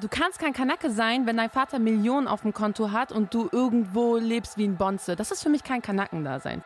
Du 0.00 0.08
kannst 0.08 0.38
kein 0.38 0.54
Kanake 0.54 0.90
sein, 0.90 1.26
wenn 1.26 1.36
dein 1.36 1.50
Vater 1.50 1.78
Millionen 1.78 2.26
auf 2.26 2.40
dem 2.40 2.54
Konto 2.54 2.90
hat 2.90 3.12
und 3.12 3.34
du 3.34 3.50
irgendwo 3.52 4.16
lebst 4.16 4.56
wie 4.56 4.64
ein 4.64 4.78
Bonze. 4.78 5.14
Das 5.14 5.30
ist 5.30 5.42
für 5.42 5.50
mich 5.50 5.62
kein 5.62 5.82
Kanaken-Dasein. 5.82 6.64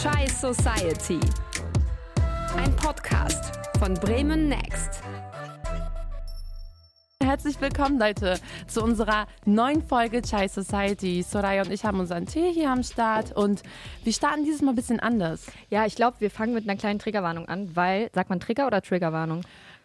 Chai 0.00 0.26
Society. 0.28 1.18
Ein 2.56 2.76
Podcast 2.76 3.58
von 3.80 3.94
Bremen 3.94 4.48
Next. 4.48 5.02
Herzlich 7.20 7.60
willkommen, 7.60 7.98
Leute, 7.98 8.38
zu 8.68 8.84
unserer 8.84 9.26
neuen 9.46 9.82
Folge 9.82 10.20
Chai 10.22 10.46
Society. 10.46 11.22
Soraya 11.22 11.62
und 11.62 11.72
ich 11.72 11.84
haben 11.84 11.98
unseren 11.98 12.26
Tee 12.26 12.52
hier 12.52 12.70
am 12.70 12.82
Start 12.82 13.32
und 13.34 13.62
wir 14.04 14.12
starten 14.12 14.44
dieses 14.44 14.60
Mal 14.62 14.72
ein 14.72 14.76
bisschen 14.76 15.00
anders. 15.00 15.46
Ja, 15.70 15.86
ich 15.86 15.96
glaube, 15.96 16.20
wir 16.20 16.30
fangen 16.30 16.52
mit 16.52 16.68
einer 16.68 16.78
kleinen 16.78 16.98
Triggerwarnung 16.98 17.48
an, 17.48 17.74
weil, 17.74 18.10
sagt 18.12 18.28
man 18.28 18.40
Trigger 18.40 18.66
oder 18.66 18.82
Triggerwarnung? 18.82 19.40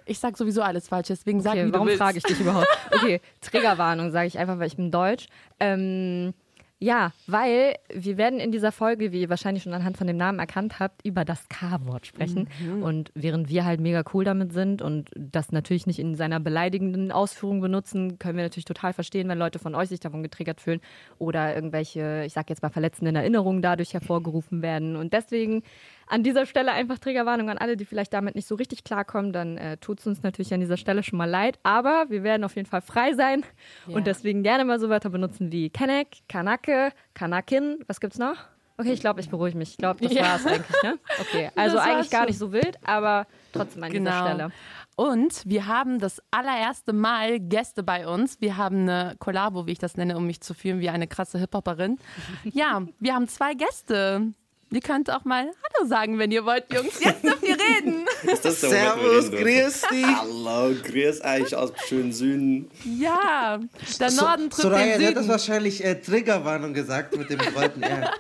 Ich 0.09 0.19
sag 0.19 0.37
sowieso 0.37 0.61
alles 0.61 0.87
falsch, 0.87 1.07
deswegen 1.07 1.39
sag 1.39 1.53
Okay, 1.53 1.67
wie 1.67 1.73
warum 1.73 1.89
frage 1.89 2.17
ich 2.17 2.23
dich 2.23 2.39
überhaupt? 2.41 2.67
Okay, 2.91 3.21
Triggerwarnung 3.41 4.11
sage 4.11 4.27
ich 4.27 4.39
einfach, 4.39 4.59
weil 4.59 4.67
ich 4.67 4.75
bin 4.75 4.91
deutsch. 4.91 5.27
Ähm, 5.59 6.33
ja, 6.81 7.11
weil 7.27 7.75
wir 7.93 8.15
werden 8.15 8.39
in 8.39 8.53
dieser 8.53 8.71
Folge, 8.71 9.11
wie 9.11 9.19
ihr 9.19 9.29
wahrscheinlich 9.29 9.63
schon 9.63 9.73
anhand 9.73 9.97
von 9.97 10.07
dem 10.07 10.15
Namen 10.15 10.39
erkannt 10.39 10.79
habt, 10.79 11.05
über 11.05 11.25
das 11.25 11.49
K-Wort 11.49 12.07
sprechen. 12.07 12.47
Und 12.81 13.11
während 13.15 13.49
wir 13.49 13.65
halt 13.65 13.81
mega 13.81 14.01
cool 14.13 14.23
damit 14.23 14.53
sind 14.53 14.81
und 14.81 15.09
das 15.13 15.51
natürlich 15.51 15.87
nicht 15.87 15.99
in 15.99 16.15
seiner 16.15 16.39
beleidigenden 16.39 17.11
Ausführung 17.11 17.59
benutzen, 17.59 18.17
können 18.17 18.37
wir 18.37 18.45
natürlich 18.45 18.63
total 18.63 18.93
verstehen, 18.93 19.27
wenn 19.27 19.37
Leute 19.37 19.59
von 19.59 19.75
euch 19.75 19.89
sich 19.89 19.99
davon 19.99 20.23
getriggert 20.23 20.61
fühlen 20.61 20.79
oder 21.17 21.53
irgendwelche, 21.53 22.23
ich 22.25 22.31
sag 22.31 22.49
jetzt 22.49 22.63
mal, 22.63 22.69
verletzenden 22.69 23.17
Erinnerungen 23.17 23.61
dadurch 23.61 23.93
hervorgerufen 23.93 24.61
werden. 24.61 24.95
Und 24.95 25.11
deswegen 25.11 25.63
an 26.09 26.23
dieser 26.23 26.45
Stelle 26.45 26.71
einfach 26.71 26.99
Triggerwarnung 26.99 27.49
an 27.49 27.57
alle, 27.57 27.77
die 27.77 27.85
vielleicht 27.85 28.13
damit 28.13 28.35
nicht 28.35 28.47
so 28.47 28.55
richtig 28.55 28.83
klarkommen, 28.83 29.31
dann 29.31 29.57
äh, 29.57 29.77
tut 29.77 29.99
es 29.99 30.07
uns 30.07 30.23
natürlich 30.23 30.53
an 30.53 30.59
dieser 30.59 30.77
Stelle 30.77 31.03
schon 31.03 31.17
mal 31.17 31.29
leid. 31.29 31.59
Aber 31.63 32.05
wir 32.09 32.23
werden 32.23 32.43
auf 32.43 32.55
jeden 32.55 32.67
Fall 32.67 32.81
frei 32.81 33.13
sein 33.13 33.45
Ja. 33.87 33.95
und 33.95 34.07
deswegen 34.07 34.43
gerne 34.43 34.65
mal 34.65 34.79
so 34.79 34.89
Wörter 34.89 35.09
benutzen 35.09 35.51
wie 35.51 35.69
Kenneck, 35.69 36.17
Kanake, 36.27 36.91
Kanakin. 37.13 37.77
Was 37.87 37.99
gibt's 37.99 38.17
noch? 38.17 38.35
Okay, 38.77 38.93
ich 38.93 39.01
glaube, 39.01 39.19
ich 39.19 39.29
beruhige 39.29 39.57
mich. 39.57 39.71
Ich 39.71 39.77
glaube, 39.77 40.01
das 40.01 40.13
Ja. 40.13 40.21
war's 40.23 40.45
eigentlich, 40.45 40.83
ne? 40.83 40.97
Okay, 41.19 41.51
also 41.55 41.75
Das 41.75 41.85
eigentlich 41.85 42.09
gar 42.09 42.25
nicht 42.25 42.37
so 42.37 42.53
wild, 42.53 42.77
aber 42.83 43.27
trotzdem 43.51 43.83
an 43.83 43.91
dieser 43.91 44.03
Genau. 44.03 44.21
Stelle. 44.25 44.51
Und 44.95 45.43
wir 45.45 45.67
haben 45.67 45.99
das 45.99 46.21
allererste 46.31 46.93
Mal 46.93 47.39
Gäste 47.39 47.83
bei 47.83 48.07
uns. 48.07 48.39
Wir 48.41 48.55
haben 48.57 48.87
eine 48.89 49.15
Kollabo, 49.19 49.67
wie 49.67 49.73
ich 49.73 49.79
das 49.79 49.97
nenne, 49.97 50.15
um 50.17 50.25
mich 50.25 50.39
zu 50.41 50.53
fühlen 50.53 50.79
wie 50.79 50.89
eine 50.89 51.07
krasse 51.07 51.39
Hip-Hopperin. 51.39 51.97
Ja, 52.45 52.81
wir 52.99 53.13
haben 53.15 53.27
zwei 53.27 53.53
Gäste. 53.53 54.33
Ihr 54.71 54.81
könnt 54.81 55.09
auch 55.09 55.25
mal 55.25 55.45
Hallo 55.45 55.87
sagen, 55.87 56.19
wenn 56.19 56.31
ihr 56.31 56.45
wollt, 56.45 56.71
Jungs. 56.71 56.99
Jetzt 57.03 57.23
dürft 57.23 57.41
ihr 57.43 57.57
reden. 57.57 58.05
Ist 58.31 58.45
das 58.45 58.61
der 58.61 58.69
Servus, 58.69 59.31
grüß 59.31 59.81
dich. 59.91 60.05
Hallo, 60.05 60.75
grüß 60.83 61.21
euch 61.23 61.55
aus 61.55 61.71
dem 61.73 61.79
schönen 61.87 62.11
Süden. 62.11 62.69
Ja, 62.85 63.59
der 63.99 64.09
So- 64.11 64.21
Norden 64.23 64.49
trifft 64.51 64.61
Soraya, 64.61 64.85
den 64.93 64.99
der 64.99 65.07
hat 65.09 65.15
das 65.15 65.23
Süden. 65.23 65.31
wahrscheinlich 65.31 65.83
äh, 65.83 65.95
Triggerwarnung 65.95 66.73
gesagt 66.75 67.17
mit 67.17 67.29
dem 67.29 67.39
roten 67.39 67.81
R. 67.83 68.13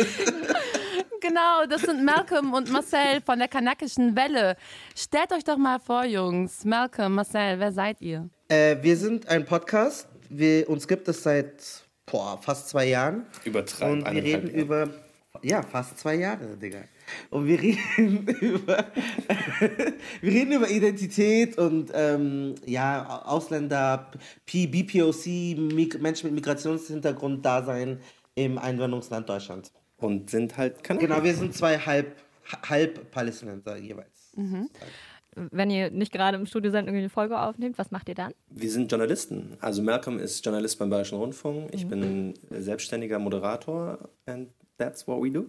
Genau, 1.20 1.66
das 1.68 1.80
sind 1.82 2.04
Malcolm 2.04 2.52
und 2.52 2.70
Marcel 2.70 3.20
von 3.24 3.38
der 3.38 3.48
kanakischen 3.48 4.14
Welle. 4.14 4.56
Stellt 4.94 5.32
euch 5.32 5.42
doch 5.42 5.56
mal 5.56 5.80
vor, 5.80 6.04
Jungs. 6.04 6.64
Malcolm, 6.64 7.14
Marcel, 7.14 7.58
wer 7.58 7.72
seid 7.72 8.00
ihr? 8.00 8.28
Äh, 8.48 8.76
wir 8.82 8.96
sind 8.96 9.26
ein 9.28 9.44
Podcast. 9.44 10.06
Wir, 10.28 10.68
uns 10.68 10.86
gibt 10.86 11.08
es 11.08 11.22
seit 11.24 11.54
boah, 12.04 12.38
fast 12.40 12.68
zwei 12.68 12.86
Jahren. 12.86 13.26
Übertreib 13.44 13.90
Und 13.90 14.04
wir 14.14 14.22
reden 14.22 14.48
über. 14.50 14.88
Ja, 15.42 15.62
fast 15.62 15.98
zwei 15.98 16.16
Jahre, 16.16 16.56
Digga. 16.56 16.84
Und 17.30 17.46
wir 17.46 17.60
reden 17.60 18.26
über. 18.40 18.86
wir 20.20 20.32
reden 20.32 20.52
über 20.52 20.68
Identität 20.68 21.56
und 21.58 21.90
ähm, 21.94 22.54
ja, 22.64 23.22
Ausländer, 23.24 24.10
P, 24.44 24.66
BPOC, 24.66 25.56
Mig 25.74 26.00
Menschen 26.00 26.26
mit 26.26 26.34
Migrationshintergrund, 26.34 27.44
Dasein 27.44 28.00
im 28.34 28.58
Einwanderungsland 28.58 29.28
Deutschland. 29.28 29.72
Und 29.98 30.30
sind 30.30 30.56
halt 30.56 30.84
Kanaken. 30.84 31.08
Genau, 31.08 31.24
wir 31.24 31.34
sind 31.34 31.54
zwei 31.54 31.78
halb, 31.78 32.16
halb 32.68 33.10
Palästinenser 33.10 33.76
jeweils. 33.78 34.32
Wenn 35.36 35.70
ihr 35.70 35.90
nicht 35.90 36.12
gerade 36.12 36.38
im 36.38 36.46
Studio 36.46 36.70
seid 36.70 36.82
und 36.82 36.88
irgendwie 36.88 37.02
eine 37.02 37.10
Folge 37.10 37.38
aufnehmt, 37.38 37.76
was 37.76 37.90
macht 37.90 38.08
ihr 38.08 38.14
dann? 38.14 38.32
Wir 38.48 38.70
sind 38.70 38.90
Journalisten. 38.90 39.56
Also 39.60 39.82
Malcolm 39.82 40.18
ist 40.18 40.44
Journalist 40.44 40.78
beim 40.78 40.88
Bayerischen 40.88 41.18
Rundfunk. 41.18 41.68
Ich 41.72 41.86
bin 41.86 42.34
selbstständiger 42.50 43.18
Moderator. 43.18 43.98
That's 44.78 45.06
what 45.06 45.22
we 45.22 45.30
do. 45.30 45.46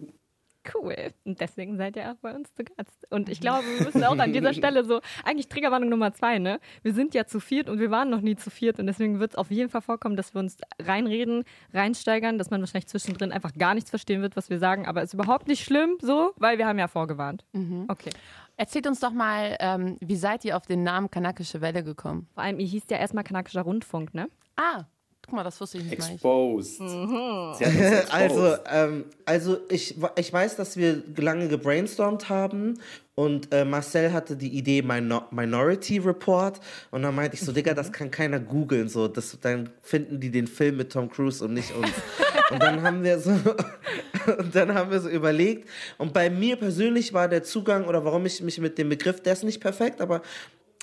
Cool. 0.74 1.12
Und 1.24 1.40
deswegen 1.40 1.76
seid 1.76 1.96
ihr 1.96 2.10
auch 2.10 2.16
bei 2.16 2.34
uns 2.34 2.52
zu 2.54 2.64
Gast. 2.64 3.10
Und 3.10 3.28
ich 3.28 3.40
glaube, 3.40 3.64
wir 3.64 3.86
müssen 3.86 4.04
auch 4.04 4.18
an 4.18 4.32
dieser 4.32 4.52
Stelle 4.54 4.84
so, 4.84 5.00
eigentlich 5.24 5.48
Triggerwarnung 5.48 5.88
Nummer 5.88 6.12
zwei, 6.12 6.38
ne? 6.38 6.60
Wir 6.82 6.92
sind 6.92 7.14
ja 7.14 7.26
zu 7.26 7.40
viert 7.40 7.68
und 7.68 7.78
wir 7.78 7.90
waren 7.90 8.10
noch 8.10 8.20
nie 8.20 8.36
zu 8.36 8.50
viert 8.50 8.78
und 8.78 8.86
deswegen 8.86 9.20
wird 9.20 9.32
es 9.32 9.38
auf 9.38 9.50
jeden 9.50 9.70
Fall 9.70 9.80
vorkommen, 9.80 10.16
dass 10.16 10.34
wir 10.34 10.40
uns 10.40 10.58
reinreden, 10.80 11.44
reinsteigern, 11.72 12.38
dass 12.38 12.50
man 12.50 12.60
wahrscheinlich 12.60 12.88
zwischendrin 12.88 13.32
einfach 13.32 13.54
gar 13.54 13.74
nichts 13.74 13.90
verstehen 13.90 14.20
wird, 14.20 14.36
was 14.36 14.50
wir 14.50 14.58
sagen. 14.58 14.86
Aber 14.86 15.02
ist 15.02 15.14
überhaupt 15.14 15.48
nicht 15.48 15.64
schlimm 15.64 15.96
so, 16.00 16.32
weil 16.36 16.58
wir 16.58 16.66
haben 16.66 16.78
ja 16.78 16.88
vorgewarnt. 16.88 17.44
Okay. 17.88 18.10
Erzählt 18.56 18.88
uns 18.88 19.00
doch 19.00 19.12
mal, 19.12 19.56
ähm, 19.60 19.96
wie 20.00 20.16
seid 20.16 20.44
ihr 20.44 20.56
auf 20.56 20.66
den 20.66 20.82
Namen 20.82 21.10
Kanakische 21.10 21.60
Welle 21.60 21.84
gekommen? 21.84 22.28
Vor 22.34 22.42
allem, 22.42 22.58
ihr 22.58 22.66
hießt 22.66 22.90
ja 22.90 22.98
erstmal 22.98 23.24
kanakischer 23.24 23.62
Rundfunk, 23.62 24.14
ne? 24.14 24.28
Ah, 24.56 24.84
guck 25.28 25.36
mal, 25.36 25.44
das 25.44 25.60
wusste 25.60 25.76
ich 25.76 25.84
nicht. 25.84 25.92
Exposed. 25.92 26.80
Mhm. 26.80 27.50
Uns 27.50 27.60
exposed. 27.60 28.14
Also, 28.14 28.56
ähm, 28.70 29.04
also 29.26 29.58
ich, 29.68 29.94
ich 30.16 30.32
weiß, 30.32 30.56
dass 30.56 30.76
wir 30.78 31.02
lange 31.16 31.48
gebrainstormt 31.48 32.30
haben 32.30 32.78
und 33.14 33.52
äh, 33.52 33.66
Marcel 33.66 34.12
hatte 34.12 34.36
die 34.36 34.48
Idee 34.56 34.80
Minor 34.80 35.28
Minority 35.30 35.98
Report 35.98 36.58
und 36.90 37.02
dann 37.02 37.14
meinte 37.14 37.34
ich 37.34 37.42
so, 37.42 37.52
Digga, 37.52 37.74
das 37.74 37.92
kann 37.92 38.10
keiner 38.10 38.40
googeln, 38.40 38.88
so, 38.88 39.06
das, 39.06 39.36
dann 39.42 39.68
finden 39.82 40.18
die 40.18 40.30
den 40.30 40.46
Film 40.46 40.78
mit 40.78 40.92
Tom 40.92 41.10
Cruise 41.10 41.44
und 41.44 41.52
nicht 41.52 41.74
uns. 41.74 41.90
und 42.50 42.62
dann 42.62 42.82
haben 42.82 43.02
wir 43.02 43.18
so, 43.18 43.32
und 44.38 44.54
dann 44.54 44.72
haben 44.72 44.90
wir 44.90 45.00
so 45.00 45.10
überlegt 45.10 45.68
und 45.98 46.14
bei 46.14 46.30
mir 46.30 46.56
persönlich 46.56 47.12
war 47.12 47.28
der 47.28 47.42
Zugang 47.42 47.84
oder 47.84 48.02
warum 48.02 48.24
ich 48.24 48.40
mich 48.40 48.58
mit 48.60 48.78
dem 48.78 48.88
Begriff, 48.88 49.20
der 49.20 49.34
ist 49.34 49.44
nicht 49.44 49.60
perfekt, 49.60 50.00
aber 50.00 50.22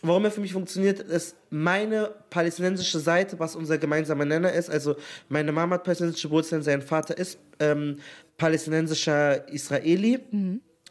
Warum 0.01 0.25
er 0.25 0.31
für 0.31 0.41
mich 0.41 0.53
funktioniert, 0.53 0.99
ist 0.99 1.35
meine 1.49 2.13
palästinensische 2.29 2.99
Seite, 2.99 3.39
was 3.39 3.55
unser 3.55 3.77
gemeinsamer 3.77 4.25
Nenner 4.25 4.51
ist. 4.51 4.69
Also 4.69 4.95
meine 5.29 5.51
Mama 5.51 5.75
hat 5.75 5.83
palästinensische 5.83 6.29
Wurzeln, 6.29 6.61
sein 6.61 6.81
Vater 6.81 7.17
ist 7.17 7.39
ähm, 7.59 7.97
palästinensischer 8.37 9.47
Israeli. 9.51 10.19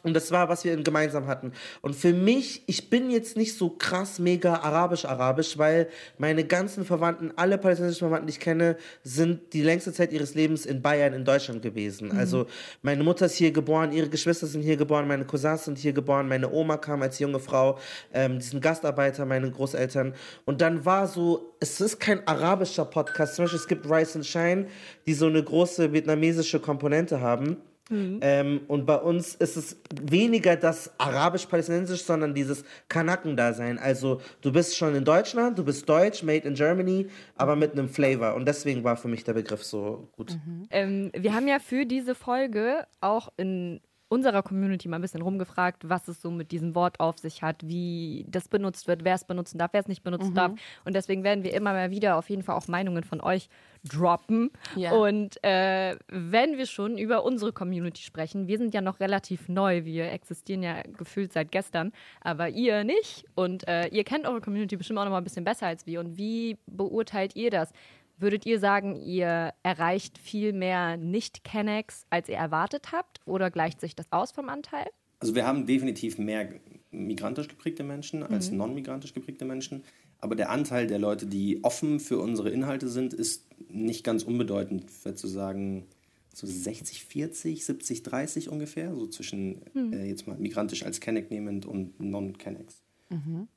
Und 0.05 0.13
das 0.13 0.31
war, 0.31 0.49
was 0.49 0.63
wir 0.63 0.77
gemeinsam 0.77 1.25
hatten. 1.25 1.51
Und 1.81 1.95
für 1.95 2.13
mich, 2.13 2.61
ich 2.67 2.91
bin 2.91 3.09
jetzt 3.09 3.35
nicht 3.35 3.57
so 3.57 3.71
krass 3.71 4.19
mega 4.19 4.53
arabisch-arabisch, 4.53 5.57
weil 5.57 5.87
meine 6.19 6.43
ganzen 6.43 6.85
Verwandten, 6.85 7.33
alle 7.35 7.57
palästinensischen 7.57 8.07
Verwandten, 8.07 8.27
die 8.27 8.33
ich 8.33 8.39
kenne, 8.39 8.77
sind 9.03 9.51
die 9.53 9.63
längste 9.63 9.91
Zeit 9.93 10.13
ihres 10.13 10.35
Lebens 10.35 10.67
in 10.67 10.83
Bayern, 10.83 11.13
in 11.13 11.25
Deutschland 11.25 11.63
gewesen. 11.63 12.15
Also 12.15 12.45
meine 12.83 13.03
Mutter 13.03 13.25
ist 13.25 13.33
hier 13.33 13.51
geboren, 13.51 13.91
ihre 13.91 14.07
Geschwister 14.07 14.45
sind 14.45 14.61
hier 14.61 14.77
geboren, 14.77 15.07
meine 15.07 15.25
Cousins 15.25 15.65
sind 15.65 15.79
hier 15.79 15.93
geboren, 15.93 16.27
meine 16.27 16.51
Oma 16.51 16.77
kam 16.77 17.01
als 17.01 17.17
junge 17.17 17.39
Frau, 17.39 17.79
ähm, 18.13 18.37
die 18.37 18.45
sind 18.45 18.61
Gastarbeiter, 18.61 19.25
meine 19.25 19.49
Großeltern. 19.49 20.13
Und 20.45 20.61
dann 20.61 20.85
war 20.85 21.07
so, 21.07 21.55
es 21.59 21.81
ist 21.81 21.99
kein 21.99 22.25
arabischer 22.27 22.85
Podcast, 22.85 23.35
zum 23.35 23.45
Beispiel 23.45 23.59
es 23.59 23.67
gibt 23.67 23.89
Rice 23.89 24.15
and 24.15 24.25
Shine, 24.25 24.67
die 25.07 25.15
so 25.15 25.25
eine 25.25 25.43
große 25.43 25.91
vietnamesische 25.91 26.59
Komponente 26.59 27.21
haben. 27.21 27.57
Ähm, 27.91 28.61
und 28.67 28.85
bei 28.85 28.95
uns 28.95 29.35
ist 29.35 29.57
es 29.57 29.79
weniger 30.01 30.55
das 30.55 30.91
arabisch-palästinensisch, 30.99 32.03
sondern 32.03 32.33
dieses 32.33 32.63
Kanaken-Dasein. 32.89 33.77
Also 33.77 34.21
du 34.41 34.51
bist 34.51 34.75
schon 34.75 34.95
in 34.95 35.05
Deutschland, 35.05 35.57
du 35.57 35.63
bist 35.63 35.87
deutsch, 35.87 36.23
made 36.23 36.47
in 36.47 36.55
Germany, 36.55 37.07
aber 37.35 37.55
mit 37.55 37.73
einem 37.73 37.89
Flavor. 37.89 38.33
Und 38.35 38.47
deswegen 38.47 38.83
war 38.83 38.97
für 38.97 39.07
mich 39.07 39.23
der 39.23 39.33
Begriff 39.33 39.63
so 39.63 40.09
gut. 40.15 40.37
Ähm, 40.71 41.11
wir 41.15 41.35
haben 41.35 41.47
ja 41.47 41.59
für 41.59 41.85
diese 41.85 42.15
Folge 42.15 42.87
auch 43.01 43.29
in 43.37 43.81
unserer 44.07 44.43
Community 44.43 44.87
mal 44.87 44.97
ein 44.97 45.01
bisschen 45.01 45.21
rumgefragt, 45.21 45.89
was 45.89 46.07
es 46.07 46.21
so 46.21 46.29
mit 46.29 46.51
diesem 46.51 46.75
Wort 46.75 46.99
auf 46.99 47.17
sich 47.17 47.41
hat, 47.41 47.67
wie 47.67 48.25
das 48.29 48.47
benutzt 48.47 48.87
wird, 48.87 49.03
wer 49.03 49.15
es 49.15 49.25
benutzen 49.25 49.57
darf, 49.57 49.73
wer 49.73 49.81
es 49.81 49.87
nicht 49.87 50.03
benutzen 50.03 50.33
darf. 50.33 50.53
Und 50.85 50.95
deswegen 50.95 51.23
werden 51.23 51.43
wir 51.43 51.53
immer 51.53 51.73
mal 51.73 51.91
wieder 51.91 52.17
auf 52.17 52.29
jeden 52.29 52.43
Fall 52.43 52.55
auch 52.55 52.67
Meinungen 52.67 53.03
von 53.03 53.19
euch 53.19 53.49
droppen. 53.87 54.51
Ja. 54.75 54.93
Und 54.93 55.43
äh, 55.43 55.97
wenn 56.09 56.57
wir 56.57 56.65
schon 56.65 56.97
über 56.97 57.23
unsere 57.23 57.53
Community 57.53 58.01
sprechen, 58.01 58.47
wir 58.47 58.57
sind 58.57 58.73
ja 58.73 58.81
noch 58.81 58.99
relativ 58.99 59.47
neu, 59.47 59.85
wir 59.85 60.11
existieren 60.11 60.63
ja 60.63 60.81
gefühlt 60.97 61.33
seit 61.33 61.51
gestern, 61.51 61.91
aber 62.21 62.49
ihr 62.49 62.83
nicht. 62.83 63.25
Und 63.35 63.67
äh, 63.67 63.87
ihr 63.87 64.03
kennt 64.03 64.25
eure 64.25 64.41
Community 64.41 64.75
bestimmt 64.75 64.99
auch 64.99 65.05
noch 65.05 65.11
mal 65.11 65.19
ein 65.19 65.23
bisschen 65.23 65.45
besser 65.45 65.67
als 65.67 65.85
wir. 65.85 65.99
Und 65.99 66.17
wie 66.17 66.57
beurteilt 66.67 67.35
ihr 67.35 67.51
das? 67.51 67.71
Würdet 68.17 68.45
ihr 68.45 68.59
sagen, 68.59 68.95
ihr 68.95 69.53
erreicht 69.63 70.17
viel 70.17 70.53
mehr 70.53 70.95
Nicht-Kennex, 70.95 72.05
als 72.09 72.29
ihr 72.29 72.37
erwartet 72.37 72.91
habt? 72.93 73.19
Oder 73.25 73.51
gleicht 73.51 73.81
sich 73.81 73.95
das 73.95 74.09
aus 74.11 74.31
vom 74.31 74.47
Anteil? 74.47 74.85
Also 75.19 75.35
wir 75.35 75.45
haben 75.45 75.65
definitiv 75.65 76.17
mehr 76.17 76.49
migrantisch 76.91 77.47
geprägte 77.47 77.83
Menschen 77.83 78.23
als 78.23 78.51
non-migrantisch 78.51 79.13
geprägte 79.13 79.43
Menschen. 79.43 79.83
Aber 80.19 80.35
der 80.35 80.49
Anteil 80.49 80.87
der 80.87 80.97
Leute, 80.97 81.27
die 81.27 81.63
offen 81.63 81.99
für 81.99 82.19
unsere 82.19 82.49
Inhalte 82.49 82.87
sind, 82.87 83.13
ist 83.13 83.44
nicht 83.69 84.03
ganz 84.03 84.23
unbedeutend. 84.23 84.85
Ich 84.89 85.05
würde 85.05 85.17
so 85.17 85.27
sagen, 85.27 85.85
so 86.33 86.45
60, 86.47 87.05
40, 87.05 87.65
70, 87.65 88.03
30 88.03 88.49
ungefähr. 88.49 88.93
So 88.93 89.07
zwischen 89.07 89.61
äh, 89.93 90.07
jetzt 90.07 90.27
mal 90.27 90.37
migrantisch 90.37 90.83
als 90.83 90.99
Kenneck 90.99 91.31
nehmend 91.31 91.65
und 91.65 91.99
non-Kennex. 91.99 92.81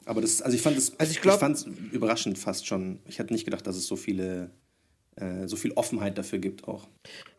Aber 0.04 0.20
das, 0.20 0.40
also 0.42 0.54
ich 0.54 0.62
fand 0.62 0.76
es, 0.76 0.98
Also 1.00 1.10
ich 1.10 1.20
glaub- 1.20 1.40
fand's 1.40 1.66
überraschend 1.90 2.38
fast 2.38 2.66
schon. 2.66 3.00
Ich 3.06 3.18
hätte 3.18 3.32
nicht 3.32 3.44
gedacht, 3.44 3.66
dass 3.66 3.76
es 3.76 3.86
so 3.86 3.96
viele, 3.96 4.50
äh, 5.16 5.48
so 5.48 5.56
viel 5.56 5.72
Offenheit 5.72 6.16
dafür 6.18 6.38
gibt 6.38 6.68
auch. 6.68 6.86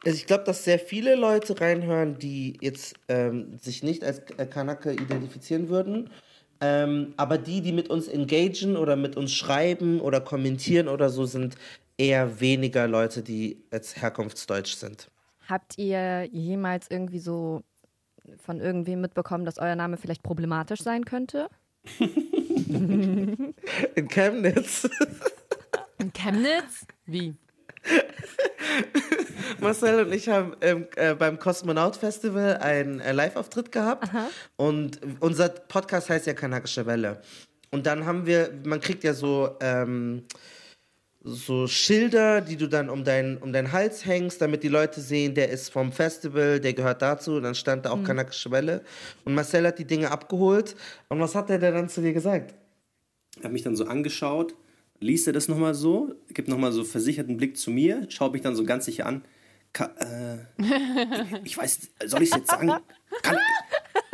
Also 0.04 0.18
ich 0.18 0.26
glaube, 0.26 0.44
dass 0.44 0.66
sehr 0.66 0.80
viele 0.80 1.16
Leute 1.16 1.62
reinhören, 1.62 2.18
die 2.20 2.58
jetzt 2.60 2.96
ähm, 3.08 3.58
sich 3.62 3.84
nicht 3.84 4.04
als 4.04 4.20
äh, 4.38 4.46
Kanake 4.48 4.92
identifizieren 4.92 5.70
würden. 5.70 6.10
Ähm, 6.60 7.14
aber 7.16 7.38
die, 7.38 7.62
die 7.62 7.72
mit 7.72 7.90
uns 7.90 8.10
engagieren 8.10 8.76
oder 8.76 8.98
mit 8.98 9.16
uns 9.16 9.32
schreiben 9.32 10.02
oder 10.02 10.20
kommentieren 10.20 10.90
oder 10.90 11.10
so, 11.10 11.26
sind 11.26 11.56
eher 12.00 12.40
weniger 12.40 12.88
Leute, 12.88 13.22
die 13.22 13.64
jetzt 13.72 14.02
herkunftsdeutsch 14.02 14.76
sind. 14.76 15.12
Habt 15.48 15.78
ihr 15.78 16.26
jemals 16.32 16.88
irgendwie 16.90 17.20
so 17.20 17.64
von 18.38 18.60
irgendwem 18.60 19.02
mitbekommen, 19.02 19.46
dass 19.46 19.58
euer 19.60 19.76
Name 19.76 19.98
vielleicht 19.98 20.24
problematisch 20.24 20.82
sein 20.82 21.06
könnte? 21.06 21.50
In 22.00 23.54
Chemnitz. 24.10 24.90
In 25.98 26.14
Chemnitz? 26.14 26.86
Wie? 27.06 27.36
Marcel 29.60 30.06
und 30.06 30.14
ich 30.14 30.30
haben 30.30 30.56
ähm, 30.62 30.88
äh, 30.96 31.16
beim 31.16 31.40
Kosmonaut 31.40 31.96
Festival 31.96 32.58
einen 32.58 33.00
äh, 33.00 33.12
Live-Auftritt 33.12 33.72
gehabt. 33.72 34.10
Und 34.58 35.00
unser 35.20 35.50
Podcast 35.50 36.10
heißt 36.10 36.28
ja 36.28 36.34
Kanakische 36.34 36.86
Welle. 36.86 37.22
Und 37.72 37.86
dann 37.86 38.06
haben 38.06 38.26
wir, 38.26 38.54
man 38.66 38.80
kriegt 38.80 39.04
ja 39.04 39.14
so, 39.14 39.58
ähm, 39.62 40.26
so 41.22 41.68
Schilder, 41.68 42.42
die 42.42 42.56
du 42.56 42.68
dann 42.68 42.90
um, 42.90 43.04
dein, 43.04 43.38
um 43.38 43.52
deinen 43.52 43.72
Hals 43.72 44.06
hängst, 44.06 44.42
damit 44.42 44.64
die 44.64 44.70
Leute 44.70 45.02
sehen, 45.02 45.36
der 45.36 45.50
ist 45.50 45.70
vom 45.70 45.92
Festival, 45.92 46.60
der 46.60 46.74
gehört 46.74 47.02
dazu. 47.02 47.36
Und 47.36 47.44
dann 47.44 47.56
stand 47.56 47.86
da 47.86 47.92
auch 47.92 48.04
Kanakische 48.04 48.52
Welle. 48.52 48.84
Und 49.26 49.36
Marcel 49.36 49.68
hat 49.68 49.80
die 49.80 49.86
Dinge 49.86 50.12
abgeholt. 50.12 50.76
Und 51.10 51.20
was 51.20 51.36
hat 51.36 51.50
er 51.50 51.60
denn 51.60 51.74
dann 51.74 51.90
zu 51.90 52.02
dir 52.02 52.14
gesagt? 52.14 52.54
Er 53.38 53.46
hat 53.46 53.52
mich 53.52 53.64
dann 53.64 53.76
so 53.76 53.86
angeschaut, 53.86 54.56
liest 55.00 55.28
er 55.28 55.34
das 55.34 55.48
nochmal 55.48 55.74
so, 55.74 56.14
gibt 56.34 56.48
nochmal 56.48 56.72
so 56.72 56.84
versicherten 56.84 57.38
Blick 57.38 57.58
zu 57.58 57.72
mir, 57.72 58.06
schaut 58.10 58.34
mich 58.34 58.42
dann 58.42 58.56
so 58.56 58.64
ganz 58.64 58.86
sicher 58.86 59.06
an. 59.06 59.24
Ka 59.72 59.92
äh, 60.00 60.38
ich 61.44 61.58
weiß, 61.58 61.92
soll 62.06 62.24
ich 62.24 62.32
es 62.32 62.38
jetzt 62.38 62.50
sagen? 62.50 62.74
Kan 63.22 63.38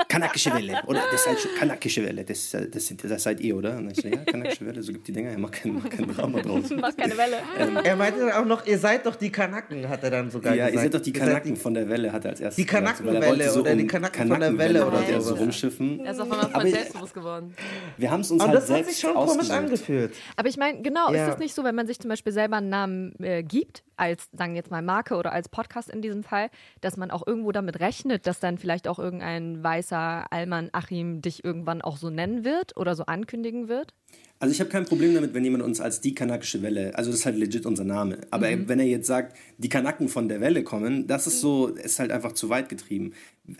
Kanakische 0.07 0.53
Welle, 0.53 0.81
oder? 0.87 1.01
Das 1.11 1.21
ist 1.21 1.27
halt 1.27 1.39
schon 1.39 1.51
Kanakische 1.55 2.05
Welle, 2.05 2.23
das, 2.23 2.53
äh, 2.53 2.69
das, 2.69 2.87
sind, 2.87 3.03
das 3.03 3.23
seid 3.23 3.39
ihr, 3.39 3.55
oder? 3.55 3.77
Und 3.77 3.91
ich 3.91 4.01
so, 4.01 4.07
ja, 4.07 4.17
Kanakische 4.17 4.65
Welle, 4.65 4.81
so 4.83 4.91
gibt 4.93 5.07
die 5.07 5.11
Dinger, 5.13 5.31
er 5.31 5.37
macht 5.37 5.53
kein, 5.53 5.81
kein 5.89 6.07
Drama 6.07 6.41
draus. 6.41 6.69
Mach 6.79 6.95
keine 6.95 7.17
Welle. 7.17 7.37
Er 7.83 7.95
meinte 7.95 8.19
dann 8.19 8.31
auch 8.31 8.45
noch, 8.45 8.65
ihr 8.65 8.77
seid 8.79 9.05
doch 9.05 9.15
die 9.15 9.31
Kanaken, 9.31 9.87
hat 9.89 10.03
er 10.03 10.11
dann 10.11 10.29
sogar 10.31 10.53
Ja, 10.55 10.65
gesagt. 10.65 10.75
ihr 10.75 10.81
seid 10.81 10.93
doch 10.93 11.01
die 11.05 11.13
Kanaken 11.13 11.55
von 11.55 11.73
der 11.73 11.89
Welle, 11.89 12.11
hat 12.11 12.25
er 12.25 12.31
als 12.31 12.39
erstes 12.41 12.63
Die 12.63 12.65
Kanackenwelle 12.69 13.25
wollte 13.27 13.59
oder 13.59 13.75
die 13.75 13.87
Kanaken 13.87 14.27
von 14.27 14.39
der 14.39 14.57
Welle 14.57 14.85
oder 14.87 15.03
er 15.07 15.21
so 15.21 15.35
rumschiffen. 15.35 16.05
Er 16.05 16.11
ist 16.11 16.19
auf 16.19 16.31
einmal 16.31 16.49
voll 16.49 16.67
selbstbewusst 16.69 17.13
geworden. 17.13 17.55
Wir 17.97 18.11
haben 18.11 18.21
es 18.21 18.31
uns 18.31 18.41
Aber 18.41 18.51
halt 18.53 18.61
das 18.61 18.69
hat 18.69 18.75
selbst 18.77 18.91
sich 18.91 18.99
schon 18.99 19.13
komisch 19.13 19.49
angefühlt. 19.49 20.13
Aber 20.35 20.47
ich 20.47 20.57
meine, 20.57 20.81
genau, 20.81 21.11
Ja. 21.13 21.27
ist 21.27 21.33
es 21.33 21.39
nicht 21.39 21.53
so, 21.55 21.63
wenn 21.63 21.75
man 21.75 21.87
sich 21.87 21.99
zum 21.99 22.09
Beispiel 22.09 22.31
selber 22.33 22.57
einen 22.57 22.69
Namen 22.69 23.13
äh, 23.19 23.43
gibt, 23.43 23.83
als, 23.97 24.27
sagen 24.37 24.51
wir 24.53 24.57
jetzt 24.57 24.71
mal 24.71 24.81
Marke 24.81 25.15
oder 25.15 25.31
als 25.31 25.47
Podcast 25.47 25.89
in 25.89 26.01
diesem 26.01 26.23
Fall, 26.23 26.49
dass 26.81 26.97
man 26.97 27.11
auch 27.11 27.25
irgendwo 27.25 27.51
damit 27.53 27.79
rechnet, 27.79 28.27
dass 28.27 28.39
dann 28.41 28.57
vielleicht 28.57 28.87
auch 28.89 28.99
irgendein 28.99 29.63
weißer 29.63 29.94
Alman 29.97 30.69
Achim 30.71 31.21
dich 31.21 31.43
irgendwann 31.43 31.81
auch 31.81 31.97
so 31.97 32.09
nennen 32.09 32.43
wird 32.43 32.77
oder 32.77 32.95
so 32.95 33.05
ankündigen 33.05 33.67
wird? 33.67 33.93
Also 34.37 34.51
ich 34.51 34.59
habe 34.59 34.69
kein 34.69 34.85
Problem 34.85 35.13
damit, 35.13 35.33
wenn 35.33 35.43
jemand 35.45 35.63
uns 35.63 35.79
als 35.79 36.01
die 36.01 36.13
kanakische 36.13 36.61
Welle, 36.61 36.93
also 36.95 37.09
das 37.09 37.21
ist 37.21 37.25
halt 37.25 37.37
legit 37.37 37.65
unser 37.65 37.85
Name. 37.85 38.19
Aber 38.31 38.47
wenn 38.67 38.79
er 38.79 38.85
jetzt 38.85 39.07
sagt, 39.07 39.37
die 39.57 39.69
Kanaken 39.69 40.09
von 40.09 40.27
der 40.27 40.41
Welle 40.41 40.63
kommen, 40.63 41.07
das 41.07 41.25
ist 41.25 41.39
so, 41.39 41.67
ist 41.67 41.99
halt 41.99 42.11
einfach 42.11 42.33
zu 42.33 42.49
weit 42.49 42.67
getrieben. 42.67 43.13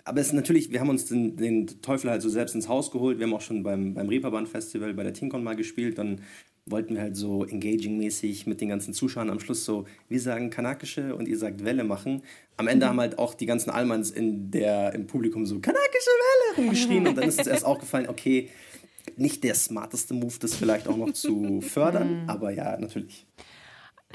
Aber 0.04 0.20
es 0.20 0.28
ist 0.28 0.32
natürlich, 0.34 0.70
wir 0.72 0.80
haben 0.80 0.90
uns 0.90 1.06
den, 1.06 1.36
den 1.36 1.66
Teufel 1.80 2.10
halt 2.10 2.20
so 2.20 2.28
selbst 2.28 2.54
ins 2.54 2.68
Haus 2.68 2.90
geholt. 2.90 3.18
Wir 3.18 3.26
haben 3.26 3.34
auch 3.34 3.40
schon 3.40 3.62
beim, 3.62 3.94
beim 3.94 4.08
Reeperbahn 4.08 4.46
Festival 4.46 4.92
bei 4.92 5.02
der 5.02 5.14
TinCon 5.14 5.42
mal 5.42 5.56
gespielt. 5.56 5.96
Dann 5.96 6.20
wollten 6.68 6.94
wir 6.94 7.02
halt 7.02 7.16
so 7.16 7.44
engaging-mäßig 7.44 8.46
mit 8.46 8.60
den 8.60 8.68
ganzen 8.68 8.92
Zuschauern 8.92 9.30
am 9.30 9.38
Schluss 9.38 9.64
so, 9.64 9.86
wir 10.08 10.20
sagen 10.20 10.50
kanakische 10.50 11.14
und 11.14 11.28
ihr 11.28 11.38
sagt 11.38 11.64
Welle 11.64 11.84
machen. 11.84 12.22
Am 12.56 12.66
Ende 12.66 12.88
haben 12.88 13.00
halt 13.00 13.18
auch 13.18 13.34
die 13.34 13.46
ganzen 13.46 13.70
Almans 13.70 14.10
in 14.10 14.50
der, 14.50 14.92
im 14.94 15.06
Publikum 15.06 15.46
so 15.46 15.60
kanakische 15.60 16.10
Welle 16.10 16.56
rumgeschrien. 16.58 17.06
Und 17.08 17.16
dann 17.16 17.28
ist 17.28 17.38
uns 17.38 17.46
erst 17.46 17.64
aufgefallen, 17.64 18.08
okay, 18.08 18.48
nicht 19.16 19.44
der 19.44 19.54
smarteste 19.54 20.14
Move, 20.14 20.34
das 20.40 20.54
vielleicht 20.54 20.88
auch 20.88 20.96
noch 20.96 21.12
zu 21.12 21.60
fördern, 21.62 22.24
aber 22.26 22.50
ja, 22.50 22.76
natürlich. 22.78 23.26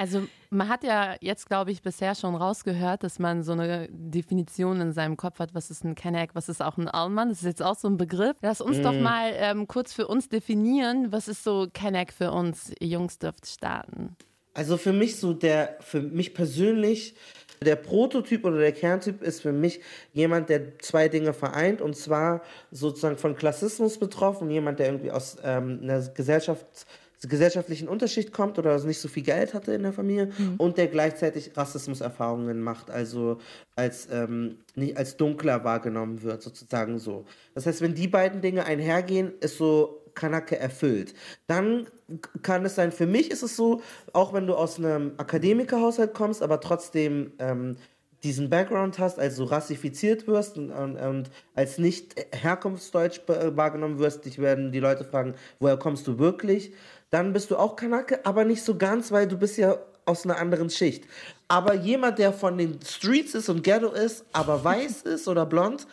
Also 0.01 0.23
man 0.49 0.67
hat 0.67 0.83
ja 0.83 1.15
jetzt, 1.21 1.45
glaube 1.45 1.69
ich, 1.69 1.83
bisher 1.83 2.15
schon 2.15 2.33
rausgehört, 2.33 3.03
dass 3.03 3.19
man 3.19 3.43
so 3.43 3.51
eine 3.51 3.87
Definition 3.91 4.81
in 4.81 4.93
seinem 4.93 5.15
Kopf 5.15 5.37
hat, 5.37 5.53
was 5.53 5.69
ist 5.69 5.83
ein 5.83 5.93
Kenneck, 5.93 6.31
was 6.33 6.49
ist 6.49 6.59
auch 6.59 6.79
ein 6.79 6.87
Allmann. 6.87 7.29
Das 7.29 7.37
ist 7.37 7.45
jetzt 7.45 7.61
auch 7.61 7.77
so 7.77 7.87
ein 7.87 7.97
Begriff. 7.97 8.35
Lass 8.41 8.61
uns 8.61 8.81
doch 8.81 8.95
mal 8.95 9.31
ähm, 9.35 9.67
kurz 9.67 9.93
für 9.93 10.07
uns 10.07 10.27
definieren, 10.27 11.11
was 11.11 11.27
ist 11.27 11.43
so 11.43 11.67
Kenneck 11.71 12.13
für 12.13 12.31
uns? 12.31 12.73
Ihr 12.79 12.87
Jungs 12.87 13.19
dürft 13.19 13.45
starten. 13.45 14.15
Also 14.55 14.77
für 14.77 14.91
mich 14.91 15.17
so 15.17 15.33
der, 15.33 15.77
für 15.81 16.01
mich 16.01 16.33
persönlich, 16.33 17.13
der 17.63 17.75
Prototyp 17.75 18.43
oder 18.43 18.57
der 18.57 18.71
Kerntyp 18.71 19.21
ist 19.21 19.43
für 19.43 19.51
mich 19.51 19.81
jemand, 20.13 20.49
der 20.49 20.79
zwei 20.79 21.09
Dinge 21.09 21.31
vereint 21.31 21.79
und 21.79 21.95
zwar 21.95 22.41
sozusagen 22.71 23.17
von 23.17 23.35
Klassismus 23.35 23.99
betroffen, 23.99 24.49
jemand, 24.49 24.79
der 24.79 24.87
irgendwie 24.87 25.11
aus 25.11 25.37
ähm, 25.43 25.79
einer 25.83 26.01
Gesellschaft, 26.07 26.87
gesellschaftlichen 27.27 27.87
Unterschicht 27.87 28.31
kommt 28.31 28.57
oder 28.57 28.71
also 28.71 28.87
nicht 28.87 28.99
so 28.99 29.07
viel 29.07 29.23
Geld 29.23 29.53
hatte 29.53 29.73
in 29.73 29.83
der 29.83 29.93
Familie 29.93 30.31
und 30.57 30.77
der 30.77 30.87
gleichzeitig 30.87 31.51
Rassismuserfahrungen 31.55 32.61
macht, 32.61 32.89
also 32.89 33.37
als, 33.75 34.07
ähm, 34.11 34.57
nicht 34.75 34.97
als 34.97 35.17
dunkler 35.17 35.63
wahrgenommen 35.63 36.23
wird, 36.23 36.41
sozusagen 36.41 36.97
so. 36.97 37.25
Das 37.53 37.65
heißt, 37.65 37.81
wenn 37.81 37.93
die 37.93 38.07
beiden 38.07 38.41
Dinge 38.41 38.65
einhergehen, 38.65 39.33
ist 39.39 39.57
so 39.57 40.01
Kanake 40.13 40.57
erfüllt. 40.57 41.13
Dann 41.47 41.87
kann 42.41 42.65
es 42.65 42.75
sein, 42.75 42.91
für 42.91 43.05
mich 43.05 43.31
ist 43.31 43.43
es 43.43 43.55
so, 43.55 43.81
auch 44.13 44.33
wenn 44.33 44.47
du 44.47 44.55
aus 44.55 44.77
einem 44.77 45.13
Akademikerhaushalt 45.17 46.13
kommst, 46.13 46.41
aber 46.41 46.59
trotzdem 46.59 47.31
ähm, 47.39 47.77
diesen 48.23 48.49
Background 48.49 48.99
hast, 48.99 49.19
also 49.19 49.45
rassifiziert 49.45 50.27
wirst 50.27 50.57
und, 50.57 50.71
und, 50.71 50.97
und 50.97 51.31
als 51.55 51.77
nicht 51.77 52.15
herkunftsdeutsch 52.31 53.21
wahrgenommen 53.27 53.99
wirst, 53.99 54.25
dich 54.25 54.37
werden 54.37 54.71
die 54.71 54.79
Leute 54.79 55.03
fragen, 55.03 55.33
woher 55.59 55.77
kommst 55.77 56.07
du 56.07 56.19
wirklich? 56.19 56.73
Dann 57.11 57.33
bist 57.33 57.51
du 57.51 57.57
auch 57.57 57.75
Kanake, 57.75 58.25
aber 58.25 58.45
nicht 58.45 58.63
so 58.63 58.77
ganz, 58.77 59.11
weil 59.11 59.27
du 59.27 59.37
bist 59.37 59.57
ja 59.57 59.77
aus 60.05 60.25
einer 60.25 60.37
anderen 60.37 60.69
Schicht. 60.69 61.05
Aber 61.47 61.73
jemand, 61.73 62.19
der 62.19 62.33
von 62.33 62.57
den 62.57 62.79
Streets 62.81 63.35
ist 63.35 63.49
und 63.49 63.63
Ghetto 63.63 63.91
ist, 63.91 64.25
aber 64.33 64.63
weiß 64.63 65.01
ist 65.03 65.27
oder 65.27 65.45
blond, 65.45 65.87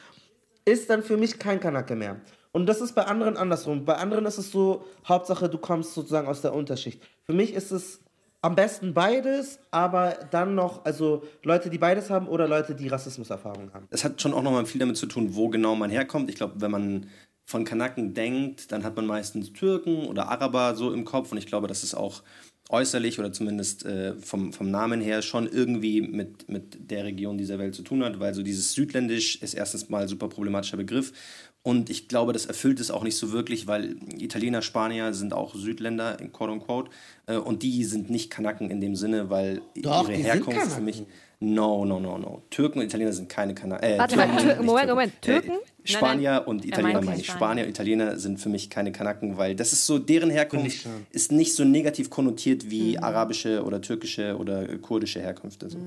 ist 0.65 0.89
dann 0.89 1.03
für 1.03 1.17
mich 1.17 1.39
kein 1.39 1.61
Kanake 1.61 1.97
mehr. 1.97 2.21
Und 2.53 2.67
das 2.67 2.81
ist 2.81 2.95
bei 2.95 3.05
anderen 3.05 3.37
andersrum. 3.37 3.85
Bei 3.85 3.97
anderen 3.97 4.27
ist 4.27 4.39
es 4.39 4.51
so, 4.51 4.85
Hauptsache 5.07 5.49
du 5.49 5.59
kommst 5.59 5.95
sozusagen 5.95 6.29
aus 6.29 6.41
der 6.41 6.55
Unterschicht. 6.55 7.03
Für 7.25 7.33
mich 7.35 7.53
ist 7.53 7.73
es 7.73 8.01
am 8.41 8.55
besten 8.55 8.95
beides, 8.95 9.59
aber 9.71 10.17
dann 10.31 10.55
noch, 10.55 10.85
also 10.85 11.25
Leute, 11.43 11.71
die 11.71 11.79
beides 11.79 12.09
haben 12.11 12.29
oder 12.29 12.47
Leute, 12.47 12.75
die 12.75 12.89
Rassismuserfahrung 12.89 13.75
haben. 13.75 13.89
Es 13.91 14.05
hat 14.05 14.23
schon 14.23 14.33
auch 14.33 14.43
nochmal 14.43 14.65
viel 14.67 14.79
damit 14.79 14.97
zu 14.97 15.07
tun, 15.07 15.35
wo 15.35 15.49
genau 15.49 15.75
man 15.75 15.91
herkommt. 15.91 16.31
Ich 16.31 16.37
glaube, 16.37 16.55
wenn 16.61 16.71
man 16.71 17.07
von 17.49 17.65
Kanaken 17.65 18.13
denkt, 18.13 18.73
dann 18.73 18.85
hat 18.85 18.95
man 18.95 19.07
meistens 19.07 19.55
Türken 19.55 20.07
oder 20.07 20.29
Araber 20.29 20.77
so 20.77 20.93
im 20.93 21.07
Kopf. 21.07 21.33
Und 21.33 21.39
ich 21.39 21.47
glaube, 21.47 21.67
das 21.67 21.83
ist 21.83 21.95
auch 21.95 22.23
äußerlich 22.69 23.19
oder 23.19 23.33
zumindest 23.33 23.87
äh, 23.87 24.17
vom, 24.17 24.53
vom 24.53 24.71
Namen 24.71 25.01
her 25.01 25.23
schon 25.23 25.49
irgendwie 25.51 26.03
mit, 26.03 26.51
mit 26.51 26.91
der 26.91 27.05
Region 27.05 27.39
dieser 27.39 27.59
Welt 27.59 27.75
zu 27.75 27.81
tun 27.81 28.05
hat, 28.05 28.21
weil 28.21 28.35
so 28.35 28.43
dieses 28.43 28.75
Südländisch 28.75 29.37
ist 29.37 29.55
erstens 29.55 29.89
mal 29.89 30.03
ein 30.03 30.09
super 30.09 30.29
problematischer 30.29 30.77
Begriff. 30.77 31.15
Und 31.63 31.89
ich 31.89 32.07
glaube, 32.07 32.35
das 32.35 32.45
erfüllt 32.45 32.81
es 32.81 32.91
auch 32.91 33.03
nicht 33.03 33.17
so 33.17 33.33
wirklich, 33.33 33.67
weil 33.67 33.97
Italiener, 34.19 34.61
Spanier 34.61 35.15
sind 35.15 35.33
auch 35.33 35.55
Südländer, 35.55 36.21
in 36.21 36.33
quote 36.33 36.53
unquote. 36.53 36.91
Äh, 37.25 37.37
und 37.37 37.63
die 37.63 37.83
sind 37.85 38.11
nicht 38.11 38.29
Kanaken 38.29 38.71
in 38.71 38.83
dem 38.83 38.95
Sinne, 38.95 39.31
weil 39.31 39.63
Doch, 39.75 40.07
ihre 40.07 40.19
Herkunft 40.19 40.73
für 40.73 40.83
mich. 40.83 41.03
No, 41.41 41.85
no, 41.85 42.01
no, 42.01 42.19
no. 42.19 42.43
Türken 42.51 42.81
und 42.81 42.87
Italiener 42.87 43.13
sind 43.13 43.29
keine 43.29 43.55
Kanaken. 43.55 43.89
Äh, 43.89 43.99
Warte 43.99 44.17
mal, 44.17 44.27
Türken, 44.27 44.39
Tür- 44.41 44.57
nicht 44.57 44.67
Moment, 44.67 44.87
Türken. 44.87 44.91
Moment, 44.91 45.23
Türken? 45.23 45.51
Äh, 45.85 45.89
Spanier 45.89 46.43
und 46.47 46.63
er 46.65 46.69
Italiener 46.69 46.93
meinte 46.95 47.07
meine 47.11 47.21
ich. 47.21 47.27
Spanier. 47.29 47.65
Und 47.65 47.71
Italiener 47.71 48.19
sind 48.19 48.41
für 48.41 48.49
mich 48.49 48.69
keine 48.71 48.91
Kanaken, 48.93 49.37
weil 49.37 49.55
das 49.55 49.73
ist 49.73 49.87
so, 49.87 49.99
deren 49.99 50.31
Herkunft 50.31 50.87
ist 51.13 51.31
nicht 51.33 51.55
so 51.55 51.65
negativ 51.65 52.11
konnotiert 52.11 52.71
wie 52.71 52.99
arabische 52.99 53.63
oder 53.65 53.81
türkische 53.81 54.37
oder 54.37 54.67
kurdische 54.79 55.21
Herkünfte. 55.21 55.71
So. 55.71 55.79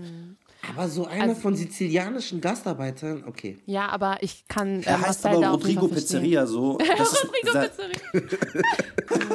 Aber 0.69 0.87
so 0.87 1.05
einer 1.05 1.35
von 1.35 1.55
sizilianischen 1.55 2.39
Gastarbeitern, 2.39 3.23
okay. 3.27 3.57
Ja, 3.65 3.89
aber 3.89 4.17
ich 4.21 4.47
kann. 4.47 4.81
Äh, 4.83 4.85
Er 4.85 5.01
heißt 5.01 5.23
Marcel 5.23 5.43
aber 5.43 5.53
Rodrigo. 5.55 5.87
Pizzeria 5.87 6.45
so. 6.45 6.71
Rodrigo 6.77 7.57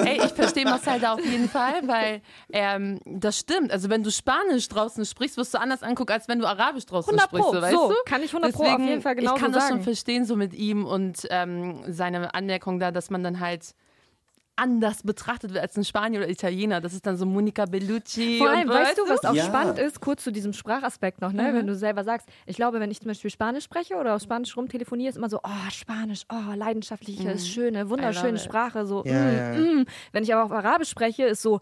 Ey, 0.04 0.20
ich 0.24 0.32
verstehe 0.32 0.64
Marcel 0.64 1.00
da 1.00 1.14
auf 1.14 1.24
jeden 1.24 1.48
Fall, 1.48 1.86
weil 1.86 2.22
ähm, 2.52 3.00
das 3.04 3.38
stimmt. 3.38 3.70
Also 3.72 3.90
wenn 3.90 4.02
du 4.02 4.10
Spanisch 4.10 4.68
draußen 4.68 5.04
sprichst, 5.04 5.36
wirst 5.36 5.52
du 5.54 5.58
anders 5.60 5.82
angucken, 5.82 6.12
als 6.12 6.28
wenn 6.28 6.38
du 6.38 6.46
Arabisch 6.46 6.86
draußen 6.86 7.10
100 7.18 7.28
sprichst. 7.28 7.46
Pro. 7.48 7.54
So, 7.54 7.62
weißt 7.62 7.74
So, 7.74 7.88
du? 7.88 7.94
kann 8.06 8.22
ich 8.22 8.30
100 8.32 8.52
Pro 8.54 8.62
auf 8.64 8.80
jeden 8.80 9.02
Fall 9.02 9.14
genauso 9.16 9.36
Ich 9.36 9.42
kann 9.42 9.52
das 9.52 9.64
sagen. 9.64 9.74
schon 9.76 9.84
verstehen, 9.84 10.24
so 10.24 10.36
mit 10.36 10.54
ihm 10.54 10.84
und 10.84 11.26
ähm, 11.30 11.80
seine 11.88 12.34
Anmerkung 12.34 12.78
da, 12.78 12.90
dass 12.90 13.10
man 13.10 13.22
dann 13.22 13.40
halt 13.40 13.74
anders 14.56 15.02
betrachtet 15.02 15.52
wird 15.52 15.62
als 15.62 15.76
ein 15.76 15.84
Spanier 15.84 16.20
oder 16.20 16.28
Italiener. 16.30 16.80
Das 16.80 16.94
ist 16.94 17.06
dann 17.06 17.16
so 17.16 17.26
Monica 17.26 17.66
Bellucci. 17.66 18.38
Vor 18.38 18.48
allem, 18.48 18.68
und, 18.68 18.74
weißt 18.74 18.98
du, 18.98 19.02
was 19.08 19.24
auch 19.24 19.34
Ja. 19.34 19.44
spannend 19.44 19.78
ist, 19.78 20.00
kurz 20.00 20.24
zu 20.24 20.32
diesem 20.32 20.52
Sprachaspekt 20.54 21.20
noch, 21.20 21.32
ne? 21.32 21.50
wenn 21.52 21.66
du 21.66 21.74
selber 21.74 22.04
sagst, 22.04 22.28
ich 22.46 22.56
glaube, 22.56 22.80
wenn 22.80 22.90
ich 22.90 23.00
zum 23.00 23.08
Beispiel 23.08 23.30
Spanisch 23.30 23.64
spreche 23.64 23.96
oder 23.96 24.14
auf 24.14 24.22
Spanisch 24.22 24.56
rumtelefoniere, 24.56 25.10
ist 25.10 25.16
immer 25.16 25.28
so, 25.28 25.40
oh, 25.42 25.70
Spanisch, 25.70 26.22
oh, 26.32 26.54
leidenschaftliche, 26.54 27.38
schöne, 27.38 27.90
wunderschöne. 27.90 28.38
Sprache, 28.38 28.86
so, 28.86 29.04
Ja, 29.04 29.12
mm, 29.12 29.36
ja. 29.36 29.52
mm. 29.82 29.86
Wenn 30.12 30.22
ich 30.24 30.32
aber 30.34 30.44
auf 30.44 30.52
Arabisch 30.52 30.88
spreche, 30.88 31.24
ist 31.24 31.42
so, 31.42 31.60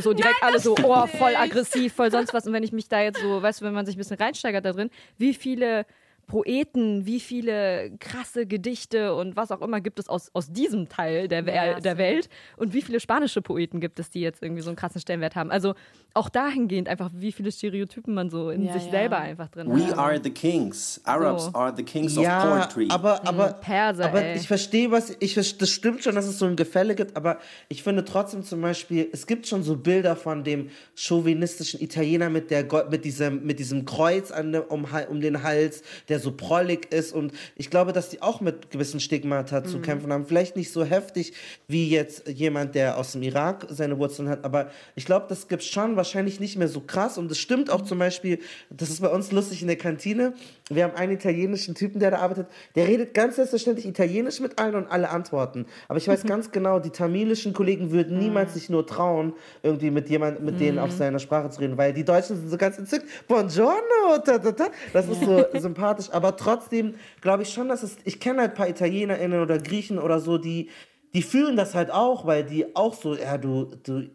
so 0.00 0.12
direkt 0.14 0.42
alle 0.42 0.60
so, 0.60 0.74
oh, 0.82 1.06
voll 1.06 1.36
aggressiv, 1.36 1.92
voll 1.92 2.10
sonst 2.10 2.32
was. 2.32 2.46
Und 2.46 2.52
wenn 2.52 2.62
ich 2.62 2.72
mich 2.72 2.88
da 2.88 3.00
jetzt 3.00 3.20
so, 3.20 3.42
weißt 3.42 3.60
du, 3.60 3.64
wenn 3.66 3.74
man 3.74 3.86
sich 3.86 3.96
ein 3.96 3.98
bisschen 3.98 4.16
reinsteigert 4.18 4.64
da 4.64 4.72
drin, 4.72 4.90
wie 5.18 5.34
viele 5.34 5.84
Poeten, 6.30 7.06
wie 7.06 7.18
viele 7.18 7.90
krasse 7.98 8.46
Gedichte 8.46 9.16
und 9.16 9.34
was 9.34 9.50
auch 9.50 9.60
immer 9.62 9.80
gibt 9.80 9.98
es 9.98 10.08
aus, 10.08 10.30
aus 10.32 10.52
diesem 10.52 10.88
Teil 10.88 11.26
der, 11.26 11.40
Ja, 11.44 11.80
der. 11.80 11.98
Welt 11.98 12.28
und 12.56 12.72
wie 12.72 12.82
viele 12.82 13.00
spanische 13.00 13.42
Poeten 13.42 13.80
gibt 13.80 13.98
es, 13.98 14.10
die 14.10 14.20
jetzt 14.20 14.40
irgendwie 14.40 14.62
so 14.62 14.70
einen 14.70 14.76
krassen 14.76 15.00
Stellenwert 15.00 15.34
haben. 15.34 15.50
Also 15.50 15.74
auch 16.14 16.28
dahingehend 16.28 16.88
einfach, 16.88 17.10
wie 17.14 17.32
viele 17.32 17.50
Stereotypen 17.50 18.14
man 18.14 18.30
so 18.30 18.50
in 18.50 18.64
Ja, 18.64 18.74
sich 18.74 18.84
ja. 18.84 18.90
selber 18.92 19.18
einfach 19.18 19.48
drin 19.48 19.66
We 19.74 19.88
hat. 19.88 19.98
are 19.98 20.20
the 20.22 20.30
kings. 20.30 21.00
Arabs 21.04 21.46
So. 21.46 21.50
are 21.54 21.74
the 21.76 21.82
kings 21.82 22.14
Ja, 22.14 22.44
of 22.60 22.68
poetry. 22.68 22.86
aber, 22.90 23.26
aber, 23.26 23.48
Perser, 23.54 24.04
aber 24.04 24.22
ey. 24.22 24.36
ich 24.36 24.46
verstehe, 24.46 24.92
was 24.92 25.16
ich 25.18 25.34
das 25.34 25.68
stimmt 25.70 26.04
schon, 26.04 26.14
dass 26.14 26.26
es 26.28 26.38
so 26.38 26.46
ein 26.46 26.54
Gefälle 26.54 26.94
gibt, 26.94 27.16
aber 27.16 27.38
ich 27.68 27.82
finde 27.82 28.04
trotzdem 28.04 28.44
zum 28.44 28.60
Beispiel, 28.60 29.08
es 29.12 29.26
gibt 29.26 29.48
schon 29.48 29.64
so 29.64 29.76
Bilder 29.76 30.14
von 30.14 30.44
dem 30.44 30.70
chauvinistischen 30.94 31.80
Italiener 31.80 32.30
mit 32.30 32.52
der 32.52 32.66
mit 32.88 33.04
diesem 33.04 33.44
mit 33.44 33.58
diesem 33.58 33.84
Kreuz 33.84 34.30
an 34.30 34.54
um, 34.54 34.86
um 35.08 35.20
den 35.20 35.42
Hals, 35.42 35.82
der 36.08 36.19
so 36.20 36.32
prollig 36.32 36.92
ist 36.92 37.12
und 37.12 37.32
ich 37.56 37.70
glaube, 37.70 37.92
dass 37.92 38.08
die 38.08 38.22
auch 38.22 38.40
mit 38.40 38.70
gewissen 38.70 39.00
Stigmata 39.00 39.64
zu 39.64 39.80
kämpfen 39.80 40.12
haben. 40.12 40.26
Vielleicht 40.26 40.56
nicht 40.56 40.72
so 40.72 40.84
heftig 40.84 41.32
wie 41.66 41.88
jetzt 41.88 42.28
jemand, 42.28 42.74
der 42.74 42.98
aus 42.98 43.12
dem 43.12 43.22
Irak 43.22 43.66
seine 43.68 43.98
Wurzeln 43.98 44.28
hat, 44.28 44.44
aber 44.44 44.70
ich 44.94 45.04
glaube, 45.04 45.26
das 45.28 45.48
gibt 45.48 45.62
schon 45.62 45.96
wahrscheinlich 45.96 46.40
nicht 46.40 46.56
mehr 46.56 46.68
so 46.68 46.80
krass 46.80 47.18
und 47.18 47.30
es 47.30 47.38
stimmt 47.38 47.70
auch 47.70 47.82
zum 47.82 47.98
Beispiel, 47.98 48.38
das 48.70 48.90
ist 48.90 49.00
bei 49.00 49.08
uns 49.08 49.32
lustig 49.32 49.62
in 49.62 49.68
der 49.68 49.76
Kantine. 49.76 50.34
Wir 50.68 50.84
haben 50.84 50.94
einen 50.94 51.12
italienischen 51.12 51.74
Typen, 51.74 51.98
der 51.98 52.12
da 52.12 52.18
arbeitet, 52.18 52.46
der 52.76 52.86
redet 52.86 53.14
ganz 53.14 53.36
selbstverständlich 53.36 53.86
Italienisch 53.86 54.40
mit 54.40 54.58
allen 54.58 54.74
und 54.76 54.86
alle 54.86 55.10
antworten. 55.10 55.66
Aber 55.88 55.98
ich 55.98 56.06
weiß 56.06 56.24
ganz 56.24 56.52
genau, 56.52 56.78
die 56.78 56.90
tamilischen 56.90 57.52
Kollegen 57.52 57.90
würden 57.90 58.18
niemals 58.18 58.54
sich 58.54 58.70
nur 58.70 58.86
trauen, 58.86 59.32
irgendwie 59.62 59.90
mit 59.90 60.08
jemand, 60.08 60.42
mit 60.42 60.60
denen 60.60 60.78
auf 60.78 60.92
seiner 60.92 61.18
Sprache 61.18 61.50
zu 61.50 61.60
reden, 61.60 61.76
weil 61.76 61.92
die 61.92 62.04
Deutschen 62.04 62.36
sind 62.36 62.48
so 62.48 62.56
ganz 62.56 62.78
entzückt. 62.78 63.06
Buongiorno, 63.26 64.18
ta, 64.24 64.38
ta, 64.38 64.52
ta. 64.52 64.66
das 64.92 65.08
ist 65.08 65.22
so 65.22 65.44
sympathisch. 65.58 65.99
Aber 66.08 66.36
trotzdem 66.36 66.94
glaube 67.20 67.42
ich 67.42 67.52
schon, 67.52 67.68
dass 67.68 67.82
es, 67.82 67.98
ich 68.04 68.20
kenne 68.20 68.40
halt 68.40 68.52
ein 68.52 68.56
paar 68.56 68.68
ItalienerInnen 68.68 69.42
oder 69.42 69.58
Griechen 69.58 69.98
oder 69.98 70.20
so, 70.20 70.38
die, 70.38 70.70
die 71.12 71.22
fühlen 71.22 71.56
das 71.56 71.74
halt 71.74 71.90
auch, 71.90 72.24
weil 72.24 72.44
die 72.44 72.74
auch 72.76 72.94
so, 72.94 73.14
ja, 73.14 73.36
du, 73.36 73.64
du, 73.82 74.08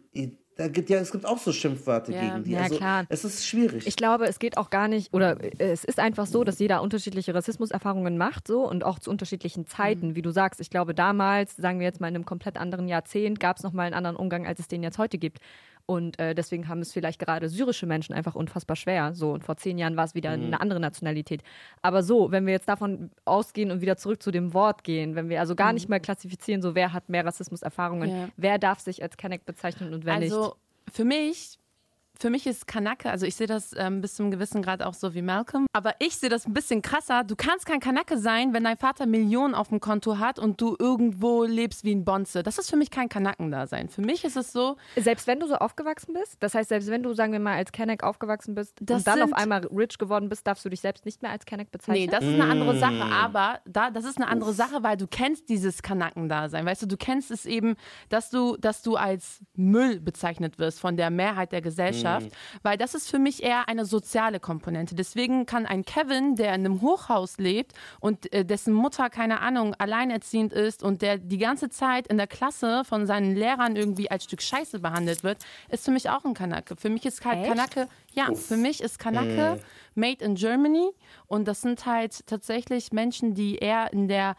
da 0.56 0.68
gibt 0.68 0.88
ja, 0.88 0.98
es 0.98 1.12
gibt 1.12 1.26
auch 1.26 1.36
so 1.36 1.52
Schimpfwörter 1.52 2.12
Ja. 2.12 2.20
gegen 2.20 2.44
die. 2.44 2.52
Ja, 2.52 2.62
also, 2.62 2.76
klar. 2.76 3.04
Es 3.10 3.24
ist 3.24 3.46
schwierig. 3.46 3.86
Ich 3.86 3.96
glaube, 3.96 4.26
es 4.26 4.38
geht 4.38 4.56
auch 4.56 4.70
gar 4.70 4.88
nicht, 4.88 5.12
oder 5.12 5.38
äh, 5.42 5.50
es 5.58 5.84
ist 5.84 6.00
einfach 6.00 6.24
so, 6.26 6.44
dass 6.44 6.58
jeder 6.58 6.80
unterschiedliche 6.80 7.34
Rassismuserfahrungen 7.34 8.16
macht, 8.16 8.46
so 8.48 8.66
und 8.66 8.82
auch 8.82 8.98
zu 8.98 9.10
unterschiedlichen 9.10 9.66
Zeiten, 9.66 10.14
wie 10.14 10.22
du 10.22 10.30
sagst. 10.30 10.60
Ich 10.60 10.70
glaube, 10.70 10.94
damals, 10.94 11.56
sagen 11.56 11.78
wir 11.78 11.86
jetzt 11.86 12.00
mal 12.00 12.08
in 12.08 12.14
einem 12.14 12.24
komplett 12.24 12.56
anderen 12.56 12.88
Jahrzehnt, 12.88 13.38
gab 13.38 13.58
es 13.58 13.62
nochmal 13.64 13.86
einen 13.86 13.94
anderen 13.94 14.16
Umgang, 14.16 14.46
als 14.46 14.58
es 14.58 14.66
den 14.66 14.82
jetzt 14.82 14.96
heute 14.96 15.18
gibt. 15.18 15.40
Und 15.88 16.18
äh, 16.18 16.34
deswegen 16.34 16.66
haben 16.66 16.80
es 16.80 16.92
vielleicht 16.92 17.20
gerade 17.20 17.48
syrische 17.48 17.86
Menschen 17.86 18.12
einfach 18.12 18.34
unfassbar 18.34 18.74
schwer. 18.74 19.14
So, 19.14 19.32
und 19.32 19.44
vor 19.44 19.56
zehn 19.56 19.78
Jahren 19.78 19.96
war 19.96 20.04
es 20.04 20.16
wieder 20.16 20.30
eine 20.30 20.60
andere 20.60 20.80
Nationalität. 20.80 21.42
Aber 21.80 22.02
so, 22.02 22.32
wenn 22.32 22.44
wir 22.44 22.52
jetzt 22.52 22.68
davon 22.68 23.10
ausgehen 23.24 23.70
und 23.70 23.80
wieder 23.80 23.96
zurück 23.96 24.20
zu 24.20 24.32
dem 24.32 24.52
Wort 24.52 24.82
gehen, 24.82 25.14
wenn 25.14 25.28
wir 25.28 25.38
also 25.38 25.54
gar 25.54 25.72
nicht 25.72 25.88
mehr 25.88 26.00
klassifizieren, 26.00 26.60
so 26.60 26.74
wer 26.74 26.92
hat 26.92 27.08
mehr 27.08 27.24
Rassismuserfahrungen, 27.24 28.10
Ja. 28.10 28.28
wer 28.36 28.58
darf 28.58 28.80
sich 28.80 29.00
als 29.02 29.16
Kenneck 29.16 29.46
bezeichnen 29.46 29.94
und 29.94 30.04
wer 30.04 30.18
nicht. 30.18 30.32
Also 30.32 30.56
für 30.92 31.04
mich, 31.04 31.58
für 32.20 32.30
mich 32.30 32.46
ist 32.46 32.66
Kanake, 32.66 33.10
also 33.10 33.26
ich 33.26 33.36
sehe 33.36 33.46
das 33.46 33.74
ähm, 33.76 34.00
bis 34.00 34.14
zum 34.14 34.30
gewissen 34.30 34.62
Grad 34.62 34.82
auch 34.82 34.94
so 34.94 35.14
wie 35.14 35.22
Malcolm, 35.22 35.66
aber 35.72 35.94
ich 35.98 36.16
sehe 36.16 36.30
das 36.30 36.46
ein 36.46 36.54
bisschen 36.54 36.82
krasser. 36.82 37.24
Du 37.24 37.36
kannst 37.36 37.66
kein 37.66 37.80
Kanake 37.80 38.18
sein, 38.18 38.54
wenn 38.54 38.64
dein 38.64 38.76
Vater 38.76 39.06
Millionen 39.06 39.54
auf 39.54 39.68
dem 39.68 39.80
Konto 39.80 40.18
hat 40.18 40.38
und 40.38 40.60
du 40.60 40.76
irgendwo 40.78 41.44
lebst 41.44 41.84
wie 41.84 41.94
ein 41.94 42.04
Bonze. 42.04 42.42
Das 42.42 42.58
ist 42.58 42.70
für 42.70 42.76
mich 42.76 42.90
kein 42.90 43.08
Kanaken-Dasein. 43.08 43.88
Für 43.88 44.00
mich 44.00 44.24
ist 44.24 44.36
es 44.36 44.52
so, 44.52 44.76
Selbst 44.96 45.26
wenn 45.26 45.40
du 45.40 45.46
so 45.46 45.56
aufgewachsen 45.56 46.14
bist, 46.14 46.36
das 46.40 46.54
heißt, 46.54 46.68
selbst 46.68 46.90
wenn 46.90 47.02
du, 47.02 47.12
sagen 47.12 47.32
wir 47.32 47.40
mal, 47.40 47.56
als 47.56 47.72
Kenneck 47.72 48.02
aufgewachsen 48.02 48.54
bist 48.54 48.80
und 48.80 49.06
dann 49.06 49.22
auf 49.22 49.32
einmal 49.32 49.66
rich 49.66 49.98
geworden 49.98 50.28
bist, 50.28 50.46
darfst 50.46 50.64
du 50.64 50.68
dich 50.68 50.80
selbst 50.80 51.04
nicht 51.04 51.22
mehr 51.22 51.30
als 51.30 51.44
Kenneck 51.44 51.70
bezeichnen? 51.70 52.06
Nee, 52.06 52.10
das 52.10 52.24
ist 52.24 52.34
eine 52.34 52.44
andere 52.44 52.78
Sache. 52.78 53.02
Aber 53.12 53.60
da, 53.66 53.90
das 53.90 54.04
ist 54.04 54.16
eine 54.16 54.28
andere 54.28 54.52
Sache, 54.52 54.82
weil 54.82 54.96
du 54.96 55.06
kennst 55.06 55.48
dieses 55.48 55.82
Kanaken-Dasein. 55.82 56.64
Weißt 56.64 56.82
du, 56.82 56.86
du 56.86 56.96
kennst 56.96 57.30
es 57.30 57.46
eben, 57.46 57.76
dass 58.08 58.30
du, 58.30 58.56
dass 58.56 58.82
du 58.82 58.96
als 58.96 59.40
Müll 59.54 60.00
bezeichnet 60.00 60.58
wirst 60.58 60.80
von 60.80 60.96
der 60.96 61.10
Mehrheit 61.10 61.52
der 61.52 61.60
Gesellschaft. 61.60 62.05
Weil 62.62 62.76
das 62.76 62.94
ist 62.94 63.10
für 63.10 63.18
mich 63.18 63.42
eher 63.42 63.68
eine 63.68 63.84
soziale 63.84 64.40
Komponente. 64.40 64.94
Deswegen 64.94 65.46
kann 65.46 65.66
ein 65.66 65.84
Kevin, 65.84 66.36
der 66.36 66.54
in 66.54 66.64
einem 66.64 66.80
Hochhaus 66.80 67.38
lebt 67.38 67.72
und 68.00 68.32
äh, 68.32 68.44
dessen 68.44 68.72
Mutter, 68.72 69.10
keine 69.10 69.40
Ahnung, 69.40 69.74
alleinerziehend 69.74 70.52
ist 70.52 70.82
und 70.82 71.02
der 71.02 71.18
die 71.18 71.38
ganze 71.38 71.68
Zeit 71.68 72.06
in 72.06 72.16
der 72.16 72.26
Klasse 72.26 72.82
von 72.84 73.06
seinen 73.06 73.34
Lehrern 73.34 73.76
irgendwie 73.76 74.10
als 74.10 74.24
Stück 74.24 74.42
Scheiße 74.42 74.80
behandelt 74.80 75.24
wird, 75.24 75.38
ist 75.70 75.84
für 75.84 75.90
mich 75.90 76.10
auch 76.10 76.24
ein 76.24 76.34
Kanake. 76.34 76.76
Für 76.76 76.90
mich 76.90 77.06
ist 77.06 77.24
halt 77.24 77.38
Echt? 77.38 77.48
Kanake, 77.48 77.88
ja, 78.12 78.32
für 78.34 78.56
mich 78.56 78.80
ist 78.82 78.98
Kanake 78.98 79.60
made 79.94 80.24
in 80.24 80.34
Germany 80.34 80.90
und 81.26 81.48
das 81.48 81.60
sind 81.62 81.86
halt 81.86 82.26
tatsächlich 82.26 82.92
Menschen, 82.92 83.34
die 83.34 83.56
eher 83.56 83.92
in 83.92 84.08
der 84.08 84.36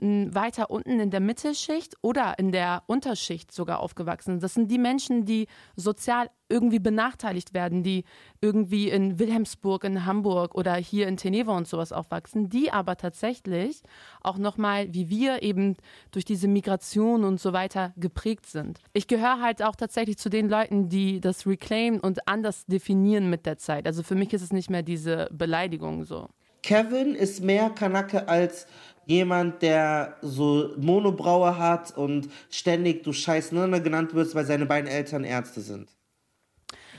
weiter 0.00 0.70
unten 0.70 0.98
in 0.98 1.10
der 1.10 1.20
Mittelschicht 1.20 1.96
oder 2.02 2.38
in 2.38 2.52
der 2.52 2.82
Unterschicht 2.86 3.52
sogar 3.52 3.80
aufgewachsen. 3.80 4.40
Das 4.40 4.54
sind 4.54 4.70
die 4.70 4.78
Menschen, 4.78 5.24
die 5.24 5.46
sozial 5.76 6.30
irgendwie 6.48 6.80
benachteiligt 6.80 7.54
werden, 7.54 7.82
die 7.82 8.04
irgendwie 8.40 8.90
in 8.90 9.18
Wilhelmsburg, 9.18 9.84
in 9.84 10.04
Hamburg 10.04 10.54
oder 10.54 10.74
hier 10.74 11.06
in 11.06 11.16
Teneva 11.16 11.56
und 11.56 11.68
sowas 11.68 11.92
aufwachsen, 11.92 12.48
die 12.48 12.72
aber 12.72 12.96
tatsächlich 12.96 13.82
auch 14.20 14.36
nochmal, 14.36 14.92
wie 14.92 15.08
wir 15.08 15.42
eben 15.42 15.76
durch 16.10 16.24
diese 16.24 16.48
Migration 16.48 17.24
und 17.24 17.40
so 17.40 17.52
weiter 17.52 17.92
geprägt 17.96 18.46
sind. 18.46 18.80
Ich 18.92 19.06
gehöre 19.06 19.40
halt 19.40 19.62
auch 19.62 19.76
tatsächlich 19.76 20.18
zu 20.18 20.28
den 20.28 20.48
Leuten, 20.48 20.88
die 20.88 21.20
das 21.20 21.46
reclaimen 21.46 22.00
und 22.00 22.26
anders 22.26 22.66
definieren 22.66 23.30
mit 23.30 23.46
der 23.46 23.58
Zeit. 23.58 23.86
Also 23.86 24.02
für 24.02 24.14
mich 24.16 24.32
ist 24.32 24.42
es 24.42 24.52
nicht 24.52 24.70
mehr 24.70 24.82
diese 24.82 25.28
Beleidigung 25.30 26.04
so. 26.04 26.28
Kevin 26.62 27.14
ist 27.14 27.42
mehr 27.42 27.70
Kanake 27.70 28.28
als 28.28 28.66
jemand, 29.06 29.62
der 29.62 30.16
so 30.22 30.72
Monobraue 30.76 31.58
hat 31.58 31.96
und 31.96 32.28
ständig 32.50 33.02
du 33.02 33.12
scheiß 33.12 33.52
Nirne 33.52 33.82
genannt 33.82 34.14
wirst, 34.14 34.34
weil 34.34 34.44
seine 34.44 34.66
beiden 34.66 34.88
Eltern 34.88 35.24
Ärzte 35.24 35.60
sind. 35.60 35.88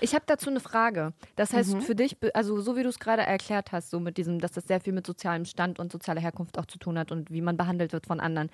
Ich 0.01 0.15
habe 0.15 0.24
dazu 0.25 0.50
eine 0.50 0.60
Frage. 0.60 1.13
Das 1.36 1.53
heißt, 1.53 1.77
für 1.84 1.93
dich, 1.93 2.17
also 2.34 2.60
so 2.60 2.75
wie 2.75 2.81
du 2.81 2.89
es 2.89 2.98
gerade 2.98 3.22
erklärt 3.22 3.72
hast, 3.72 3.91
so 3.91 4.00
mit 4.00 4.17
diesem, 4.17 4.39
dass 4.39 4.51
das 4.51 4.65
sehr 4.65 4.81
viel 4.81 4.93
mit 4.93 5.05
sozialem 5.05 5.46
Stand 5.46 5.77
und 5.77 5.91
sozialer 5.91 6.22
Herkunft 6.22 6.58
auch 6.58 6.65
zu 6.65 6.79
tun 6.79 6.98
hat 6.98 7.12
und 7.12 7.29
wie 7.29 7.41
man 7.41 7.55
behandelt 7.55 7.93
wird 7.93 8.08
von 8.08 8.20
anderen. 8.20 8.50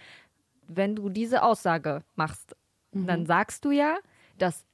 Wenn 0.68 0.96
du 0.96 1.08
diese 1.08 1.44
Aussage 1.44 2.04
machst, 2.16 2.56
dann 2.92 3.26
sagst 3.26 3.64
du 3.64 3.72
ja, 3.72 3.96
dass 4.38 4.66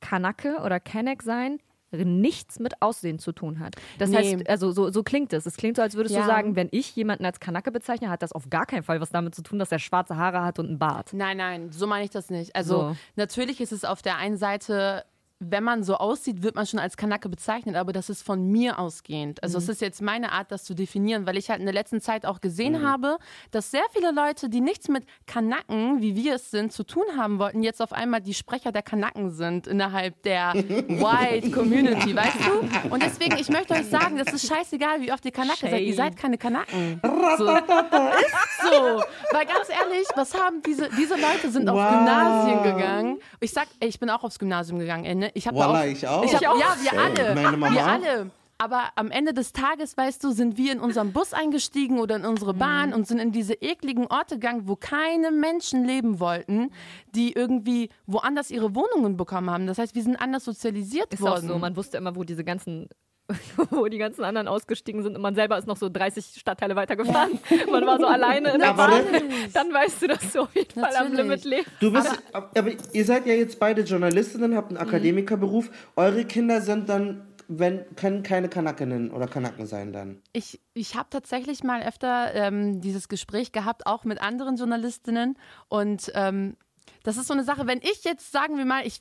Kanake 0.00 0.58
oder 0.64 0.78
Kenneck 0.78 1.22
sein 1.22 1.58
nichts 1.92 2.58
mit 2.58 2.80
Aussehen 2.80 3.18
zu 3.18 3.32
tun 3.32 3.58
hat. 3.60 3.74
Das 3.98 4.10
Nee. 4.10 4.16
heißt, 4.36 4.48
also 4.48 4.70
so, 4.72 4.90
so 4.90 5.02
klingt 5.02 5.32
es. 5.32 5.46
Es 5.46 5.56
klingt 5.56 5.76
so, 5.76 5.82
als 5.82 5.94
würdest 5.96 6.14
Ja. 6.14 6.22
du 6.22 6.26
sagen, 6.26 6.56
wenn 6.56 6.68
ich 6.70 6.94
jemanden 6.96 7.24
als 7.24 7.40
Kanake 7.40 7.72
bezeichne, 7.72 8.08
hat 8.10 8.22
das 8.22 8.32
auf 8.32 8.48
gar 8.50 8.66
keinen 8.66 8.82
Fall 8.82 9.00
was 9.00 9.10
damit 9.10 9.34
zu 9.34 9.42
tun, 9.42 9.58
dass 9.58 9.72
er 9.72 9.78
schwarze 9.78 10.16
Haare 10.16 10.42
hat 10.44 10.58
und 10.58 10.66
einen 10.66 10.78
Bart. 10.78 11.12
Nein, 11.12 11.36
nein, 11.36 11.72
so 11.72 11.86
meine 11.86 12.04
ich 12.04 12.10
das 12.10 12.30
nicht. 12.30 12.54
Also 12.54 12.78
So. 12.90 12.96
natürlich 13.16 13.60
ist 13.60 13.72
es 13.72 13.84
auf 13.84 14.02
der 14.02 14.16
einen 14.16 14.36
Seite, 14.36 15.04
wenn 15.42 15.64
man 15.64 15.82
so 15.84 15.96
aussieht, 15.96 16.42
wird 16.42 16.54
man 16.54 16.66
schon 16.66 16.78
als 16.78 16.98
Kanake 16.98 17.28
bezeichnet, 17.30 17.74
aber 17.76 17.92
das 17.94 18.10
ist 18.10 18.22
von 18.22 18.46
mir 18.50 18.78
ausgehend. 18.78 19.42
Also 19.42 19.56
es 19.56 19.70
ist 19.70 19.80
jetzt 19.80 20.02
meine 20.02 20.32
Art, 20.32 20.52
das 20.52 20.64
zu 20.64 20.74
definieren, 20.74 21.26
weil 21.26 21.38
ich 21.38 21.48
halt 21.48 21.60
in 21.60 21.66
der 21.66 21.72
letzten 21.72 22.02
Zeit 22.02 22.26
auch 22.26 22.42
gesehen 22.42 22.86
habe, 22.86 23.16
dass 23.50 23.70
sehr 23.70 23.84
viele 23.92 24.12
Leute, 24.12 24.50
die 24.50 24.60
nichts 24.60 24.88
mit 24.88 25.04
Kanaken, 25.26 26.02
wie 26.02 26.14
wir 26.14 26.34
es 26.34 26.50
sind, 26.50 26.72
zu 26.72 26.84
tun 26.84 27.04
haben 27.16 27.38
wollten, 27.38 27.62
jetzt 27.62 27.80
auf 27.80 27.92
einmal 27.94 28.20
die 28.20 28.34
Sprecher 28.34 28.70
der 28.70 28.82
Kanaken 28.82 29.30
sind 29.30 29.66
innerhalb 29.66 30.22
der 30.24 30.52
White 30.54 31.50
Community, 31.52 32.14
weißt 32.14 32.36
du? 32.46 32.88
Und 32.94 33.02
deswegen, 33.02 33.36
ich 33.38 33.48
möchte 33.48 33.72
euch 33.74 33.86
sagen, 33.86 34.18
das 34.18 34.32
ist 34.34 34.46
scheißegal, 34.46 35.00
wie 35.00 35.10
oft 35.10 35.24
ihr 35.24 35.32
Kanake 35.32 35.68
seid. 35.70 35.80
Ihr 35.80 35.94
Shame. 35.94 35.96
seid 35.96 36.16
keine 36.18 36.36
Kanaken. 36.36 37.00
So. 37.38 37.46
Ist 37.48 38.62
so. 38.62 39.02
Weil 39.32 39.46
ganz 39.46 39.68
ehrlich, 39.70 40.06
was 40.16 40.34
haben 40.34 40.60
diese, 40.66 40.90
diese 40.98 41.14
Leute 41.14 41.50
sind 41.50 41.68
auf 41.68 41.76
Wow. 41.76 41.90
Gymnasien 41.90 42.62
gegangen. 42.62 43.18
Ich 43.40 43.52
sag, 43.52 43.68
ich 43.80 43.98
bin 43.98 44.10
auch 44.10 44.22
aufs 44.22 44.38
Gymnasium 44.38 44.78
gegangen, 44.78 45.04
ey, 45.04 45.29
ne? 45.30 45.32
Ich 45.34 45.46
hab 45.46 45.54
Voila, 45.54 45.80
auch, 45.80 45.84
ich 45.84 46.06
auch. 46.06 46.24
Ich 46.24 46.34
hab, 46.34 46.40
Ich 46.42 46.48
auch. 46.48 46.58
Ja, 46.60 46.76
wir 46.80 47.00
alle. 47.00 47.74
Wir 47.74 47.86
alle. 47.86 48.30
Aber 48.58 48.90
am 48.94 49.10
Ende 49.10 49.32
des 49.32 49.54
Tages, 49.54 49.96
weißt 49.96 50.22
du, 50.22 50.32
sind 50.32 50.58
wir 50.58 50.72
in 50.72 50.80
unseren 50.80 51.14
Bus 51.14 51.32
eingestiegen 51.32 51.98
oder 51.98 52.16
in 52.16 52.26
unsere 52.26 52.52
Bahn 52.52 52.92
und 52.92 53.06
sind 53.06 53.18
in 53.18 53.32
diese 53.32 53.54
ekligen 53.54 54.06
Orte 54.08 54.34
gegangen, 54.34 54.68
wo 54.68 54.76
keine 54.76 55.30
Menschen 55.30 55.86
leben 55.86 56.20
wollten, 56.20 56.70
die 57.14 57.32
irgendwie 57.32 57.88
woanders 58.06 58.50
ihre 58.50 58.74
Wohnungen 58.74 59.16
bekommen 59.16 59.48
haben. 59.48 59.66
Das 59.66 59.78
heißt, 59.78 59.94
wir 59.94 60.02
sind 60.02 60.16
anders 60.16 60.44
sozialisiert 60.44 61.14
Ist 61.14 61.22
worden. 61.22 61.46
auch 61.48 61.54
so. 61.54 61.58
Man 61.58 61.74
wusste 61.74 61.96
immer, 61.96 62.14
wo 62.16 62.22
diese 62.22 62.44
ganzen 62.44 62.90
wo 63.70 63.86
die 63.88 63.98
ganzen 63.98 64.24
anderen 64.24 64.48
ausgestiegen 64.48 65.02
sind 65.02 65.16
und 65.16 65.22
man 65.22 65.34
selber 65.34 65.58
ist 65.58 65.66
noch 65.66 65.76
so 65.76 65.88
30 65.88 66.38
Stadtteile 66.38 66.76
weitergefahren. 66.76 67.38
Man 67.70 67.86
war 67.86 67.98
so 67.98 68.06
alleine 68.06 68.52
in 68.52 68.60
der 68.60 68.70
Aber 68.70 68.88
Bahn. 68.88 69.04
dann- 69.52 69.72
weißt 69.72 70.02
du, 70.02 70.06
dass 70.08 70.32
du 70.32 70.40
auf 70.40 70.54
jeden 70.54 70.80
Fall 70.80 70.94
am 70.96 71.10
Natürlich. 71.12 71.44
Limit 71.44 71.44
lebst. 71.44 71.72
Du 71.80 71.92
bist, 71.92 72.22
aber 72.32 72.70
ihr 72.92 73.04
seid 73.04 73.26
ja 73.26 73.34
jetzt 73.34 73.58
beide 73.58 73.82
Journalistinnen, 73.82 74.56
habt 74.56 74.70
einen 74.70 74.78
Akademikerberuf. 74.78 75.70
Eure 75.96 76.24
Kinder 76.24 76.60
sind 76.60 76.88
dann, 76.88 77.26
wenn, 77.48 77.84
können 77.96 78.22
keine 78.22 78.48
Kanakinnen 78.48 79.10
oder 79.10 79.26
Kanaken 79.26 79.66
sein 79.66 79.92
dann. 79.92 80.22
Ich, 80.32 80.60
ich 80.74 80.94
habe 80.96 81.08
tatsächlich 81.10 81.62
mal 81.64 81.82
öfter 81.82 82.34
ähm, 82.34 82.80
dieses 82.80 83.08
Gespräch 83.08 83.52
gehabt, 83.52 83.86
auch 83.86 84.04
mit 84.04 84.20
anderen 84.20 84.56
Journalistinnen. 84.56 85.36
Und 85.68 86.10
ähm, 86.14 86.56
das 87.02 87.16
ist 87.16 87.26
so 87.28 87.34
eine 87.34 87.44
Sache, 87.44 87.66
wenn 87.66 87.78
ich 87.78 88.04
jetzt, 88.04 88.30
sagen 88.32 88.56
wir 88.58 88.64
mal, 88.64 88.86
ich, 88.86 89.00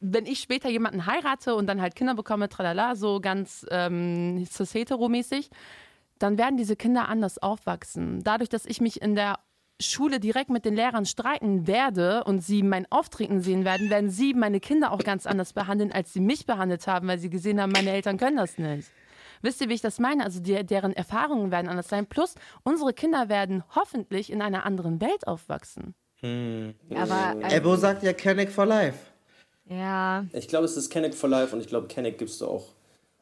wenn 0.00 0.26
ich 0.26 0.40
später 0.40 0.68
jemanden 0.68 1.06
heirate 1.06 1.54
und 1.54 1.66
dann 1.66 1.80
halt 1.80 1.94
Kinder 1.94 2.14
bekomme, 2.14 2.48
tralala, 2.48 2.94
so 2.94 3.20
ganz 3.20 3.66
ähm, 3.70 4.44
cis-hetero-mäßig, 4.44 5.50
dann 6.18 6.38
werden 6.38 6.56
diese 6.56 6.76
Kinder 6.76 7.08
anders 7.08 7.38
aufwachsen. 7.38 8.22
Dadurch, 8.24 8.48
dass 8.48 8.66
ich 8.66 8.80
mich 8.80 9.00
in 9.00 9.14
der 9.14 9.38
Schule 9.80 10.18
direkt 10.18 10.50
mit 10.50 10.64
den 10.64 10.74
Lehrern 10.74 11.06
streiten 11.06 11.66
werde 11.68 12.24
und 12.24 12.40
sie 12.40 12.62
mein 12.62 12.90
Auftreten 12.90 13.40
sehen 13.40 13.64
werden, 13.64 13.90
werden 13.90 14.10
sie 14.10 14.34
meine 14.34 14.58
Kinder 14.58 14.90
auch 14.90 14.98
ganz 14.98 15.26
anders 15.26 15.52
behandeln, 15.52 15.92
als 15.92 16.12
sie 16.12 16.20
mich 16.20 16.46
behandelt 16.46 16.86
haben, 16.88 17.06
weil 17.06 17.18
sie 17.18 17.30
gesehen 17.30 17.60
haben, 17.60 17.70
meine 17.70 17.90
Eltern 17.90 18.16
können 18.16 18.36
das 18.36 18.58
nicht. 18.58 18.88
Wisst 19.40 19.60
ihr, 19.60 19.68
wie 19.68 19.74
ich 19.74 19.80
das 19.80 20.00
meine? 20.00 20.24
Also 20.24 20.40
die, 20.40 20.66
deren 20.66 20.92
Erfahrungen 20.92 21.52
werden 21.52 21.68
anders 21.68 21.88
sein. 21.88 22.06
Plus, 22.06 22.34
unsere 22.64 22.92
Kinder 22.92 23.28
werden 23.28 23.62
hoffentlich 23.76 24.32
in 24.32 24.42
einer 24.42 24.66
anderen 24.66 25.00
Welt 25.00 25.28
aufwachsen. 25.28 25.94
Aber 26.20 27.36
Ebo 27.48 27.76
sagt 27.76 28.02
ja 28.02 28.12
Kenneck 28.12 28.50
for 28.50 28.66
Life. 28.66 28.98
Ja, 29.68 30.24
Ich 30.32 30.48
glaube, 30.48 30.64
es 30.64 30.76
ist 30.76 30.90
Kenneck 30.90 31.14
for 31.14 31.28
Life 31.28 31.54
und 31.54 31.60
ich 31.60 31.68
glaube, 31.68 31.88
Kenneck 31.88 32.18
gibst 32.18 32.40
du 32.40 32.46
auch. 32.46 32.66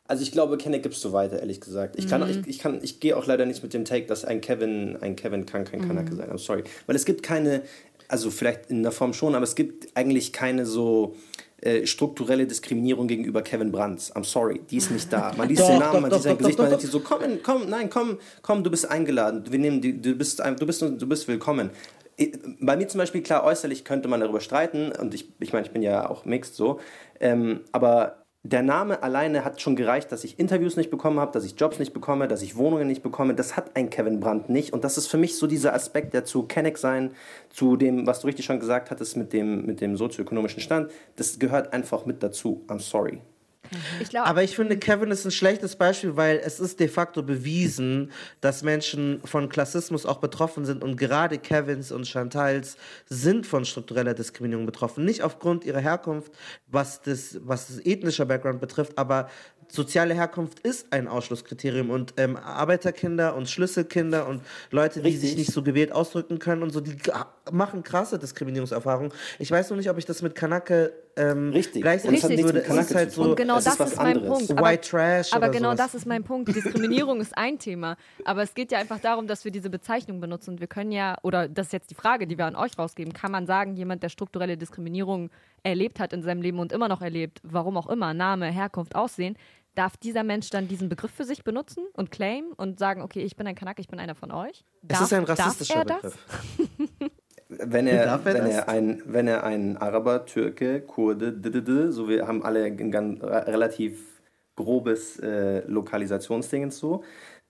Also 0.09 0.23
ich 0.23 0.31
glaube, 0.31 0.57
Kenneck 0.57 0.83
gibst 0.83 1.05
du 1.05 1.13
weiter, 1.13 1.41
ehrlich 1.41 1.61
gesagt. 1.61 1.97
Ich 1.99 2.07
kann, 2.07 2.29
ich, 2.31 2.47
ich 2.47 2.59
kann, 2.61 2.79
ich 2.83 3.01
gehe 3.01 3.17
auch 3.17 3.27
leider 3.27 3.45
nicht 3.45 3.63
mit 3.63 3.75
dem 3.75 3.85
Take, 3.85 4.07
dass 4.07 4.25
ein 4.25 4.41
Kevin, 4.41 4.97
ein 5.01 5.17
Kevin 5.17 5.47
kann 5.47 5.65
kein 5.65 5.87
Kanake 5.87 6.15
sein. 6.15 6.31
I'm 6.31 6.39
sorry. 6.39 6.63
Weil 6.87 6.95
es 6.95 7.05
gibt 7.05 7.25
keine, 7.25 7.63
also 8.07 8.31
vielleicht 8.31 8.71
in 8.71 8.85
der 8.85 8.93
Form 8.93 9.13
schon, 9.13 9.35
aber 9.35 9.43
es 9.43 9.57
gibt 9.57 9.89
eigentlich 9.97 10.33
keine 10.33 10.65
so 10.65 11.17
äh, 11.61 11.87
strukturelle 11.87 12.47
Diskriminierung 12.47 13.09
gegenüber 13.09 13.43
Kevin 13.43 13.73
Brands. 13.73 14.15
I'm 14.15 14.25
sorry, 14.25 14.61
die 14.71 14.77
ist 14.77 14.93
nicht 14.93 15.13
da. 15.13 15.33
Man 15.37 15.49
liest 15.49 15.63
Doch, 15.63 15.69
den 15.69 15.79
Namen, 15.81 15.95
doch, 15.95 16.01
man 16.03 16.13
sieht 16.13 16.23
sein 16.23 16.39
Gesicht, 16.39 16.59
doch, 16.59 16.65
man 16.65 16.79
denkt 16.79 16.93
so, 16.93 17.01
komm, 17.01 17.21
komm, 17.43 17.69
nein, 17.69 17.91
komm, 17.91 18.19
komm, 18.43 18.63
du 18.63 18.71
bist 18.71 18.89
eingeladen. 18.89 19.43
Wir 19.51 19.59
nehmen 19.59 19.81
die, 19.81 20.01
du 20.01 20.15
bist, 20.15 20.39
du 20.39 20.67
bist, 20.67 20.83
du 20.83 21.09
bist 21.09 21.27
willkommen. 21.27 21.71
Bei 22.61 22.77
mir 22.77 22.89
zum 22.89 22.99
Beispiel, 22.99 23.23
klar, 23.23 23.45
äußerlich 23.45 23.85
könnte 23.85 24.09
man 24.09 24.21
darüber 24.21 24.41
streiten 24.41 24.93
und 24.93 25.15
ich, 25.15 25.33
ich 25.39 25.53
meine, 25.53 25.67
ich 25.67 25.73
bin 25.73 25.83
ja 25.83 26.09
auch 26.09 26.25
mixed 26.25 26.55
so, 26.55 26.81
ähm, 27.21 27.61
aber 27.73 28.27
der 28.47 28.63
Name 28.63 29.03
alleine 29.03 29.45
hat 29.45 29.61
schon 29.61 29.77
gereicht, 29.77 30.13
dass 30.13 30.25
ich 30.25 30.39
Interviews 30.39 30.77
nicht 30.77 30.91
bekommen 30.91 31.19
habe, 31.19 31.33
dass 31.33 31.45
ich 31.45 31.59
Jobs 31.59 31.79
nicht 31.79 31.93
bekomme, 31.93 32.29
dass 32.29 32.43
ich 32.43 32.57
Wohnungen 32.57 32.87
nicht 32.87 33.03
bekomme. 33.03 33.35
Das 33.35 33.57
hat 33.57 33.75
ein 33.75 33.91
Kevin 33.91 34.21
Brandt 34.21 34.49
nicht. 34.49 34.73
Und 34.73 34.85
das 34.85 34.97
ist 34.99 35.09
für 35.09 35.19
mich 35.19 35.37
so 35.37 35.47
dieser 35.47 35.75
Aspekt, 35.75 36.15
der 36.15 36.25
zu 36.25 36.45
Kenneck 36.45 36.79
sein, 36.79 37.11
zu 37.51 37.77
dem, 37.77 38.07
was 38.07 38.21
du 38.21 38.29
richtig 38.29 38.45
schon 38.47 38.61
gesagt 38.61 38.91
hattest, 38.91 39.17
mit 39.17 39.33
dem, 39.33 39.67
mit 39.67 39.81
dem 39.81 39.97
sozioökonomischen 39.97 40.61
Stand, 40.61 40.91
das 41.17 41.39
gehört 41.39 41.73
einfach 41.73 42.07
mit 42.07 42.23
dazu. 42.23 42.65
I'm 42.69 42.81
sorry. 42.81 43.21
Ich 44.01 44.09
glaube, 44.09 44.27
Aber 44.27 44.43
ich 44.43 44.55
finde, 44.57 44.77
Kevin 44.79 45.11
ist 45.11 45.25
ein 45.25 45.31
schlechtes 45.31 45.77
Beispiel, 45.77 46.17
weil 46.17 46.41
es 46.45 46.61
ist 46.61 46.81
de 46.81 46.89
facto 46.89 47.23
bewiesen, 47.23 48.11
dass 48.41 48.63
Menschen 48.63 49.21
von 49.25 49.49
Klassismus 49.49 50.07
auch 50.07 50.19
betroffen 50.19 50.65
sind 50.65 50.83
und 50.83 50.97
gerade 50.97 51.39
Kevins 51.39 51.93
und 51.93 52.07
Chantals 52.07 52.77
sind 53.07 53.47
von 53.47 53.65
struktureller 53.65 54.15
Diskriminierung 54.15 54.67
betroffen. 54.67 55.05
Nicht 55.05 55.23
aufgrund 55.23 55.65
ihrer 55.65 55.81
Herkunft, 55.81 56.33
was 56.67 57.03
das, 57.03 57.39
was 57.43 57.69
das 57.69 57.85
ethnische 57.85 58.27
Background 58.27 58.61
betrifft, 58.61 58.97
aber 58.97 59.29
soziale 59.69 60.15
Herkunft 60.15 60.61
ist 60.61 60.93
ein 60.93 61.09
Ausschlusskriterium 61.09 61.91
und 61.91 62.15
ähm, 62.17 62.37
Arbeiterkinder 62.37 63.35
und 63.37 63.49
Schlüsselkinder 63.49 64.27
und 64.27 64.43
Leute, 64.71 65.03
die 65.03 65.13
sich 65.13 65.23
Richtig. 65.23 65.39
nicht 65.39 65.53
so 65.53 65.63
gewählt 65.63 65.93
ausdrücken 65.93 66.39
können 66.39 66.63
und 66.63 66.71
so, 66.71 66.81
die 66.81 66.97
machen 67.51 67.83
krasse 67.83 68.19
Diskriminierungserfahrungen. 68.19 69.13
Ich 69.39 69.51
weiß 69.51 69.71
noch 69.71 69.77
nicht, 69.77 69.91
ob 69.91 69.99
ich 69.99 70.05
das 70.05 70.23
mit 70.23 70.35
Kanake 70.35 70.93
ähm, 71.17 71.51
Richtig. 71.51 71.83
gleichsetzen 71.83 72.21
das 72.21 72.29
nichts 72.29 72.45
würde. 72.45 72.65
Es 72.65 72.77
ist 72.77 72.95
halt 72.95 73.13
so, 73.13 73.23
Und 73.23 73.37
genau 73.37 73.57
das 73.57 73.67
ist 73.67 73.81
ist 73.81 73.97
mein 73.97 74.19
anderes. 74.19 74.47
Punkt. 74.49 74.63
White 74.63 74.89
Trash 74.89 75.33
Aber 75.33 75.49
genau 75.49 75.73
sowas. 75.73 75.93
das 75.93 75.95
ist 75.95 76.07
mein 76.07 76.25
Punkt. 76.25 76.55
Diskriminierung 76.55 77.21
ist 77.21 77.37
ein 77.37 77.59
Thema. 77.59 77.97
Aber 78.25 78.43
es 78.43 78.55
geht 78.55 78.71
ja 78.71 78.79
einfach 78.79 79.01
darum, 79.01 79.27
dass 79.27 79.45
wir 79.45 79.51
diese 79.53 79.71
Bezeichnung 79.71 80.21
benutzen. 80.21 80.51
Und 80.51 80.61
wir 80.61 80.67
können 80.67 80.93
ja, 80.93 81.17
oder 81.23 81.49
das 81.49 81.69
ist 81.69 81.73
jetzt 81.73 81.91
die 81.91 81.95
Frage, 81.95 82.27
die 82.27 82.37
wir 82.37 82.45
an 82.47 82.57
euch 82.57 82.79
rausgeben, 82.79 83.13
kann 83.15 83.33
man 83.33 83.47
sagen, 83.47 83.77
jemand, 83.77 84.03
der 84.03 84.11
strukturelle 84.11 84.57
Diskriminierung 84.57 85.31
erlebt 85.67 86.01
hat 86.01 86.13
in 86.13 86.23
seinem 86.23 86.43
Leben 86.43 86.59
und 86.59 86.73
immer 86.73 86.89
noch 86.89 87.03
erlebt, 87.03 87.41
warum 87.43 87.77
auch 87.77 87.89
immer, 87.89 88.15
Name, 88.15 88.47
Herkunft, 88.47 88.95
Aussehen, 88.95 89.37
darf 89.75 89.97
dieser 89.97 90.25
Mensch 90.25 90.49
dann 90.51 90.69
diesen 90.69 90.89
Begriff 90.89 91.11
für 91.11 91.25
sich 91.25 91.45
benutzen 91.45 91.85
und 91.93 92.11
claim 92.11 92.47
und 92.57 92.79
sagen, 92.79 93.03
okay, 93.03 93.23
ich 93.23 93.37
bin 93.37 93.47
ein 93.47 93.55
Kanak, 93.55 93.79
ich 93.79 93.89
bin 93.89 93.99
einer 93.99 94.15
von 94.15 94.31
euch? 94.33 94.65
Es 94.89 94.89
Darf, 94.89 95.01
ist 95.03 95.13
ein 95.13 95.25
darf 95.27 95.39
rassistischer 95.39 95.81
er? 95.81 95.85
Begriff. 95.85 96.19
Wenn 97.49 97.87
er, 97.87 98.07
Darf 98.07 98.27
er 98.27 98.35
wenn, 98.35 98.45
das? 98.45 98.55
er 98.57 98.69
ein, 98.69 99.03
wenn 99.07 99.29
er 99.29 99.45
ein 99.45 99.77
Araber, 99.77 100.25
Türke, 100.27 100.81
Kurde, 100.81 101.33
d 101.33 101.49
-d 101.51 101.61
-d, 101.65 101.91
so 101.93 102.09
wir 102.09 102.27
haben 102.27 102.43
alle 102.45 102.65
ein 102.65 102.91
ganz 102.91 103.23
re- 103.23 103.47
relativ 103.47 104.21
grobes 104.57 105.19
äh, 105.21 105.61
Lokalisationsding 105.69 106.71
so. 106.73 107.05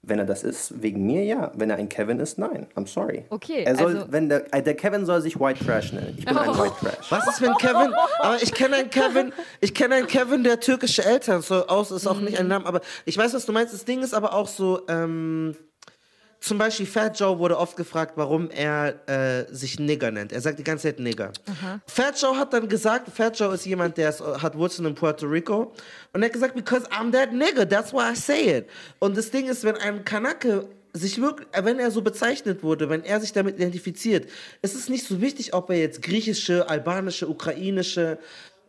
Wenn 0.08 0.20
er 0.20 0.24
das 0.24 0.44
ist, 0.44 0.80
wegen 0.80 1.04
mir 1.04 1.24
ja. 1.24 1.50
Wenn 1.56 1.68
er 1.68 1.76
ein 1.76 1.88
Kevin 1.88 2.20
ist, 2.20 2.38
nein. 2.38 2.68
I'm 2.76 2.86
sorry. 2.86 3.24
Okay, 3.30 3.64
Er 3.64 3.74
soll, 3.74 3.96
also- 3.96 4.06
wenn 4.12 4.28
der, 4.28 4.54
äh, 4.54 4.62
der 4.62 4.74
Kevin 4.74 5.04
soll 5.04 5.20
sich 5.20 5.38
White 5.40 5.64
Trash 5.64 5.92
nennen. 5.92 6.14
Ich 6.16 6.24
bin 6.24 6.36
ein 6.36 6.48
White 6.56 6.74
Trash. 6.80 7.10
Was 7.10 7.26
ist, 7.26 7.42
wenn 7.42 7.54
Kevin, 7.54 7.92
aber 8.20 8.40
ich 8.40 8.52
kenne 8.54 8.76
einen 8.76 8.90
Kevin, 8.90 9.32
ich 9.60 9.74
kenne 9.74 9.96
einen 9.96 10.06
Kevin, 10.06 10.44
der 10.44 10.60
türkische 10.60 11.04
Eltern, 11.04 11.42
so 11.42 11.66
aus, 11.66 11.90
ist 11.90 12.06
auch 12.06 12.20
nicht 12.20 12.38
ein 12.38 12.46
Name, 12.46 12.66
aber 12.66 12.80
ich 13.04 13.18
weiß, 13.18 13.34
was 13.34 13.46
du 13.46 13.52
meinst. 13.52 13.74
Das 13.74 13.84
Ding 13.84 14.00
ist 14.02 14.14
aber 14.14 14.32
auch 14.32 14.46
so, 14.46 14.82
ähm, 14.88 15.56
zum 16.40 16.58
Beispiel 16.58 16.86
Fat 16.86 17.18
Joe 17.18 17.38
wurde 17.38 17.58
oft 17.58 17.76
gefragt, 17.76 18.12
warum 18.16 18.50
er 18.50 19.08
äh, 19.08 19.52
sich 19.52 19.78
Nigger 19.78 20.10
nennt. 20.10 20.32
Er 20.32 20.40
sagt 20.40 20.58
die 20.58 20.64
ganze 20.64 20.88
Zeit 20.88 21.00
Nigger. 21.00 21.32
Fat 21.86 22.20
Joe 22.20 22.36
hat 22.36 22.52
dann 22.52 22.68
gesagt, 22.68 23.08
Fat 23.10 23.38
Joe 23.38 23.54
ist 23.54 23.64
jemand, 23.66 23.96
der 23.96 24.10
ist, 24.10 24.20
hat 24.20 24.56
Wurzeln 24.56 24.86
in 24.86 24.94
Puerto 24.94 25.26
Rico. 25.26 25.72
Und 26.12 26.22
er 26.22 26.26
hat 26.26 26.32
gesagt, 26.32 26.54
because 26.54 26.86
I'm 26.90 27.10
that 27.12 27.32
nigger, 27.32 27.68
that's 27.68 27.92
why 27.92 28.12
I 28.12 28.14
say 28.14 28.58
it. 28.58 28.66
Und 28.98 29.16
das 29.16 29.30
Ding 29.30 29.48
ist, 29.48 29.64
wenn 29.64 29.76
ein 29.76 30.04
Kanake 30.04 30.68
sich 30.92 31.20
wirklich, 31.20 31.48
äh, 31.52 31.64
wenn 31.64 31.78
er 31.78 31.90
so 31.90 32.02
bezeichnet 32.02 32.62
wurde, 32.62 32.88
wenn 32.88 33.04
er 33.04 33.20
sich 33.20 33.32
damit 33.32 33.56
identifiziert, 33.56 34.28
ist 34.62 34.74
es 34.74 34.88
nicht 34.88 35.06
so 35.06 35.20
wichtig, 35.20 35.54
ob 35.54 35.70
er 35.70 35.78
jetzt 35.78 36.02
griechische, 36.02 36.68
albanische, 36.68 37.28
ukrainische, 37.28 38.18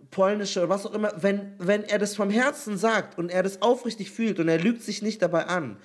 polnische 0.10 0.62
oder 0.62 0.70
was 0.70 0.86
auch 0.86 0.94
immer, 0.94 1.12
wenn, 1.18 1.54
wenn 1.58 1.84
er 1.84 2.00
das 2.00 2.16
vom 2.16 2.30
Herzen 2.30 2.78
sagt 2.78 3.18
und 3.18 3.30
er 3.30 3.44
das 3.44 3.62
aufrichtig 3.62 4.12
fühlt 4.12 4.40
und 4.40 4.48
er 4.48 4.60
lügt 4.60 4.84
sich 4.84 5.02
nicht 5.02 5.22
dabei 5.22 5.46
an 5.48 5.78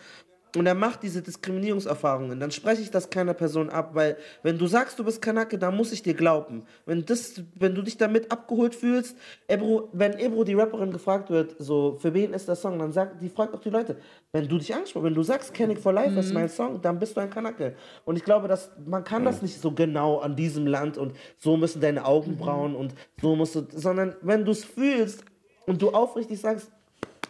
und 0.57 0.67
er 0.67 0.75
macht 0.75 1.03
diese 1.03 1.23
Diskriminierungserfahrungen, 1.23 2.39
dann 2.39 2.51
spreche 2.51 2.83
ich 2.83 2.91
das 2.91 3.09
keiner 3.09 3.33
Person 3.33 3.71
ab, 3.71 3.95
weil 3.95 4.17
wenn 4.43 4.59
du 4.59 4.67
sagst, 4.67 4.99
du 4.99 5.05
bist 5.05 5.23
Kanake, 5.23 5.59
dann 5.59 5.77
muss 5.77 5.93
ich 5.93 6.03
dir 6.03 6.15
glauben. 6.15 6.65
Wenn, 6.85 7.07
das, 7.07 7.43
wenn 7.55 7.75
du 7.75 7.83
dich 7.83 7.97
damit 7.97 8.31
abgeholt 8.31 8.75
fühlst, 8.75 9.17
Ebro, 9.49 9.89
wenn 9.93 10.19
Ebro, 10.19 10.45
die 10.45 10.55
Rapperin, 10.55 10.93
gefragt 10.93 11.31
wird, 11.31 11.55
so, 11.59 11.97
für 12.01 12.13
wen 12.13 12.35
ist 12.35 12.49
der 12.49 12.57
Song, 12.57 12.79
dann 12.79 12.93
sagt, 12.93 13.23
die 13.23 13.31
fragt 13.31 13.55
auch 13.55 13.61
die 13.61 13.71
Leute, 13.71 13.97
wenn 14.33 14.47
du 14.47 14.59
dich 14.59 14.75
angesprochen, 14.75 15.07
wenn 15.07 15.15
du 15.15 15.23
sagst, 15.23 15.55
Kenny 15.55 15.77
for 15.77 15.93
Life 15.93 16.19
ist 16.19 16.35
mein 16.35 16.49
Song, 16.49 16.83
dann 16.83 16.99
bist 16.99 17.17
du 17.17 17.21
ein 17.21 17.31
Kanake. 17.31 17.75
Und 18.05 18.17
ich 18.17 18.25
glaube, 18.25 18.49
dass 18.49 18.71
man 18.85 19.05
kann 19.05 19.25
das 19.25 19.41
nicht 19.43 19.61
so 19.61 19.73
genau 19.73 20.19
an 20.19 20.37
diesem 20.37 20.67
Land 20.67 20.99
und 20.99 21.15
so 21.39 21.57
müssen 21.57 21.81
deine 21.81 22.05
Augenbrauen 22.05 22.75
und 22.75 22.95
so 23.21 23.37
musst 23.37 23.55
du, 23.55 23.67
sondern 23.71 24.17
wenn 24.21 24.45
du 24.45 24.53
es 24.53 24.65
fühlst 24.65 25.25
und 25.67 25.81
du 25.81 25.91
aufrichtig 25.91 26.41
sagst, 26.41 26.72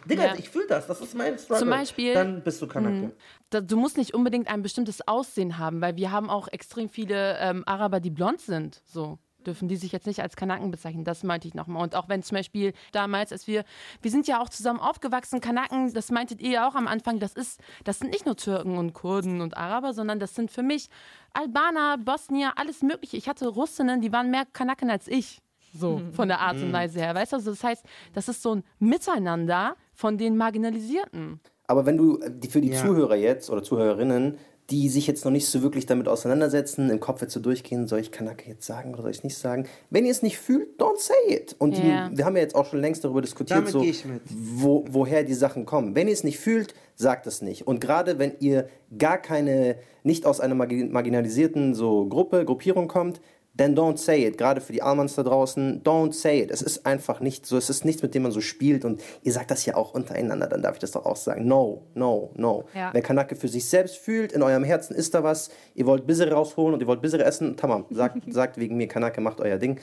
Digga, 0.05 0.25
Ja. 0.25 0.35
ich 0.37 0.49
fühle 0.49 0.67
das, 0.67 0.87
das 0.87 1.01
ist 1.01 1.15
mein 1.15 1.37
Struggle. 1.37 1.59
Zum 1.59 1.69
Beispiel- 1.69 2.13
Dann 2.13 2.41
bist 2.43 2.61
du 2.61 2.67
Kanake. 2.67 3.11
Da, 3.49 3.61
du 3.61 3.77
musst 3.77 3.97
nicht 3.97 4.13
unbedingt 4.13 4.47
ein 4.47 4.61
bestimmtes 4.61 5.07
Aussehen 5.07 5.57
haben, 5.57 5.81
weil 5.81 5.95
wir 5.95 6.11
haben 6.11 6.29
auch 6.29 6.47
extrem 6.47 6.89
viele 6.89 7.37
ähm, 7.39 7.63
Araber, 7.65 7.99
die 7.99 8.09
blond 8.09 8.41
sind. 8.41 8.81
So 8.85 9.19
dürfen 9.45 9.67
die 9.67 9.75
sich 9.75 9.91
jetzt 9.91 10.07
nicht 10.07 10.21
als 10.21 10.37
Kanaken 10.37 10.71
bezeichnen. 10.71 11.03
Das 11.03 11.21
meinte 11.23 11.49
ich 11.49 11.53
nochmal. 11.53 11.83
Und 11.83 11.95
auch 11.97 12.07
wenn 12.07 12.23
zum 12.23 12.37
Beispiel 12.37 12.71
damals, 12.93 13.33
als 13.33 13.45
wir, 13.45 13.65
wir 14.01 14.09
sind 14.09 14.25
ja 14.25 14.41
auch 14.41 14.47
zusammen 14.47 14.79
aufgewachsen, 14.79 15.41
Kanaken, 15.41 15.93
das 15.93 16.11
meintet 16.11 16.39
ihr 16.39 16.51
ja 16.51 16.67
auch 16.69 16.75
am 16.75 16.87
Anfang, 16.87 17.19
das 17.19 17.33
ist, 17.33 17.59
das 17.83 17.99
sind 17.99 18.11
nicht 18.11 18.25
nur 18.25 18.37
Türken 18.37 18.77
und 18.77 18.93
Kurden 18.93 19.41
und 19.41 19.57
Araber, 19.57 19.93
sondern 19.93 20.17
das 20.19 20.33
sind 20.33 20.49
für 20.49 20.63
mich 20.63 20.87
Albaner, 21.33 21.97
Bosnier, 21.97 22.53
alles 22.55 22.81
Mögliche. 22.83 23.17
Ich 23.17 23.27
hatte 23.27 23.47
Russinnen, 23.47 23.99
die 23.99 24.13
waren 24.13 24.31
mehr 24.31 24.45
Kanaken 24.45 24.89
als 24.89 25.09
ich. 25.09 25.39
So, 25.73 26.01
von 26.11 26.27
der 26.27 26.39
Art 26.39 26.57
und 26.61 26.71
Weise 26.71 26.99
her. 26.99 27.15
Weißt 27.15 27.31
du, 27.31 27.37
also 27.37 27.51
das 27.51 27.63
heißt, 27.63 27.83
das 28.13 28.27
ist 28.29 28.41
so 28.43 28.55
ein 28.55 28.63
Miteinander 28.79 29.75
von 29.93 30.17
den 30.17 30.37
Marginalisierten. 30.37 31.39
Aber 31.67 31.85
wenn 31.85 31.97
du 31.97 32.19
äh, 32.19 32.29
die, 32.31 32.47
für 32.47 32.61
die 32.61 32.69
Ja. 32.69 32.79
Zuhörer 32.81 33.15
jetzt 33.15 33.49
oder 33.49 33.63
Zuhörerinnen, 33.63 34.37
die 34.69 34.87
sich 34.87 35.07
jetzt 35.07 35.25
noch 35.25 35.31
nicht 35.31 35.47
so 35.47 35.61
wirklich 35.61 35.85
damit 35.87 36.07
auseinandersetzen, 36.07 36.89
im 36.89 36.99
Kopf 37.01 37.21
jetzt 37.21 37.33
so 37.33 37.39
durchgehen, 37.41 37.85
soll 37.87 37.99
ich 37.99 38.11
Kanake 38.11 38.49
jetzt 38.49 38.65
sagen 38.65 38.93
oder 38.93 39.01
soll 39.01 39.11
ich 39.11 39.17
es 39.17 39.23
nicht 39.25 39.37
sagen? 39.37 39.67
Wenn 39.89 40.05
ihr 40.05 40.11
es 40.11 40.21
nicht 40.23 40.37
fühlt, 40.37 40.79
don't 40.79 40.97
say 40.99 41.13
it. 41.35 41.55
Und 41.59 41.77
Ja. 41.77 42.07
die, 42.09 42.17
wir 42.17 42.25
haben 42.25 42.35
ja 42.37 42.41
jetzt 42.43 42.55
auch 42.55 42.65
schon 42.65 42.79
längst 42.79 43.03
darüber 43.03 43.21
diskutiert, 43.21 43.67
so. 43.67 43.83
Wo, 44.29 44.85
woher 44.89 45.23
die 45.23 45.33
Sachen 45.33 45.65
kommen. 45.65 45.95
Wenn 45.95 46.07
ihr 46.07 46.13
es 46.13 46.23
nicht 46.23 46.39
fühlt, 46.39 46.75
sagt 46.95 47.27
es 47.27 47.41
nicht. 47.41 47.67
Und 47.67 47.81
gerade 47.81 48.19
wenn 48.19 48.33
ihr 48.39 48.69
gar 48.97 49.17
keine, 49.17 49.75
nicht 50.03 50.25
aus 50.25 50.39
einer 50.39 50.55
margi- 50.55 50.89
marginalisierten 50.89 51.73
so 51.73 52.05
Gruppe, 52.07 52.45
Gruppierung 52.45 52.87
kommt, 52.87 53.19
then 53.55 53.75
don't 53.75 53.97
say 53.97 54.25
it. 54.25 54.37
Gerade 54.37 54.61
für 54.61 54.73
die 54.73 54.81
Almans 54.81 55.15
da 55.15 55.23
draußen, 55.23 55.83
don't 55.83 56.13
say 56.13 56.41
it. 56.41 56.51
Es 56.51 56.61
ist 56.61 56.85
einfach 56.85 57.19
nicht 57.19 57.45
so. 57.45 57.57
Es 57.57 57.69
ist 57.69 57.85
nichts, 57.85 58.01
mit 58.01 58.15
dem 58.15 58.23
man 58.23 58.31
so 58.31 58.41
spielt. 58.41 58.83
Und 58.85 59.01
ihr 59.21 59.31
sagt 59.31 59.51
das 59.51 59.65
ja 59.65 59.75
auch 59.75 59.93
untereinander, 59.93 60.47
dann 60.47 60.61
darf 60.61 60.75
ich 60.75 60.79
das 60.79 60.91
doch 60.91 61.05
auch 61.05 61.15
sagen. 61.15 61.47
No, 61.47 61.87
no, 61.93 62.31
no. 62.35 62.65
Ja. 62.73 62.89
Wer 62.93 63.01
Kanake 63.01 63.35
für 63.35 63.47
sich 63.47 63.65
selbst 63.69 63.97
fühlt, 63.97 64.31
in 64.31 64.41
eurem 64.41 64.63
Herzen 64.63 64.95
ist 64.95 65.13
da 65.13 65.23
was, 65.23 65.49
ihr 65.75 65.85
wollt 65.85 66.07
Bissere 66.07 66.31
rausholen 66.31 66.73
und 66.73 66.81
ihr 66.81 66.87
wollt 66.87 67.01
Bissere 67.01 67.23
essen, 67.23 67.55
tamam. 67.57 67.85
Sagt, 67.89 68.17
sagt 68.33 68.57
wegen 68.57 68.75
mir, 68.77 68.87
Kanake 68.87 69.21
macht 69.21 69.39
euer 69.39 69.57
Ding. 69.57 69.79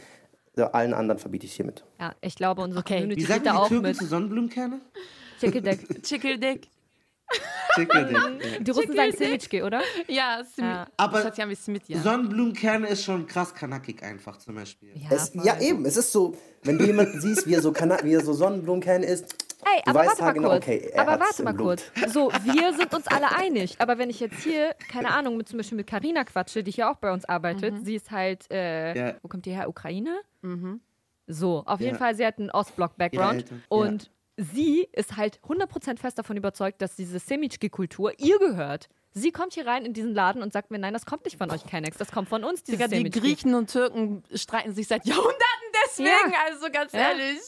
Allen 0.56 0.92
anderen 0.92 1.18
verbiete 1.18 1.46
ich 1.46 1.54
hiermit. 1.54 1.84
Ja, 1.98 2.14
ich 2.20 2.34
glaube, 2.34 2.60
unsere 2.62 2.80
Okay. 2.80 2.96
Wie 2.96 3.00
Community 3.00 3.22
sagen 3.22 3.42
geht 3.42 3.46
da 3.46 3.52
die 3.52 3.58
auch 3.58 3.68
Türken 3.68 3.86
mit. 3.86 3.96
zu 3.96 4.04
Sonnenblumenkerne? 4.06 4.80
Chickeldeck. 5.40 6.02
Chickeldick. 6.02 6.68
Ja. 7.76 8.30
Die 8.60 8.70
Russen 8.70 8.96
sagen 8.96 9.12
Semichke, 9.12 9.64
oder? 9.64 9.80
Ja, 10.08 10.42
Sim 10.44 10.64
Ja. 10.64 10.86
Aber 10.96 11.18
das 11.18 11.26
hat 11.26 11.38
ja 11.38 11.46
mit, 11.46 11.58
ja. 11.88 12.00
Sonnenblumenkerne 12.00 12.88
ist 12.88 13.04
schon 13.04 13.26
krass 13.26 13.54
kanakig 13.54 14.02
einfach 14.02 14.36
zum 14.38 14.56
Beispiel. 14.56 14.90
Es, 15.10 15.30
voll. 15.30 15.44
ja, 15.46 15.58
eben. 15.60 15.84
Es 15.84 15.96
ist 15.96 16.10
so, 16.12 16.36
wenn 16.64 16.78
du 16.78 16.84
jemanden 16.84 17.20
siehst, 17.20 17.46
wie 17.46 17.54
er 17.54 17.62
so, 17.62 17.72
Kana 17.72 17.98
wie 18.02 18.12
er 18.14 18.24
so 18.24 18.32
Sonnenblumenkern 18.32 19.02
isst, 19.04 19.36
Ey, 19.62 19.82
du 19.84 19.90
aber 19.90 20.00
weißt 20.00 20.08
warte 20.08 20.20
mal 20.22 20.26
haargenau, 20.26 20.48
kurz. 20.50 20.62
okay, 20.62 20.90
er 20.92 21.02
aber 21.08 21.20
warte 21.20 21.42
mal 21.42 21.54
kurz. 21.54 21.82
So, 22.08 22.32
wir 22.42 22.72
sind 22.74 22.94
uns 22.94 23.06
alle 23.06 23.30
einig. 23.36 23.76
Aber 23.78 23.98
wenn 23.98 24.08
ich 24.10 24.18
jetzt 24.18 24.40
hier, 24.42 24.74
keine 24.90 25.10
Ahnung, 25.12 25.36
mit 25.36 25.48
zum 25.48 25.58
Beispiel 25.58 25.76
mit 25.76 25.86
Carina 25.86 26.24
quatsche, 26.24 26.62
die 26.64 26.70
hier 26.70 26.90
auch 26.90 26.96
bei 26.96 27.12
uns 27.12 27.24
arbeitet, 27.26 27.84
sie 27.84 27.94
ist 27.96 28.10
halt, 28.10 28.50
äh, 28.50 28.94
Ja. 28.96 29.14
wo 29.22 29.28
kommt 29.28 29.44
die 29.46 29.52
her? 29.52 29.68
Ukraine? 29.68 30.20
So, 31.26 31.62
auf 31.66 31.78
jeden 31.80 31.92
Ja. 31.92 31.98
Fall, 31.98 32.14
sie 32.16 32.26
hat 32.26 32.38
einen 32.38 32.50
Ostblock-Background. 32.50 33.42
Eltern, 33.42 33.62
Und 33.68 34.10
sie 34.52 34.88
ist 34.92 35.16
halt 35.16 35.40
100% 35.46 35.98
fest 35.98 36.18
davon 36.18 36.36
überzeugt, 36.36 36.80
dass 36.82 36.96
diese 36.96 37.18
Semitschki-Kultur 37.18 38.12
ihr 38.18 38.38
gehört. 38.38 38.88
Sie 39.12 39.32
kommt 39.32 39.54
hier 39.54 39.66
rein 39.66 39.84
in 39.84 39.92
diesen 39.92 40.14
Laden 40.14 40.40
und 40.40 40.52
sagt 40.52 40.70
mir, 40.70 40.78
nein, 40.78 40.92
das 40.92 41.04
kommt 41.04 41.24
nicht 41.24 41.36
von 41.36 41.50
euch, 41.50 41.66
Kennex, 41.66 41.96
das 41.98 42.12
kommt 42.12 42.28
von 42.28 42.44
uns, 42.44 42.62
dieses 42.62 42.78
Digga, 42.88 42.96
die. 42.96 43.10
Griechen 43.10 43.54
und 43.54 43.68
Türken 43.70 44.22
streiten 44.34 44.72
sich 44.72 44.86
seit 44.86 45.04
Jahrhunderten 45.04 45.36
deswegen, 45.84 46.08
Ja. 46.32 46.38
also 46.48 46.66
ganz 46.72 46.92
Ja. 46.92 47.00
ehrlich. 47.10 47.40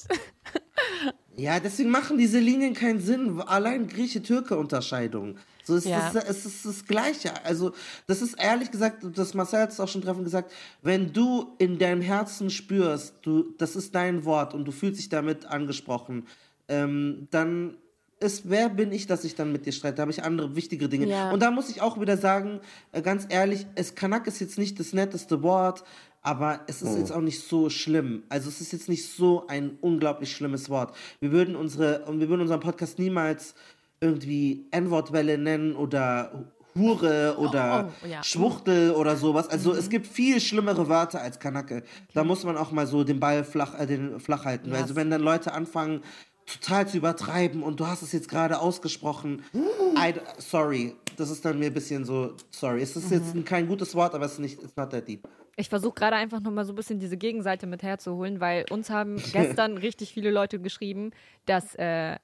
Ja, 1.36 1.60
deswegen 1.60 1.90
machen 1.90 2.18
diese 2.18 2.38
Linien 2.38 2.74
keinen 2.74 3.00
Sinn. 3.00 3.40
Allein 3.40 3.86
Grieche-Türke-Unterscheidung. 3.88 5.38
So 5.64 5.76
ist 5.76 5.86
Ja. 5.86 6.08
es, 6.14 6.24
es 6.24 6.46
ist 6.46 6.66
das 6.66 6.84
Gleiche. 6.86 7.44
Also, 7.44 7.72
das 8.06 8.20
ist 8.20 8.34
ehrlich 8.34 8.70
gesagt, 8.70 9.04
das 9.16 9.32
Marcel 9.34 9.60
hat 9.60 9.70
es 9.70 9.80
auch 9.80 9.88
schon 9.88 10.02
treffend 10.02 10.24
gesagt, 10.24 10.52
wenn 10.82 11.12
du 11.12 11.54
in 11.58 11.78
deinem 11.78 12.02
Herzen 12.02 12.50
spürst, 12.50 13.14
du, 13.22 13.54
das 13.58 13.76
ist 13.76 13.94
dein 13.94 14.24
Wort 14.24 14.52
und 14.52 14.64
du 14.64 14.72
fühlst 14.72 14.98
dich 14.98 15.08
damit 15.08 15.46
angesprochen, 15.46 16.26
ähm, 16.68 17.28
dann 17.30 17.76
ist, 18.22 18.48
wer 18.48 18.68
bin 18.68 18.92
ich, 18.92 19.06
dass 19.06 19.24
ich 19.24 19.34
dann 19.34 19.52
mit 19.52 19.66
dir 19.66 19.72
streite? 19.72 19.96
Da 19.96 20.02
habe 20.02 20.12
ich 20.12 20.22
andere 20.22 20.54
wichtigere 20.56 20.88
Dinge. 20.88 21.06
Ja. 21.06 21.30
Und 21.32 21.42
da 21.42 21.50
muss 21.50 21.68
ich 21.68 21.82
auch 21.82 22.00
wieder 22.00 22.16
sagen, 22.16 22.60
äh, 22.92 23.02
ganz 23.02 23.26
ehrlich, 23.28 23.66
es 23.74 23.94
Kanak 23.94 24.26
ist 24.26 24.40
jetzt 24.40 24.58
nicht 24.58 24.78
das 24.78 24.92
netteste 24.92 25.42
Wort, 25.42 25.84
aber 26.22 26.60
es 26.68 26.82
ist 26.82 26.96
jetzt 26.96 27.12
auch 27.12 27.20
nicht 27.20 27.46
so 27.46 27.68
schlimm. 27.68 28.22
Also 28.28 28.48
es 28.48 28.60
ist 28.60 28.72
jetzt 28.72 28.88
nicht 28.88 29.10
so 29.10 29.46
ein 29.48 29.76
unglaublich 29.80 30.30
schlimmes 30.30 30.70
Wort. 30.70 30.94
Wir 31.18 31.32
würden 31.32 31.56
unsere, 31.56 32.04
und 32.04 32.20
wir 32.20 32.28
würden 32.28 32.42
unseren 32.42 32.60
Podcast 32.60 32.98
niemals 33.00 33.54
irgendwie 34.00 34.66
N-Wortwelle 34.70 35.36
nennen 35.36 35.74
oder 35.74 36.52
Hure 36.74 37.36
oder 37.38 37.90
oh, 38.02 38.06
ja. 38.06 38.22
Schwuchtel 38.22 38.92
oder 38.92 39.16
sowas. 39.16 39.48
Also 39.48 39.74
es 39.74 39.90
gibt 39.90 40.06
viel 40.06 40.40
schlimmere 40.40 40.88
Wörter 40.88 41.20
als 41.20 41.38
Kanake. 41.38 41.82
Da 42.14 42.24
muss 42.24 42.44
man 42.44 42.56
auch 42.56 42.72
mal 42.72 42.86
so 42.86 43.04
den 43.04 43.20
Ball 43.20 43.44
flach, 43.44 43.78
äh, 43.78 43.86
den 43.86 44.20
flach 44.20 44.44
halten. 44.44 44.72
Also 44.72 44.96
wenn 44.96 45.10
dann 45.10 45.20
Leute 45.20 45.52
anfangen, 45.52 46.02
total 46.46 46.88
zu 46.88 46.96
übertreiben 46.96 47.62
und 47.62 47.80
du 47.80 47.86
hast 47.86 48.02
es 48.02 48.12
jetzt 48.12 48.28
gerade 48.28 48.60
ausgesprochen. 48.60 49.44
I, 49.54 50.14
sorry, 50.38 50.96
das 51.16 51.30
ist 51.30 51.44
dann 51.44 51.58
mir 51.58 51.66
ein 51.66 51.74
bisschen 51.74 52.04
so, 52.04 52.34
sorry. 52.50 52.82
Es 52.82 52.96
ist 52.96 53.10
jetzt 53.10 53.46
kein 53.46 53.66
gutes 53.66 53.94
Wort, 53.94 54.14
aber 54.14 54.26
es 54.26 54.32
ist 54.32 54.38
nicht, 54.38 54.62
it's 54.62 54.76
not 54.76 54.90
that 54.90 55.06
deep. 55.06 55.26
Ich 55.56 55.68
versuche 55.68 55.94
gerade 55.94 56.16
einfach 56.16 56.40
nochmal 56.40 56.64
so 56.64 56.72
ein 56.72 56.76
bisschen 56.76 56.98
diese 56.98 57.16
Gegenseite 57.16 57.66
mit 57.66 57.82
herzuholen, 57.82 58.40
weil 58.40 58.64
uns 58.70 58.90
haben 58.90 59.16
gestern 59.32 59.76
richtig 59.76 60.12
viele 60.12 60.30
Leute 60.30 60.58
geschrieben, 60.58 61.10
dass, 61.44 61.74
äh, 61.74 62.16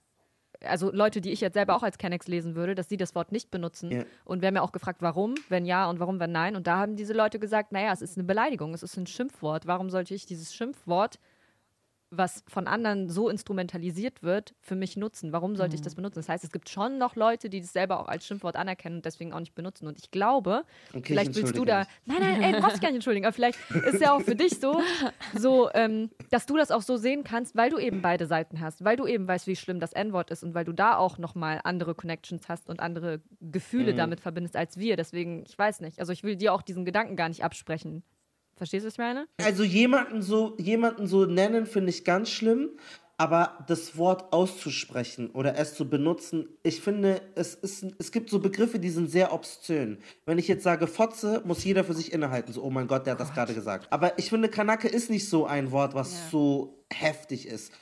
also 0.65 0.91
Leute, 0.91 1.21
die 1.21 1.31
ich 1.31 1.41
jetzt 1.41 1.55
selber 1.55 1.77
auch 1.77 1.83
als 1.83 1.99
Kennex 1.99 2.27
lesen 2.27 2.55
würde, 2.55 2.75
dass 2.75 2.89
sie 2.89 2.97
das 2.97 3.15
Wort 3.15 3.31
nicht 3.31 3.51
benutzen. 3.51 3.91
Ja. 3.91 4.05
Und 4.25 4.41
wir 4.41 4.49
haben 4.49 4.57
ja 4.57 4.63
auch 4.63 4.73
gefragt, 4.73 5.03
warum, 5.03 5.35
wenn 5.49 5.67
ja 5.67 5.89
und 5.89 6.01
warum, 6.01 6.19
wenn 6.21 6.33
nein. 6.33 6.57
Und 6.57 6.67
da 6.67 6.79
haben 6.79 6.97
diese 6.97 7.13
Leute 7.13 7.39
gesagt, 7.39 7.71
naja, 7.71 7.93
es 7.93 8.03
ist 8.03 8.17
eine 8.17 8.25
Beleidigung, 8.25 8.75
es 8.75 8.83
ist 8.83 8.97
ein 8.97 9.07
Schimpfwort. 9.07 9.67
Warum 9.67 9.91
sollte 9.91 10.15
ich 10.15 10.27
dieses 10.27 10.55
Schimpfwort 10.55 11.19
was 12.11 12.43
von 12.49 12.67
anderen 12.67 13.09
so 13.09 13.29
instrumentalisiert 13.29 14.23
wird, 14.23 14.55
für 14.61 14.75
mich 14.75 14.97
nutzen. 14.97 15.33
Warum 15.33 15.57
sollte 15.57 15.75
ich 15.75 15.83
das 15.83 15.95
benutzen? 15.95 16.19
Das 16.19 16.29
heißt, 16.29 16.45
es 16.45 16.51
gibt 16.51 16.69
schon 16.69 16.99
noch 16.99 17.17
Leute, 17.17 17.51
die 17.51 17.61
das 17.61 17.73
selber 17.73 18.01
auch 18.01 18.09
als 18.09 18.27
Schimpfwort 18.27 18.57
anerkennen 18.57 18.97
und 18.97 19.05
deswegen 19.05 19.33
auch 19.33 19.41
nicht 19.41 19.55
benutzen. 19.55 19.87
Und 19.87 19.99
ich 19.99 20.11
glaube, 20.11 20.65
Okay, 20.91 21.03
vielleicht 21.05 21.31
ich 21.31 21.37
willst 21.37 21.57
du 21.57 21.65
da. 21.65 21.87
Nein, 22.07 22.19
nein, 22.21 22.43
ey, 22.43 22.61
brauchst 22.61 22.77
dich 22.77 22.81
gar 22.81 22.89
nicht 22.89 22.97
entschuldigen, 22.97 23.27
aber 23.27 23.35
vielleicht 23.35 23.59
ist 23.71 24.01
ja 24.01 24.13
auch 24.13 24.23
für 24.23 24.35
dich 24.35 24.59
so, 24.59 24.81
so 25.37 25.71
ähm, 25.75 26.11
dass 26.31 26.47
du 26.47 26.57
das 26.57 26.71
auch 26.71 26.83
so 26.83 26.97
sehen 26.97 27.25
kannst, 27.25 27.57
weil 27.57 27.71
du 27.71 27.79
eben 27.79 28.01
beide 28.01 28.27
Seiten 28.27 28.61
hast, 28.61 28.85
weil 28.85 28.97
du 28.97 29.07
eben 29.07 29.29
weißt, 29.29 29.47
wie 29.47 29.57
schlimm 29.57 29.81
das 29.81 29.93
N-Wort 29.93 30.31
ist 30.31 30.43
und 30.43 30.55
weil 30.55 30.65
du 30.65 30.73
da 30.73 30.97
auch 30.97 31.19
nochmal 31.19 31.61
andere 31.65 31.95
Connections 31.95 32.49
hast 32.49 32.69
und 32.69 32.81
andere 32.81 33.21
Gefühle 33.41 33.95
damit 33.95 34.21
verbindest 34.21 34.57
als 34.57 34.79
wir. 34.79 34.97
Deswegen, 34.97 35.45
ich 35.47 35.59
weiß 35.59 35.81
nicht. 35.81 36.01
Also 36.01 36.13
ich 36.13 36.23
will 36.23 36.37
dir 36.37 36.55
auch 36.55 36.63
diesen 36.63 36.85
Gedanken 36.85 37.17
gar 37.17 37.29
nicht 37.29 37.45
absprechen. 37.45 38.03
Verstehst 38.59 38.85
du, 38.85 38.89
was 38.89 38.95
ich 38.95 38.99
meine? 38.99 39.27
Also 39.43 39.63
jemanden 39.63 40.21
so, 40.21 40.57
jemanden 40.59 41.07
so 41.07 41.25
nennen, 41.25 41.65
finde 41.65 41.91
ich 41.91 42.05
ganz 42.05 42.29
schlimm. 42.31 42.71
Aber 43.21 43.65
das 43.67 43.97
Wort 43.97 44.33
auszusprechen 44.33 45.31
oder 45.31 45.57
es 45.57 45.75
zu 45.75 45.91
benutzen, 45.91 46.49
ich 46.63 46.81
finde, 46.81 47.21
es, 47.35 47.55
ist, 47.57 47.85
es 47.99 48.13
gibt 48.13 48.31
so 48.31 48.39
Begriffe, 48.39 48.79
die 48.79 48.91
sind 48.91 49.11
sehr 49.11 49.33
obszön. 49.33 49.99
Wenn 50.25 50.39
ich 50.39 50.47
jetzt 50.47 50.63
sage 50.63 50.87
Fotze, 50.87 51.43
muss 51.45 51.65
jeder 51.65 51.83
für 51.83 51.95
sich 51.95 52.13
innehalten. 52.13 52.53
So, 52.53 52.63
oh 52.63 52.71
mein 52.71 52.87
Gott, 52.87 53.07
der 53.07 53.15
hat 53.15 53.21
das 53.21 53.35
gerade 53.35 53.55
gesagt. 53.55 53.93
Aber 53.93 54.17
ich 54.21 54.29
finde, 54.31 54.49
Kanake 54.49 54.87
ist 54.87 55.11
nicht 55.11 55.29
so 55.29 55.47
ein 55.47 55.73
Wort, 55.73 55.95
was 55.95 56.31
so 56.31 56.85
heftig 56.93 57.49
ist. 57.49 57.73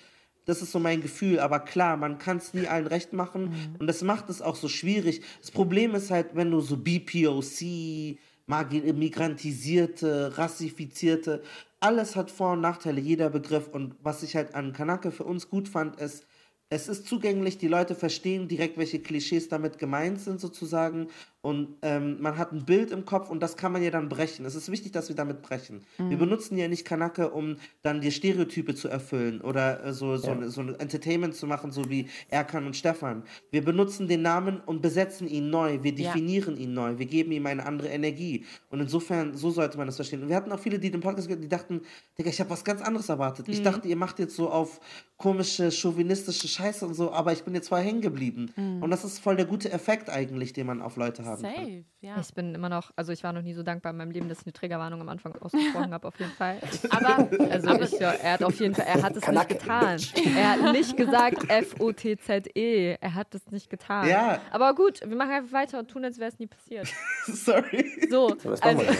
Das 0.47 0.62
ist 0.62 0.73
so 0.73 0.79
mein 0.79 1.03
Gefühl. 1.03 1.39
Aber 1.39 1.61
klar, 1.61 1.99
man 1.99 2.17
kann 2.17 2.39
es 2.39 2.55
nie 2.55 2.67
allen 2.67 2.87
recht 2.87 3.12
machen. 3.12 3.77
Und 3.79 3.89
das 3.89 4.03
macht 4.03 4.31
es 4.31 4.41
auch 4.41 4.57
so 4.57 4.69
schwierig. 4.69 5.21
Das 5.43 5.51
Problem 5.51 5.95
ist 5.95 6.11
halt, 6.11 6.35
wenn 6.35 6.51
du 6.51 6.61
so 6.61 6.79
BPOC, 6.79 8.17
migrantisierte, 8.47 10.39
rassifizierte, 10.39 11.43
alles 11.81 12.17
hat 12.17 12.31
Vor- 12.31 12.53
und 12.53 12.61
Nachteile, 12.61 13.01
jeder 13.01 13.31
Begriff. 13.31 13.69
Und 13.69 13.97
was 14.03 14.23
ich 14.23 14.37
halt 14.37 14.55
an 14.55 14.73
Kanake 14.73 15.11
für 15.11 15.25
uns 15.25 15.49
gut 15.49 15.69
fand, 15.69 16.01
ist, 16.01 16.27
es 16.69 16.89
ist 16.89 17.07
zugänglich, 17.07 17.59
die 17.59 17.69
Leute 17.69 17.95
verstehen 17.95 18.49
direkt, 18.49 18.77
welche 18.77 19.01
Klischees 19.01 19.49
damit 19.49 19.79
gemeint 19.79 20.21
sind, 20.21 20.41
sozusagen. 20.41 21.09
Und 21.47 21.77
ähm, 21.83 22.17
man 22.21 22.37
hat 22.39 22.51
ein 22.51 22.65
Bild 22.65 22.91
im 22.91 23.05
Kopf 23.05 23.31
und 23.31 23.39
das 23.39 23.57
kann 23.57 23.71
man 23.71 23.81
ja 23.81 23.93
dann 23.93 24.09
brechen. 24.09 24.45
Es 24.47 24.57
ist 24.57 24.69
wichtig, 24.69 24.91
dass 24.91 25.09
wir 25.09 25.15
damit 25.15 25.43
brechen. 25.43 25.85
Wir 25.97 26.17
benutzen 26.19 26.59
ja 26.59 26.67
nicht 26.67 26.85
Kanake, 26.85 27.31
um 27.31 27.55
dann 27.83 28.01
die 28.01 28.11
Stereotype 28.11 28.75
zu 28.75 28.89
erfüllen 28.89 29.41
oder 29.43 29.85
äh, 29.85 29.93
so, 29.93 30.17
so, 30.17 30.33
eine, 30.33 30.51
so 30.51 30.61
ein 30.63 30.75
Entertainment 30.75 31.37
zu 31.37 31.47
machen, 31.47 31.71
so 31.71 31.89
wie 31.89 32.09
Erkan 32.31 32.67
und 32.67 32.75
Stefan. 32.75 33.23
Wir 33.53 33.65
benutzen 33.65 34.09
den 34.09 34.23
Namen 34.23 34.59
und 34.67 34.83
besetzen 34.83 35.29
ihn 35.29 35.49
neu. 35.49 35.85
Wir 35.85 35.93
Ja. 35.93 36.13
definieren 36.13 36.57
ihn 36.57 36.75
neu. 36.75 36.99
Wir 36.99 37.07
geben 37.07 37.31
ihm 37.31 37.47
eine 37.47 37.65
andere 37.65 37.91
Energie. 37.91 38.45
Und 38.71 38.81
insofern, 38.81 39.37
so 39.37 39.53
sollte 39.53 39.79
man 39.79 39.87
das 39.87 39.95
verstehen. 39.95 40.23
Und 40.25 40.29
wir 40.29 40.35
hatten 40.35 40.51
auch 40.51 40.59
viele, 40.59 40.81
die 40.81 40.91
den 40.91 41.01
Podcast 41.01 41.29
gehört, 41.29 41.45
die 41.45 41.49
dachten, 41.49 41.83
Digga, 42.19 42.29
ich 42.29 42.41
habe 42.41 42.51
was 42.51 42.65
ganz 42.65 42.83
anderes 42.83 43.09
erwartet. 43.09 43.49
Ich 43.49 43.63
dachte, 43.63 43.87
ihr 43.87 43.95
macht 43.97 44.19
jetzt 44.19 44.35
so 44.35 44.51
auf 44.51 44.81
komische, 45.17 45.71
chauvinistische 45.71 46.49
Scheiße 46.49 46.85
und 46.85 46.95
so, 46.95 47.13
aber 47.13 47.33
ich 47.33 47.45
bin 47.45 47.55
jetzt 47.55 47.69
voll 47.69 47.83
hängen 47.83 48.01
geblieben. 48.01 48.51
Und 48.81 48.91
das 48.91 49.05
ist 49.05 49.21
voll 49.21 49.37
der 49.37 49.47
gute 49.47 49.71
Effekt 49.71 50.11
eigentlich, 50.11 50.53
den 50.53 50.67
man 50.67 50.83
auf 50.83 50.97
Leute 50.97 51.25
haben 51.44 51.55
kann. 51.55 51.64
Safe, 51.64 51.85
ja. 52.01 52.16
Ich 52.20 52.35
bin 52.35 52.55
immer 52.55 52.68
noch, 52.68 52.90
also 52.96 53.12
ich 53.12 53.22
war 53.25 53.33
noch 53.33 53.42
nie 53.42 53.55
so 53.55 53.62
dankbar 53.62 53.90
in 53.92 53.99
meinem 53.99 54.11
Leben, 54.11 54.29
dass 54.29 54.40
ich 54.40 54.46
eine 54.46 54.53
Triggerwarnung 54.53 55.01
am 55.01 55.09
Anfang 55.09 55.35
ausgesprochen 55.37 55.92
habe, 55.92 56.07
auf 56.09 56.18
jeden 56.18 56.33
Fall. 56.33 56.59
Aber, 56.90 57.29
also 57.51 57.81
ich, 57.81 57.92
ja, 58.01 58.12
er 58.12 58.33
hat 58.35 58.42
auf 58.42 58.59
jeden 58.61 58.75
Fall, 58.75 58.87
er 58.87 59.03
hat 59.03 59.11
es 59.11 59.16
nicht 59.16 59.25
Kanake, 59.25 59.55
getan. 59.55 60.01
Er 60.37 60.51
hat 60.51 60.72
nicht 60.72 60.96
gesagt 60.96 61.49
F-O-T-Z-E. 61.49 62.96
Er 63.01 63.14
hat 63.14 63.35
es 63.35 63.46
nicht 63.51 63.70
getan. 63.70 64.09
Ja. 64.09 64.40
Aber 64.51 64.75
gut, 64.75 65.01
wir 65.01 65.16
machen 65.16 65.31
einfach 65.33 65.53
weiter 65.53 65.79
und 65.79 65.88
tun, 65.88 66.05
als 66.05 66.18
wäre 66.18 66.31
es 66.31 66.38
nie 66.38 66.46
passiert. 66.46 66.88
Sorry. 67.27 68.07
So, 68.11 68.37
So, 68.38 68.51
also? 68.61 68.83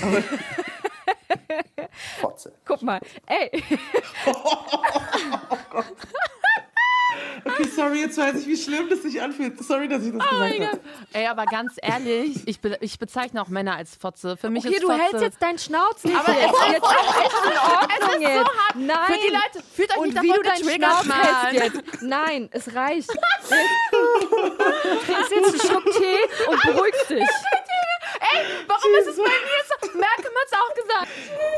Fotze. 2.21 2.53
guck 2.65 2.83
mal. 2.83 3.01
Ey, 3.27 3.51
Okay, 7.47 7.69
sorry, 7.75 8.01
jetzt 8.01 8.19
weiß 8.19 8.35
ich, 8.41 8.47
wie 8.47 8.57
schlimm 8.57 8.89
das 8.89 9.03
sich 9.03 9.23
anfühlt. 9.23 9.63
Sorry, 9.65 9.89
dass 9.89 10.03
ich 10.03 10.13
das 10.13 10.29
gesagt 10.29 10.61
habe. 10.61 10.81
Ey, 11.13 11.27
aber 11.27 11.45
ganz 11.45 11.75
ehrlich, 11.81 12.43
ich, 12.47 12.61
be 12.61 12.77
ich 12.81 12.99
bezeichne 12.99 13.41
auch 13.41 13.49
Männer 13.49 13.77
als 13.77 13.95
Fotze. 13.95 14.37
Für 14.37 14.51
mich 14.51 14.65
okay, 14.65 14.75
ist 14.75 14.83
du 14.83 14.89
Fotze... 14.89 15.03
hältst 15.03 15.23
jetzt 15.23 15.43
deinen 15.43 15.59
Schnauz 15.59 16.03
nicht. 16.05 16.17
Aber 16.17 16.33
jetzt, 16.33 16.55
es 16.55 16.61
ist 16.61 16.73
jetzt 16.73 16.85
ist 16.85 17.21
echt 17.23 17.35
in 17.45 17.59
Ordnung 17.59 18.21
jetzt. 18.23 18.51
Nein. 18.75 18.99
Für 19.07 19.19
die 19.27 19.33
Leute, 19.33 19.63
fühlt 19.75 19.91
euch 19.93 19.99
und 19.99 20.09
nicht 20.09 20.23
wie 20.23 20.29
davon 20.29 20.43
du 20.43 20.49
deinen 20.49 20.65
Schnauz 20.81 21.07
hältst 21.53 21.75
jetzt. 21.75 22.03
Nein, 22.03 22.49
es 22.53 22.75
reicht. 22.75 23.11
Du 23.11 23.17
trinkst 25.07 25.31
jetzt 25.31 25.47
einen 25.47 25.61
Schluck 25.61 25.85
Tee 25.93 26.51
und 26.51 26.63
beruhigst 26.63 27.11
dich. 27.11 27.29
Warum 28.67 28.95
ist 29.01 29.09
es 29.09 29.17
bei 29.17 29.23
mir 29.23 29.65
so? 29.83 29.89
Malcolm 29.99 30.35
hat's 30.41 30.53
auch 30.53 30.75
gesagt. 30.75 31.09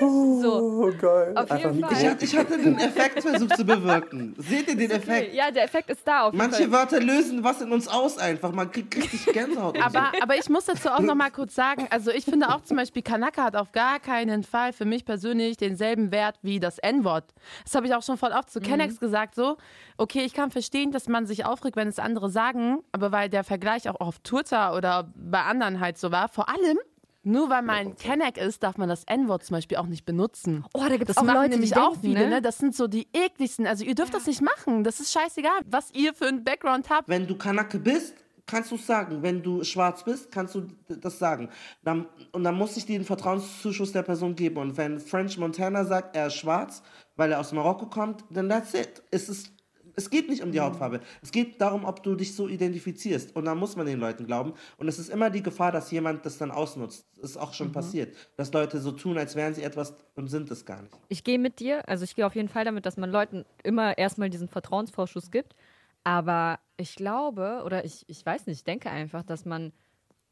So, 0.01 0.53
Oh, 0.85 0.93
geil. 1.01 1.33
auf 1.37 1.51
jeden 1.59 1.79
Ich, 1.81 1.85
Fall. 1.87 2.11
hatte- 2.11 2.25
ich 2.25 2.37
hatte 2.37 2.59
den 2.59 2.79
Effekt 2.79 3.23
versucht 3.23 3.57
zu 3.57 3.65
bewirken. 3.65 4.35
Seht 4.39 4.69
ihr 4.69 4.77
den 4.77 4.91
Effekt? 4.91 5.35
Ja, 5.35 5.51
der 5.51 5.65
Effekt 5.65 5.91
ist 5.91 6.07
da 6.07 6.23
auf 6.27 6.33
jeden 6.33 6.39
Manche 6.45 6.63
Fall. 6.65 6.73
Wörter 6.73 7.01
lösen 7.01 7.43
was 7.45 7.61
in 7.61 7.73
uns 7.73 7.89
aus 7.89 8.19
einfach. 8.19 8.53
Man 8.53 8.71
kriegt 8.71 8.95
richtig 8.97 9.27
Gänsehaut. 9.27 9.79
Aber, 9.83 10.13
aber 10.21 10.37
ich 10.37 10.49
muss 10.49 10.67
dazu 10.67 10.89
auch 10.91 11.01
noch 11.01 11.15
mal 11.15 11.31
kurz 11.31 11.55
sagen, 11.55 11.87
also 11.91 12.11
ich 12.11 12.25
finde 12.25 12.49
auch 12.49 12.63
zum 12.63 12.77
Beispiel, 12.77 13.03
Kanaka 13.03 13.45
hat 13.45 13.57
auf 13.57 13.73
gar 13.73 13.99
keinen 14.01 14.43
Fall 14.45 14.73
für 14.73 14.85
mich 14.85 15.05
persönlich 15.05 15.57
denselben 15.57 16.11
Wert 16.13 16.37
wie 16.43 16.61
das 16.61 16.79
N-Wort. 16.79 17.25
Das 17.65 17.75
habe 17.75 17.87
ich 17.87 17.95
auch 17.95 18.03
schon 18.03 18.17
voll 18.19 18.33
oft 18.33 18.51
zu 18.51 18.61
Kennex 18.61 19.01
gesagt, 19.01 19.35
so, 19.35 19.57
okay, 19.97 20.21
ich 20.25 20.33
kann 20.35 20.51
verstehen, 20.51 20.93
dass 20.93 21.09
man 21.09 21.27
sich 21.27 21.45
aufregt, 21.45 21.77
wenn 21.77 21.89
es 21.89 21.99
andere 21.99 22.31
sagen, 22.31 22.83
aber 22.93 23.13
weil 23.13 23.29
der 23.29 23.45
Vergleich 23.45 23.89
auch 23.89 24.01
auf 24.01 24.19
Twitter 24.21 24.75
oder 24.75 25.11
bei 25.17 25.43
anderen 25.43 25.81
halt 25.81 25.99
so 25.99 26.13
war, 26.13 26.29
vor 26.29 26.49
allem, 26.49 26.79
nur 27.23 27.51
weil 27.51 27.63
man 27.63 27.97
Kenneck 27.97 28.39
ist, 28.39 28.63
darf 28.63 28.79
man 28.79 28.89
das 28.89 29.05
N-Wort 29.05 29.45
zum 29.45 29.57
Beispiel 29.57 29.77
auch 29.77 29.87
nicht 29.87 30.05
benutzen. 30.05 30.65
Oh, 30.73 30.81
da 30.81 30.97
gibt's 30.97 31.07
das 31.09 31.19
auch 31.19 31.25
machen 31.25 31.37
Leute, 31.37 31.51
nämlich 31.51 31.73
die 31.73 31.77
auch 31.77 31.97
denken, 31.97 32.17
viele, 32.17 32.29
ne? 32.29 32.43
Das 32.43 32.59
sind 32.59 32.75
so 32.75 32.87
die 32.87 33.09
ekligsten. 33.13 33.67
Also 33.67 33.85
ihr 33.85 33.95
dürft 33.95 34.15
das 34.15 34.27
nicht 34.27 34.41
machen. 34.41 34.85
Das 34.85 35.01
ist 35.01 35.13
scheißegal, 35.13 35.61
was 35.67 35.91
ihr 35.93 36.15
für 36.15 36.27
einen 36.27 36.45
Background 36.45 36.89
habt. 36.91 37.09
Wenn 37.09 37.27
du 37.27 37.37
Kanake 37.37 37.79
bist, 37.79 38.15
kannst 38.47 38.71
du 38.71 38.77
es 38.77 38.87
sagen. 38.87 39.23
Wenn 39.23 39.43
du 39.43 39.63
schwarz 39.63 40.03
bist, 40.05 40.33
kannst 40.33 40.55
du 40.55 40.69
das 40.89 41.19
sagen. 41.19 41.51
Dann, 41.85 42.07
und 42.33 42.45
dann 42.45 42.55
muss 42.55 42.77
ich 42.77 42.87
dir 42.87 42.99
den 42.99 43.05
Vertrauenszuschuss 43.05 43.93
der 43.93 44.03
Person 44.03 44.35
geben. 44.35 44.57
Und 44.57 44.77
wenn 44.77 44.99
French 44.99 45.39
Montana 45.39 45.85
sagt, 45.85 46.17
er 46.17 46.29
ist 46.29 46.35
schwarz, 46.35 46.83
weil 47.17 47.33
er 47.33 47.41
aus 47.41 47.53
Marokko 47.53 47.87
kommt, 47.87 48.25
dann 48.31 48.49
that's 48.49 48.75
it. 48.75 49.03
Es, 49.11 49.29
ist, 49.29 49.53
es 49.99 50.11
geht 50.11 50.29
nicht 50.29 50.43
um 50.45 50.53
die 50.53 50.61
Hautfarbe. 50.61 51.01
Es 51.23 51.33
geht 51.33 51.61
darum, 51.61 51.85
ob 51.85 52.05
du 52.05 52.15
dich 52.15 52.37
so 52.37 52.47
identifizierst. 52.47 53.35
Und 53.35 53.47
dann 53.47 53.59
muss 53.59 53.75
man 53.75 53.85
den 53.85 53.99
Leuten 53.99 54.27
glauben. 54.27 54.55
Und 54.77 54.87
es 54.87 54.99
ist 55.01 55.11
immer 55.11 55.29
die 55.29 55.43
Gefahr, 55.43 55.73
dass 55.73 55.91
jemand 55.91 56.25
das 56.25 56.39
dann 56.39 56.53
ausnutzt. 56.53 57.05
Das 57.17 57.31
ist 57.31 57.37
auch 57.37 57.53
schon 57.53 57.73
passiert. 57.73 58.17
Dass 58.37 58.53
Leute 58.53 58.81
so 58.81 58.93
tun, 58.93 59.19
als 59.19 59.35
wären 59.35 59.55
sie 59.55 59.63
etwas 59.65 59.95
und 60.15 60.29
sind 60.29 60.51
es 60.53 60.65
gar 60.65 60.83
nicht. 60.83 60.95
Ich 61.09 61.25
gehe 61.25 61.39
mit 61.39 61.59
dir, 61.59 61.89
also 61.89 62.05
ich 62.05 62.15
gehe 62.15 62.25
auf 62.25 62.37
jeden 62.37 62.49
Fall 62.49 62.65
damit, 62.65 62.87
dass 62.87 62.97
man 62.97 63.11
Leuten 63.11 63.45
immer 63.65 63.99
erstmal 63.99 64.31
diesen 64.31 64.47
Vertrauensvorschuss 64.47 65.33
gibt. 65.33 65.57
Aber 66.05 66.61
ich 66.77 66.95
glaube, 66.95 67.63
oder 67.67 67.85
ich, 67.85 68.05
ich 68.07 68.25
weiß 68.25 68.47
nicht, 68.47 68.59
ich 68.59 68.65
denke 68.65 68.91
einfach, 68.91 69.25
dass 69.25 69.45
man 69.45 69.73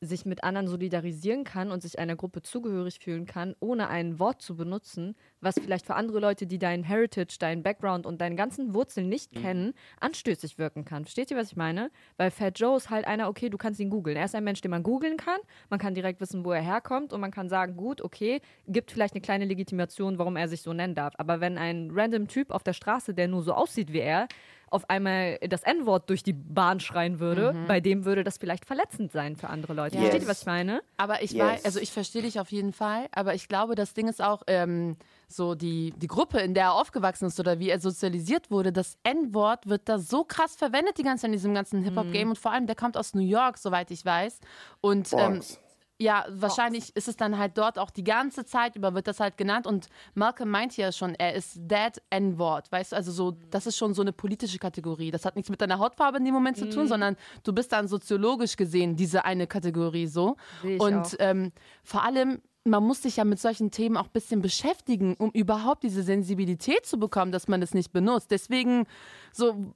sich 0.07 0.27
mit 0.27 0.45
anderen 0.45 0.69
solidarisieren 0.69 1.45
kann 1.45 1.71
und 1.71 1.83
sich 1.83 1.99
einer 1.99 2.17
Gruppe 2.17 2.43
zugehörig 2.43 2.99
fühlen 3.01 3.27
kann, 3.27 3.55
ohne 3.61 3.89
ein 3.89 4.19
Wort 4.19 4.43
zu 4.43 4.57
benutzen, 4.57 5.15
was 5.41 5.57
vielleicht 5.59 5.87
für 5.87 5.95
andere 5.95 6.21
Leute, 6.21 6.47
die 6.47 6.59
deinen 6.59 6.85
Heritage, 6.85 7.37
deinen 7.39 7.63
Background 7.63 8.07
und 8.07 8.21
deine 8.21 8.37
ganzen 8.37 8.75
Wurzeln 8.75 9.09
nicht 9.09 9.33
kennen, 9.33 9.75
anstößig 10.01 10.59
wirken 10.59 10.85
kann. 10.85 11.05
Versteht 11.05 11.31
ihr, 11.31 11.37
was 11.37 11.53
ich 11.53 11.57
meine? 11.57 11.91
Weil 12.17 12.31
Fat 12.31 12.59
Joe 12.59 12.77
ist 12.77 12.91
halt 12.91 13.07
einer, 13.07 13.29
okay, 13.29 13.51
du 13.51 13.59
kannst 13.59 13.81
ihn 13.81 13.91
googeln. 13.91 14.17
Er 14.17 14.25
ist 14.25 14.35
ein 14.35 14.45
Mensch, 14.45 14.61
den 14.61 14.71
man 14.71 14.83
googeln 14.83 15.17
kann. 15.17 15.41
Man 15.71 15.79
kann 15.79 15.95
direkt 15.95 16.21
wissen, 16.21 16.45
wo 16.45 16.53
er 16.53 16.63
herkommt 16.63 17.13
und 17.13 17.21
man 17.21 17.31
kann 17.31 17.49
sagen, 17.49 17.77
gut, 17.77 18.01
okay, 18.03 18.41
gibt 18.67 18.91
vielleicht 18.91 19.15
eine 19.15 19.21
kleine 19.21 19.45
Legitimation, 19.45 20.19
warum 20.19 20.37
er 20.37 20.49
sich 20.49 20.63
so 20.63 20.73
nennen 20.73 20.95
darf. 20.95 21.15
Aber 21.19 21.41
wenn 21.41 21.59
ein 21.59 21.91
random 21.93 22.29
Typ 22.29 22.51
auf 22.51 22.63
der 22.63 22.73
Straße, 22.73 23.15
der 23.15 23.29
nur 23.29 23.43
so 23.43 23.53
aussieht 23.53 23.93
wie 23.93 24.01
er, 24.01 24.29
auf 24.69 24.91
einmal 24.91 25.39
das 25.49 25.63
N-Wort 25.63 26.11
durch 26.11 26.23
die 26.23 26.33
Bahn 26.33 26.81
schreien 26.81 27.21
würde, 27.21 27.55
bei 27.69 27.81
dem 27.81 28.05
würde 28.05 28.25
das 28.25 28.37
vielleicht 28.37 28.65
verletzend 28.65 29.13
sein 29.13 29.37
für 29.37 29.49
andere 29.49 29.75
Leute. 29.75 29.95
Yes. 29.97 30.03
Versteht 30.07 30.23
ihr, 30.23 30.29
was 30.29 30.41
ich 30.41 30.47
meine? 30.47 30.83
Aber 30.97 31.23
ich 31.23 31.31
Yes. 31.33 31.43
weiß, 31.45 31.65
also 31.65 31.79
ich 31.81 31.93
verstehe 31.93 32.23
dich 32.23 32.41
auf 32.41 32.51
jeden 32.51 32.73
Fall, 32.73 33.07
aber 33.13 33.35
ich 33.35 33.49
glaube, 33.49 33.75
das 33.77 33.95
Ding 33.95 34.09
ist 34.09 34.21
auch 34.21 34.43
ähm, 34.49 34.97
so 35.29 35.55
die, 35.55 35.93
die 35.97 36.09
Gruppe, 36.09 36.41
in 36.41 36.55
der 36.55 36.65
er 36.65 36.73
aufgewachsen 36.75 37.27
ist 37.27 37.39
oder 37.39 37.59
wie 37.61 37.71
er 37.71 37.79
sozialisiert 37.81 38.51
wurde, 38.51 38.73
das 38.73 38.99
N-Wort 39.05 39.69
wird 39.69 39.89
da 39.89 39.99
so 39.99 40.25
krass 40.25 40.57
verwendet 40.57 40.99
die 40.99 41.03
ganze 41.05 41.23
Zeit 41.23 41.29
in 41.29 41.33
diesem 41.33 41.55
ganzen 41.55 41.83
Hip-Hop-Game 41.83 42.31
und 42.31 42.39
vor 42.39 42.51
allem, 42.53 42.67
der 42.67 42.77
kommt 42.77 42.97
aus 42.97 43.15
New 43.15 43.23
York, 43.23 43.59
soweit 43.59 43.91
ich 43.91 44.05
weiß. 44.05 44.41
Und 44.81 45.13
ähm, 45.13 45.19
Bronx. 45.35 45.61
Ja, 45.99 46.27
wahrscheinlich 46.29 46.95
ist 46.95 47.09
es 47.09 47.17
dann 47.17 47.39
halt 47.39 47.57
dort 47.57 47.79
auch 47.79 47.91
die 47.91 48.05
ganze 48.05 48.45
Zeit 48.45 48.77
über 48.77 48.95
wird 48.95 49.07
das 49.07 49.21
halt 49.21 49.37
genannt 49.37 49.67
und 49.67 49.89
Malcolm 50.15 50.51
meint 50.51 50.77
ja 50.77 50.93
schon, 50.93 51.15
er 51.15 51.35
ist 51.35 51.59
that 51.69 52.03
N-Wort, 52.11 52.71
weißt 52.71 52.93
du, 52.93 52.97
also 52.97 53.13
so, 53.13 53.37
das 53.51 53.67
ist 53.67 53.77
schon 53.77 53.95
so 53.95 54.03
eine 54.03 54.13
politische 54.13 54.59
Kategorie. 54.59 55.11
Das 55.11 55.25
hat 55.25 55.37
nichts 55.37 55.51
mit 55.51 55.61
deiner 55.61 55.79
Hautfarbe 55.79 56.19
in 56.19 56.25
dem 56.25 56.35
Moment 56.35 56.59
zu 56.59 56.69
tun, 56.69 56.87
sondern 56.87 57.17
du 57.45 57.53
bist 57.53 57.73
dann 57.73 57.89
soziologisch 57.89 58.57
gesehen 58.57 58.97
diese 58.97 59.25
eine 59.25 59.47
Kategorie 59.47 60.07
so. 60.07 60.37
Und 60.79 61.17
ähm, 61.19 61.53
vor 61.83 62.05
allem 62.05 62.43
man 62.65 62.83
muss 62.83 63.03
sich 63.03 63.17
ja 63.19 63.25
mit 63.25 63.39
solchen 63.39 63.71
Themen 63.71 63.97
auch 63.97 64.07
ein 64.07 64.13
bisschen 64.13 64.43
beschäftigen, 64.43 65.15
um 65.15 65.31
überhaupt 65.31 65.85
diese 65.85 66.03
Sensibilität 66.03 66.85
zu 66.85 66.99
bekommen, 66.99 67.31
dass 67.31 67.47
man 67.47 67.63
es 67.63 67.75
nicht 67.75 67.93
benutzt. 67.93 68.33
Deswegen 68.33 68.87
so 69.33 69.73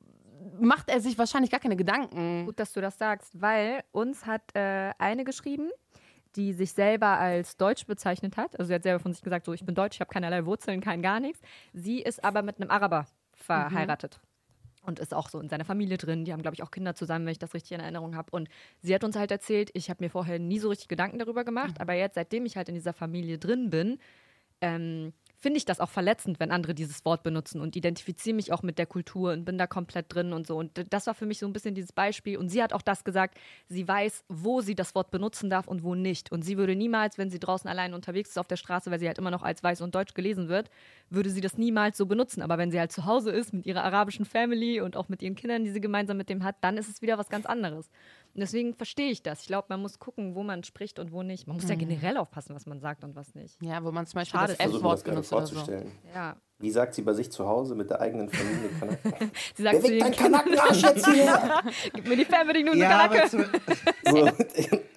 macht 0.59 0.89
er 0.89 1.01
sich 1.01 1.19
wahrscheinlich 1.19 1.51
gar 1.51 1.61
keine 1.61 1.77
Gedanken. 1.77 2.47
Gut, 2.47 2.59
dass 2.59 2.73
du 2.73 2.81
das 2.81 2.99
sagst, 2.99 3.41
weil 3.41 3.83
uns 3.93 4.27
hat 4.27 4.43
äh, 4.55 4.91
eine 4.99 5.25
geschrieben, 5.25 5.71
die 6.37 6.53
sich 6.53 6.73
selber 6.73 7.19
als 7.19 7.57
Deutsch 7.57 7.87
bezeichnet 7.87 8.37
hat. 8.37 8.59
Also 8.59 8.69
sie 8.69 8.75
hat 8.75 8.83
selber 8.83 9.01
von 9.01 9.13
sich 9.13 9.23
gesagt, 9.23 9.47
so 9.47 9.53
ich 9.53 9.65
bin 9.65 9.75
Deutsch, 9.75 9.97
ich 9.97 10.01
habe 10.01 10.11
keinerlei 10.11 10.45
Wurzeln, 10.47 10.81
kein 10.81 11.03
gar 11.03 11.21
nichts. 11.21 11.41
Sie 11.73 12.01
ist 12.01 12.23
aber 12.25 12.43
mit 12.43 12.61
einem 12.61 12.71
Araber 12.71 13.07
verheiratet. 13.33 14.21
Und 14.83 14.99
ist 14.99 15.13
auch 15.13 15.29
so 15.29 15.39
in 15.41 15.51
seiner 15.51 15.67
Familie 15.67 15.99
drin. 15.99 16.25
Die 16.25 16.33
haben, 16.33 16.41
glaube 16.41 16.55
ich, 16.55 16.63
auch 16.63 16.71
Kinder 16.71 16.95
zusammen, 16.95 17.27
wenn 17.27 17.33
ich 17.33 17.39
das 17.39 17.53
richtig 17.53 17.73
in 17.73 17.81
Erinnerung 17.81 18.17
habe. 18.17 18.31
Und 18.31 18.49
sie 18.81 18.95
hat 18.95 19.05
uns 19.05 19.15
halt 19.15 19.31
erzählt, 19.31 19.71
ich 19.75 19.91
habe 19.91 20.03
mir 20.03 20.09
vorher 20.09 20.39
nie 20.39 20.59
so 20.59 20.71
richtig 20.71 20.89
Gedanken 20.89 21.19
darüber 21.19 21.45
gemacht, 21.45 21.81
aber 21.81 21.93
jetzt, 21.93 22.15
seitdem 22.15 22.47
ich 22.47 22.57
halt 22.57 22.71
in 22.71 22.75
dieser 22.75 22.95
Familie 22.95 23.37
drin 23.37 23.69
bin, 23.69 23.99
ähm, 24.63 25.13
finde 25.41 25.57
ich 25.57 25.65
das 25.65 25.81
auch 25.81 25.89
verletzend, 25.89 26.39
wenn 26.39 26.51
andere 26.51 26.75
dieses 26.75 27.05
Wort 27.07 27.23
benutzen 27.23 27.61
und 27.63 27.75
identifiziere 27.75 28.37
mich 28.37 28.53
auch 28.53 28.63
mit 28.63 28.79
der 28.79 28.85
Kultur 28.87 29.33
und 29.33 29.47
bin 29.47 29.57
da 29.57 29.67
komplett 29.67 30.15
drin 30.15 30.35
und 30.35 30.47
so. 30.47 30.59
Und 30.59 30.85
das 30.91 31.07
war 31.07 31.15
für 31.15 31.25
mich 31.25 31.39
so 31.39 31.47
ein 31.47 31.55
bisschen 31.55 31.75
dieses 31.75 31.93
Beispiel. 31.93 32.37
Und 32.37 32.51
sie 32.51 32.63
hat 32.63 32.75
auch 32.75 32.83
das 32.83 33.05
gesagt, 33.05 33.39
sie 33.67 33.89
weiß, 33.89 34.25
wo 34.29 34.61
sie 34.61 34.75
das 34.75 34.95
Wort 34.95 35.11
benutzen 35.11 35.49
darf 35.49 35.67
und 35.67 35.83
wo 35.83 35.95
nicht. 35.95 36.31
Und 36.31 36.43
sie 36.43 36.59
würde 36.59 36.77
niemals, 36.77 37.17
wenn 37.17 37.31
sie 37.31 37.41
draußen 37.41 37.69
allein 37.71 37.95
unterwegs 37.95 38.31
ist 38.31 38.39
auf 38.39 38.49
der 38.49 38.57
Straße, 38.57 38.91
weil 38.91 39.01
sie 39.01 39.07
halt 39.07 39.19
immer 39.19 39.31
noch 39.31 39.43
als 39.43 39.63
weiß 39.63 39.81
und 39.81 39.95
deutsch 39.95 40.13
gelesen 40.13 40.49
wird, 40.49 40.71
würde 41.09 41.31
sie 41.31 41.41
das 41.41 41.57
niemals 41.57 41.97
so 41.97 42.05
benutzen. 42.05 42.43
Aber 42.43 42.59
wenn 42.59 42.71
sie 42.71 42.79
halt 42.79 42.93
zu 42.93 43.07
Hause 43.07 43.31
ist 43.31 43.55
mit 43.55 43.65
ihrer 43.65 43.83
arabischen 43.83 44.27
Family 44.27 44.83
und 44.83 44.95
auch 44.95 45.09
mit 45.09 45.23
ihren 45.23 45.37
Kindern, 45.37 45.65
die 45.65 45.71
sie 45.71 45.81
gemeinsam 45.81 46.19
mit 46.19 46.29
dem 46.29 46.45
hat, 46.45 46.57
dann 46.61 46.77
ist 46.77 46.91
es 46.91 47.01
wieder 47.01 47.17
was 47.17 47.31
ganz 47.31 47.47
anderes. 47.47 47.89
Und 48.35 48.41
deswegen 48.41 48.75
verstehe 48.75 49.11
ich 49.11 49.23
das. 49.23 49.41
Ich 49.41 49.47
glaube, 49.49 49.67
man 49.71 49.81
muss 49.83 49.99
gucken, 49.99 50.35
wo 50.35 50.43
man 50.43 50.63
spricht 50.63 50.99
und 50.99 51.11
wo 51.13 51.23
nicht. 51.23 51.47
Man 51.49 51.57
muss 51.57 51.69
ja 51.69 51.75
generell 51.75 52.17
aufpassen, 52.17 52.55
was 52.55 52.65
man 52.67 52.81
sagt 52.81 53.03
und 53.03 53.17
was 53.17 53.35
nicht. 53.35 53.61
Ja, 53.61 53.83
wo 53.85 53.91
man 53.91 54.07
zum 54.07 54.19
Beispiel 54.19 54.39
Schade. 54.39 54.55
das 54.57 54.67
F-Wort 54.67 55.05
gerade 55.05 55.21
benutzt 55.23 55.33
oder 55.53 55.65
so. 55.65 55.73
Ja. 56.15 56.37
Wie 56.61 56.71
sagt 56.71 56.95
sie 56.95 57.03
bei 57.03 57.15
sich 57.15 57.33
zu 57.33 57.47
Hause 57.49 57.75
mit 57.75 57.89
der 57.91 58.01
eigenen 58.01 58.29
Familie? 58.29 58.69
Kanaken? 58.79 59.31
Sie 59.55 59.63
sagt 59.63 59.77
zu 59.77 59.83
Beweg 59.83 59.91
den 59.91 60.01
dein 60.01 60.13
Kindern, 60.13 60.45
Kanackenarsch 60.45 60.83
jetzt 60.83 61.07
hier! 61.07 61.63
gib 61.95 62.07
mir 62.07 62.53
die 62.55 62.63
nun, 62.65 62.79
Ja, 62.79 63.09
Kanake. 63.09 63.23
aber 63.23 63.31
zu, 63.31 63.39
So, 64.11 64.31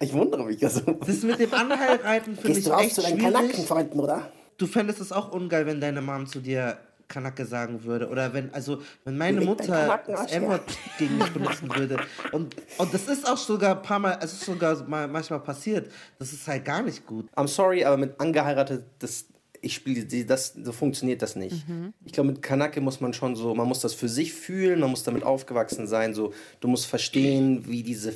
ich 0.00 0.12
wundere 0.12 0.44
mich 0.44 0.60
ja 0.60 0.68
so. 0.68 0.80
das 0.82 1.22
mit 1.22 1.38
dem 1.40 1.54
Anheiraten 1.54 2.36
finde 2.36 2.48
ich 2.50 2.54
Gehst 2.56 2.66
du 2.66 2.70
raus 2.70 2.82
echt 2.82 2.94
zu 2.94 3.02
deinen 3.02 3.18
schwierig. 3.18 3.34
Kanackenfreunden, 3.34 4.00
oder? 4.00 4.30
Du 4.58 4.66
fändest 4.66 5.00
es 5.00 5.10
auch 5.10 5.32
ungeil, 5.32 5.66
wenn 5.66 5.80
deine 5.80 6.02
Mom 6.02 6.26
zu 6.26 6.40
dir 6.40 6.76
Kanake 7.08 7.44
sagen 7.44 7.84
würde. 7.84 8.08
Oder 8.08 8.32
wenn, 8.32 8.52
also, 8.54 8.82
wenn 9.04 9.16
meine 9.16 9.38
Leg 9.38 9.48
Mutter 9.48 10.00
das. 10.06 10.32
M-Wort 10.32 10.62
gegen 10.98 11.18
mich 11.18 11.32
benutzen 11.32 11.74
würde. 11.74 11.98
Und, 12.32 12.56
und 12.78 12.94
das 12.94 13.08
ist 13.08 13.28
auch 13.28 13.36
sogar 13.36 13.76
ein 13.76 13.82
paar 13.82 13.98
Mal, 13.98 14.18
es 14.22 14.32
ist 14.32 14.44
sogar 14.44 14.82
mal, 14.88 15.08
manchmal 15.08 15.40
passiert. 15.40 15.90
Das 16.18 16.32
ist 16.32 16.46
halt 16.46 16.64
gar 16.64 16.82
nicht 16.82 17.06
gut. 17.06 17.28
I'm 17.36 17.48
sorry, 17.48 17.84
aber 17.84 17.96
mit 17.96 18.18
angeheiratet, 18.20 18.84
das, 18.98 19.26
ich 19.64 19.74
spiele, 19.74 20.04
das, 20.26 20.54
so 20.54 20.72
funktioniert 20.72 21.22
das 21.22 21.36
nicht. 21.36 21.64
Ich 22.04 22.12
glaube, 22.12 22.30
mit 22.30 22.42
Kanake 22.42 22.80
muss 22.80 23.00
man 23.00 23.12
schon 23.12 23.34
so, 23.36 23.54
man 23.54 23.66
muss 23.66 23.80
das 23.80 23.94
für 23.94 24.08
sich 24.08 24.32
fühlen, 24.32 24.80
man 24.80 24.90
muss 24.90 25.02
damit 25.02 25.22
aufgewachsen 25.24 25.86
sein, 25.86 26.14
so, 26.14 26.32
du 26.60 26.68
musst 26.68 26.86
verstehen, 26.86 27.66
wie 27.68 27.82
diese, 27.82 28.14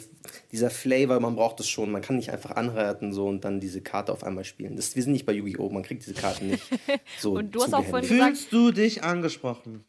dieser 0.52 0.70
Flavor, 0.70 1.18
man 1.20 1.34
braucht 1.36 1.60
es 1.60 1.68
schon, 1.68 1.90
man 1.90 2.02
kann 2.02 2.16
nicht 2.16 2.30
einfach 2.30 2.52
anheiraten 2.52 3.12
so 3.12 3.26
und 3.26 3.44
dann 3.44 3.60
diese 3.60 3.80
Karte 3.80 4.12
auf 4.12 4.24
einmal 4.24 4.44
spielen. 4.44 4.76
Das, 4.76 4.94
wir 4.96 5.02
sind 5.02 5.12
nicht 5.12 5.26
bei 5.26 5.32
Yu-Gi-Oh!, 5.32 5.70
man 5.70 5.82
kriegt 5.82 6.02
diese 6.06 6.14
Karten 6.14 6.48
nicht 6.48 6.62
so 7.20 7.32
Und 7.34 7.54
du 7.54 7.62
hast 7.62 7.74
auch 7.74 7.84
vorhin 7.84 8.08
gesagt- 8.08 8.36
Fühlst 8.36 8.52
du 8.52 8.70
dich 8.72 9.02
angesprochen? 9.04 9.84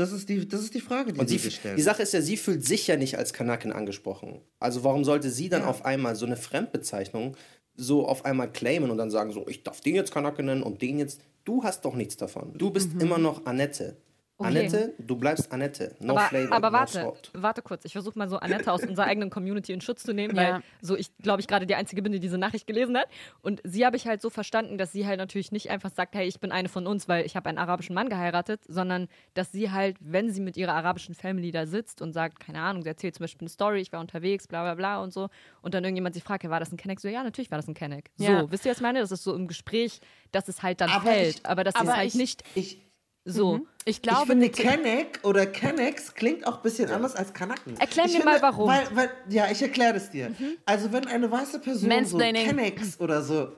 Das 0.00 0.12
ist 0.12 0.28
die, 0.28 0.48
das 0.48 0.62
ist 0.62 0.74
die 0.74 0.80
Frage, 0.80 1.12
die 1.12 1.20
Und 1.20 1.28
sie 1.28 1.38
stellen. 1.38 1.76
die 1.76 1.82
Sache 1.82 2.02
ist 2.02 2.12
ja, 2.14 2.22
sie 2.22 2.36
fühlt 2.36 2.64
sich 2.64 2.86
ja 2.86 2.96
nicht 2.96 3.18
als 3.18 3.32
Kanakin 3.32 3.72
angesprochen. 3.72 4.40
Also 4.58 4.82
warum 4.82 5.04
sollte 5.04 5.30
sie 5.30 5.48
dann 5.48 5.62
auf 5.62 5.84
einmal 5.84 6.16
so 6.16 6.26
eine 6.26 6.36
Fremdbezeichnung 6.36 7.36
so 7.76 8.06
auf 8.06 8.24
einmal 8.24 8.50
claimen 8.52 8.90
und 8.90 8.98
dann 8.98 9.10
sagen 9.10 9.32
so, 9.32 9.46
ich 9.48 9.62
darf 9.62 9.80
den 9.80 9.94
jetzt 9.94 10.12
Kanakin 10.12 10.46
nennen 10.46 10.62
und 10.62 10.82
den 10.82 10.98
jetzt. 10.98 11.20
Du 11.44 11.64
hast 11.64 11.84
doch 11.84 11.94
nichts 11.94 12.16
davon. 12.16 12.52
Du 12.58 12.70
bist 12.70 12.94
Mhm. 12.94 13.00
immer 13.00 13.18
noch 13.18 13.46
Annette. 13.46 13.96
Annette, 14.40 14.94
du 14.98 15.16
bleibst 15.16 15.52
Annette. 15.52 15.94
No 16.00 16.12
aber, 16.16 16.20
flavor, 16.28 16.56
aber 16.56 16.70
no 16.70 16.76
warte, 16.78 16.92
salt. 16.92 17.30
warte 17.34 17.62
kurz. 17.62 17.84
Ich 17.84 17.92
versuche 17.92 18.18
mal 18.18 18.28
so 18.28 18.36
Annette 18.38 18.72
aus 18.72 18.82
unserer 18.88 19.06
eigenen 19.06 19.30
Community 19.30 19.72
in 19.72 19.80
Schutz 19.80 20.02
zu 20.02 20.12
nehmen, 20.14 20.34
Ja. 20.36 20.54
weil 20.54 20.62
so 20.80 20.96
ich 20.96 21.10
glaube 21.18 21.40
ich 21.40 21.46
gerade 21.48 21.66
die 21.66 21.74
einzige 21.74 22.02
bin, 22.02 22.12
die 22.12 22.20
diese 22.20 22.38
Nachricht 22.38 22.66
gelesen 22.66 22.96
hat. 22.96 23.06
Und 23.42 23.60
sie 23.64 23.84
habe 23.86 23.96
ich 23.96 24.06
halt 24.06 24.22
so 24.22 24.30
verstanden, 24.30 24.78
dass 24.78 24.92
sie 24.92 25.06
halt 25.06 25.18
natürlich 25.18 25.52
nicht 25.52 25.70
einfach 25.70 25.90
sagt, 25.90 26.14
hey, 26.14 26.26
ich 26.26 26.40
bin 26.40 26.52
eine 26.52 26.68
von 26.68 26.86
uns, 26.86 27.08
weil 27.08 27.24
ich 27.26 27.36
habe 27.36 27.48
einen 27.48 27.58
arabischen 27.58 27.94
Mann 27.94 28.08
geheiratet, 28.08 28.60
sondern 28.66 29.08
dass 29.34 29.52
sie 29.52 29.70
halt, 29.70 29.96
wenn 30.00 30.30
sie 30.30 30.40
mit 30.40 30.56
ihrer 30.56 30.72
arabischen 30.74 31.14
Family 31.14 31.50
da 31.50 31.66
sitzt 31.66 32.00
und 32.02 32.12
sagt, 32.12 32.40
keine 32.40 32.60
Ahnung, 32.60 32.82
sie 32.82 32.88
erzählt 32.88 33.14
zum 33.14 33.24
Beispiel 33.24 33.42
eine 33.42 33.50
Story, 33.50 33.80
ich 33.80 33.92
war 33.92 34.00
unterwegs, 34.00 34.46
bla 34.46 34.62
bla 34.62 34.74
bla 34.74 35.02
und 35.02 35.12
so, 35.12 35.28
und 35.62 35.74
dann 35.74 35.84
irgendjemand 35.84 36.14
sie 36.14 36.20
fragt, 36.20 36.44
ja, 36.44 36.50
war 36.50 36.60
das 36.60 36.72
ein 36.72 36.76
Kenneck? 36.76 37.00
So, 37.00 37.08
ja, 37.08 37.22
natürlich 37.22 37.50
war 37.50 37.58
das 37.58 37.68
ein 37.68 37.74
Kenneck. 37.74 38.10
So, 38.16 38.24
Ja. 38.24 38.50
wisst 38.50 38.64
ihr, 38.64 38.70
was 38.70 38.78
ich 38.78 38.82
meine? 38.82 39.00
Das 39.00 39.10
ist 39.12 39.22
so 39.22 39.34
im 39.34 39.46
Gespräch, 39.48 40.00
dass 40.32 40.48
es 40.48 40.62
halt 40.62 40.80
dann 40.80 40.90
Aber 40.90 41.02
fällt, 41.10 41.36
ich- 41.40 41.46
aber 41.46 41.64
dass 41.64 41.74
sie 41.74 41.84
es 41.86 41.96
halt 41.96 42.06
ich- 42.08 42.14
nicht 42.14 42.42
ich, 42.54 42.78
so. 43.24 43.60
Ich 43.84 43.96
ich 43.96 44.02
glaube, 44.02 44.26
finde, 44.26 44.46
mit- 44.46 44.56
Kenneck 44.56 45.20
oder 45.22 45.46
Kennex 45.46 46.14
klingt 46.14 46.46
auch 46.46 46.56
ein 46.56 46.62
bisschen 46.62 46.90
anders 46.90 47.16
als 47.16 47.32
Kanaken. 47.32 47.76
Erklär 47.78 48.04
ich 48.06 48.18
mir 48.18 48.24
mal, 48.24 48.42
warum. 48.42 48.68
Weil, 48.68 48.86
weil, 48.94 49.10
ja, 49.28 49.50
ich 49.50 49.62
erkläre 49.62 49.96
es 49.96 50.10
dir. 50.10 50.32
Also, 50.66 50.92
wenn 50.92 51.06
eine 51.06 51.30
weiße 51.30 51.60
Person 51.60 52.04
so. 52.04 52.18
Kennex 52.18 53.00
oder 53.00 53.22
so 53.22 53.52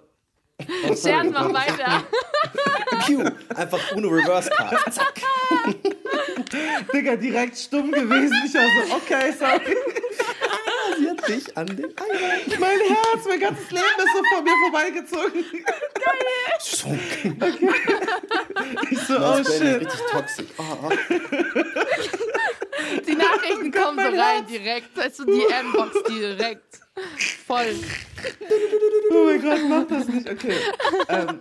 Oh, 0.60 0.94
sorry. 0.94 0.96
Scherz, 0.96 1.32
mach 1.32 1.52
weiter. 1.52 2.04
Pew. 3.06 3.24
Einfach 3.56 3.96
Uno 3.96 4.08
Reverse 4.08 4.50
Card. 4.50 4.76
Zack. 4.92 5.20
Digga, 6.92 7.16
direkt 7.16 7.56
stumm 7.58 7.90
gewesen. 7.90 8.34
Ich 8.46 8.54
war 8.54 8.62
so, 8.86 8.94
okay, 8.96 9.32
sorry. 9.38 9.76
Dich 11.28 11.56
an 11.56 11.66
den 11.66 11.84
Eier. 11.84 12.58
Mein 12.58 12.78
Herz, 12.80 13.24
mein 13.28 13.40
ganzes 13.40 13.70
Leben 13.70 13.84
ist 13.98 14.12
so 14.14 14.22
von 14.34 14.44
mir 14.44 14.52
vorbeigezogen. 14.70 15.44
So, 16.60 16.96
Ich 18.90 18.98
so, 19.00 19.16
oh 19.18 19.36
shit. 19.44 19.80
richtig 19.80 20.00
toxisch. 20.10 20.46
Oh, 20.58 20.62
oh. 20.84 20.90
Die 23.06 23.14
Nachrichten 23.14 23.70
kommen 23.72 23.98
so 24.14 24.20
rein 24.20 24.46
direkt. 24.46 24.96
Weißt 24.96 25.18
du, 25.20 25.24
die 25.26 25.44
M-Box 25.44 26.02
direkt. 26.08 26.80
Voll. 27.46 27.74
Oh 29.10 29.24
mein 29.24 29.42
Gott, 29.42 29.60
mach 29.68 29.86
das 29.86 30.08
nicht. 30.08 30.28
Okay. 30.30 30.56
Ähm, 31.08 31.40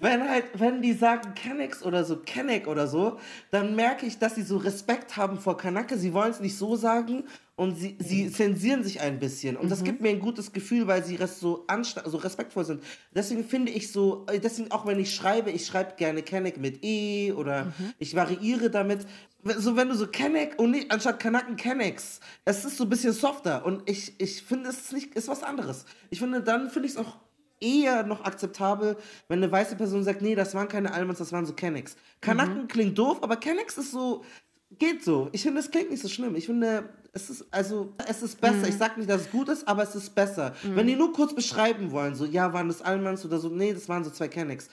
wenn 0.00 0.28
halt, 0.28 0.44
wenn 0.54 0.82
die 0.82 0.92
sagen 0.92 1.34
Kennex 1.34 1.82
oder 1.82 2.04
so, 2.04 2.16
Kenneck 2.16 2.66
oder 2.66 2.86
so, 2.86 3.18
dann 3.50 3.76
merke 3.76 4.06
ich, 4.06 4.18
dass 4.18 4.34
sie 4.34 4.42
so 4.42 4.56
Respekt 4.56 5.16
haben 5.16 5.38
vor 5.38 5.56
Kanake. 5.56 5.96
Sie 5.98 6.12
wollen 6.12 6.30
es 6.30 6.40
nicht 6.40 6.56
so 6.56 6.76
sagen 6.76 7.24
und 7.56 7.76
sie, 7.76 7.96
sie 8.00 8.30
zensieren 8.32 8.82
sich 8.82 9.00
ein 9.00 9.20
bisschen. 9.20 9.56
Und 9.56 9.70
das 9.70 9.84
gibt 9.84 10.00
mir 10.00 10.08
ein 10.08 10.18
gutes 10.18 10.52
Gefühl, 10.52 10.88
weil 10.88 11.04
sie 11.04 11.16
so, 11.38 11.66
so 12.04 12.16
respektvoll 12.16 12.64
sind. 12.64 12.82
Deswegen 13.14 13.44
finde 13.44 13.70
ich 13.70 13.92
so, 13.92 14.26
äh, 14.28 14.40
deswegen 14.40 14.72
auch 14.72 14.86
wenn 14.86 14.98
ich 14.98 15.14
schreibe, 15.14 15.52
ich 15.52 15.66
schreibe 15.66 15.94
gerne 15.96 16.22
Kenneck 16.22 16.58
mit 16.58 16.84
E 16.84 17.32
oder 17.32 17.72
ich 17.98 18.16
variiere 18.16 18.70
damit. 18.70 19.06
So, 19.44 19.76
wenn 19.76 19.88
du 19.88 19.94
so 19.94 20.06
Kenneck 20.08 20.58
und 20.58 20.72
nicht, 20.72 20.90
anstatt 20.90 21.20
Kanaken 21.20 21.56
Kennex, 21.56 22.18
es 22.44 22.64
ist 22.64 22.76
so 22.76 22.84
ein 22.84 22.90
bisschen 22.90 23.12
softer 23.12 23.64
und 23.64 23.88
ich, 23.88 24.18
ich 24.18 24.42
finde, 24.42 24.70
es 24.70 24.78
ist 24.78 24.92
nicht, 24.92 25.14
ist 25.14 25.28
was 25.28 25.42
anderes. 25.42 25.84
Ich 26.10 26.18
finde, 26.18 26.42
dann 26.42 26.70
finde 26.70 26.88
ich 26.88 26.94
es 26.94 26.98
auch 26.98 27.18
eher 27.64 28.04
noch 28.04 28.24
akzeptabel, 28.24 28.96
wenn 29.28 29.42
eine 29.42 29.50
weiße 29.50 29.76
Person 29.76 30.04
sagt, 30.04 30.20
nee, 30.22 30.34
das 30.34 30.54
waren 30.54 30.68
keine 30.68 30.92
Almans, 30.92 31.18
das 31.18 31.32
waren 31.32 31.46
so 31.46 31.54
Kennex. 31.54 31.96
Kanaken 32.20 32.68
klingt 32.68 32.98
doof, 32.98 33.22
aber 33.22 33.36
Kennex 33.36 33.78
ist 33.78 33.92
so, 33.92 34.24
geht 34.78 35.02
so. 35.02 35.28
Ich 35.32 35.42
finde, 35.42 35.60
es 35.60 35.70
klingt 35.70 35.90
nicht 35.90 36.02
so 36.02 36.08
schlimm. 36.08 36.36
Ich 36.36 36.46
finde, 36.46 36.88
es 37.12 37.30
ist, 37.30 37.46
also, 37.50 37.94
es 38.08 38.22
ist 38.22 38.40
besser. 38.40 38.68
Ich 38.68 38.76
sag 38.76 38.96
nicht, 38.98 39.08
dass 39.08 39.22
es 39.22 39.30
gut 39.30 39.48
ist, 39.48 39.66
aber 39.66 39.82
es 39.82 39.94
ist 39.94 40.14
besser. 40.14 40.54
Wenn 40.62 40.86
die 40.86 40.96
nur 40.96 41.12
kurz 41.12 41.34
beschreiben 41.34 41.90
wollen, 41.92 42.14
so, 42.14 42.24
ja, 42.24 42.52
waren 42.52 42.68
das 42.68 42.82
Almans 42.82 43.24
oder 43.24 43.38
so, 43.38 43.48
nee, 43.48 43.72
das 43.72 43.88
waren 43.88 44.04
so 44.04 44.10
zwei 44.10 44.28
Kennex. 44.28 44.68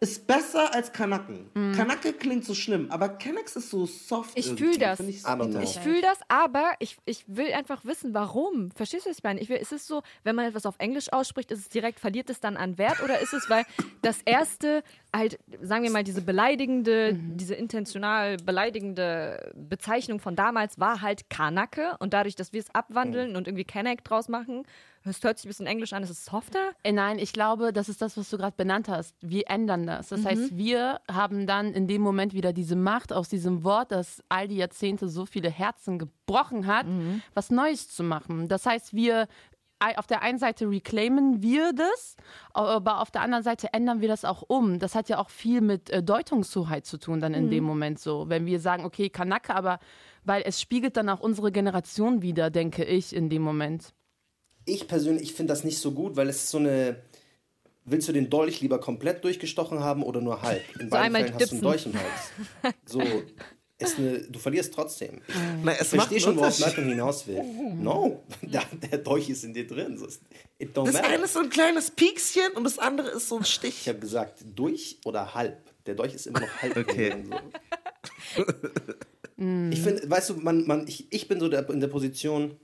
Ist 0.00 0.28
besser 0.28 0.72
als 0.74 0.92
Kanaken. 0.92 1.50
Kanake 1.74 2.12
klingt 2.12 2.44
so 2.44 2.54
schlimm, 2.54 2.90
aber 2.90 3.08
Kennex 3.08 3.56
ist 3.56 3.70
so 3.70 3.84
soft. 3.86 4.38
Ich 4.38 4.46
irgendwie. 4.46 4.64
fühl 4.64 4.78
das. 4.78 5.00
Ich. 5.00 5.24
Ich 5.62 5.78
fühle 5.80 6.02
das, 6.02 6.20
aber 6.28 6.72
ich, 6.78 6.98
ich 7.04 7.24
will 7.26 7.52
einfach 7.52 7.84
wissen, 7.84 8.14
warum. 8.14 8.70
Verstehst 8.70 9.06
du, 9.06 9.10
was 9.10 9.18
ich 9.18 9.24
meine? 9.24 9.40
Ich 9.40 9.48
will, 9.48 9.56
ist 9.56 9.72
es 9.72 9.88
so, 9.88 10.02
wenn 10.22 10.36
man 10.36 10.46
etwas 10.46 10.66
auf 10.66 10.76
Englisch 10.78 11.12
ausspricht, 11.12 11.50
ist 11.50 11.58
es 11.58 11.68
direkt, 11.68 11.98
verliert 11.98 12.30
es 12.30 12.38
dann 12.38 12.56
an 12.56 12.78
Wert? 12.78 13.02
Oder 13.02 13.18
ist 13.20 13.32
es, 13.32 13.50
weil 13.50 13.64
das 14.02 14.20
erste, 14.24 14.84
halt, 15.12 15.38
sagen 15.62 15.82
wir 15.82 15.90
mal, 15.90 16.04
diese 16.04 16.22
beleidigende, 16.22 17.14
diese 17.14 17.56
intentional 17.56 18.36
beleidigende 18.36 19.52
Bezeichnung 19.56 20.20
von 20.20 20.36
damals 20.36 20.78
war 20.78 21.02
halt 21.02 21.28
Kanake 21.28 21.96
und 21.98 22.12
dadurch, 22.12 22.36
dass 22.36 22.52
wir 22.52 22.60
es 22.60 22.72
abwandeln 22.72 23.34
und 23.34 23.48
irgendwie 23.48 23.64
Kanak 23.64 24.04
draus 24.04 24.28
machen, 24.28 24.64
es 25.04 25.22
hört 25.22 25.38
sich 25.38 25.46
ein 25.46 25.48
bisschen 25.48 25.66
Englisch 25.66 25.92
an, 25.92 26.02
ist 26.02 26.10
es 26.10 26.24
softer? 26.24 26.72
Äh, 26.82 26.92
Nein, 26.92 27.18
ich 27.18 27.32
glaube, 27.32 27.72
das 27.72 27.88
ist 27.88 28.02
das, 28.02 28.16
was 28.16 28.28
du 28.30 28.36
gerade 28.38 28.54
benannt 28.56 28.88
hast. 28.88 29.14
Wir 29.20 29.44
ändern 29.48 29.86
das. 29.86 30.08
Das 30.08 30.24
heißt, 30.24 30.56
wir 30.56 31.00
haben 31.10 31.46
dann 31.46 31.72
in 31.72 31.86
dem 31.86 32.02
Moment 32.02 32.34
wieder 32.34 32.52
diese 32.52 32.76
Macht 32.76 33.12
aus 33.12 33.28
diesem 33.28 33.64
Wort, 33.64 33.92
das 33.92 34.22
all 34.28 34.48
die 34.48 34.56
Jahrzehnte 34.56 35.08
so 35.08 35.26
viele 35.26 35.50
Herzen 35.50 35.98
gebrochen 35.98 36.66
hat, 36.66 36.86
was 37.34 37.50
Neues 37.50 37.88
zu 37.88 38.02
machen. 38.02 38.48
Das 38.48 38.66
heißt, 38.66 38.94
wir 38.94 39.28
auf 39.96 40.08
der 40.08 40.22
einen 40.22 40.38
Seite 40.38 40.68
reclaimen 40.68 41.40
wir 41.40 41.72
das, 41.72 42.16
aber 42.52 43.00
auf 43.00 43.12
der 43.12 43.22
anderen 43.22 43.44
Seite 43.44 43.72
ändern 43.72 44.00
wir 44.00 44.08
das 44.08 44.24
auch 44.24 44.42
um. 44.46 44.80
Das 44.80 44.96
hat 44.96 45.08
ja 45.08 45.18
auch 45.18 45.30
viel 45.30 45.60
mit 45.60 45.88
äh, 45.90 46.02
Deutungshoheit 46.02 46.84
zu 46.84 46.98
tun 46.98 47.20
dann 47.20 47.32
in 47.32 47.48
dem 47.48 47.62
Moment 47.62 48.00
so. 48.00 48.28
Wenn 48.28 48.44
wir 48.44 48.58
sagen, 48.58 48.84
okay, 48.84 49.08
Kanake, 49.08 49.54
aber 49.54 49.78
weil 50.24 50.42
es 50.44 50.60
spiegelt 50.60 50.96
dann 50.96 51.08
auch 51.08 51.20
unsere 51.20 51.52
Generation 51.52 52.22
wieder, 52.22 52.50
denke 52.50 52.84
ich, 52.84 53.14
in 53.14 53.28
dem 53.30 53.42
Moment. 53.42 53.94
Ich 54.68 54.86
persönlich 54.88 55.32
finde 55.34 55.52
das 55.52 55.64
nicht 55.64 55.78
so 55.78 55.92
gut, 55.92 56.16
weil 56.16 56.28
es 56.28 56.36
ist 56.44 56.50
so 56.50 56.58
eine. 56.58 56.96
Willst 57.84 58.06
du 58.06 58.12
den 58.12 58.28
Dolch 58.28 58.60
lieber 58.60 58.78
komplett 58.80 59.24
durchgestochen 59.24 59.80
haben 59.80 60.02
oder 60.02 60.20
nur 60.20 60.42
halb? 60.42 60.62
In 60.78 60.90
beiden 60.90 61.06
einmal 61.16 61.22
Fällen 61.22 61.34
hast 61.40 61.50
du 61.52 61.54
einen 61.56 61.62
dipsen. 61.62 61.62
Dolch 61.62 61.86
im 61.86 61.94
Hals. 61.94 62.74
So, 62.84 63.00
ist 63.78 63.98
eine, 63.98 64.18
du 64.20 64.38
verlierst 64.38 64.74
trotzdem. 64.74 65.22
Ich 65.26 65.34
Na, 65.62 65.72
es 65.72 65.88
verstehe 65.88 66.20
schon, 66.20 66.36
worauf. 66.36 66.58
Malcolm 66.58 66.88
hinaus 66.88 67.26
will. 67.26 67.42
No, 67.76 68.22
der, 68.42 68.62
der 68.90 68.98
Dolch 68.98 69.30
ist 69.30 69.42
in 69.44 69.54
dir 69.54 69.66
drin. 69.66 69.96
So 69.96 70.06
it 70.58 70.76
don't 70.76 70.84
Das 70.86 70.94
matter. 70.94 71.08
eine 71.08 71.24
ist 71.24 71.32
so 71.32 71.38
ein 71.40 71.48
kleines 71.48 71.90
Piekschen 71.92 72.52
und 72.56 72.64
das 72.64 72.78
andere 72.78 73.08
ist 73.08 73.28
so 73.28 73.38
ein 73.38 73.44
Stich. 73.44 73.78
Ich 73.82 73.88
habe 73.88 74.00
gesagt, 74.00 74.44
durch 74.54 74.98
oder 75.06 75.34
halb. 75.34 75.56
Der 75.86 75.94
Dolch 75.94 76.12
ist 76.12 76.26
immer 76.26 76.40
noch 76.40 76.56
halb. 76.60 76.76
Okay. 76.76 77.08
drin, 77.10 77.32
So. 78.36 78.44
ich 79.70 79.80
finde, 79.80 80.10
weißt 80.10 80.30
du, 80.30 80.34
man, 80.34 80.66
man, 80.66 80.86
ich, 80.88 81.06
ich 81.10 81.28
bin 81.28 81.40
so 81.40 81.48
der, 81.48 81.68
in 81.70 81.80
der 81.80 81.88
Position, 81.88 82.56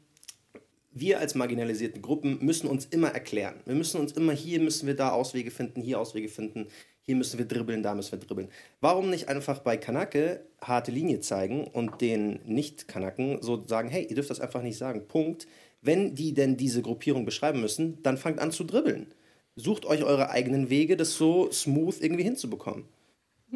wir 0.94 1.18
als 1.18 1.34
marginalisierte 1.34 2.00
Gruppen 2.00 2.38
müssen 2.40 2.68
uns 2.68 2.86
immer 2.86 3.08
erklären. 3.08 3.56
Wir 3.66 3.74
müssen 3.74 4.00
uns 4.00 4.12
immer, 4.12 4.32
hier 4.32 4.60
müssen 4.60 4.86
wir 4.86 4.94
da 4.94 5.10
Auswege 5.10 5.50
finden, 5.50 5.82
hier 5.82 6.00
Auswege 6.00 6.28
finden, 6.28 6.68
hier 7.02 7.16
müssen 7.16 7.38
wir 7.38 7.46
dribbeln, 7.46 7.82
da 7.82 7.94
müssen 7.94 8.12
wir 8.12 8.18
dribbeln. 8.20 8.48
Warum 8.80 9.10
nicht 9.10 9.28
einfach 9.28 9.58
bei 9.58 9.76
Kanake 9.76 10.46
harte 10.62 10.92
Linie 10.92 11.20
zeigen 11.20 11.66
und 11.66 12.00
den 12.00 12.40
Nicht-Kanaken 12.46 13.42
so 13.42 13.62
sagen, 13.66 13.88
hey, 13.88 14.06
ihr 14.08 14.14
dürft 14.14 14.30
das 14.30 14.40
einfach 14.40 14.62
nicht 14.62 14.78
sagen, 14.78 15.06
Punkt. 15.06 15.46
Wenn 15.82 16.14
die 16.14 16.32
denn 16.32 16.56
diese 16.56 16.80
Gruppierung 16.80 17.26
beschreiben 17.26 17.60
müssen, 17.60 18.02
dann 18.02 18.16
fangt 18.16 18.38
an 18.38 18.52
zu 18.52 18.64
dribbeln. 18.64 19.12
Sucht 19.56 19.84
euch 19.84 20.02
eure 20.02 20.30
eigenen 20.30 20.70
Wege, 20.70 20.96
das 20.96 21.14
so 21.14 21.50
smooth 21.52 22.00
irgendwie 22.00 22.22
hinzubekommen. 22.22 22.84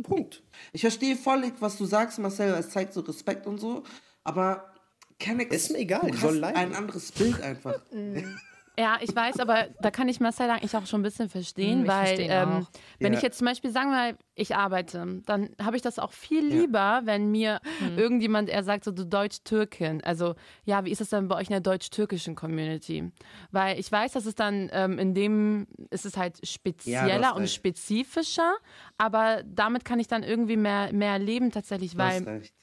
Punkt. 0.02 0.42
Ich 0.72 0.82
verstehe 0.82 1.16
voll, 1.16 1.50
was 1.60 1.78
du 1.78 1.86
sagst, 1.86 2.18
Marcel, 2.18 2.52
es 2.54 2.70
zeigt 2.70 2.92
so 2.92 3.00
Respekt 3.00 3.46
und 3.46 3.58
so, 3.58 3.82
aber 4.24 4.74
Kennex, 5.18 5.54
Ist 5.54 5.70
mir 5.72 5.78
egal, 5.78 6.02
du 6.02 6.06
die 6.08 6.12
hast 6.14 6.20
soll 6.22 6.36
leiden. 6.36 6.56
ein 6.56 6.74
anderes 6.74 7.12
Bild 7.12 7.40
einfach. 7.42 7.74
Ja, 8.80 8.98
ich 9.00 9.12
weiß, 9.12 9.40
aber 9.40 9.66
da 9.80 9.90
kann 9.90 10.08
ich 10.08 10.20
Marcel 10.20 10.48
eigentlich 10.50 10.76
auch 10.76 10.86
schon 10.86 11.00
ein 11.00 11.02
bisschen 11.02 11.28
verstehen, 11.28 11.78
Hm, 11.78 11.82
ich 11.82 11.88
weil 11.88 12.06
verstehe 12.06 12.42
ähm, 12.42 12.48
auch. 12.62 12.70
wenn 13.00 13.12
Ja. 13.12 13.18
ich 13.18 13.24
jetzt 13.24 13.38
zum 13.38 13.48
Beispiel 13.48 13.72
sagen 13.72 13.90
wir 13.90 13.96
mal, 13.96 14.16
ich 14.36 14.54
arbeite, 14.54 15.20
dann 15.26 15.50
habe 15.60 15.74
ich 15.74 15.82
das 15.82 15.98
auch 15.98 16.12
viel 16.12 16.46
lieber, 16.46 17.00
wenn 17.02 17.32
mir 17.32 17.58
Hm. 17.80 17.98
irgendjemand, 17.98 18.48
er 18.48 18.62
sagt 18.62 18.84
so, 18.84 18.92
du 18.92 19.04
Deutsch-Türkin, 19.04 20.04
also 20.04 20.36
ja, 20.64 20.84
wie 20.84 20.92
ist 20.92 21.00
es 21.00 21.08
dann 21.08 21.26
bei 21.26 21.34
euch 21.34 21.48
in 21.48 21.54
der 21.54 21.60
deutsch-türkischen 21.60 22.36
Community? 22.36 23.10
Weil 23.50 23.80
ich 23.80 23.90
weiß, 23.90 24.12
dass 24.12 24.26
es 24.26 24.36
dann 24.36 24.70
ähm, 24.72 25.00
in 25.00 25.12
dem, 25.12 25.66
ist 25.90 26.06
es 26.06 26.16
halt 26.16 26.38
spezieller 26.46 27.34
und 27.34 27.42
recht. 27.42 27.54
spezifischer, 27.56 28.54
aber 28.96 29.42
damit 29.44 29.84
kann 29.84 29.98
ich 29.98 30.06
dann 30.06 30.22
irgendwie 30.22 30.56
mehr, 30.56 30.92
mehr 30.92 31.18
leben 31.18 31.50
tatsächlich, 31.50 31.96
Du 31.96 32.02
hast 32.04 32.24
weil 32.26 32.36
recht. 32.36 32.54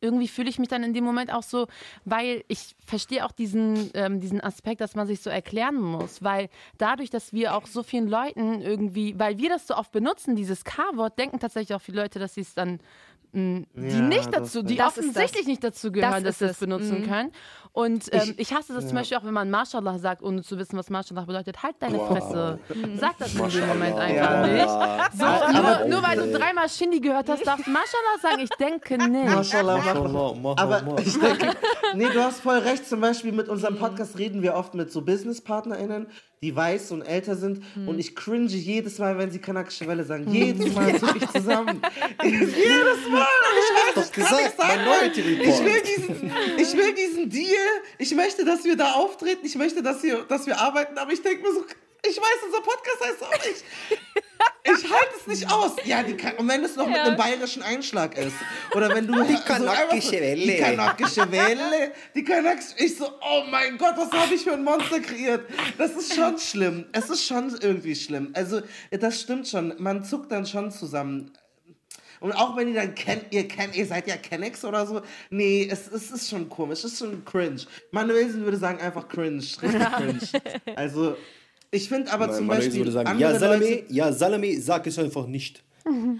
Irgendwie 0.00 0.28
fühle 0.28 0.50
ich 0.50 0.58
mich 0.58 0.68
dann 0.68 0.82
in 0.82 0.92
dem 0.92 1.04
Moment 1.04 1.32
auch 1.32 1.42
so, 1.42 1.66
weil 2.04 2.44
ich 2.48 2.76
verstehe 2.84 3.24
auch 3.24 3.32
diesen, 3.32 3.90
ähm, 3.94 4.20
diesen 4.20 4.40
Aspekt, 4.40 4.80
dass 4.80 4.94
man 4.94 5.06
sich 5.06 5.20
so 5.20 5.30
erklären 5.30 5.80
muss, 5.80 6.22
weil 6.22 6.50
dadurch, 6.78 7.10
dass 7.10 7.32
wir 7.32 7.54
auch 7.54 7.66
so 7.66 7.82
vielen 7.82 8.06
Leuten 8.06 8.60
irgendwie, 8.60 9.18
weil 9.18 9.38
wir 9.38 9.48
das 9.48 9.66
so 9.66 9.74
oft 9.74 9.92
benutzen, 9.92 10.36
dieses 10.36 10.64
K-Wort, 10.64 11.18
denken 11.18 11.40
tatsächlich 11.40 11.74
auch 11.74 11.82
viele 11.82 12.02
Leute, 12.02 12.18
dass 12.18 12.34
sie 12.34 12.42
es 12.42 12.54
dann 12.54 12.80
mh, 13.34 13.64
die 13.74 13.88
Ja, 13.88 14.00
nicht 14.00 14.26
das 14.26 14.52
dazu, 14.52 14.62
die 14.62 14.76
Das 14.76 14.88
offensichtlich 14.98 15.42
das. 15.42 15.46
nicht 15.46 15.64
dazu 15.64 15.92
gehören, 15.92 16.24
Das 16.24 16.38
dass 16.38 16.38
sie 16.38 16.44
es. 16.46 16.58
benutzen 16.58 17.00
Mhm. 17.02 17.06
können. 17.10 17.32
Und 17.72 18.08
ähm, 18.12 18.34
ich, 18.36 18.54
hasse 18.54 18.72
das 18.72 18.86
zum 18.86 18.94
Beispiel 18.94 19.16
auch, 19.18 19.24
wenn 19.24 19.34
man 19.34 19.50
Mashallah 19.50 19.98
sagt, 19.98 20.22
ohne 20.22 20.42
zu 20.42 20.56
wissen, 20.58 20.78
was 20.78 20.90
Mashallah 20.90 21.22
bedeutet. 21.24 21.60
Halt 21.60 21.74
deine 21.80 21.98
Wow. 21.98 22.06
Fresse. 22.08 22.58
Sag 23.00 23.18
das 23.18 23.34
in 23.34 23.48
dem 23.50 23.66
Moment 23.66 23.96
einfach 23.98 24.30
Ja. 24.30 24.46
nicht. 24.46 24.68
So, 25.18 25.24
Aber- 25.24 25.80
nur, 25.80 25.88
nur 25.88 26.02
weil 26.08 26.16
du 26.18 26.38
dreimal 26.38 26.68
Shindy 26.68 27.00
gehört 27.00 27.28
hast, 27.28 27.44
darfst 27.44 27.66
du 27.66 27.70
Mashallah 27.72 28.18
sagen. 28.22 28.42
Ich 28.42 28.50
denke 28.50 28.96
nicht. 29.08 29.34
Mashallah, 29.34 29.76
mach 29.78 29.84
Mashallah, 29.94 30.54
Aber 30.80 30.98
ich 31.00 31.18
denke, 31.18 31.50
nee, 31.96 32.08
du 32.12 32.22
hast 32.22 32.40
voll 32.40 32.58
recht. 32.58 32.86
Zum 32.88 33.00
Beispiel 33.00 33.32
mit 33.32 33.48
unserem 33.48 33.76
Podcast 33.76 34.18
reden 34.18 34.40
wir 34.42 34.54
oft 34.54 34.74
mit 34.74 34.92
so 34.92 35.02
BusinesspartnerInnen, 35.02 36.06
die 36.44 36.54
weiß 36.54 36.92
und 36.92 37.00
älter 37.02 37.36
sind. 37.36 37.62
Und 37.86 37.98
ich 37.98 38.14
cringe 38.14 38.48
jedes 38.48 38.98
Mal, 38.98 39.16
wenn 39.16 39.30
sie 39.30 39.38
kanakische 39.38 39.86
Welle 39.88 40.04
sagen. 40.04 40.30
Jedes 40.30 40.74
Mal 40.74 40.94
zucke 41.00 41.18
ich 41.18 41.30
zusammen. 41.30 41.80
jedes 42.22 43.08
Mal. 43.10 43.26
Ich 43.62 43.96
weiß, 43.96 44.06
ich 44.06 44.12
kann 44.12 44.36
nicht 44.36 44.56
sagen. 44.56 44.80
Ich 45.40 45.64
will, 45.64 45.82
diesen, 45.82 46.32
ich 46.58 46.76
will 46.76 46.94
diesen 46.94 47.30
Deal. 47.30 47.68
Ich 47.96 48.14
möchte, 48.14 48.44
dass 48.44 48.62
wir 48.64 48.76
da 48.76 48.92
auftreten. 48.92 49.46
Ich 49.46 49.54
möchte, 49.56 49.82
dass 49.82 50.02
wir, 50.02 50.24
dass 50.24 50.46
wir 50.46 50.60
arbeiten. 50.60 50.98
Aber 50.98 51.12
ich 51.12 51.22
denke 51.22 51.42
mir 51.42 51.54
so, 51.54 51.64
ich 52.08 52.16
weiß, 52.16 52.44
unser 52.46 52.60
Podcast 52.60 53.00
heißt 53.04 53.22
auch 53.22 53.44
nicht. 53.44 53.64
Ich 54.64 54.90
halte 54.90 55.10
es 55.20 55.26
nicht 55.26 55.50
aus. 55.50 55.72
Ja, 55.84 56.02
die 56.02 56.16
kann, 56.16 56.36
und 56.36 56.48
wenn 56.48 56.64
es 56.64 56.76
noch 56.76 56.86
mit 56.86 56.98
einem 56.98 57.16
bayerischen 57.16 57.62
Einschlag 57.62 58.16
ist. 58.16 58.34
Oder 58.74 58.94
wenn 58.94 59.06
du. 59.06 59.22
Die 59.24 59.34
kanakische 59.34 60.12
Welle. 60.12 60.46
Die 60.46 60.56
kanakische 60.56 61.30
Welle. 61.30 61.92
Die 62.14 62.24
kanakische. 62.24 62.74
Ich 62.78 62.96
so, 62.96 63.06
oh 63.06 63.44
mein 63.50 63.78
Gott, 63.78 63.94
was 63.96 64.10
habe 64.12 64.34
ich 64.34 64.42
für 64.42 64.52
ein 64.52 64.64
Monster 64.64 65.00
kreiert? 65.00 65.48
Das 65.78 65.92
ist 65.92 66.14
schon 66.14 66.38
schlimm. 66.38 66.86
Es 66.92 67.10
ist 67.10 67.24
schon 67.26 67.56
irgendwie 67.60 67.94
schlimm. 67.94 68.30
Also, 68.34 68.60
das 68.90 69.20
stimmt 69.20 69.48
schon. 69.48 69.74
Man 69.78 70.04
zuckt 70.04 70.32
dann 70.32 70.46
schon 70.46 70.70
zusammen. 70.70 71.32
Und 72.20 72.32
auch 72.32 72.56
wenn 72.56 72.68
ihr 72.68 72.74
dann 72.74 72.94
kennt, 72.94 73.26
ihr 73.32 73.46
kennt, 73.46 73.76
ihr 73.76 73.84
seid 73.84 74.06
ja 74.06 74.16
Kennex 74.16 74.64
oder 74.64 74.86
so. 74.86 75.02
Nee, 75.28 75.68
es, 75.70 75.88
es 75.88 76.10
ist 76.10 76.30
schon 76.30 76.48
komisch, 76.48 76.78
es 76.78 76.92
ist 76.92 76.98
schon 77.00 77.22
cringe. 77.22 77.60
Manuelsen 77.90 78.44
würde 78.44 78.56
sagen 78.56 78.80
einfach 78.80 79.08
cringe, 79.08 79.42
richtig 79.42 79.62
cringe. 79.62 80.20
Also, 80.74 81.16
Ich 81.74 81.88
finde 81.88 82.12
aber 82.12 82.30
zum 82.32 82.46
Manuelsen 82.46 82.70
Beispiel 82.70 82.80
würde 82.80 82.92
sagen, 82.92 83.18
ja, 83.18 83.34
Salome, 83.38 83.68
Leute, 83.68 83.84
ja, 83.92 84.12
Salome, 84.12 84.60
sag 84.60 84.86
es 84.86 84.98
einfach 84.98 85.26
nicht. 85.26 85.64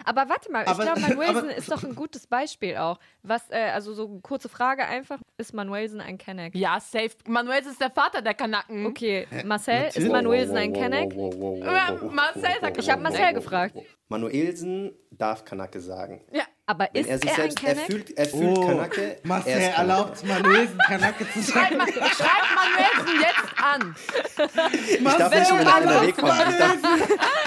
Aber 0.05 0.29
warte 0.29 0.53
mal, 0.53 0.63
ich 0.65 0.69
Aber- 0.69 0.83
glaube, 0.85 1.01
Manuelsen 1.01 1.37
aber- 1.39 1.55
ist 1.57 1.73
doch 1.73 1.83
ein 1.85 1.95
gutes 1.95 2.27
Beispiel 2.27 2.77
auch. 2.77 2.99
Was, 3.23 3.49
äh, 3.51 3.71
also 3.73 3.95
so 3.95 4.07
eine 4.09 4.21
kurze 4.21 4.51
Frage 4.51 4.85
einfach, 4.87 5.19
ist 5.39 5.55
Manuelsen 5.55 6.03
ein 6.03 6.19
Kenneck? 6.19 6.55
Ja, 6.55 6.79
safe. 6.81 7.13
Manuel 7.27 7.61
ist 7.61 7.81
der 7.81 7.91
Vater 7.91 8.21
der 8.21 8.35
Kanaken. 8.35 8.85
Okay, 8.85 9.27
Marcel, 9.47 9.87
ist. 9.95 10.07
Manuelsen 10.07 10.57
ein 10.59 10.73
Kenneck? 10.75 11.17
Marcel 11.17 12.43
sagt- 12.61 12.79
Ich 12.79 12.91
habe 12.91 13.03
Marcel 13.03 13.33
gefragt. 13.33 13.75
Manuelsen 14.09 14.93
darf 15.11 15.45
Kanake 15.47 15.81
sagen. 15.81 16.21
Ja. 16.33 16.43
Aber 16.67 16.89
Wenn 16.93 17.05
ist 17.05 17.11
er 17.11 17.19
sich 17.19 17.31
er 17.31 17.45
ein 17.45 17.51
selbst, 17.51 17.63
er 17.63 17.77
fühlt, 17.77 18.17
er 18.17 18.27
fühlt 18.27 18.59
oh, 18.59 18.67
Kanake. 18.69 19.19
Marcel 19.23 19.53
er 19.53 19.71
ist 19.71 19.79
erlaubt 19.79 20.25
Manuelsen 20.25 20.79
Kanake 20.79 21.27
zu 21.31 21.43
Schreib, 21.43 21.69
sagen. 21.69 21.77
Ma 21.77 21.87
schreib 21.87 22.47
Manuelsen 22.57 23.21
jetzt 23.21 23.53
an. 23.63 23.97
Ich 24.89 25.19
darf 25.19 25.35
nicht 25.35 25.51
in 25.51 25.59
der 25.59 25.77
NRW 25.77 26.13
kommen. 26.13 26.31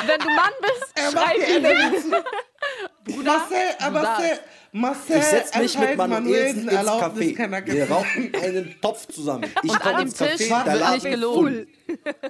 Wenn 0.05 0.19
du 0.19 0.29
Mann 0.29 0.53
bist, 0.61 0.93
Er 0.93 1.11
schreib 1.11 1.37
ihn. 1.49 2.01
Zu. 2.01 3.23
Marcel, 3.23 3.57
äh, 3.79 3.89
Marcel, 3.89 4.39
Marcel 4.71 5.17
ich 5.17 5.23
setze 5.23 5.59
mich 5.59 5.77
mit 5.79 5.97
Manuelsen 5.97 6.63
ins 6.63 6.71
Erlaubnis, 6.73 7.27
Café. 7.37 7.73
Wir 7.73 7.89
rauchen 7.89 8.31
einen 8.35 8.75
Topf 8.81 9.07
zusammen. 9.07 9.45
Ich 9.63 9.71
Und 9.71 9.79
komme 9.79 9.95
an 9.95 10.01
dem 10.01 10.07
ins 10.07 10.19
Café, 10.19 10.75
Laden 10.77 10.93
nicht 10.93 11.09
gelogen. 11.09 11.67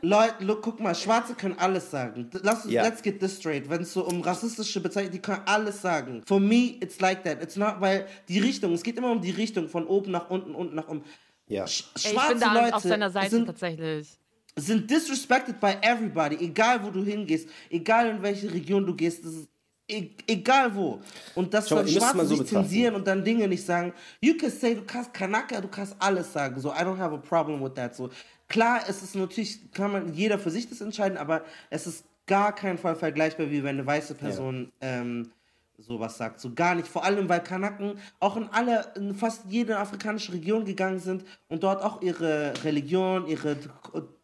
Leute, 0.02 0.44
look, 0.44 0.62
guck 0.62 0.80
mal, 0.80 0.94
Schwarze 0.96 1.34
können 1.36 1.56
alles 1.58 1.90
sagen. 1.92 2.30
Lass 2.44 2.66
Ja. 2.70 2.84
let's 2.84 3.02
get 3.02 3.20
this 3.20 3.38
straight. 3.38 3.70
Wenn 3.70 3.82
es 3.82 3.94
so 3.94 4.06
um 4.06 4.22
rassistische 4.22 4.80
Bezeichnungen, 4.80 5.14
die 5.14 5.22
können 5.22 5.42
alles 5.46 5.82
sagen. 5.82 6.24
For 6.28 6.40
me, 6.40 6.76
it's 6.82 7.00
like 7.02 7.24
that. 7.24 7.42
It's 7.42 7.56
not, 7.56 7.76
weil 7.80 8.08
die 8.30 8.40
Richtung, 8.40 8.74
es 8.74 8.84
geht 8.84 8.98
immer 8.98 9.12
um 9.12 9.22
die 9.22 9.32
Richtung, 9.32 9.68
von 9.68 9.88
oben 9.88 10.12
nach 10.12 10.30
unten, 10.30 10.54
unten 10.56 10.76
nach 10.76 10.88
oben. 10.88 11.04
Ja. 11.48 11.66
Sch 11.66 11.84
Ey, 11.96 12.02
ich 12.04 12.12
schwarze 12.12 12.30
bin 12.32 12.40
da 12.42 12.54
Leute 12.54 12.76
auf 12.76 12.84
seiner 12.84 13.10
Seite 13.10 13.30
sind, 13.30 13.46
tatsächlich. 13.46 14.20
sind 14.56 14.90
disrespected 14.90 15.60
by 15.60 15.76
everybody, 15.82 16.36
egal 16.44 16.84
wo 16.84 16.90
du 16.90 17.04
hingehst, 17.04 17.48
egal 17.70 18.10
in 18.10 18.22
welche 18.22 18.52
Region 18.54 18.86
du 18.86 18.94
gehst, 18.96 19.24
das 19.26 19.34
ist 19.34 19.50
e 19.88 20.12
egal 20.28 20.76
wo. 20.76 21.02
Und 21.36 21.54
mal, 21.54 21.62
dann 21.62 21.88
Schwarze 21.88 22.26
so 22.26 22.36
sich 22.36 22.48
zensieren 22.48 22.96
und 22.96 23.08
dann 23.08 23.24
Dinge 23.24 23.48
nicht 23.48 23.66
sagen. 23.66 23.94
You 24.22 24.36
can 24.38 24.52
say, 24.52 24.76
du 24.76 24.84
kannst 24.84 25.14
Kanaka, 25.14 25.62
du 25.62 25.68
kannst 25.68 25.96
alles 26.00 26.32
sagen. 26.34 26.60
So, 26.60 26.70
I 26.70 26.80
don't 26.80 26.98
have 26.98 27.14
a 27.14 27.18
problem 27.18 27.64
with 27.64 27.74
that. 27.76 27.96
So, 27.96 28.10
klar, 28.48 28.82
es 28.88 29.02
ist 29.02 29.16
natürlich, 29.16 29.72
kann 29.72 29.92
man 29.92 30.14
jeder 30.14 30.40
für 30.40 30.50
sich 30.50 30.70
das 30.70 30.82
entscheiden, 30.82 31.18
aber 31.18 31.44
es 31.70 31.88
ist 31.88 32.04
gar 32.26 32.54
keinen 32.54 32.78
Fall 32.78 32.96
vergleichbar, 32.96 33.50
wie 33.50 33.64
wenn 33.64 33.78
eine 33.78 33.86
weiße 33.86 34.16
Person 34.16 34.72
ähm, 34.82 35.32
sowas 35.78 36.18
sagt. 36.18 36.40
So 36.40 36.54
gar 36.54 36.76
nicht. 36.76 36.88
Vor 36.88 37.04
allem, 37.04 37.30
weil 37.30 37.42
Kanaken 37.42 38.00
auch 38.20 38.36
in 38.36 38.50
alle, 38.52 38.92
in 38.96 39.14
fast 39.14 39.46
jede 39.48 39.78
afrikanische 39.78 40.34
Region 40.34 40.66
gegangen 40.66 41.00
sind 41.00 41.24
und 41.48 41.64
dort 41.64 41.84
auch 41.84 42.02
ihre 42.02 42.54
Religion, 42.64 43.28
ihre 43.28 43.58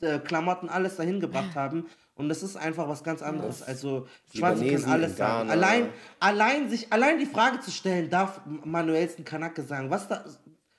äh, 0.01 0.19
Klamotten, 0.19 0.69
alles 0.69 0.97
dahin 0.97 1.19
gebracht 1.19 1.55
haben. 1.55 1.85
Und 2.15 2.29
das 2.29 2.43
ist 2.43 2.55
einfach 2.55 2.87
was 2.87 3.03
ganz 3.03 3.23
anderes. 3.23 3.63
Also 3.63 4.07
Schwarze 4.33 4.65
können 4.65 4.85
alles 4.85 5.17
sagen. 5.17 5.49
Allein, 5.49 5.89
allein, 6.19 6.69
sich, 6.69 6.93
allein 6.93 7.17
die 7.17 7.25
Frage 7.25 7.59
zu 7.59 7.71
stellen, 7.71 8.09
darf 8.09 8.41
Manuelsen 8.45 9.25
Kanake 9.25 9.63
sagen? 9.63 9.89
Was 9.89 10.07
da, 10.07 10.23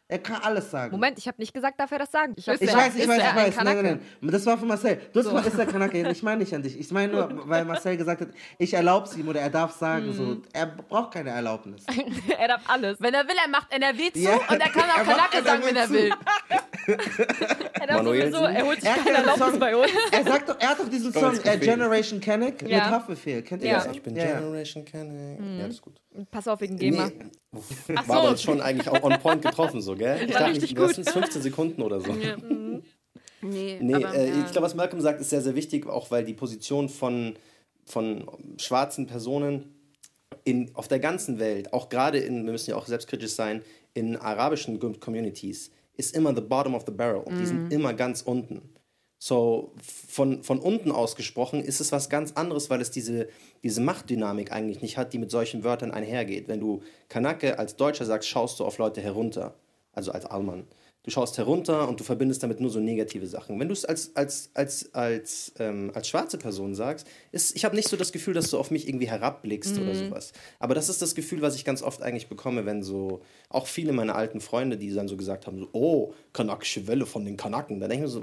er 0.06 0.18
kann 0.18 0.36
alles 0.42 0.70
sagen. 0.70 0.92
Moment, 0.92 1.18
ich 1.18 1.26
habe 1.26 1.40
nicht 1.40 1.54
gesagt, 1.54 1.80
darf 1.80 1.90
er 1.90 1.98
das 2.00 2.10
sagen. 2.12 2.34
Ich, 2.36 2.46
Ich 2.46 2.60
weiß, 2.60 2.60
ich 2.60 2.74
weiß, 2.74 2.94
ich 2.96 3.08
weiß. 3.08 3.56
Nein, 3.64 3.64
nein, 3.64 4.00
nein. 4.20 4.30
Das 4.32 4.44
war 4.46 4.58
von 4.58 4.68
Marcel. 4.68 5.00
Du 5.12 5.20
hast 5.20 5.26
gesagt, 5.26 5.46
ist 5.46 5.58
der 5.58 5.66
Kanake. 5.66 6.08
Ich 6.10 6.22
meine 6.22 6.38
nicht 6.40 6.54
an 6.54 6.62
dich. 6.62 6.78
Ich 6.78 6.90
meine 6.90 7.12
nur, 7.12 7.48
weil 7.48 7.64
Marcel 7.64 7.96
gesagt 7.96 8.20
hat, 8.20 8.28
ich 8.58 8.74
erlaube 8.74 9.06
es 9.06 9.16
ihm 9.16 9.26
oder 9.28 9.40
er 9.40 9.50
darf 9.50 9.72
sagen. 9.72 10.12
So, 10.12 10.22
Mhm. 10.22 10.42
er 10.52 10.66
braucht 10.66 11.12
keine 11.14 11.30
Erlaubnis. 11.30 11.84
er 12.38 12.48
darf 12.48 12.62
alles. 12.68 13.00
Wenn 13.00 13.14
er 13.14 13.26
will, 13.26 13.36
er 13.42 13.48
macht 13.50 13.72
NRW 13.72 14.12
zu 14.12 14.18
Ja, 14.18 14.34
und 14.34 14.60
er 14.60 14.68
kann 14.70 14.90
auch 14.90 14.98
er 14.98 15.04
Kanake 15.04 15.42
sagen, 15.42 15.62
wenn 15.64 15.76
er 15.76 15.90
will. 15.90 16.10
Er 16.86 17.86
darf 17.86 17.96
Manuelsen? 18.02 18.32
sowieso, 18.32 18.44
er 18.44 18.66
holt 18.66 18.80
sich 18.80 18.88
Er 18.90 18.96
hat 18.96 19.04
keine 19.04 19.16
Erlaubnis 19.18 19.48
Song- 19.48 19.58
bei 19.58 19.76
uns. 19.76 19.90
Er, 20.10 20.22
sagt 20.24 20.48
doch, 20.50 20.60
er 20.60 20.68
hat 20.68 20.78
doch 20.80 20.88
diesen 20.88 21.12
Song, 21.14 21.34
äh. 21.44 21.56
Generation 21.58 22.20
Kenneck 22.20 22.60
Ja. 22.62 22.68
mit 22.68 22.84
Haftbefehl. 22.90 23.42
Kennt 23.42 23.62
ihr 23.62 23.70
Ja. 23.70 23.84
das? 23.84 23.94
Ich 23.94 24.02
bin 24.02 24.14
Ja. 24.16 24.24
Generation 24.38 24.84
Kenneck. 24.84 25.40
Ja, 25.58 25.66
das 25.66 25.76
ist 25.76 25.82
gut. 25.82 25.94
Pass 26.30 26.46
auf 26.46 26.60
wegen 26.60 26.76
GEMA. 26.76 27.10
Nee. 27.50 27.94
War 28.06 28.16
aber 28.18 28.36
schon 28.36 28.60
eigentlich 28.60 28.88
auch 28.88 29.02
on 29.02 29.18
point 29.18 29.42
getroffen, 29.42 29.80
so, 29.80 29.93
gell? 29.94 30.18
Ich 30.26 30.32
dachte, 30.34 30.74
das 30.74 30.96
sind 30.96 31.08
15 31.10 31.42
Sekunden 31.42 31.82
oder 31.82 32.00
so. 32.00 32.12
Nee, 33.46 33.78
Nee, 33.80 33.94
aber, 33.94 34.14
äh, 34.14 34.28
ja. 34.30 34.44
ich 34.46 34.52
glaube, 34.52 34.64
was 34.64 34.74
Malcolm 34.74 35.02
sagt, 35.02 35.20
ist 35.20 35.28
sehr, 35.28 35.42
sehr 35.42 35.54
wichtig, 35.54 35.86
auch 35.86 36.10
weil 36.10 36.24
die 36.24 36.32
Position 36.32 36.88
von, 36.88 37.34
von 37.84 38.26
schwarzen 38.58 39.06
Personen 39.06 39.74
in, 40.44 40.70
auf 40.74 40.88
der 40.88 40.98
ganzen 40.98 41.38
Welt, 41.38 41.72
auch 41.74 41.90
gerade 41.90 42.18
in, 42.18 42.44
wir 42.46 42.52
müssen 42.52 42.70
ja 42.70 42.76
auch 42.76 42.86
selbstkritisch 42.86 43.32
sein, 43.32 43.60
in 43.92 44.16
arabischen 44.16 44.80
Com- 44.80 44.98
Communities, 44.98 45.70
ist 45.96 46.16
immer 46.16 46.34
the 46.34 46.40
bottom 46.40 46.74
of 46.74 46.84
the 46.86 46.92
barrel. 46.92 47.22
Die 47.38 47.44
sind 47.46 47.70
immer 47.72 47.92
ganz 47.92 48.22
unten. 48.22 48.62
So, 49.18 49.72
von, 49.82 50.42
von 50.42 50.58
unten 50.58 50.90
aus 50.90 51.14
gesprochen 51.14 51.62
ist 51.62 51.80
es 51.80 51.92
was 51.92 52.08
ganz 52.10 52.32
anderes, 52.32 52.68
weil 52.70 52.80
es 52.80 52.90
diese, 52.90 53.28
diese 53.62 53.80
Machtdynamik 53.80 54.52
eigentlich 54.52 54.82
nicht 54.82 54.96
hat, 54.96 55.12
die 55.12 55.18
mit 55.18 55.30
solchen 55.30 55.64
Wörtern 55.64 55.92
einhergeht. 55.92 56.48
Wenn 56.48 56.60
du 56.60 56.82
Kanake 57.08 57.58
als 57.58 57.76
Deutscher 57.76 58.04
sagst, 58.06 58.28
schaust 58.28 58.58
du 58.58 58.64
auf 58.64 58.78
Leute 58.78 59.00
herunter, 59.00 59.54
also 59.94 60.12
als 60.12 60.26
Allmann. 60.26 60.66
Du 61.04 61.10
schaust 61.10 61.36
herunter 61.36 61.86
und 61.86 62.00
du 62.00 62.04
verbindest 62.04 62.42
damit 62.42 62.60
nur 62.60 62.70
so 62.70 62.80
negative 62.80 63.26
Sachen. 63.26 63.60
Wenn 63.60 63.68
du 63.68 63.74
es 63.74 63.84
als, 63.84 64.16
als, 64.16 64.50
als, 64.54 64.94
als, 64.94 65.52
ähm, 65.58 65.90
als 65.94 66.08
schwarze 66.08 66.38
Person 66.38 66.74
sagst, 66.74 67.06
ist, 67.30 67.54
ich 67.54 67.66
habe 67.66 67.76
nicht 67.76 67.88
so 67.88 67.96
das 67.98 68.10
Gefühl, 68.10 68.32
dass 68.32 68.50
du 68.50 68.58
auf 68.58 68.70
mich 68.70 68.88
irgendwie 68.88 69.08
herabblickst 69.08 69.78
oder 69.78 69.94
sowas. 69.94 70.32
Aber 70.58 70.74
das 70.74 70.88
ist 70.88 71.02
das 71.02 71.14
Gefühl, 71.14 71.42
was 71.42 71.56
ich 71.56 71.66
ganz 71.66 71.82
oft 71.82 72.02
eigentlich 72.02 72.28
bekomme, 72.28 72.64
wenn 72.64 72.82
so, 72.82 73.20
auch 73.50 73.66
viele 73.66 73.92
meiner 73.92 74.14
alten 74.14 74.40
Freunde, 74.40 74.78
die 74.78 74.92
dann 74.94 75.06
so 75.06 75.18
gesagt 75.18 75.46
haben, 75.46 75.58
so, 75.58 75.68
oh, 75.72 76.14
kanakische 76.32 76.86
Welle 76.86 77.04
von 77.04 77.24
den 77.24 77.36
Kanaken. 77.36 77.80
Dann 77.80 77.90
denke 77.90 78.06
ich 78.06 78.14
mir 78.14 78.20
so, 78.20 78.22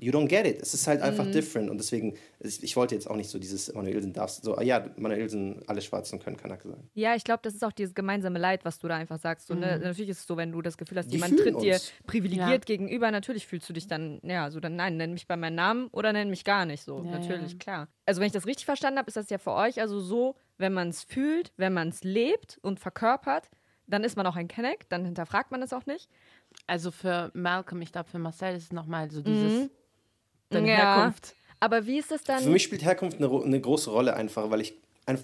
you 0.00 0.12
don't 0.12 0.26
get 0.26 0.46
it. 0.46 0.60
Es 0.60 0.74
ist 0.74 0.86
halt 0.88 1.02
einfach 1.02 1.30
different. 1.30 1.70
Und 1.70 1.78
deswegen, 1.78 2.14
ich, 2.40 2.62
ich 2.62 2.76
wollte 2.76 2.96
jetzt 2.96 3.08
auch 3.08 3.16
nicht 3.16 3.30
so 3.30 3.38
dieses 3.38 3.72
Manuelsen 3.72 4.12
darfst, 4.12 4.42
so, 4.42 4.56
ah 4.56 4.62
ja, 4.62 4.84
Manuelsen, 4.96 5.62
alle 5.68 5.80
Schwarzen 5.80 6.18
können 6.18 6.36
Kanake 6.36 6.68
sein. 6.68 6.80
Ja, 6.94 7.14
ich 7.14 7.22
glaube, 7.22 7.40
das 7.44 7.54
ist 7.54 7.64
auch 7.64 7.72
dieses 7.72 7.94
gemeinsame 7.94 8.40
Leid, 8.40 8.64
was 8.64 8.80
du 8.80 8.88
da 8.88 8.96
einfach 8.96 9.20
sagst. 9.20 9.46
So, 9.46 9.54
ne? 9.54 9.78
Natürlich 9.78 10.10
ist 10.10 10.20
es 10.20 10.26
so, 10.26 10.36
wenn 10.36 10.50
du 10.50 10.60
das 10.60 10.76
Gefühl 10.76 10.98
hast, 10.98 11.08
Die 11.08 11.14
jemand 11.14 11.38
tritt 11.38 11.60
dir 11.60 11.74
uns. 11.74 11.92
Privilegiert 12.20 12.68
Ja. 12.68 12.76
gegenüber, 12.76 13.10
natürlich 13.10 13.46
fühlst 13.46 13.68
du 13.68 13.72
dich 13.72 13.86
dann, 13.86 14.20
ja, 14.22 14.50
so 14.50 14.60
dann, 14.60 14.76
nein, 14.76 14.96
nenn 14.96 15.12
mich 15.12 15.26
bei 15.26 15.36
meinem 15.36 15.54
Namen 15.54 15.88
oder 15.92 16.12
nenn 16.12 16.30
mich 16.30 16.44
gar 16.44 16.64
nicht 16.66 16.82
so. 16.82 16.98
Ja, 17.04 17.10
natürlich, 17.10 17.52
ja. 17.52 17.58
klar. 17.58 17.88
Also, 18.06 18.20
wenn 18.20 18.26
ich 18.26 18.32
das 18.32 18.46
richtig 18.46 18.64
verstanden 18.64 18.98
habe, 18.98 19.08
ist 19.08 19.16
das 19.16 19.30
ja 19.30 19.38
für 19.38 19.52
euch 19.52 19.80
also 19.80 20.00
so, 20.00 20.36
wenn 20.58 20.72
man 20.72 20.88
es 20.88 21.04
fühlt, 21.04 21.52
wenn 21.56 21.72
man 21.72 21.88
es 21.88 22.02
lebt 22.04 22.58
und 22.62 22.80
verkörpert, 22.80 23.50
dann 23.86 24.02
ist 24.04 24.16
man 24.16 24.26
auch 24.26 24.36
ein 24.36 24.48
Kenneck, 24.48 24.88
dann 24.88 25.04
hinterfragt 25.04 25.50
man 25.50 25.62
es 25.62 25.72
auch 25.72 25.86
nicht. 25.86 26.08
Also 26.66 26.90
für 26.90 27.30
Malcolm, 27.34 27.82
ich 27.82 27.92
glaube, 27.92 28.08
für 28.10 28.18
Marcel 28.18 28.56
ist 28.56 28.64
es 28.64 28.72
nochmal 28.72 29.10
so 29.10 29.20
dieses, 29.22 29.70
deine 30.50 30.68
Ja. 30.68 30.76
Herkunft. 30.96 31.34
Aber 31.60 31.86
wie 31.86 31.98
ist 31.98 32.10
es 32.12 32.22
dann? 32.24 32.42
Für 32.42 32.50
mich 32.50 32.64
spielt 32.64 32.84
Herkunft 32.84 33.18
eine, 33.18 33.30
eine 33.30 33.60
große 33.60 33.90
Rolle 33.90 34.14
einfach, 34.14 34.50
weil 34.50 34.60
ich, 34.60 34.74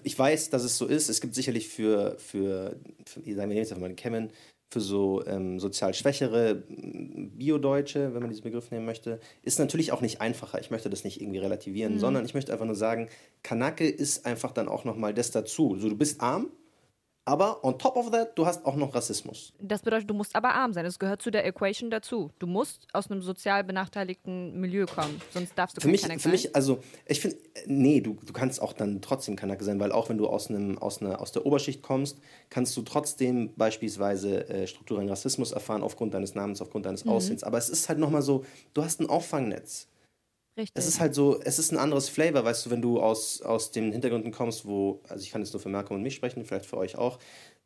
ich 0.05 0.18
weiß, 0.18 0.51
dass 0.51 0.62
es 0.62 0.78
so 0.78 0.86
ist. 0.86 1.09
Es 1.09 1.20
gibt 1.20 1.34
sicherlich 1.34 1.68
für, 1.68 2.16
für, 2.18 2.76
für 3.05 3.20
sagen 3.34 3.51
wir 3.51 3.57
jetzt 3.57 3.72
einfach 3.72 3.82
mal 3.82 3.88
den 3.88 3.97
Kevin, 3.97 4.30
für 4.72 4.80
so 4.80 5.22
ähm, 5.26 5.60
sozial 5.60 5.92
schwächere 5.92 6.64
Bio-Deutsche, 6.66 8.14
wenn 8.14 8.20
man 8.20 8.30
diesen 8.30 8.42
Begriff 8.42 8.70
nehmen 8.70 8.86
möchte, 8.86 9.20
ist 9.42 9.58
natürlich 9.58 9.92
auch 9.92 10.00
nicht 10.00 10.22
einfacher. 10.22 10.58
Ich 10.60 10.70
möchte 10.70 10.88
das 10.88 11.04
nicht 11.04 11.20
irgendwie 11.20 11.38
relativieren, 11.38 11.98
sondern 11.98 12.24
ich 12.24 12.32
möchte 12.32 12.52
einfach 12.52 12.64
nur 12.64 12.74
sagen, 12.74 13.08
Kanake 13.42 13.86
ist 13.86 14.24
einfach 14.24 14.50
dann 14.52 14.68
auch 14.68 14.84
nochmal 14.84 15.12
das 15.12 15.30
dazu. 15.30 15.76
So, 15.78 15.90
du 15.90 15.96
bist 15.96 16.22
arm, 16.22 16.50
aber 17.24 17.64
on 17.64 17.78
top 17.78 17.96
of 17.96 18.10
that, 18.10 18.36
du 18.36 18.46
hast 18.46 18.64
auch 18.66 18.74
noch 18.74 18.94
Rassismus. 18.94 19.52
Das 19.60 19.82
bedeutet, 19.82 20.10
du 20.10 20.14
musst 20.14 20.34
aber 20.34 20.54
arm 20.54 20.72
sein. 20.72 20.84
Das 20.84 20.98
gehört 20.98 21.22
zu 21.22 21.30
der 21.30 21.46
Equation 21.46 21.90
dazu. 21.90 22.30
Du 22.40 22.46
musst 22.46 22.86
aus 22.92 23.10
einem 23.10 23.22
sozial 23.22 23.62
benachteiligten 23.64 24.58
Milieu 24.60 24.86
kommen, 24.86 25.20
sonst 25.32 25.56
darfst 25.56 25.76
du 25.76 25.80
Für 25.80 25.86
kein 25.86 25.92
mich, 25.92 26.02
Kenneck 26.02 26.16
für 26.20 26.22
sein. 26.24 26.32
mich, 26.32 26.56
also 26.56 26.80
ich 27.06 27.20
finde, 27.20 27.36
nee, 27.66 28.00
du, 28.00 28.14
du 28.26 28.32
kannst 28.32 28.60
auch 28.60 28.72
dann 28.72 29.00
trotzdem 29.02 29.36
Kanake 29.36 29.62
sein, 29.64 29.78
weil 29.78 29.92
auch 29.92 30.08
wenn 30.08 30.18
du 30.18 30.26
aus, 30.26 30.48
einem, 30.50 30.78
aus, 30.78 31.00
einer, 31.00 31.20
aus 31.20 31.30
der 31.32 31.46
Oberschicht 31.46 31.82
kommst, 31.82 32.18
kannst 32.50 32.76
du 32.76 32.82
trotzdem 32.82 33.54
beispielsweise 33.56 34.48
äh, 34.48 34.66
strukturellen 34.66 35.08
Rassismus 35.08 35.52
erfahren 35.52 35.82
aufgrund 35.82 36.14
deines 36.14 36.34
Namens, 36.34 36.60
aufgrund 36.60 36.84
Mhm. 36.84 36.88
deines 36.88 37.06
Aussehens. 37.06 37.44
Aber 37.44 37.58
es 37.58 37.68
ist 37.68 37.88
halt 37.88 37.98
nochmal 38.00 38.22
so, 38.22 38.44
du 38.74 38.82
hast 38.84 39.00
ein 39.00 39.08
Auffangnetz. 39.08 39.86
Richtig. 40.57 40.72
Es 40.74 40.86
ist 40.86 41.00
halt 41.00 41.14
so, 41.14 41.40
es 41.40 41.59
ist 41.59 41.72
ein 41.72 41.78
anderes 41.78 42.09
Flavor, 42.09 42.44
weißt 42.44 42.66
du, 42.66 42.70
wenn 42.70 42.82
du 42.82 43.00
aus, 43.00 43.40
aus 43.40 43.70
den 43.70 43.90
Hintergründen 43.92 44.32
kommst, 44.32 44.66
wo, 44.66 45.00
also 45.09 45.22
ich 45.22 45.30
kann 45.30 45.42
jetzt 45.42 45.53
nur 45.53 45.61
für 45.61 45.70
Malcolm 45.70 45.96
und 45.96 46.03
mich 46.03 46.14
sprechen, 46.14 46.44
vielleicht 46.44 46.66
für 46.66 46.76
euch 46.76 46.96
auch. 46.96 47.18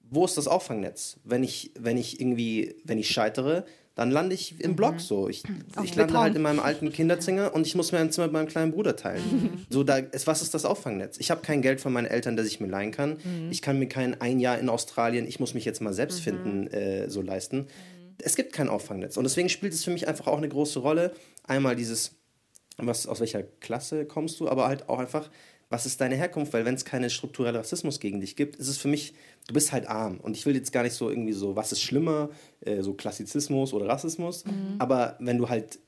Wo 0.08 0.24
ist 0.24 0.36
das 0.36 0.46
Auffangnetz? 0.46 1.18
Wenn 1.24 1.42
ich, 1.42 1.72
wenn 1.78 1.96
ich 1.96 2.20
irgendwie, 2.20 2.76
wenn 2.84 2.98
ich 2.98 3.10
scheitere, 3.10 3.64
dann 3.96 4.10
lande 4.10 4.34
ich 4.34 4.60
im 4.60 4.76
Block 4.76 5.00
so. 5.00 5.28
Ich, 5.28 5.42
ich 5.82 5.96
lande 5.96 6.16
halt 6.16 6.36
in 6.36 6.42
meinem 6.42 6.60
alten 6.60 6.92
Kinderzimmer 6.92 7.54
und 7.54 7.66
ich 7.66 7.74
muss 7.74 7.90
mir 7.90 7.98
ein 7.98 8.12
Zimmer 8.12 8.26
mit 8.26 8.34
meinem 8.34 8.46
kleinen 8.46 8.70
Bruder 8.70 8.94
teilen. 8.94 9.64
So, 9.70 9.82
da, 9.82 9.98
es, 9.98 10.26
was 10.28 10.42
ist 10.42 10.54
das 10.54 10.64
Auffangnetz? 10.64 11.16
Ich 11.18 11.30
habe 11.32 11.40
kein 11.40 11.62
Geld 11.62 11.80
von 11.80 11.92
meinen 11.92 12.06
Eltern, 12.06 12.36
das 12.36 12.46
ich 12.46 12.60
mir 12.60 12.68
leihen 12.68 12.92
kann. 12.92 13.16
Ich 13.50 13.62
kann 13.62 13.78
mir 13.78 13.88
kein 13.88 14.20
ein 14.20 14.38
Jahr 14.38 14.58
in 14.58 14.68
Australien, 14.68 15.26
ich 15.26 15.40
muss 15.40 15.54
mich 15.54 15.64
jetzt 15.64 15.80
mal 15.80 15.94
selbst 15.94 16.20
finden, 16.20 16.68
äh, 16.68 17.08
so 17.08 17.22
leisten. 17.22 17.66
Es 18.22 18.36
gibt 18.36 18.52
kein 18.52 18.68
Auffangnetz. 18.68 19.16
Und 19.16 19.24
deswegen 19.24 19.48
spielt 19.48 19.72
es 19.72 19.82
für 19.82 19.90
mich 19.90 20.06
einfach 20.06 20.26
auch 20.26 20.38
eine 20.38 20.48
große 20.48 20.78
Rolle. 20.78 21.12
Einmal 21.44 21.74
dieses, 21.74 22.12
was, 22.78 23.06
aus 23.06 23.20
welcher 23.20 23.42
Klasse 23.42 24.04
kommst 24.04 24.40
du, 24.40 24.48
aber 24.48 24.68
halt 24.68 24.88
auch 24.88 24.98
einfach, 24.98 25.30
was 25.68 25.86
ist 25.86 26.00
deine 26.00 26.14
Herkunft? 26.16 26.52
Weil 26.52 26.64
wenn 26.64 26.74
es 26.74 26.84
keinen 26.84 27.10
strukturellen 27.10 27.56
Rassismus 27.56 27.98
gegen 28.00 28.20
dich 28.20 28.36
gibt, 28.36 28.56
ist 28.56 28.68
es 28.68 28.78
für 28.78 28.88
mich, 28.88 29.14
du 29.48 29.54
bist 29.54 29.72
halt 29.72 29.88
arm. 29.88 30.18
Und 30.20 30.36
ich 30.36 30.46
will 30.46 30.54
jetzt 30.54 30.72
gar 30.72 30.82
nicht 30.82 30.94
so 30.94 31.10
irgendwie 31.10 31.32
so, 31.32 31.56
was 31.56 31.72
ist 31.72 31.82
schlimmer, 31.82 32.30
äh, 32.60 32.82
so 32.82 32.94
Klassizismus 32.94 33.72
oder 33.72 33.88
Rassismus. 33.88 34.44
Aber 34.78 35.16
wenn 35.18 35.38
du 35.38 35.48
halt 35.48 35.78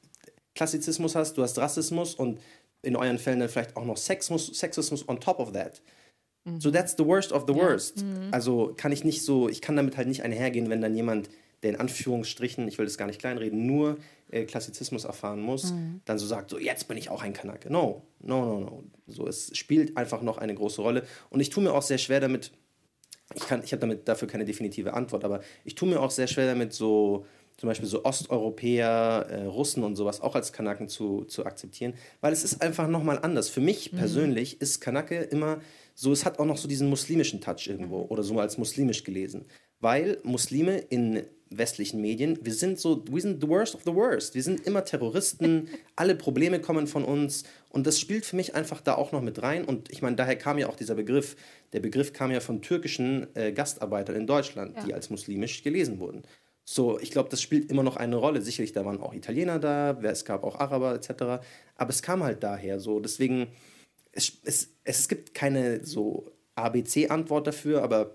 Klassizismus 0.55 1.14
hast, 1.14 1.34
du 1.39 1.43
hast 1.43 1.59
Rassismus 1.59 2.14
und 2.14 2.41
in 2.82 2.97
euren 2.97 3.18
Fällen 3.18 3.41
dann 3.41 3.49
vielleicht 3.49 3.76
auch 3.76 3.84
noch 3.84 3.97
Sexismus, 3.97 4.47
Sexismus 4.47 5.09
on 5.09 5.20
top 5.20 5.39
of 5.39 5.53
that. 5.53 5.80
So 6.61 6.70
that's 6.70 6.95
the 6.97 7.05
worst 7.05 7.32
of 7.32 7.45
the 7.47 7.55
worst. 7.55 8.03
Also 8.30 8.72
kann 8.76 8.91
ich 8.91 9.05
nicht 9.05 9.22
so, 9.22 9.49
ich 9.49 9.61
kann 9.61 9.76
damit 9.76 9.97
halt 9.97 10.09
nicht 10.09 10.22
einhergehen, 10.22 10.70
wenn 10.70 10.80
dann 10.80 10.95
jemand, 10.95 11.28
der 11.62 11.70
in 11.70 11.76
Anführungsstrichen, 11.76 12.66
ich 12.68 12.78
will 12.78 12.86
das 12.86 12.97
gar 12.97 13.07
nicht 13.07 13.20
kleinreden, 13.20 13.66
nur 13.66 13.99
äh, 14.30 14.44
Klassizismus 14.44 15.04
erfahren 15.04 15.40
muss, 15.40 15.72
dann 16.04 16.18
so 16.18 16.26
sagt, 16.26 16.50
so 16.50 16.58
jetzt 16.58 16.88
bin 16.88 16.96
ich 16.96 17.10
auch 17.10 17.22
ein 17.22 17.32
Kanake. 17.32 17.72
No, 17.72 18.02
no, 18.20 18.44
no, 18.44 18.60
no. 18.60 18.84
So, 19.06 19.26
es 19.26 19.56
spielt 19.56 19.96
einfach 19.96 20.22
noch 20.22 20.38
eine 20.38 20.54
große 20.54 20.82
Rolle. 20.82 21.04
Und 21.30 21.40
ich 21.40 21.50
tue 21.50 21.62
mir 21.62 21.72
auch 21.72 21.82
sehr 21.82 21.98
schwer 21.98 22.20
damit, 22.20 22.52
ich, 23.34 23.46
kann, 23.46 23.62
ich 23.62 23.72
habe 23.72 23.80
damit 23.80 24.08
dafür 24.08 24.28
keine 24.28 24.44
definitive 24.44 24.94
Antwort, 24.94 25.24
aber 25.24 25.40
ich 25.64 25.74
tue 25.74 25.88
mir 25.88 26.00
auch 26.00 26.10
sehr 26.10 26.26
schwer 26.26 26.46
damit, 26.46 26.72
so 26.72 27.26
zum 27.58 27.68
Beispiel 27.68 27.88
so 27.88 28.04
Osteuropäer, 28.04 29.26
äh, 29.28 29.44
Russen 29.44 29.82
und 29.82 29.96
sowas 29.96 30.20
auch 30.20 30.36
als 30.36 30.52
Kanaken 30.52 30.88
zu, 30.88 31.24
zu 31.24 31.44
akzeptieren, 31.44 31.94
weil 32.20 32.32
es 32.32 32.44
ist 32.44 32.62
einfach 32.62 32.86
nochmal 32.86 33.18
anders. 33.20 33.48
Für 33.48 33.60
mich 33.60 33.90
persönlich 33.92 34.60
ist 34.60 34.80
Kanake 34.80 35.16
immer 35.22 35.60
so, 35.94 36.12
es 36.12 36.24
hat 36.24 36.38
auch 36.38 36.44
noch 36.44 36.56
so 36.56 36.68
diesen 36.68 36.88
muslimischen 36.88 37.40
Touch 37.40 37.66
irgendwo 37.66 38.02
oder 38.02 38.22
so 38.22 38.38
als 38.38 38.58
muslimisch 38.58 39.02
gelesen, 39.02 39.46
weil 39.80 40.18
Muslime 40.22 40.78
in 40.78 41.24
westlichen 41.51 42.01
Medien, 42.01 42.38
wir 42.42 42.55
sind 42.55 42.78
so, 42.78 43.05
wir 43.11 43.20
sind 43.20 43.40
the 43.40 43.49
worst 43.49 43.74
of 43.74 43.82
the 43.84 43.94
worst. 43.94 44.34
Wir 44.34 44.42
sind 44.42 44.66
immer 44.66 44.84
Terroristen, 44.84 45.68
alle 45.96 46.14
Probleme 46.14 46.61
kommen 46.61 46.86
von 46.86 47.05
uns 47.05 47.44
und 47.70 47.86
das 47.86 47.99
spielt 47.99 48.26
für 48.26 48.36
mich 48.36 48.55
einfach 48.55 48.80
da 48.80 48.94
auch 48.94 49.12
noch 49.12 49.22
mit 49.22 49.42
rein 49.42 49.64
und 49.64 49.90
ich 49.90 50.03
meine, 50.03 50.16
daher 50.16 50.36
kam 50.36 50.59
ja 50.59 50.68
auch 50.68 50.76
dieser 50.76 50.94
Begriff, 50.94 51.36
der 51.72 51.80
Begriff 51.80 52.12
kam 52.12 52.30
ja 52.30 52.40
von 52.40 52.62
türkischen 52.62 53.26
äh, 53.34 53.53
Gastarbeitern 53.53 54.16
in 54.16 54.26
Deutschland, 54.26 54.76
die 54.86 54.94
als 54.94 55.11
muslimisch 55.11 55.62
gelesen 55.62 55.99
wurden. 56.01 56.22
So, 56.70 57.01
ich 57.01 57.11
glaube, 57.11 57.30
das 57.30 57.40
spielt 57.40 57.70
immer 57.70 57.82
noch 57.82 57.96
eine 57.96 58.16
Rolle. 58.16 58.42
Sicherlich, 58.42 58.72
da 58.72 58.84
waren 58.84 59.01
auch 59.01 59.14
Italiener 59.14 59.59
da, 59.59 59.99
es 60.03 60.26
gab 60.26 60.44
auch 60.44 60.61
Araber 60.61 60.94
etc. 60.94 61.40
Aber 61.76 61.90
es 61.90 62.03
kam 62.03 62.22
halt 62.22 62.42
daher 62.42 62.78
so. 62.78 63.01
Deswegen, 63.01 63.46
es, 64.12 64.32
es, 64.44 64.74
es 64.84 65.09
gibt 65.09 65.32
keine 65.32 65.82
so 65.82 66.30
ABC-Antwort 66.57 67.46
dafür, 67.46 67.82
aber 67.82 68.14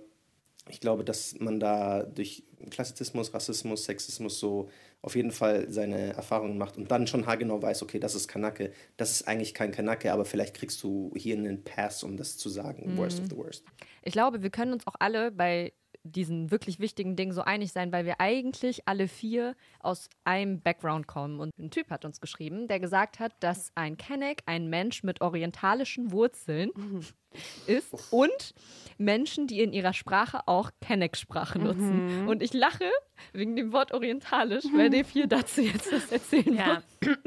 ich 0.70 0.80
glaube, 0.80 1.04
dass 1.04 1.40
man 1.40 1.60
da 1.60 2.04
durch 2.04 2.44
Klassizismus, 2.70 3.34
Rassismus, 3.34 3.86
Sexismus 3.86 4.40
so 4.40 4.70
auf 5.02 5.16
jeden 5.16 5.32
Fall 5.32 5.70
seine 5.70 6.14
Erfahrungen 6.14 6.58
macht 6.58 6.78
und 6.78 6.90
dann 6.90 7.08
schon 7.08 7.26
haargenau 7.26 7.62
weiß, 7.62 7.84
okay, 7.84 8.00
das 8.00 8.16
ist 8.16 8.30
Kanake, 8.30 8.72
das 8.96 9.12
ist 9.12 9.28
eigentlich 9.28 9.54
kein 9.54 9.72
Kanake, 9.72 10.14
aber 10.14 10.24
vielleicht 10.24 10.56
kriegst 10.56 10.82
du 10.84 11.12
hier 11.16 11.38
einen 11.38 11.64
Pass, 11.64 12.04
um 12.04 12.16
das 12.16 12.38
zu 12.38 12.48
sagen. 12.48 12.98
Worst 12.98 13.20
of 13.20 13.26
the 13.30 13.36
worst. 13.36 13.66
Ich 14.04 14.14
glaube, 14.14 14.42
wir 14.42 14.50
können 14.50 14.74
uns 14.74 14.88
auch 14.88 14.96
alle 15.00 15.32
bei 15.32 15.74
diesen 16.04 16.52
wirklich 16.52 16.80
wichtigen 16.80 17.16
Dingen 17.16 17.32
so 17.32 17.42
einig 17.42 17.72
sein, 17.72 17.92
weil 17.92 18.06
wir 18.06 18.20
eigentlich 18.20 18.88
alle 18.88 19.08
vier 19.08 19.56
aus 19.80 20.10
einem 20.26 20.62
Background 20.62 21.08
kommen. 21.08 21.40
Und 21.40 21.58
ein 21.58 21.72
Typ 21.72 21.90
hat 21.90 22.06
uns 22.06 22.20
geschrieben, 22.20 22.68
der 22.68 22.80
gesagt 22.80 23.20
hat, 23.20 23.34
dass 23.40 23.72
ein 23.76 23.98
Kenneck 23.98 24.44
ein 24.46 24.70
Mensch 24.70 25.04
mit 25.04 25.22
orientalischen 25.22 26.12
Wurzeln 26.12 26.72
ist 27.68 27.94
und 28.12 28.54
Menschen, 28.98 29.48
die 29.48 29.62
in 29.62 29.74
ihrer 29.74 29.94
Sprache 29.94 30.48
auch 30.48 30.72
Kenneck-Sprache 30.82 31.60
nutzen. 31.60 32.28
Und 32.28 32.44
ich 32.44 32.54
lache 32.54 32.90
wegen 33.32 33.56
dem 33.56 33.72
Wort 33.72 33.94
orientalisch, 33.94 34.66
weil 34.74 34.90
der 34.90 35.06
vier 35.06 35.28
dazu 35.28 35.62
jetzt 35.62 35.92
was 35.92 36.12
erzählen 36.12 36.56
Ja. 36.56 36.84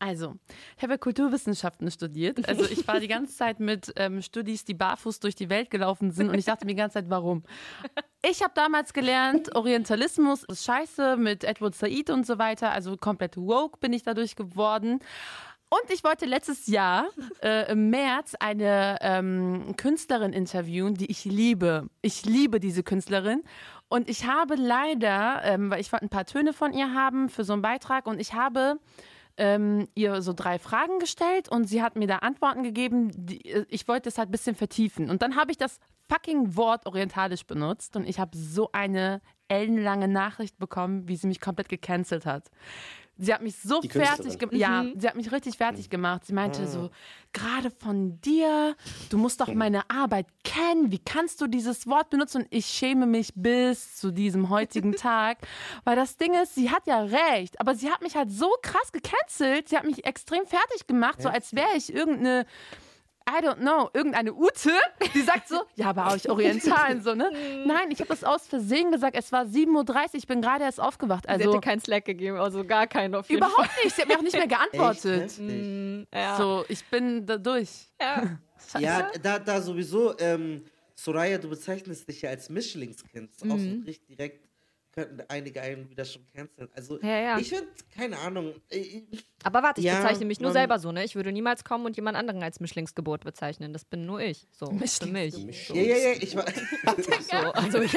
Also, 0.00 0.36
ich 0.78 0.82
habe 0.82 0.94
ja 0.94 0.98
Kulturwissenschaften 0.98 1.90
studiert. 1.90 2.48
Also 2.48 2.64
ich 2.64 2.88
war 2.88 3.00
die 3.00 3.08
ganze 3.08 3.36
Zeit 3.36 3.60
mit 3.60 3.92
ähm, 3.96 4.22
Studis, 4.22 4.64
die 4.64 4.72
barfuß 4.72 5.20
durch 5.20 5.34
die 5.34 5.50
Welt 5.50 5.70
gelaufen 5.70 6.10
sind 6.10 6.30
und 6.30 6.38
ich 6.38 6.46
dachte 6.46 6.64
mir 6.64 6.72
die 6.72 6.78
ganze 6.78 6.94
Zeit, 6.94 7.10
warum? 7.10 7.42
Ich 8.22 8.42
habe 8.42 8.52
damals 8.54 8.94
gelernt, 8.94 9.54
Orientalismus 9.54 10.44
ist 10.44 10.64
scheiße 10.64 11.18
mit 11.18 11.44
Edward 11.44 11.74
Said 11.74 12.08
und 12.08 12.26
so 12.26 12.38
weiter. 12.38 12.72
Also 12.72 12.96
komplett 12.96 13.36
woke 13.36 13.78
bin 13.78 13.92
ich 13.92 14.02
dadurch 14.02 14.36
geworden. 14.36 15.00
Und 15.68 15.90
ich 15.92 16.02
wollte 16.02 16.24
letztes 16.24 16.66
Jahr 16.66 17.10
äh, 17.42 17.70
im 17.70 17.90
März 17.90 18.34
eine 18.40 18.98
ähm, 19.02 19.74
Künstlerin 19.76 20.32
interviewen, 20.32 20.94
die 20.94 21.10
ich 21.10 21.26
liebe. 21.26 21.88
Ich 22.00 22.24
liebe 22.24 22.58
diese 22.58 22.82
Künstlerin. 22.82 23.44
Und 23.88 24.08
ich 24.08 24.26
habe 24.26 24.54
leider, 24.54 25.42
ähm, 25.44 25.70
weil 25.70 25.80
ich 25.80 25.92
wollte 25.92 26.06
ein 26.06 26.10
paar 26.10 26.24
Töne 26.24 26.52
von 26.52 26.72
ihr 26.72 26.94
haben 26.94 27.28
für 27.28 27.44
so 27.44 27.52
einen 27.52 27.62
Beitrag 27.62 28.06
und 28.06 28.18
ich 28.18 28.32
habe 28.32 28.80
ähm, 29.36 29.88
ihr 29.94 30.22
so 30.22 30.32
drei 30.32 30.58
Fragen 30.58 30.98
gestellt 30.98 31.48
und 31.48 31.68
sie 31.68 31.82
hat 31.82 31.96
mir 31.96 32.06
da 32.06 32.16
Antworten 32.16 32.62
gegeben. 32.62 33.10
Die, 33.14 33.44
äh, 33.50 33.66
ich 33.68 33.88
wollte 33.88 34.08
es 34.08 34.18
halt 34.18 34.28
ein 34.28 34.32
bisschen 34.32 34.56
vertiefen. 34.56 35.10
Und 35.10 35.22
dann 35.22 35.36
habe 35.36 35.50
ich 35.50 35.58
das 35.58 35.78
fucking 36.08 36.56
Wort 36.56 36.86
orientalisch 36.86 37.46
benutzt 37.46 37.96
und 37.96 38.08
ich 38.08 38.18
habe 38.18 38.36
so 38.36 38.70
eine 38.72 39.20
ellenlange 39.48 40.08
Nachricht 40.08 40.58
bekommen, 40.58 41.08
wie 41.08 41.16
sie 41.16 41.26
mich 41.26 41.40
komplett 41.40 41.68
gecancelt 41.68 42.26
hat. 42.26 42.50
Sie 43.22 43.34
hat 43.34 43.42
mich 43.42 43.56
so 43.56 43.80
Die 43.80 43.88
fertig 43.90 44.38
gemacht. 44.38 44.54
Ja, 44.56 44.84
sie 44.96 45.06
hat 45.06 45.14
mich 45.14 45.30
richtig 45.30 45.58
fertig 45.58 45.90
gemacht. 45.90 46.24
Sie 46.24 46.32
meinte 46.32 46.66
so, 46.66 46.90
gerade 47.34 47.70
von 47.70 48.18
dir, 48.22 48.74
du 49.10 49.18
musst 49.18 49.42
doch 49.42 49.52
meine 49.52 49.88
Arbeit 49.90 50.26
kennen. 50.42 50.90
Wie 50.90 50.98
kannst 50.98 51.40
du 51.42 51.46
dieses 51.46 51.86
Wort 51.86 52.08
benutzen? 52.08 52.42
Und 52.42 52.46
ich 52.50 52.64
schäme 52.64 53.04
mich 53.04 53.32
bis 53.34 53.96
zu 53.96 54.10
diesem 54.10 54.48
heutigen 54.48 54.92
Tag. 54.96 55.38
Weil 55.84 55.96
das 55.96 56.16
Ding 56.16 56.32
ist, 56.32 56.54
sie 56.54 56.70
hat 56.70 56.86
ja 56.86 57.02
recht, 57.02 57.60
aber 57.60 57.74
sie 57.74 57.90
hat 57.90 58.00
mich 58.00 58.16
halt 58.16 58.30
so 58.30 58.50
krass 58.62 58.90
gecancelt. 58.90 59.68
Sie 59.68 59.76
hat 59.76 59.84
mich 59.84 60.06
extrem 60.06 60.46
fertig 60.46 60.86
gemacht, 60.86 61.20
so 61.20 61.28
als 61.28 61.54
wäre 61.54 61.76
ich 61.76 61.92
irgendeine. 61.92 62.46
I 63.30 63.44
don't 63.44 63.56
know, 63.56 63.90
irgendeine 63.94 64.34
Ute, 64.34 64.70
die 65.14 65.22
sagt 65.22 65.48
so, 65.48 65.62
ja, 65.76 65.90
aber 65.90 66.14
ich 66.16 66.28
Orientalen, 66.28 67.02
so, 67.02 67.14
ne? 67.14 67.30
Nein, 67.66 67.90
ich 67.90 68.00
habe 68.00 68.08
das 68.08 68.24
aus 68.24 68.46
Versehen 68.46 68.90
gesagt. 68.90 69.16
Es 69.16 69.30
war 69.32 69.44
7.30 69.44 69.68
Uhr, 69.68 70.08
ich 70.14 70.26
bin 70.26 70.42
gerade 70.42 70.64
erst 70.64 70.80
aufgewacht. 70.80 71.24
Sie 71.24 71.30
Also 71.30 71.50
hätte 71.52 71.60
keinen 71.60 71.80
Slack 71.80 72.04
gegeben, 72.04 72.36
also 72.38 72.64
gar 72.64 72.86
keinen 72.86 73.14
auf 73.14 73.28
jeden 73.28 73.42
überhaupt 73.42 73.70
nicht. 73.84 73.94
Sie 73.94 74.02
hat 74.02 74.08
mir 74.08 74.18
auch 74.18 74.22
nicht 74.22 74.36
mehr 74.36 74.46
geantwortet. 74.48 75.22
Echt. 75.22 75.36
Fall. 75.36 76.06
Ja. 76.12 76.36
So, 76.36 76.64
ich 76.68 76.84
bin 76.86 77.24
da 77.26 77.36
durch. 77.36 77.88
Ja. 78.00 78.38
Ja, 78.78 79.10
da, 79.22 79.38
da 79.38 79.60
sowieso, 79.60 80.16
ähm, 80.18 80.64
Soraya, 80.94 81.38
du 81.38 81.48
bezeichnest 81.48 82.06
dich 82.08 82.22
ja 82.22 82.30
als 82.30 82.50
Mischlingskind. 82.50 83.30
Ist 83.30 83.42
Auch 83.50 83.58
so 83.58 83.70
richtig 83.86 84.06
direkt 84.06 84.49
könnten 84.92 85.22
einige 85.28 85.60
einen 85.62 85.88
wieder 85.88 86.04
schon 86.04 86.26
canceln. 86.34 86.68
Also 86.74 87.00
Ja, 87.00 87.18
ja. 87.20 87.38
ich 87.38 87.48
finde, 87.50 87.68
keine 87.94 88.18
Ahnung. 88.18 88.54
Ich, 88.70 89.04
Aber 89.44 89.62
warte, 89.62 89.80
ich 89.80 89.86
Ja, 89.86 89.96
bezeichne 90.00 90.24
mich 90.26 90.40
nur 90.40 90.52
selber 90.52 90.78
so, 90.78 90.90
ne? 90.92 91.04
Ich 91.04 91.14
würde 91.14 91.32
niemals 91.32 91.64
kommen 91.64 91.86
und 91.86 91.96
jemand 91.96 92.16
anderen 92.16 92.42
als 92.42 92.60
Mischlingsgeburt 92.60 93.24
bezeichnen. 93.24 93.72
Das 93.72 93.84
bin 93.84 94.04
nur 94.06 94.20
ich. 94.20 94.46
So, 94.52 94.66
für 94.66 95.06
mich. 95.06 95.34
ja, 95.68 95.82
ja, 95.82 95.96
ja, 95.96 96.12
ich 96.20 96.34
war, 96.36 96.44
So, 97.30 97.52
also 97.52 97.80
ich, 97.82 97.92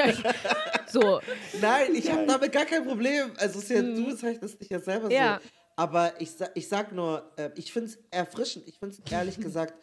so, 0.88 1.20
Nein, 1.60 1.96
ich 1.96 2.12
habe 2.12 2.26
damit 2.28 2.52
gar 2.52 2.66
kein 2.66 2.86
Problem. 2.86 3.32
Also 3.38 3.60
ja, 3.74 3.82
du 3.82 4.06
bezeichnest 4.06 4.62
dich 4.62 4.70
ja 4.70 4.80
selber 4.80 5.12
Ja. 5.12 5.39
so. 5.41 5.50
Aber 5.76 6.14
ich, 6.22 6.30
ich 6.54 6.68
sag 6.68 6.91
nur, 6.91 7.32
äh, 7.36 7.50
ich 7.56 7.74
finde 7.74 7.89
es 7.89 7.98
erfrischend. 8.12 8.68
Ich 8.68 8.78
finde 8.78 8.96
es 9.04 9.12
ehrlich 9.12 9.39
gesagt, 9.39 9.74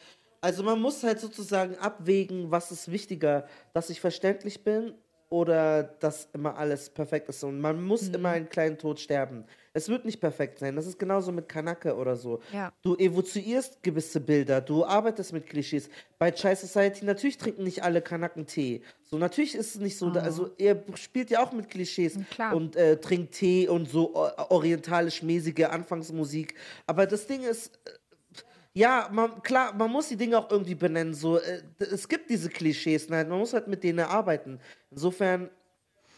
also 0.41 0.63
man 0.63 0.81
muss 0.81 1.03
halt 1.03 1.21
sozusagen 1.21 1.77
abwägen, 1.77 2.51
was 2.51 2.71
ist 2.71 2.91
wichtiger, 2.91 3.47
dass 3.75 3.91
ich 3.91 4.01
verständlich 4.01 4.63
bin 4.63 4.95
oder 5.31 5.85
dass 5.85 6.29
immer 6.33 6.57
alles 6.59 6.91
perfekt 6.91 7.29
ist. 7.29 7.43
Und 7.45 7.61
man 7.61 7.83
muss 7.83 8.09
immer 8.09 8.31
einen 8.31 8.49
kleinen 8.49 8.77
Tod 8.77 8.99
sterben. 9.01 9.45
Es 9.73 9.89
wird 9.89 10.05
nicht 10.05 10.21
perfekt 10.21 10.59
sein. 10.59 10.75
Das 10.75 10.87
ist 10.87 10.99
genauso 10.99 11.31
mit 11.31 11.49
Kanake 11.49 11.95
oder 11.95 12.17
so. 12.17 12.41
Ja. 12.53 12.73
Du 12.83 12.97
evoziierst 12.97 13.81
gewisse 13.85 14.19
Bilder, 14.21 14.61
du 14.61 14.85
arbeitest 14.85 15.33
mit 15.33 15.47
Klischees. 15.47 15.89
Bei 16.19 16.33
Chai 16.33 16.57
Society, 16.57 17.05
natürlich 17.05 17.39
trinken 17.39 17.63
nicht 17.63 17.83
alle 17.85 18.03
Kanaken 18.03 18.47
Tee. 18.47 18.83
So, 19.05 19.17
natürlich 19.19 19.55
ist 19.55 19.77
es 19.77 19.81
nicht 19.81 19.97
so. 19.97 20.11
da- 20.11 20.23
Also, 20.23 20.51
ihr 20.59 20.83
spielt 20.95 21.31
ja 21.31 21.45
auch 21.45 21.53
mit 21.53 21.71
Klischees 21.71 22.19
klar. 22.33 22.57
und 22.57 22.75
äh, 22.75 22.97
trinkt 22.97 23.33
Tee 23.35 23.69
und 23.69 23.89
so 23.89 24.15
o- 24.17 24.29
orientalisch-mäßige 24.49 25.67
Anfangsmusik. 25.71 26.55
Aber 26.89 27.07
das 27.07 27.27
Ding 27.29 27.43
ist, 27.45 27.77
äh, 27.85 27.91
ja, 28.73 29.09
man, 29.13 29.43
klar, 29.43 29.75
man 29.75 29.91
muss 29.91 30.09
die 30.09 30.17
Dinge 30.17 30.39
auch 30.39 30.51
irgendwie 30.51 30.75
benennen. 30.75 31.15
So, 31.15 31.39
äh, 31.39 31.63
es 31.79 32.09
gibt 32.09 32.31
diese 32.31 32.49
Klischees, 32.49 33.09
nein, 33.09 33.29
man 33.29 33.39
muss 33.39 33.53
halt 33.53 33.69
mit 33.69 33.83
denen 33.83 34.01
arbeiten. 34.01 34.61
Insofern, 34.91 35.51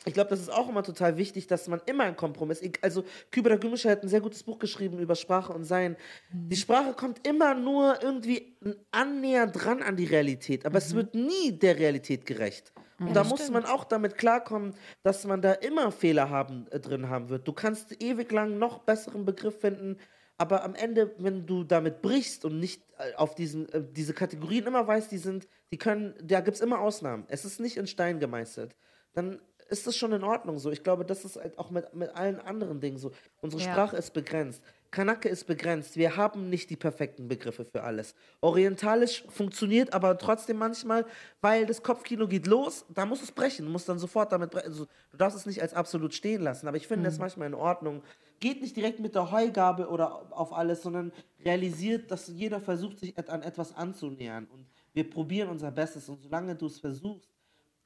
ich 0.04 0.14
glaube, 0.14 0.30
das 0.30 0.40
ist 0.40 0.52
auch 0.52 0.68
immer 0.68 0.82
total 0.82 1.16
wichtig, 1.16 1.46
dass 1.46 1.68
man 1.68 1.80
immer 1.86 2.04
einen 2.04 2.16
Kompromiss. 2.16 2.60
Also, 2.82 3.04
Kübra 3.30 3.56
Gümüşer 3.56 3.90
hat 3.90 4.02
ein 4.02 4.08
sehr 4.08 4.20
gutes 4.20 4.42
Buch 4.42 4.58
geschrieben 4.58 4.98
über 4.98 5.14
Sprache 5.14 5.52
und 5.52 5.64
Sein. 5.64 5.96
Die 6.32 6.56
Sprache 6.56 6.92
kommt 6.92 7.26
immer 7.26 7.54
nur 7.54 8.02
irgendwie 8.02 8.56
annähernd 8.90 9.52
dran 9.54 9.82
an 9.82 9.96
die 9.96 10.06
Realität, 10.06 10.66
aber 10.66 10.78
es 10.78 10.94
wird 10.94 11.14
nie 11.14 11.52
der 11.52 11.78
Realität 11.78 12.26
gerecht. 12.26 12.72
Und 12.98 13.14
da 13.14 13.24
muss 13.24 13.50
man 13.50 13.64
auch 13.64 13.84
damit 13.84 14.16
klarkommen, 14.16 14.74
dass 15.02 15.24
man 15.26 15.42
da 15.42 15.52
immer 15.52 15.90
Fehler 15.90 16.30
haben, 16.30 16.66
äh, 16.70 16.78
drin 16.78 17.08
haben 17.08 17.28
wird. 17.30 17.48
Du 17.48 17.52
kannst 17.52 18.00
ewig 18.02 18.30
lang 18.30 18.58
noch 18.58 18.80
besseren 18.80 19.24
Begriff 19.24 19.60
finden, 19.60 19.98
aber 20.42 20.64
am 20.64 20.74
Ende, 20.74 21.14
wenn 21.18 21.46
du 21.46 21.62
damit 21.62 22.02
brichst 22.02 22.44
und 22.44 22.58
nicht 22.58 22.82
äh, 22.98 23.14
auf 23.14 23.36
diesen, 23.36 23.68
äh, 23.68 23.80
diese 23.92 24.12
Kategorien 24.12 24.66
immer 24.66 24.84
weißt, 24.84 25.12
die 25.12 25.18
sind, 25.18 25.46
die 25.70 25.78
können, 25.78 26.14
da 26.20 26.40
gibt 26.40 26.56
es 26.56 26.60
immer 26.60 26.80
Ausnahmen. 26.80 27.24
Es 27.28 27.44
ist 27.44 27.60
nicht 27.60 27.76
in 27.76 27.86
Stein 27.86 28.18
gemeißelt. 28.18 28.74
Dann 29.12 29.40
ist 29.68 29.86
das 29.86 29.96
schon 29.96 30.10
in 30.10 30.24
Ordnung 30.24 30.58
so. 30.58 30.72
Ich 30.72 30.82
glaube, 30.82 31.04
das 31.04 31.24
ist 31.24 31.36
halt 31.36 31.58
auch 31.58 31.70
mit, 31.70 31.94
mit 31.94 32.10
allen 32.16 32.40
anderen 32.40 32.80
Dingen 32.80 32.98
so. 32.98 33.12
Unsere 33.40 33.62
Ja. 33.62 33.70
Sprache 33.70 33.96
ist 33.96 34.12
begrenzt. 34.14 34.64
Kanake 34.92 35.30
ist 35.30 35.46
begrenzt. 35.46 35.96
Wir 35.96 36.18
haben 36.18 36.50
nicht 36.50 36.68
die 36.68 36.76
perfekten 36.76 37.26
Begriffe 37.26 37.64
für 37.64 37.82
alles. 37.82 38.14
Orientalisch 38.42 39.24
funktioniert 39.28 39.94
aber 39.94 40.18
trotzdem 40.18 40.58
manchmal, 40.58 41.06
weil 41.40 41.64
das 41.64 41.82
Kopfkino 41.82 42.28
geht 42.28 42.46
los, 42.46 42.84
da 42.90 43.06
muss 43.06 43.22
es 43.22 43.32
brechen, 43.32 43.64
du 43.64 43.72
musst 43.72 43.88
dann 43.88 43.98
sofort 43.98 44.30
damit 44.32 44.50
brechen. 44.50 44.68
Also, 44.68 44.86
du 45.10 45.16
darfst 45.16 45.38
es 45.38 45.46
nicht 45.46 45.62
als 45.62 45.72
absolut 45.72 46.12
stehen 46.12 46.42
lassen, 46.42 46.68
aber 46.68 46.76
ich 46.76 46.86
finde 46.86 47.06
das 47.06 47.18
manchmal 47.18 47.48
in 47.48 47.54
Ordnung. 47.54 48.02
Geht 48.38 48.60
nicht 48.60 48.76
direkt 48.76 49.00
mit 49.00 49.14
der 49.14 49.30
Heugabel 49.30 49.86
oder 49.86 50.30
auf 50.30 50.52
alles, 50.52 50.82
sondern 50.82 51.10
realisiert, 51.42 52.10
dass 52.10 52.28
jeder 52.28 52.60
versucht, 52.60 52.98
sich 52.98 53.16
an 53.30 53.42
etwas 53.42 53.74
anzunähern. 53.74 54.46
Und 54.52 54.66
wir 54.92 55.08
probieren 55.08 55.48
unser 55.48 55.70
Bestes. 55.70 56.06
Und 56.10 56.20
solange 56.20 56.54
du 56.54 56.66
es 56.66 56.78
versuchst, 56.78 57.30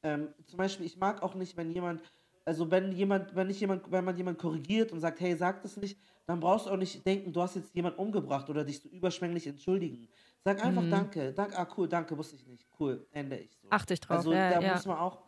ähm, 0.03 0.35
zum 0.47 0.57
Beispiel, 0.57 0.87
ich 0.87 0.97
mag 0.97 1.23
auch 1.23 1.37
nicht, 1.37 1.57
wenn 1.57 1.71
jemand, 1.71 2.03
also 2.45 2.69
wenn 2.69 2.91
jemand, 2.91 3.37
wenn 3.37 3.47
nicht 3.47 3.61
jemand, 3.61 3.93
wenn 3.93 4.05
man 4.05 4.17
jemand 4.17 4.39
korrigiert 4.39 4.91
und 4.91 4.99
sagt, 4.99 5.21
hey, 5.21 5.37
sag 5.37 5.63
das 5.63 5.77
nicht, 5.77 5.99
dann 6.27 6.41
brauchst 6.41 6.67
du 6.67 6.71
auch 6.71 6.77
nicht 6.77 7.07
denken, 7.07 7.33
du 7.33 7.41
hast 7.41 7.57
jetzt 7.57 7.75
jemand 7.75 7.99
umgebracht 7.99 8.49
oder 8.51 8.65
dich 8.65 8.81
so 8.81 8.89
überschwänglich 8.89 9.47
entschuldigen. 9.47 10.09
Sag 10.45 10.65
einfach 10.65 10.85
Danke, 10.89 11.33
danke, 11.33 11.59
ah 11.59 11.69
cool, 11.77 11.89
danke, 11.89 12.17
wusste 12.17 12.37
ich 12.37 12.47
nicht, 12.47 12.67
cool, 12.79 13.07
ende 13.13 13.39
ich 13.39 13.57
so. 13.57 13.69
Achte 13.71 13.95
ich 13.95 14.01
drauf, 14.01 14.19
Also 14.19 14.33
ja, 14.33 14.51
da 14.51 14.61
ja. 14.61 14.73
muss 14.75 14.87
man 14.87 14.99
auch, 14.99 15.23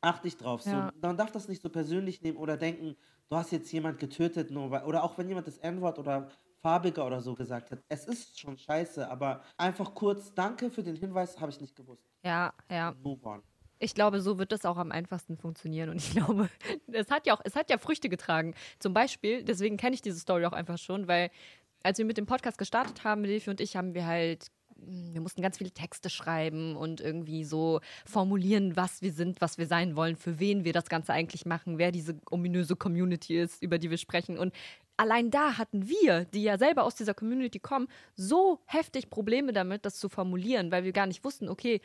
achte 0.00 0.28
ich 0.28 0.36
drauf. 0.36 0.62
So. 0.62 0.70
Ja. 0.70 0.92
Man 1.00 1.16
darf 1.16 1.30
das 1.30 1.48
nicht 1.48 1.62
so 1.62 1.68
persönlich 1.68 2.22
nehmen 2.22 2.38
oder 2.38 2.56
denken, 2.56 2.96
du 3.28 3.36
hast 3.36 3.52
jetzt 3.52 3.72
jemand 3.72 3.98
getötet, 3.98 4.50
nur 4.50 4.70
weil, 4.70 4.84
oder 4.84 5.04
auch 5.04 5.16
wenn 5.16 5.28
jemand 5.28 5.46
das 5.46 5.58
N-Wort 5.58 5.98
oder 5.98 6.28
farbiger 6.60 7.06
oder 7.06 7.20
so 7.20 7.34
gesagt 7.34 7.70
hat. 7.70 7.82
Es 7.88 8.04
ist 8.06 8.38
schon 8.38 8.56
scheiße, 8.56 9.10
aber 9.10 9.42
einfach 9.56 9.94
kurz, 9.94 10.32
danke 10.34 10.70
für 10.70 10.82
den 10.82 10.96
Hinweis, 10.96 11.40
habe 11.40 11.50
ich 11.50 11.60
nicht 11.60 11.74
gewusst. 11.74 12.08
Ja, 12.22 12.52
ja. 12.70 12.94
Move 13.02 13.24
on. 13.24 13.42
Ich 13.82 13.94
glaube, 13.94 14.20
so 14.20 14.38
wird 14.38 14.52
das 14.52 14.64
auch 14.64 14.76
am 14.76 14.92
einfachsten 14.92 15.36
funktionieren. 15.36 15.88
Und 15.88 15.96
ich 15.96 16.12
glaube, 16.12 16.48
es 16.92 17.10
hat 17.10 17.26
ja 17.26 17.34
auch, 17.34 17.40
es 17.44 17.56
hat 17.56 17.68
ja 17.68 17.78
Früchte 17.78 18.08
getragen. 18.08 18.54
Zum 18.78 18.94
Beispiel, 18.94 19.42
deswegen 19.42 19.76
kenne 19.76 19.94
ich 19.94 20.02
diese 20.02 20.20
Story 20.20 20.46
auch 20.46 20.52
einfach 20.52 20.78
schon, 20.78 21.08
weil 21.08 21.30
als 21.82 21.98
wir 21.98 22.04
mit 22.04 22.16
dem 22.16 22.26
Podcast 22.26 22.58
gestartet 22.58 23.02
haben, 23.02 23.24
Levi 23.24 23.50
und 23.50 23.60
ich, 23.60 23.74
haben 23.74 23.94
wir 23.94 24.06
halt, 24.06 24.52
wir 24.76 25.20
mussten 25.20 25.42
ganz 25.42 25.58
viele 25.58 25.72
Texte 25.72 26.10
schreiben 26.10 26.76
und 26.76 27.00
irgendwie 27.00 27.42
so 27.42 27.80
formulieren, 28.06 28.76
was 28.76 29.02
wir 29.02 29.12
sind, 29.12 29.40
was 29.40 29.58
wir 29.58 29.66
sein 29.66 29.96
wollen, 29.96 30.14
für 30.14 30.38
wen 30.38 30.64
wir 30.64 30.72
das 30.72 30.88
Ganze 30.88 31.12
eigentlich 31.12 31.44
machen, 31.44 31.78
wer 31.78 31.90
diese 31.90 32.16
ominöse 32.30 32.76
Community 32.76 33.36
ist, 33.36 33.60
über 33.62 33.78
die 33.78 33.90
wir 33.90 33.98
sprechen. 33.98 34.38
Und 34.38 34.54
allein 34.96 35.32
da 35.32 35.58
hatten 35.58 35.88
wir, 35.88 36.24
die 36.26 36.44
ja 36.44 36.56
selber 36.56 36.84
aus 36.84 36.94
dieser 36.94 37.14
Community 37.14 37.58
kommen, 37.58 37.88
so 38.14 38.60
heftig 38.66 39.10
Probleme 39.10 39.52
damit, 39.52 39.84
das 39.84 39.98
zu 39.98 40.08
formulieren, 40.08 40.70
weil 40.70 40.84
wir 40.84 40.92
gar 40.92 41.08
nicht 41.08 41.24
wussten, 41.24 41.48
okay, 41.48 41.80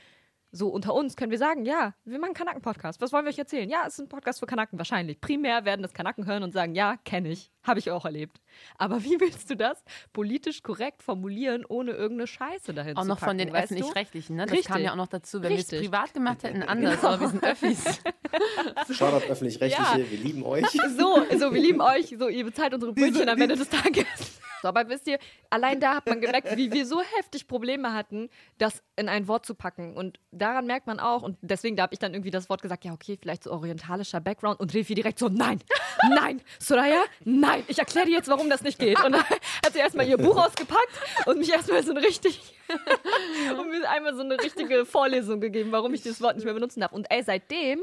so 0.52 0.70
unter 0.70 0.93
uns 0.93 1.16
können 1.16 1.32
wir 1.32 1.38
sagen, 1.38 1.66
ja, 1.66 1.93
wir 2.06 2.20
machen 2.20 2.34
Kanaken-Podcast. 2.34 3.02
Was 3.02 3.12
wollen 3.12 3.26
wir 3.26 3.30
euch 3.30 3.39
erzählen? 3.39 3.70
Ja, 3.70 3.84
es 3.86 3.93
ist 3.93 4.00
ein 4.00 4.10
Podcast 4.10 4.39
für 4.39 4.45
Kanaken 4.45 4.78
wahrscheinlich. 4.78 5.20
Primär 5.20 5.66
werden 5.66 5.82
das 5.82 5.93
Kanaken 5.93 6.26
hören 6.26 6.43
und 6.43 6.52
sagen, 6.52 6.76
ja, 6.76 6.98
kenne 7.04 7.30
ich, 7.30 7.52
habe 7.68 7.80
ich 7.80 7.91
auch 7.91 8.05
erlebt. 8.05 8.41
Aber 8.78 9.03
wie 9.03 9.20
willst 9.20 9.49
du 9.49 9.55
das 9.55 9.84
politisch 10.13 10.63
korrekt 10.63 11.03
formulieren, 11.03 11.65
ohne 11.68 11.91
irgendeine 11.91 12.28
Scheiße 12.28 12.74
dahin 12.74 12.97
Auch 12.97 13.03
zu 13.03 13.07
noch 13.07 13.20
packen, 13.20 13.30
von 13.30 13.38
den? 13.38 13.55
Öffentlich-Rechtlichen, 13.55 14.36
ne? 14.38 14.45
Das 14.45 14.53
Richtig. 14.53 14.68
kam 14.68 14.82
ja 14.82 14.91
auch 14.91 14.95
noch 14.95 15.07
dazu. 15.07 15.41
Wenn 15.43 15.51
wir 15.51 15.59
es 15.59 15.68
privat 15.68 16.13
gemacht 16.13 16.43
hätten, 16.43 16.63
anders, 16.63 17.03
aber 17.03 17.20
wir 17.20 17.28
sind 17.30 17.43
Öffis. 17.43 17.84
Shoutout 18.91 19.26
öffentlich-rechtliche, 19.30 19.99
Ja. 19.99 20.11
wir 20.11 20.18
lieben 20.18 20.43
euch. 20.43 20.65
So, 20.97 21.24
so, 21.38 21.53
wir 21.53 21.61
lieben 21.61 21.82
euch, 21.82 22.15
so, 22.18 22.28
ihr 22.28 22.43
bezahlt 22.45 22.74
unsere 22.74 22.93
Brötchen 22.93 23.28
am 23.30 23.39
Ende 23.39 23.55
des 23.55 23.70
Tages. 23.70 24.05
So, 24.61 24.70
aber 24.70 24.88
wisst 24.89 25.07
ihr, 25.07 25.20
allein 25.51 25.80
da 25.80 25.95
hat 25.97 26.07
man 26.07 26.20
gemerkt, 26.20 26.55
wie 26.57 26.72
wir 26.72 26.86
so 26.88 27.01
heftig 27.18 27.47
Probleme 27.47 27.93
hatten, 27.93 28.30
das 28.57 28.82
in 28.95 29.07
ein 29.09 29.28
Wort 29.28 29.45
zu 29.45 29.53
packen. 29.53 29.95
Und 29.95 30.20
daran 30.32 30.65
merkt 30.65 30.88
man 30.88 30.99
auch, 30.99 31.22
und 31.22 31.38
deswegen 31.41 31.76
da 31.76 31.84
habe 31.84 31.93
ich 31.93 31.99
dann 31.99 32.13
irgendwie 32.13 32.32
das 32.32 32.49
Wort 32.49 32.61
gesagt, 32.63 32.84
ja, 32.84 32.93
okay, 32.93 33.18
vielleicht 33.22 33.43
so 33.43 33.51
orientalischer 33.51 34.20
Background 34.20 34.59
und 34.59 34.74
Refi 34.74 34.95
direkt 34.95 35.20
so, 35.20 35.30
nein, 35.30 35.59
nein, 36.09 36.41
Soraya, 36.59 37.03
nein, 37.24 37.57
ich 37.68 37.80
erkläre 37.80 38.05
dir 38.05 38.14
jetzt, 38.14 38.30
warum 38.30 38.49
das 38.49 38.62
nicht 38.62 38.80
geht. 38.80 39.03
Und 39.03 39.14
dann 39.14 39.24
hat 39.66 39.74
sie 39.74 39.80
erstmal 39.80 40.08
ihr 40.08 40.18
Buch 40.18 40.38
ausgepackt 40.38 40.91
und 41.26 41.39
mich 41.39 41.51
erstmal 41.51 41.84
so 41.84 41.91
eine 41.91 42.01
richtig, 42.01 42.55
und 43.58 43.70
mir 43.70 43.89
einmal 43.89 44.16
so 44.16 44.22
eine 44.22 44.39
richtige 44.41 44.86
Vorlesung 44.86 45.41
gegeben, 45.41 45.72
warum 45.72 45.93
ich 45.93 46.01
dieses 46.01 46.22
Wort 46.22 46.36
nicht 46.36 46.45
mehr 46.45 46.53
benutzen 46.53 46.82
darf. 46.82 46.91
Und 46.91 47.10
ey, 47.10 47.24
seitdem 47.24 47.82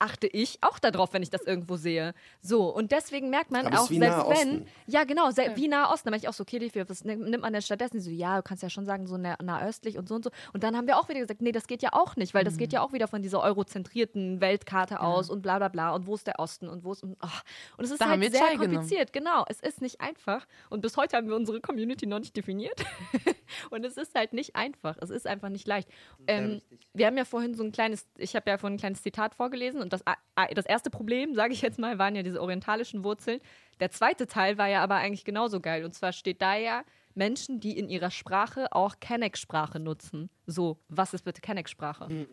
achte 0.00 0.26
ich 0.26 0.58
auch 0.62 0.78
darauf, 0.80 1.12
wenn 1.12 1.22
ich 1.22 1.30
das 1.30 1.42
irgendwo 1.42 1.76
sehe. 1.76 2.14
So, 2.42 2.74
und 2.74 2.90
deswegen 2.90 3.30
merkt 3.30 3.50
man 3.52 3.66
auch, 3.74 3.84
ist 3.84 3.90
wie 3.90 3.98
selbst 3.98 4.16
Nahe 4.18 4.28
wenn, 4.30 4.48
Osten. 4.62 4.66
ja 4.86 5.04
genau, 5.04 5.30
se- 5.30 5.52
wie 5.54 5.68
Nahe 5.68 5.88
Osten, 5.92 6.06
da 6.06 6.10
meine 6.10 6.22
ich 6.22 6.28
auch 6.28 6.32
so, 6.32 6.42
okay, 6.42 6.58
Levi, 6.58 6.88
was 6.88 7.04
nimm- 7.04 7.28
nimmt 7.30 7.42
man 7.42 7.52
denn 7.52 7.62
stattdessen? 7.62 8.00
So, 8.00 8.10
ja, 8.10 8.36
du 8.38 8.42
kannst 8.42 8.62
ja 8.62 8.70
schon 8.70 8.86
sagen, 8.86 9.06
so 9.06 9.16
nah- 9.16 9.36
nahöstlich 9.42 9.98
und 9.98 10.08
so 10.08 10.14
und 10.16 10.24
so. 10.24 10.30
Und 10.52 10.62
dann 10.64 10.76
haben 10.76 10.86
wir 10.86 10.98
auch 10.98 11.08
wieder 11.08 11.20
gesagt, 11.20 11.42
nee, 11.42 11.52
das 11.52 11.66
geht 11.66 11.82
ja 11.82 11.90
auch 11.92 12.16
nicht, 12.16 12.34
weil 12.34 12.44
das 12.44 12.54
Mhm. 12.54 12.58
geht 12.58 12.72
ja 12.72 12.80
auch 12.82 12.92
wieder 12.92 13.06
von 13.08 13.22
dieser 13.22 13.40
eurozentrierten 13.42 14.40
Weltkarte 14.40 15.00
aus 15.00 15.30
und 15.30 15.42
bla 15.42 15.58
bla 15.58 15.68
bla 15.68 15.94
und 15.94 16.06
wo 16.06 16.14
ist 16.14 16.26
der 16.26 16.38
Osten 16.38 16.68
und 16.68 16.82
wo 16.84 16.92
ist 16.92 17.02
und, 17.02 17.16
ach. 17.20 17.42
und 17.76 17.84
es 17.84 17.90
ist 17.90 18.00
Da 18.00 18.08
halt 18.08 18.20
sehr 18.22 18.30
teilgenommen. 18.40 18.76
kompliziert, 18.76 19.12
genau. 19.12 19.44
Es 19.48 19.60
ist 19.60 19.80
nicht 19.82 20.00
einfach 20.00 20.46
und 20.70 20.80
bis 20.80 20.96
heute 20.96 21.16
haben 21.16 21.28
wir 21.28 21.36
unsere 21.36 21.60
Community 21.60 22.06
noch 22.06 22.18
nicht 22.20 22.36
definiert 22.36 22.80
und 23.70 23.84
es 23.84 23.96
ist 23.96 24.14
halt 24.14 24.32
nicht 24.32 24.56
einfach. 24.56 24.96
Es 25.00 25.10
ist 25.10 25.26
einfach 25.26 25.48
nicht 25.48 25.66
leicht. 25.66 25.88
Ähm, 26.26 26.60
wir 26.94 27.06
haben 27.06 27.16
ja 27.16 27.24
vorhin 27.24 27.54
so 27.54 27.62
ein 27.62 27.72
kleines, 27.72 28.06
ich 28.18 28.34
habe 28.36 28.50
ja 28.50 28.58
vorhin 28.58 28.76
ein 28.76 28.80
kleines 28.80 29.02
Zitat 29.02 29.34
vorgelesen 29.34 29.80
und 29.80 29.89
das, 29.92 30.02
ah, 30.06 30.46
das 30.54 30.66
erste 30.66 30.90
Problem, 30.90 31.34
sage 31.34 31.52
ich 31.52 31.62
jetzt 31.62 31.78
mal, 31.78 31.98
waren 31.98 32.14
ja 32.16 32.22
diese 32.22 32.40
orientalischen 32.40 33.04
Wurzeln. 33.04 33.40
Der 33.80 33.90
zweite 33.90 34.26
Teil 34.26 34.58
war 34.58 34.68
ja 34.68 34.82
aber 34.82 34.96
eigentlich 34.96 35.24
genauso 35.24 35.60
geil 35.60 35.84
und 35.84 35.94
zwar 35.94 36.12
steht 36.12 36.42
da 36.42 36.54
ja 36.54 36.82
Menschen, 37.14 37.60
die 37.60 37.76
in 37.78 37.88
ihrer 37.88 38.10
Sprache 38.10 38.72
auch 38.72 39.00
Kenneck-Sprache 39.00 39.80
nutzen. 39.80 40.30
So, 40.46 40.78
was 40.88 41.12
ist 41.12 41.24
bitte 41.24 41.40
Kenneck-Sprache? 41.40 42.26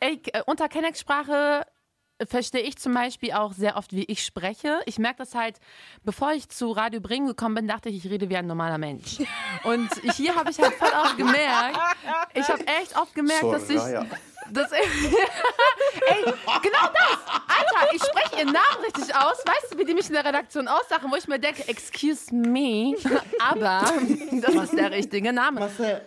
Ey, 0.00 0.20
äh, 0.32 0.42
unter 0.46 0.68
Kenneck-Sprache 0.68 1.66
verstehe 2.26 2.62
ich 2.62 2.76
zum 2.78 2.94
Beispiel 2.94 3.32
auch 3.32 3.52
sehr 3.52 3.76
oft, 3.76 3.92
wie 3.92 4.04
ich 4.04 4.24
spreche. 4.24 4.80
Ich 4.86 4.98
merke 4.98 5.18
das 5.18 5.34
halt, 5.34 5.58
bevor 6.02 6.32
ich 6.32 6.48
zu 6.48 6.70
Radio 6.70 7.00
Bremen 7.00 7.26
gekommen 7.26 7.54
bin, 7.54 7.68
dachte 7.68 7.88
ich, 7.88 8.04
ich 8.04 8.10
rede 8.10 8.28
wie 8.28 8.36
ein 8.36 8.46
normaler 8.46 8.78
Mensch. 8.78 9.18
Und 9.64 9.90
hier 10.14 10.34
habe 10.34 10.50
ich 10.50 10.58
halt 10.58 10.74
voll 10.74 10.92
oft 11.02 11.16
gemerkt, 11.16 11.78
ich 12.34 12.48
habe 12.48 12.66
echt 12.66 12.96
oft 12.96 13.14
gemerkt, 13.14 13.44
dass 13.44 13.68
ich... 13.68 13.78
Soraya. 13.78 14.06
Das, 14.50 14.70
ey, 15.94 16.24
genau 16.62 16.88
das! 16.92 17.18
Alter, 17.26 17.94
ich 17.94 18.02
spreche 18.02 18.42
ihren 18.42 18.52
Namen 18.52 18.84
richtig 18.84 19.14
aus. 19.14 19.38
Weißt 19.44 19.72
du, 19.72 19.78
wie 19.78 19.84
die 19.84 19.94
mich 19.94 20.08
in 20.08 20.14
der 20.14 20.24
Redaktion 20.24 20.68
auslachen, 20.68 21.10
wo 21.10 21.16
ich 21.16 21.28
mir 21.28 21.38
denke, 21.38 21.66
excuse 21.68 22.34
me, 22.34 22.96
aber 23.38 23.82
das 24.32 24.54
ist 24.54 24.72
der 24.76 24.90
richtige 24.90 25.32
Name. 25.32 25.60
Marcel, 25.60 26.02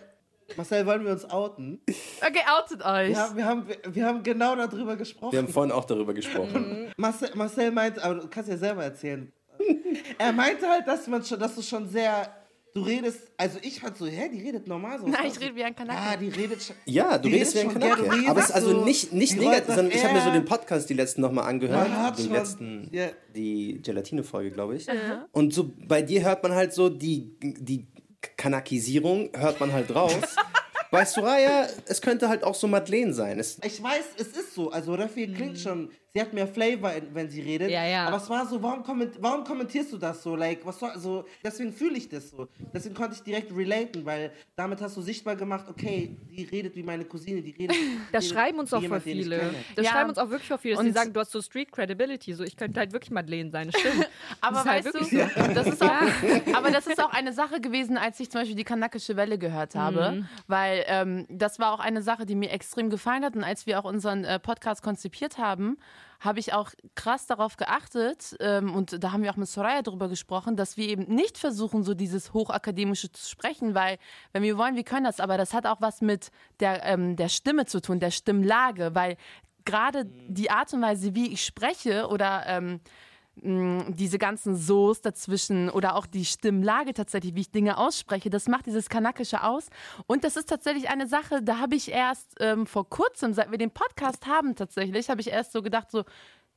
Marcel, 0.56 0.86
wollen 0.86 1.04
wir 1.04 1.12
uns 1.12 1.28
outen? 1.28 1.80
Okay, 2.20 2.42
outet 2.48 2.84
euch. 2.84 3.10
Ja, 3.10 3.34
wir 3.34 3.44
haben, 3.44 3.68
wir, 3.68 3.76
wir 3.88 4.06
haben 4.06 4.22
genau 4.22 4.54
darüber 4.54 4.96
gesprochen. 4.96 5.32
Wir 5.32 5.40
haben 5.40 5.48
vorhin 5.48 5.72
auch 5.72 5.84
darüber 5.84 6.14
gesprochen. 6.14 6.92
Marcel, 6.96 7.30
Marcel 7.34 7.70
meint, 7.72 7.98
aber 7.98 8.14
du 8.16 8.28
kannst 8.28 8.48
ja 8.48 8.56
selber 8.56 8.84
erzählen. 8.84 9.32
er 10.18 10.32
meinte 10.32 10.68
halt, 10.68 10.86
dass, 10.86 11.06
man 11.06 11.24
schon, 11.24 11.38
dass 11.38 11.54
du 11.54 11.62
schon 11.62 11.88
sehr. 11.88 12.32
Du 12.76 12.82
redest, 12.82 13.20
also 13.38 13.58
ich 13.62 13.80
fand 13.80 13.96
so, 13.96 14.04
hä, 14.04 14.28
die 14.30 14.42
redet 14.42 14.66
normal 14.66 14.98
so. 14.98 15.08
Nein, 15.08 15.28
ich 15.28 15.40
rede 15.40 15.56
wie 15.56 15.64
ein 15.64 15.74
Kanake. 15.74 15.98
Ah, 15.98 16.14
die 16.14 16.28
redet 16.28 16.62
schon. 16.62 16.76
Ja, 16.84 17.16
du 17.16 17.30
redest 17.30 17.54
wie 17.54 17.60
ein 17.60 17.70
redest 17.70 18.28
Aber 18.28 18.38
es 18.38 18.50
ist 18.50 18.54
also 18.54 18.70
so, 18.72 18.84
nicht, 18.84 19.14
nicht 19.14 19.34
negativ, 19.34 19.74
sondern 19.74 19.90
ich 19.90 20.04
habe 20.04 20.12
mir 20.12 20.20
so 20.20 20.30
den 20.30 20.44
Podcast 20.44 20.90
die 20.90 20.92
letzten 20.92 21.22
nochmal 21.22 21.46
angehört. 21.46 21.88
Man 21.88 22.02
hat 22.02 22.18
Den 22.18 22.32
letzten, 22.32 22.90
ja. 22.92 23.08
die 23.34 23.80
Gelatine-Folge, 23.82 24.50
glaube 24.50 24.76
ich. 24.76 24.86
Und 25.32 25.54
so 25.54 25.72
bei 25.88 26.02
dir 26.02 26.22
hört 26.22 26.42
man 26.42 26.52
halt 26.52 26.74
so 26.74 26.90
die, 26.90 27.38
die 27.40 27.86
Kanakisierung, 28.36 29.30
hört 29.34 29.58
man 29.58 29.72
halt 29.72 29.94
raus. 29.94 30.36
bei 30.90 31.06
Soraya, 31.06 31.68
es 31.86 32.02
könnte 32.02 32.28
halt 32.28 32.44
auch 32.44 32.54
so 32.54 32.66
Madeleine 32.66 33.14
sein. 33.14 33.38
Es, 33.38 33.58
Ich 33.64 33.82
weiß, 33.82 34.04
es 34.18 34.28
ist 34.28 34.54
so. 34.54 34.70
Also 34.70 34.92
Refi 34.92 35.28
klingt 35.32 35.58
schon, 35.58 35.90
sie 36.16 36.22
hat 36.22 36.32
mehr 36.32 36.46
Flavor, 36.48 36.92
wenn 37.12 37.28
sie 37.28 37.42
redet. 37.42 37.70
Ja, 37.70 37.84
ja. 37.84 38.06
Aber 38.06 38.16
es 38.16 38.28
war 38.30 38.46
so, 38.46 38.62
warum, 38.62 38.82
komment, 38.82 39.16
warum 39.20 39.44
kommentierst 39.44 39.92
du 39.92 39.98
das 39.98 40.22
so? 40.22 40.34
Like, 40.34 40.64
was 40.64 40.78
soll, 40.78 40.88
also, 40.90 41.26
deswegen 41.44 41.72
fühle 41.74 41.98
ich 41.98 42.08
das 42.08 42.30
so. 42.30 42.48
Deswegen 42.72 42.94
konnte 42.94 43.14
ich 43.16 43.22
direkt 43.22 43.54
relaten, 43.54 44.06
weil 44.06 44.32
damit 44.54 44.80
hast 44.80 44.96
du 44.96 45.02
sichtbar 45.02 45.36
gemacht, 45.36 45.66
okay, 45.68 46.16
die 46.30 46.44
redet 46.44 46.74
wie 46.74 46.82
meine 46.82 47.04
Cousine, 47.04 47.42
die 47.42 47.50
redet. 47.50 47.76
Das 48.12 48.24
redet 48.24 48.34
schreiben 48.36 48.58
uns 48.60 48.72
auch 48.72 48.82
voll 48.82 49.00
viele. 49.00 49.52
Das 49.74 49.84
Ja. 49.84 49.92
schreiben 49.92 50.08
uns 50.08 50.18
auch 50.18 50.30
wirklich 50.30 50.48
voll 50.48 50.56
viele, 50.58 50.74
dass 50.76 50.82
die 50.84 50.88
Und- 50.88 50.94
sagen, 50.94 51.12
du 51.12 51.20
hast 51.20 51.32
so 51.32 51.42
Street 51.42 51.70
Credibility. 51.70 52.32
So, 52.32 52.44
ich 52.44 52.56
könnte 52.56 52.80
halt 52.80 52.92
wirklich 52.92 53.10
Madeleine 53.10 53.50
sein. 53.50 53.70
Das 53.70 53.78
stimmt. 53.80 54.08
Aber 54.40 54.56
Das 54.56 54.64
ist 54.64 54.70
halt 54.70 54.84
weißt 54.86 54.94
du, 54.94 55.00
wirklich 55.00 55.54
das 55.54 55.66
ist 55.66 55.82
auch, 55.82 56.54
aber 56.56 56.70
das 56.70 56.86
ist 56.86 57.02
auch 57.02 57.12
eine 57.12 57.32
Sache 57.32 57.60
gewesen, 57.60 57.98
als 57.98 58.18
ich 58.20 58.30
zum 58.30 58.40
Beispiel 58.40 58.56
die 58.56 58.64
kanakische 58.64 59.16
Welle 59.16 59.36
gehört 59.38 59.74
habe, 59.74 60.12
Mhm. 60.12 60.28
weil 60.46 60.84
ähm, 60.86 61.26
das 61.28 61.58
war 61.58 61.72
auch 61.72 61.80
eine 61.80 62.00
Sache, 62.00 62.24
die 62.24 62.34
mir 62.34 62.50
extrem 62.52 62.88
gefallen 62.90 63.24
hat. 63.24 63.36
Und 63.36 63.44
als 63.44 63.66
wir 63.66 63.78
auch 63.78 63.84
unseren 63.84 64.24
äh, 64.24 64.38
Podcast 64.38 64.82
konzipiert 64.82 65.36
haben, 65.38 65.76
habe 66.20 66.38
ich 66.38 66.52
auch 66.52 66.70
krass 66.94 67.26
darauf 67.26 67.56
geachtet 67.56 68.36
ähm, 68.40 68.74
und 68.74 69.02
da 69.02 69.12
haben 69.12 69.22
wir 69.22 69.30
auch 69.30 69.36
mit 69.36 69.48
Soraya 69.48 69.82
darüber 69.82 70.08
gesprochen, 70.08 70.56
dass 70.56 70.76
wir 70.76 70.88
eben 70.88 71.04
nicht 71.14 71.38
versuchen, 71.38 71.82
so 71.82 71.94
dieses 71.94 72.32
Hochakademische 72.32 73.10
zu 73.12 73.28
sprechen, 73.28 73.74
weil 73.74 73.98
wenn 74.32 74.42
wir 74.42 74.58
wollen, 74.58 74.76
wir 74.76 74.84
können 74.84 75.04
das, 75.04 75.20
aber 75.20 75.36
das 75.36 75.52
hat 75.52 75.66
auch 75.66 75.80
was 75.80 76.00
mit 76.00 76.30
der, 76.60 76.84
ähm, 76.84 77.16
der 77.16 77.28
Stimme 77.28 77.66
zu 77.66 77.80
tun, 77.80 78.00
der 78.00 78.10
Stimmlage, 78.10 78.94
weil 78.94 79.16
gerade 79.64 80.06
die 80.06 80.50
Art 80.50 80.72
und 80.72 80.80
Weise, 80.80 81.14
wie 81.14 81.32
ich 81.32 81.44
spreche 81.44 82.08
oder 82.08 82.44
ähm, 82.46 82.80
mh, 83.42 83.90
diese 83.90 84.18
ganzen 84.18 84.56
So's 84.56 85.00
dazwischen 85.00 85.70
oder 85.70 85.96
auch 85.96 86.06
die 86.06 86.24
Stimmlage 86.24 86.94
tatsächlich, 86.94 87.34
wie 87.34 87.40
ich 87.42 87.50
Dinge 87.50 87.78
ausspreche, 87.78 88.30
das 88.30 88.48
macht 88.48 88.66
dieses 88.66 88.88
Kanakische 88.88 89.42
aus. 89.42 89.68
Und 90.06 90.24
das 90.24 90.36
ist 90.36 90.48
tatsächlich 90.48 90.88
eine 90.88 91.06
Sache, 91.06 91.42
da 91.42 91.58
habe 91.58 91.74
ich 91.74 91.90
erst 91.90 92.34
ähm, 92.40 92.66
vor 92.66 92.88
kurzem, 92.88 93.32
seit 93.32 93.50
wir 93.50 93.58
den 93.58 93.70
Podcast 93.70 94.26
haben 94.26 94.54
tatsächlich, 94.54 95.10
habe 95.10 95.20
ich 95.20 95.28
erst 95.28 95.52
so 95.52 95.62
gedacht, 95.62 95.90
so, 95.90 96.04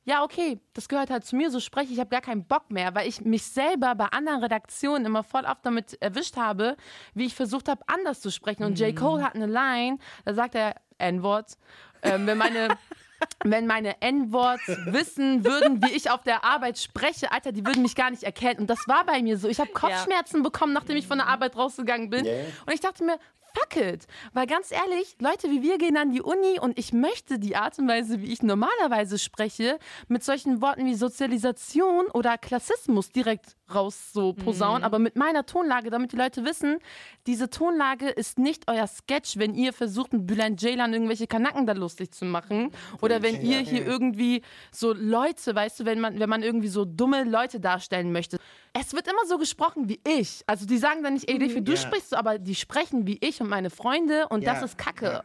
ja, 0.04 0.24
okay, 0.24 0.60
das 0.72 0.88
gehört 0.88 1.10
halt 1.10 1.24
zu 1.24 1.36
mir, 1.36 1.50
so 1.50 1.60
spreche 1.60 1.88
ich, 1.88 1.94
ich 1.94 2.00
habe 2.00 2.10
gar 2.10 2.22
keinen 2.22 2.46
Bock 2.46 2.70
mehr, 2.70 2.94
weil 2.94 3.06
ich 3.06 3.20
mich 3.20 3.44
selber 3.44 3.94
bei 3.94 4.06
anderen 4.06 4.42
Redaktionen 4.42 5.04
immer 5.04 5.22
voll 5.22 5.44
oft 5.44 5.64
damit 5.64 6.00
erwischt 6.00 6.36
habe, 6.36 6.76
wie 7.14 7.26
ich 7.26 7.34
versucht 7.34 7.68
habe, 7.68 7.82
anders 7.86 8.20
zu 8.20 8.30
sprechen. 8.30 8.64
Und 8.64 8.78
J. 8.78 8.96
Cole 8.96 9.22
hat 9.22 9.34
eine 9.34 9.46
Line, 9.46 9.98
da 10.24 10.34
sagt 10.34 10.54
er 10.54 10.76
N-Wort. 10.98 11.58
Ähm, 12.02 12.26
wenn 12.26 12.38
meine 12.38 12.68
wenn 13.44 13.66
meine 13.66 14.00
N-Worts 14.00 14.66
wissen 14.86 15.44
würden, 15.44 15.82
wie 15.82 15.92
ich 15.92 16.10
auf 16.10 16.22
der 16.22 16.44
Arbeit 16.44 16.78
spreche, 16.78 17.32
Alter, 17.32 17.52
die 17.52 17.64
würden 17.64 17.82
mich 17.82 17.94
gar 17.94 18.10
nicht 18.10 18.22
erkennen. 18.22 18.60
Und 18.60 18.70
das 18.70 18.86
war 18.86 19.04
bei 19.04 19.22
mir 19.22 19.38
so. 19.38 19.48
Ich 19.48 19.60
habe 19.60 19.70
Kopfschmerzen 19.72 20.42
bekommen, 20.42 20.72
nachdem 20.72 20.96
ich 20.96 21.06
von 21.06 21.18
der 21.18 21.26
Arbeit 21.26 21.56
rausgegangen 21.56 22.10
bin. 22.10 22.24
Yeah. 22.24 22.44
Und 22.66 22.72
ich 22.72 22.80
dachte 22.80 23.04
mir, 23.04 23.18
fuck 23.54 23.76
it. 23.76 24.06
Weil 24.32 24.46
ganz 24.46 24.70
ehrlich, 24.70 25.16
Leute 25.20 25.50
wie 25.50 25.62
wir 25.62 25.78
gehen 25.78 25.96
an 25.96 26.12
die 26.12 26.22
Uni 26.22 26.58
und 26.60 26.78
ich 26.78 26.92
möchte 26.92 27.38
die 27.38 27.56
Art 27.56 27.78
und 27.78 27.88
Weise, 27.88 28.20
wie 28.20 28.32
ich 28.32 28.42
normalerweise 28.42 29.18
spreche, 29.18 29.78
mit 30.08 30.24
solchen 30.24 30.60
Worten 30.60 30.86
wie 30.86 30.94
Sozialisation 30.94 32.06
oder 32.06 32.38
Klassismus 32.38 33.10
direkt 33.10 33.56
raus 33.74 34.12
so 34.12 34.32
posaunen, 34.32 34.82
aber 34.82 34.98
mit 34.98 35.16
meiner 35.16 35.46
Tonlage, 35.46 35.90
damit 35.90 36.12
die 36.12 36.16
Leute 36.16 36.44
wissen, 36.44 36.78
diese 37.26 37.50
Tonlage 37.50 38.08
ist 38.08 38.38
nicht 38.38 38.68
euer 38.68 38.86
Sketch, 38.86 39.36
wenn 39.36 39.54
ihr 39.54 39.72
versucht, 39.72 40.12
mit 40.12 40.26
Bülent 40.26 40.60
Ceylan 40.60 40.92
irgendwelche 40.92 41.26
Kanaken 41.26 41.66
da 41.66 41.72
lustig 41.72 42.12
zu 42.12 42.24
machen 42.24 42.72
oder 43.00 43.22
wenn 43.22 43.40
ihr 43.42 43.58
hier 43.58 43.86
irgendwie 43.86 44.42
so 44.72 44.92
Leute, 44.92 45.54
weißt 45.54 45.80
du, 45.80 45.84
wenn 45.84 46.00
man, 46.00 46.18
wenn 46.18 46.28
man 46.28 46.42
irgendwie 46.42 46.68
so 46.68 46.84
dumme 46.84 47.24
Leute 47.24 47.60
darstellen 47.60 48.12
möchte. 48.12 48.38
Es 48.72 48.92
wird 48.92 49.08
immer 49.08 49.26
so 49.26 49.36
gesprochen 49.38 49.88
wie 49.88 50.00
ich. 50.06 50.42
Also 50.46 50.64
die 50.64 50.78
sagen 50.78 51.02
dann 51.02 51.14
nicht, 51.14 51.28
ey, 51.28 51.38
Defi, 51.38 51.62
du 51.62 51.72
Ja. 51.72 51.78
sprichst 51.78 52.10
so, 52.10 52.16
aber 52.16 52.38
die 52.38 52.54
sprechen 52.54 53.06
wie 53.06 53.18
ich 53.20 53.40
und 53.40 53.48
meine 53.48 53.68
Freunde 53.70 54.28
und 54.28 54.42
Ja, 54.42 54.54
das 54.54 54.62
ist 54.62 54.78
Kacke. 54.78 55.06
ja. 55.06 55.22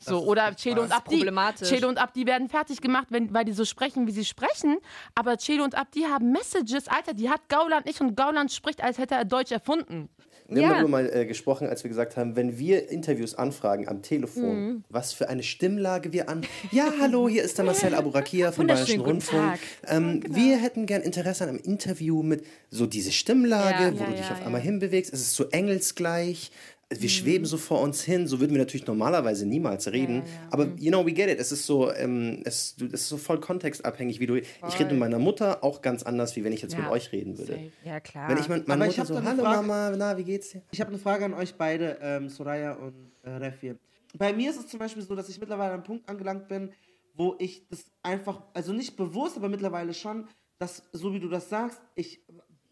So, 0.00 0.18
ist 0.18 0.26
oder 0.26 0.52
Chelo 0.56 0.82
und. 0.82 0.90
Abdi. 0.90 1.16
problematisch. 1.18 1.68
Chelo 1.68 1.88
und 1.88 1.98
Abdi 1.98 2.26
werden 2.26 2.48
fertig 2.48 2.80
gemacht, 2.80 3.06
wenn, 3.10 3.32
weil 3.32 3.44
die 3.44 3.52
so 3.52 3.64
sprechen, 3.64 4.08
wie 4.08 4.10
sie 4.10 4.24
sprechen. 4.24 4.78
Aber 5.14 5.36
Chelo 5.36 5.62
und 5.62 5.76
Abdi 5.76 6.02
haben 6.02 6.32
Messages. 6.32 6.88
Alter, 6.88 7.14
die 7.14 7.30
hat 7.30 7.48
Gauland 7.48 7.86
nicht 7.86 8.00
und 8.00 8.16
Gauland 8.16 8.50
spricht, 8.50 8.82
als 8.82 8.98
hätte 8.98 9.14
er 9.14 9.24
Deutsch 9.24 9.52
erfunden. 9.52 10.08
Wir 10.46 10.60
Ja. 10.62 10.68
haben 10.68 10.74
darüber 10.74 10.88
mal 10.90 11.10
äh, 11.10 11.24
gesprochen, 11.24 11.68
als 11.68 11.84
wir 11.84 11.88
gesagt 11.88 12.16
haben, 12.18 12.36
wenn 12.36 12.58
wir 12.58 12.90
Interviews 12.90 13.34
anfragen 13.34 13.88
am 13.88 14.02
Telefon, 14.02 14.64
Mhm. 14.68 14.84
was 14.90 15.12
für 15.14 15.28
eine 15.30 15.42
Stimmlage 15.42 16.12
wir 16.12 16.28
an. 16.28 16.42
Ja, 16.70 16.92
hallo, 17.00 17.28
hier 17.28 17.42
ist 17.42 17.56
der 17.56 17.64
Marcel 17.64 17.94
Aburakia 17.94 18.52
vom 18.52 18.66
Bayerischen 18.66 19.00
Rundfunk. 19.00 19.58
Ähm, 19.86 20.22
Wir 20.28 20.58
hätten 20.58 20.84
gern 20.86 21.00
Interesse 21.02 21.44
an 21.44 21.50
einem 21.50 21.58
Interview 21.60 22.22
mit 22.22 22.44
so 22.70 22.86
diese 22.86 23.10
Stimmlage, 23.12 23.84
Ja, 23.84 23.92
wo 23.94 23.98
ja, 24.02 24.06
du 24.10 24.12
dich 24.16 24.30
auf 24.30 24.44
einmal 24.44 24.60
hinbewegst. 24.60 25.12
Es 25.14 25.20
ist 25.22 25.34
so 25.34 25.48
engelsgleich. 25.48 26.50
Mhm. 26.90 27.00
Wir 27.02 27.08
schweben 27.08 27.46
so 27.46 27.56
vor 27.56 27.80
uns 27.80 28.02
hin, 28.02 28.26
so 28.26 28.40
würden 28.40 28.52
wir 28.52 28.58
natürlich 28.58 28.86
normalerweise 28.86 29.46
niemals 29.46 29.90
reden. 29.90 30.22
Aber 30.50 30.68
you 30.78 30.90
know, 30.90 31.04
we 31.04 31.12
get 31.12 31.28
it. 31.30 31.38
Es 31.38 31.52
ist 31.52 31.66
so, 31.66 31.92
ähm, 31.92 32.42
es, 32.44 32.76
es 32.78 32.92
ist 32.92 33.08
so 33.08 33.16
voll 33.16 33.40
kontextabhängig, 33.40 34.20
wie 34.20 34.26
du. 34.26 34.36
Ich 34.36 34.46
rede 34.78 34.90
mit 34.90 34.98
meiner 34.98 35.18
Mutter 35.18 35.62
auch 35.64 35.82
ganz 35.82 36.02
anders, 36.02 36.36
wie 36.36 36.44
wenn 36.44 36.52
ich 36.52 36.62
jetzt 36.62 36.76
mit 36.76 36.84
Ja. 36.86 36.90
euch 36.90 37.12
reden 37.12 37.38
würde. 37.38 37.70
Ja, 37.84 38.00
klar. 38.00 38.28
Wenn 38.28 38.38
ich 38.38 38.48
mit 38.48 38.68
meiner 38.68 38.86
Mutter 38.86 39.04
so, 39.04 39.22
hallo 39.22 39.42
Frage. 39.42 39.66
Mama, 39.66 39.94
na, 39.96 40.16
wie 40.18 40.24
geht's 40.24 40.50
dir? 40.50 40.62
Ich 40.70 40.80
habe 40.80 40.90
eine 40.90 40.98
Frage 40.98 41.24
an 41.24 41.34
euch 41.34 41.54
beide, 41.54 41.98
ähm, 42.00 42.28
Soraya 42.28 42.74
und 42.74 42.94
äh, 43.22 43.30
Refi. 43.30 43.74
Bei 44.16 44.32
mir 44.32 44.50
ist 44.50 44.58
es 44.60 44.68
zum 44.68 44.78
Beispiel 44.78 45.02
so, 45.02 45.14
dass 45.16 45.28
ich 45.28 45.40
mittlerweile 45.40 45.70
an 45.70 45.74
einem 45.74 45.82
Punkt 45.84 46.08
angelangt 46.08 46.46
bin, 46.48 46.70
wo 47.14 47.34
ich 47.38 47.66
das 47.68 47.84
einfach, 48.02 48.42
also 48.54 48.72
nicht 48.72 48.96
bewusst, 48.96 49.36
aber 49.36 49.48
mittlerweile 49.48 49.94
schon, 49.94 50.28
dass, 50.58 50.82
so 50.92 51.12
wie 51.12 51.20
du 51.20 51.28
das 51.28 51.48
sagst, 51.48 51.80
ich, 51.94 52.20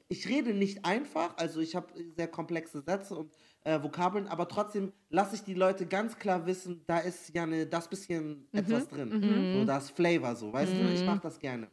ich 0.09 0.29
rede 0.29 0.53
nicht 0.55 0.85
einfach, 0.85 1.37
also 1.37 1.61
ich 1.61 1.75
habe 1.75 1.89
sehr 2.17 2.29
komplexe 2.29 2.81
Sätze 2.83 3.15
und 3.17 3.33
äh, 3.65 3.83
Vokabeln, 3.83 4.27
aber 4.27 4.49
trotzdem 4.49 4.93
lasse 5.09 5.37
ich 5.37 5.45
die 5.45 5.55
Leute 5.55 5.87
ganz 5.87 6.19
klar 6.19 6.47
wissen, 6.47 6.83
da 6.87 6.99
ist 6.99 7.35
ja 7.35 7.45
eine, 7.45 7.67
das 7.67 7.89
bisschen 7.89 8.49
etwas 8.53 8.89
drin. 8.89 9.55
So, 9.59 9.65
da 9.65 9.79
ist 9.79 9.91
Flavor 9.91 10.35
so, 10.35 10.53
weißt 10.53 10.73
du? 10.73 10.93
Ich 10.93 11.05
mache 11.05 11.21
das 11.21 11.39
gerne. 11.39 11.69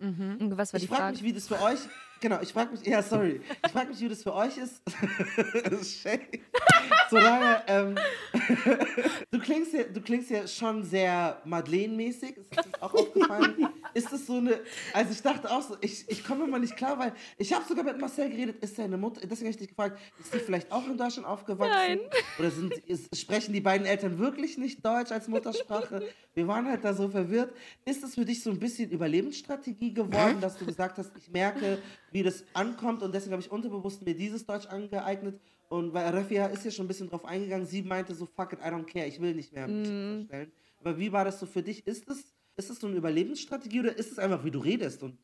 Und 0.00 0.56
was 0.56 0.72
war 0.72 0.80
Ich 0.80 0.86
frage 0.86 1.00
Frage? 1.00 1.12
mich, 1.12 1.22
wie 1.24 1.32
das 1.32 1.48
für 1.48 1.60
euch. 1.60 1.80
Genau, 2.20 2.40
ich 2.42 2.52
frage 2.52 2.72
mich. 2.72 2.84
Ja, 2.84 3.02
sorry. 3.02 3.40
Ich 3.64 3.72
frage 3.72 3.90
mich, 3.90 4.00
wie 4.00 4.08
das 4.08 4.22
für 4.22 4.34
euch 4.34 4.56
ist. 4.58 4.82
Solange. 7.10 7.62
Ähm, 7.66 7.94
du, 9.30 9.38
klingst 9.38 9.72
ja, 9.72 9.84
du 9.84 10.00
klingst 10.00 10.30
ja 10.30 10.46
schon 10.46 10.82
sehr 10.82 11.40
Madeleine-mäßig. 11.44 12.36
Ist 12.36 12.56
das 12.56 12.82
auch 12.82 12.94
aufgefallen? 12.94 13.68
Ist 13.94 14.12
das 14.12 14.26
so 14.26 14.38
eine. 14.38 14.60
Also, 14.92 15.12
ich 15.12 15.22
dachte 15.22 15.50
auch 15.50 15.62
so, 15.62 15.76
ich, 15.80 16.08
ich 16.08 16.24
komme 16.24 16.44
immer 16.44 16.58
nicht 16.58 16.76
klar, 16.76 16.98
weil 16.98 17.12
ich 17.36 17.52
habe 17.52 17.64
sogar 17.66 17.84
mit 17.84 18.00
Marcel 18.00 18.30
geredet. 18.30 18.62
Ist 18.62 18.76
seine 18.76 18.96
Mutter. 18.96 19.20
Deswegen 19.20 19.46
habe 19.46 19.50
ich 19.50 19.56
dich 19.56 19.68
gefragt, 19.68 19.98
ist 20.18 20.34
die 20.34 20.38
vielleicht 20.38 20.72
auch 20.72 20.86
in 20.86 20.96
Deutschland 20.96 21.26
aufgewachsen? 21.26 21.72
Nein. 21.72 22.00
Oder 22.38 22.50
sind, 22.50 22.74
ist, 22.86 23.16
sprechen 23.16 23.52
die 23.52 23.60
beiden 23.60 23.86
Eltern 23.86 24.18
wirklich 24.18 24.58
nicht 24.58 24.84
Deutsch 24.84 25.12
als 25.12 25.28
Muttersprache? 25.28 26.08
Wir 26.34 26.46
waren 26.46 26.66
halt 26.66 26.84
da 26.84 26.94
so 26.94 27.08
verwirrt. 27.08 27.52
Ist 27.84 28.02
es 28.02 28.14
für 28.14 28.24
dich 28.24 28.42
so 28.42 28.50
ein 28.50 28.58
bisschen 28.58 28.90
Überlebensstrategie 28.90 29.94
geworden, 29.94 30.40
dass 30.40 30.56
du 30.56 30.66
gesagt 30.66 30.98
hast, 30.98 31.10
ich 31.16 31.30
merke, 31.30 31.78
wie 32.10 32.22
das 32.22 32.44
ankommt 32.54 33.02
und 33.02 33.14
deswegen 33.14 33.32
habe 33.32 33.42
ich 33.42 33.50
unterbewusst 33.50 34.02
mir 34.02 34.14
dieses 34.14 34.46
Deutsch 34.46 34.66
angeeignet 34.66 35.40
und 35.68 35.92
weil 35.92 36.08
Refia 36.14 36.46
ist 36.46 36.64
ja 36.64 36.70
schon 36.70 36.86
ein 36.86 36.88
bisschen 36.88 37.08
drauf 37.08 37.24
eingegangen, 37.24 37.66
sie 37.66 37.82
meinte 37.82 38.14
so, 38.14 38.26
fuck 38.26 38.52
it, 38.52 38.60
I 38.60 38.68
don't 38.68 38.84
care, 38.84 39.06
ich 39.06 39.20
will 39.20 39.34
nicht 39.34 39.52
mehr 39.52 39.68
mich 39.68 39.86
stellen. 39.86 40.52
Aber 40.80 40.98
wie 40.98 41.12
war 41.12 41.24
das 41.24 41.40
so 41.40 41.46
für 41.46 41.62
dich? 41.62 41.86
Ist 41.86 42.08
es 42.08 42.34
ist 42.56 42.70
es 42.70 42.80
so 42.80 42.88
eine 42.88 42.96
Überlebensstrategie 42.96 43.80
oder 43.80 43.96
ist 43.96 44.10
es 44.10 44.18
einfach, 44.18 44.44
wie 44.44 44.50
du 44.50 44.58
redest? 44.58 45.02
Und 45.04 45.16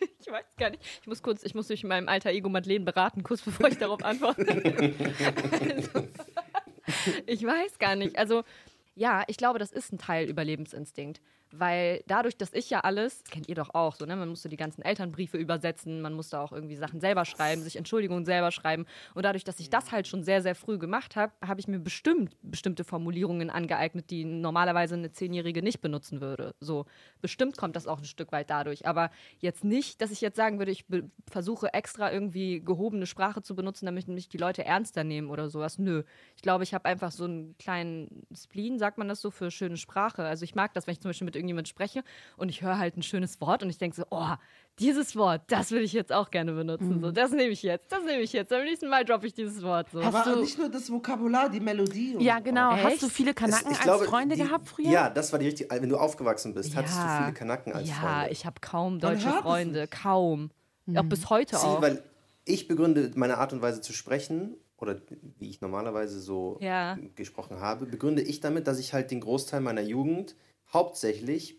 Ich 0.20 0.32
weiß 0.32 0.44
gar 0.56 0.70
nicht. 0.70 0.82
Ich 1.00 1.06
muss 1.06 1.22
kurz, 1.22 1.44
ich 1.44 1.54
muss 1.54 1.66
durch 1.66 1.84
meinem 1.84 2.08
alter 2.08 2.30
Ego 2.30 2.48
Madeleine 2.48 2.84
beraten, 2.84 3.22
kurz 3.22 3.42
bevor 3.42 3.68
ich 3.68 3.78
darauf 3.78 4.02
antworte. 4.02 4.46
also, 5.60 6.08
ich 7.26 7.42
weiß 7.42 7.78
gar 7.78 7.96
nicht. 7.96 8.18
Also, 8.18 8.42
ja, 8.94 9.24
ich 9.26 9.36
glaube, 9.36 9.58
das 9.58 9.72
ist 9.72 9.92
ein 9.92 9.98
Teil 9.98 10.28
Überlebensinstinkt. 10.28 11.20
Weil 11.58 12.02
dadurch, 12.06 12.36
dass 12.36 12.52
ich 12.52 12.70
ja 12.70 12.80
alles, 12.80 13.22
das 13.22 13.30
kennt 13.30 13.48
ihr 13.48 13.54
doch 13.54 13.74
auch, 13.74 13.94
so, 13.94 14.06
ne? 14.06 14.16
man 14.16 14.28
musste 14.28 14.48
die 14.48 14.56
ganzen 14.56 14.82
Elternbriefe 14.82 15.36
übersetzen, 15.36 16.00
man 16.00 16.14
musste 16.14 16.40
auch 16.40 16.52
irgendwie 16.52 16.76
Sachen 16.76 17.00
selber 17.00 17.24
schreiben, 17.24 17.62
sich 17.62 17.76
Entschuldigungen 17.76 18.24
selber 18.24 18.50
schreiben. 18.50 18.86
Und 19.14 19.24
dadurch, 19.24 19.44
dass 19.44 19.60
ich 19.60 19.70
das 19.70 19.92
halt 19.92 20.08
schon 20.08 20.24
sehr, 20.24 20.42
sehr 20.42 20.54
früh 20.54 20.78
gemacht 20.78 21.16
habe, 21.16 21.32
habe 21.46 21.60
ich 21.60 21.68
mir 21.68 21.78
bestimmt 21.78 22.36
bestimmte 22.42 22.84
Formulierungen 22.84 23.50
angeeignet, 23.50 24.10
die 24.10 24.24
normalerweise 24.24 24.94
eine 24.94 25.12
Zehnjährige 25.12 25.62
nicht 25.62 25.80
benutzen 25.80 26.20
würde. 26.20 26.54
So, 26.60 26.86
bestimmt 27.20 27.56
kommt 27.56 27.76
das 27.76 27.86
auch 27.86 27.98
ein 27.98 28.04
Stück 28.04 28.32
weit 28.32 28.50
dadurch. 28.50 28.86
Aber 28.86 29.10
jetzt 29.38 29.64
nicht, 29.64 30.00
dass 30.00 30.10
ich 30.10 30.20
jetzt 30.20 30.36
sagen 30.36 30.58
würde, 30.58 30.72
ich 30.72 30.84
versuche 31.30 31.72
extra 31.72 32.12
irgendwie 32.12 32.60
gehobene 32.60 33.06
Sprache 33.06 33.42
zu 33.42 33.54
benutzen, 33.54 33.86
damit 33.86 34.08
mich 34.08 34.28
die 34.28 34.38
Leute 34.38 34.64
ernster 34.64 35.04
nehmen 35.04 35.30
oder 35.30 35.48
sowas. 35.48 35.78
Nö. 35.78 36.02
Ich 36.36 36.42
glaube, 36.42 36.64
ich 36.64 36.74
habe 36.74 36.86
einfach 36.86 37.12
so 37.12 37.24
einen 37.24 37.56
kleinen 37.58 38.26
Spleen, 38.34 38.78
sagt 38.78 38.98
man 38.98 39.08
das 39.08 39.20
so, 39.20 39.30
für 39.30 39.50
schöne 39.50 39.76
Sprache. 39.76 40.24
Also 40.24 40.44
ich 40.44 40.54
mag 40.54 40.74
das, 40.74 40.86
wenn 40.86 40.92
ich 40.92 41.00
zum 41.00 41.10
Beispiel 41.10 41.26
mit 41.26 41.36
irgendjemand 41.44 41.68
spreche 41.68 42.02
und 42.36 42.48
ich 42.48 42.62
höre 42.62 42.78
halt 42.78 42.96
ein 42.96 43.02
schönes 43.02 43.40
Wort 43.40 43.62
und 43.62 43.70
ich 43.70 43.78
denke 43.78 43.96
so, 43.96 44.04
oh, 44.10 44.28
dieses 44.80 45.14
Wort, 45.14 45.42
das 45.48 45.70
würde 45.70 45.84
ich 45.84 45.92
jetzt 45.92 46.12
auch 46.12 46.30
gerne 46.32 46.52
benutzen. 46.52 47.00
So, 47.00 47.12
das 47.12 47.30
nehme 47.30 47.50
ich 47.50 47.62
jetzt, 47.62 47.92
das 47.92 48.02
nehme 48.04 48.22
ich 48.22 48.32
jetzt. 48.32 48.52
Am 48.52 48.64
nächsten 48.64 48.88
Mal 48.88 49.04
droppe 49.04 49.28
ich 49.28 49.34
dieses 49.34 49.62
Wort. 49.62 49.88
So. 49.92 50.02
Hast 50.04 50.14
aber 50.14 50.34
du- 50.34 50.40
nicht 50.40 50.58
nur 50.58 50.68
das 50.68 50.90
Vokabular, 50.90 51.48
die 51.48 51.60
Melodie. 51.60 52.16
Und 52.16 52.20
Ja, 52.22 52.40
genau. 52.40 52.74
Echt? 52.74 52.84
Hast 52.84 53.02
du 53.02 53.08
viele 53.08 53.34
Kanaken 53.34 53.66
Es- 53.66 53.72
ich 53.72 53.76
als 53.78 53.84
glaube, 53.84 54.04
Freunde 54.06 54.34
die- 54.34 54.42
gehabt 54.42 54.68
früher? 54.68 54.88
Ja, 54.90 55.10
das 55.10 55.30
war 55.32 55.38
die 55.38 55.46
richtige. 55.46 55.70
Wenn 55.70 55.88
du 55.88 55.96
aufgewachsen 55.96 56.54
bist, 56.54 56.74
hattest 56.74 56.96
du 56.96 57.02
viele 57.22 57.32
Kanaken 57.34 57.72
als 57.72 57.88
ja, 57.88 57.94
Freunde. 57.94 58.32
ich 58.32 58.46
habe 58.46 58.56
kaum 58.60 58.98
deutsche 58.98 59.30
Freunde, 59.30 59.86
kaum. 59.86 60.50
Auch 60.96 61.04
bis 61.04 61.30
heute 61.30 61.56
Sie, 61.56 61.64
auch. 61.66 61.80
weil 61.80 62.02
ich 62.44 62.66
begründe 62.66 63.12
meine 63.14 63.38
Art 63.38 63.52
und 63.52 63.62
Weise 63.62 63.80
zu 63.80 63.92
sprechen 63.92 64.56
oder 64.76 64.96
wie 65.38 65.48
ich 65.48 65.60
normalerweise 65.60 66.20
so 66.20 66.58
Ja. 66.60 66.98
gesprochen 67.14 67.60
habe, 67.60 67.86
begründe 67.86 68.22
ich 68.22 68.40
damit, 68.40 68.66
dass 68.66 68.78
ich 68.80 68.92
halt 68.92 69.10
den 69.12 69.20
Großteil 69.20 69.60
meiner 69.60 69.80
Jugend 69.82 70.34
hauptsächlich 70.74 71.56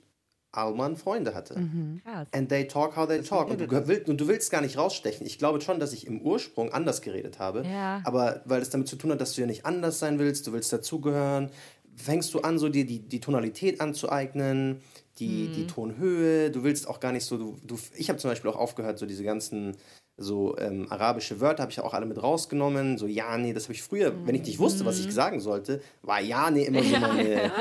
Alman 0.51 0.95
Freunde 0.95 1.33
hatte. 1.33 1.55
Krass. 2.03 2.27
And 2.31 2.49
they 2.49 2.67
talk 2.67 2.95
how 2.95 3.07
they 3.07 3.21
talk. 3.21 3.49
Und 3.49 3.59
du, 3.59 3.87
willst, 3.87 4.09
und 4.09 4.21
du 4.21 4.27
willst 4.27 4.51
gar 4.51 4.61
nicht 4.61 4.77
rausstechen. 4.77 5.25
Ich 5.25 5.37
glaube 5.37 5.61
schon, 5.61 5.79
dass 5.79 5.93
ich 5.93 6.07
im 6.07 6.21
Ursprung 6.21 6.71
anders 6.71 7.01
geredet 7.01 7.39
habe. 7.39 7.65
Ja. 7.65 8.01
Aber 8.05 8.41
weil 8.45 8.61
es 8.61 8.69
damit 8.69 8.87
zu 8.87 8.95
tun 8.95 9.11
hat, 9.11 9.21
dass 9.21 9.33
du 9.33 9.41
ja 9.41 9.47
nicht 9.47 9.65
anders 9.65 9.99
sein 9.99 10.19
willst, 10.19 10.47
du 10.47 10.53
willst 10.53 10.71
dazugehören, 10.71 11.49
fängst 11.95 12.33
du 12.33 12.39
an, 12.39 12.59
so 12.59 12.69
dir 12.69 12.85
die, 12.85 12.99
die 12.99 13.19
Tonalität 13.19 13.81
anzueignen, 13.81 14.81
die, 15.19 15.47
die 15.47 15.67
Tonhöhe. 15.67 16.51
Du 16.51 16.63
willst 16.63 16.87
auch 16.87 16.99
gar 16.99 17.11
nicht 17.11 17.25
so. 17.25 17.37
Du, 17.37 17.57
du, 17.63 17.77
ich 17.95 18.09
habe 18.09 18.19
zum 18.19 18.29
Beispiel 18.29 18.49
auch 18.51 18.57
aufgehört, 18.57 18.99
so 18.99 19.05
diese 19.05 19.23
ganzen 19.23 19.77
so 20.17 20.57
ähm, 20.57 20.87
arabische 20.89 21.41
Wörter 21.41 21.63
habe 21.63 21.71
ich 21.71 21.79
auch 21.81 21.93
alle 21.93 22.05
mit 22.05 22.21
rausgenommen. 22.21 22.97
So 22.97 23.05
ja, 23.05 23.37
nee, 23.37 23.53
das 23.53 23.63
habe 23.63 23.73
ich 23.73 23.83
früher, 23.83 24.13
wenn 24.25 24.35
ich 24.35 24.43
nicht 24.43 24.59
wusste, 24.59 24.85
was 24.85 24.99
ich 24.99 25.11
sagen 25.13 25.39
sollte, 25.39 25.81
war 26.03 26.21
ja, 26.21 26.49
nee 26.49 26.65
immer 26.65 26.83
so 26.83 26.97
meine. 26.97 27.51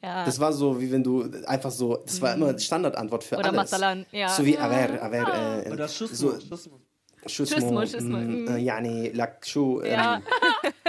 Das 0.00 0.40
war 0.40 0.52
so, 0.52 0.80
wie 0.80 0.90
wenn 0.90 1.04
du 1.04 1.28
einfach 1.46 1.70
so, 1.70 1.96
das 1.96 2.20
war 2.20 2.34
immer 2.34 2.58
Standardantwort 2.58 3.24
für 3.24 3.36
Oder 3.36 3.46
alles. 3.46 3.70
Masalan, 3.70 4.06
ja. 4.10 4.28
So 4.28 4.44
wie 4.44 4.56
aver, 4.58 5.02
aver, 5.02 5.66
äh, 5.66 5.72
Oder 5.72 5.88
Schussmo. 5.88 6.30
so, 6.30 6.40
Schussmo. 6.40 6.80
Schusmo, 7.26 7.56
Schusmo, 7.56 7.86
Schusmo, 7.86 8.16
mm, 8.16 8.44
mm. 8.44 8.48
äh, 8.48 8.58
Yani, 8.58 9.08
Lakshu. 9.10 9.80
Ähm, 9.82 9.92
Ja. 9.92 10.22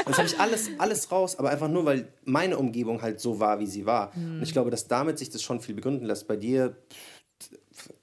Das 0.05 0.17
habe 0.17 0.27
ich 0.27 0.39
alles, 0.39 0.69
alles 0.79 1.11
raus, 1.11 1.37
aber 1.37 1.51
einfach 1.51 1.67
nur, 1.67 1.85
weil 1.85 2.07
meine 2.23 2.57
Umgebung 2.57 3.03
halt 3.03 3.19
so 3.19 3.39
war, 3.39 3.59
wie 3.59 3.67
sie 3.67 3.85
war. 3.85 4.11
Hm. 4.15 4.37
Und 4.37 4.43
ich 4.43 4.53
glaube, 4.53 4.71
dass 4.71 4.87
damit 4.87 5.19
sich 5.19 5.29
das 5.29 5.43
schon 5.43 5.59
viel 5.59 5.75
begründen 5.75 6.03
lässt. 6.05 6.27
Bei 6.27 6.35
dir, 6.35 6.75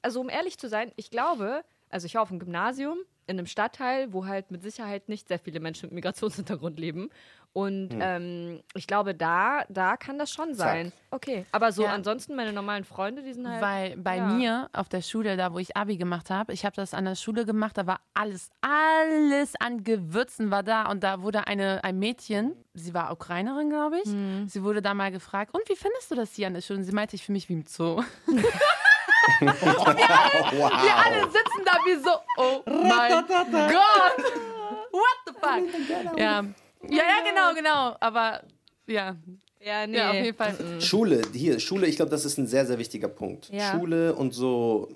also 0.02 0.20
um 0.20 0.28
ehrlich 0.28 0.56
zu 0.56 0.68
sein, 0.68 0.92
ich 0.94 1.10
glaube, 1.10 1.64
also 1.90 2.06
ich 2.06 2.14
war 2.14 2.22
auf 2.22 2.28
dem 2.28 2.38
Gymnasium, 2.38 2.98
in 3.28 3.38
einem 3.38 3.46
Stadtteil, 3.46 4.12
wo 4.12 4.26
halt 4.26 4.52
mit 4.52 4.62
Sicherheit 4.62 5.08
nicht 5.08 5.26
sehr 5.26 5.40
viele 5.40 5.58
Menschen 5.58 5.86
mit 5.86 5.94
Migrationshintergrund 5.94 6.78
leben. 6.78 7.10
Und 7.52 7.88
ähm, 7.98 8.60
ich 8.74 8.86
glaube, 8.86 9.14
da, 9.16 9.64
da 9.68 9.96
kann 9.96 10.16
das 10.18 10.30
schon 10.30 10.54
sein. 10.54 10.92
Okay. 11.10 11.44
Aber 11.50 11.72
so 11.72 11.82
Ja. 11.84 11.90
ansonsten, 11.92 12.36
meine 12.36 12.52
normalen 12.52 12.84
Freunde, 12.84 13.22
die 13.22 13.32
sind 13.32 13.48
halt. 13.48 13.62
Weil 13.62 13.96
bei 13.96 14.18
ja. 14.18 14.26
mir 14.26 14.68
auf 14.74 14.88
der 14.88 15.00
Schule, 15.02 15.36
da 15.36 15.52
wo 15.52 15.58
ich 15.58 15.74
Abi 15.76 15.96
gemacht 15.96 16.30
habe, 16.30 16.52
ich 16.52 16.64
habe 16.64 16.76
das 16.76 16.92
an 16.94 17.04
der 17.06 17.14
Schule 17.16 17.44
gemacht, 17.46 17.76
da 17.78 17.86
war 17.88 18.00
alles, 18.14 18.50
alles 18.60 19.54
an 19.58 19.82
Gewürzen 19.82 20.50
war 20.52 20.62
da 20.62 20.88
und 20.90 21.02
da 21.02 21.22
wurde 21.22 21.46
eine, 21.48 21.82
ein 21.82 21.98
Mädchen, 21.98 22.52
sie 22.74 22.92
war 22.94 23.10
Ukrainerin, 23.10 23.70
glaube 23.70 23.98
ich, 24.04 24.12
Mhm. 24.12 24.46
sie 24.48 24.62
wurde 24.62 24.82
da 24.82 24.92
mal 24.94 25.10
gefragt, 25.10 25.52
und 25.54 25.68
wie 25.68 25.76
findest 25.76 26.10
du 26.10 26.14
das 26.14 26.32
hier 26.34 26.46
an 26.46 26.54
der 26.54 26.60
Schule? 26.60 26.78
Und 26.80 26.84
sie 26.84 26.92
meinte, 26.92 27.16
ich 27.16 27.24
fühle 27.24 27.34
mich 27.36 27.48
wie 27.48 27.54
im 27.54 27.64
Zoo. 27.66 28.02
Wow. 29.40 30.70
Wir 30.82 30.96
alle 30.96 31.22
sitzen 31.24 31.62
da 31.64 31.72
wie 31.84 32.02
so, 32.02 32.10
oh 32.38 32.62
mein 32.66 33.10
Gott, 33.12 33.28
what 34.92 35.18
the 35.26 35.32
fuck? 35.32 36.18
Ja, 36.18 36.42
ja, 36.42 36.44
ja 36.88 37.24
genau, 37.28 37.54
genau, 37.54 37.96
aber 38.00 38.42
ja, 38.86 39.16
Ja, 39.60 39.86
nee. 39.86 39.96
ja 39.96 40.10
auf 40.10 40.14
jeden 40.16 40.36
Fall. 40.36 40.80
Schule, 40.80 41.22
hier, 41.32 41.58
Schule, 41.60 41.86
ich 41.86 41.96
glaube, 41.96 42.10
das 42.10 42.24
ist 42.24 42.38
ein 42.38 42.46
sehr, 42.46 42.66
sehr 42.66 42.78
wichtiger 42.78 43.08
Punkt. 43.08 43.48
Ja. 43.50 43.72
Schule 43.72 44.14
und 44.14 44.32
so, 44.32 44.88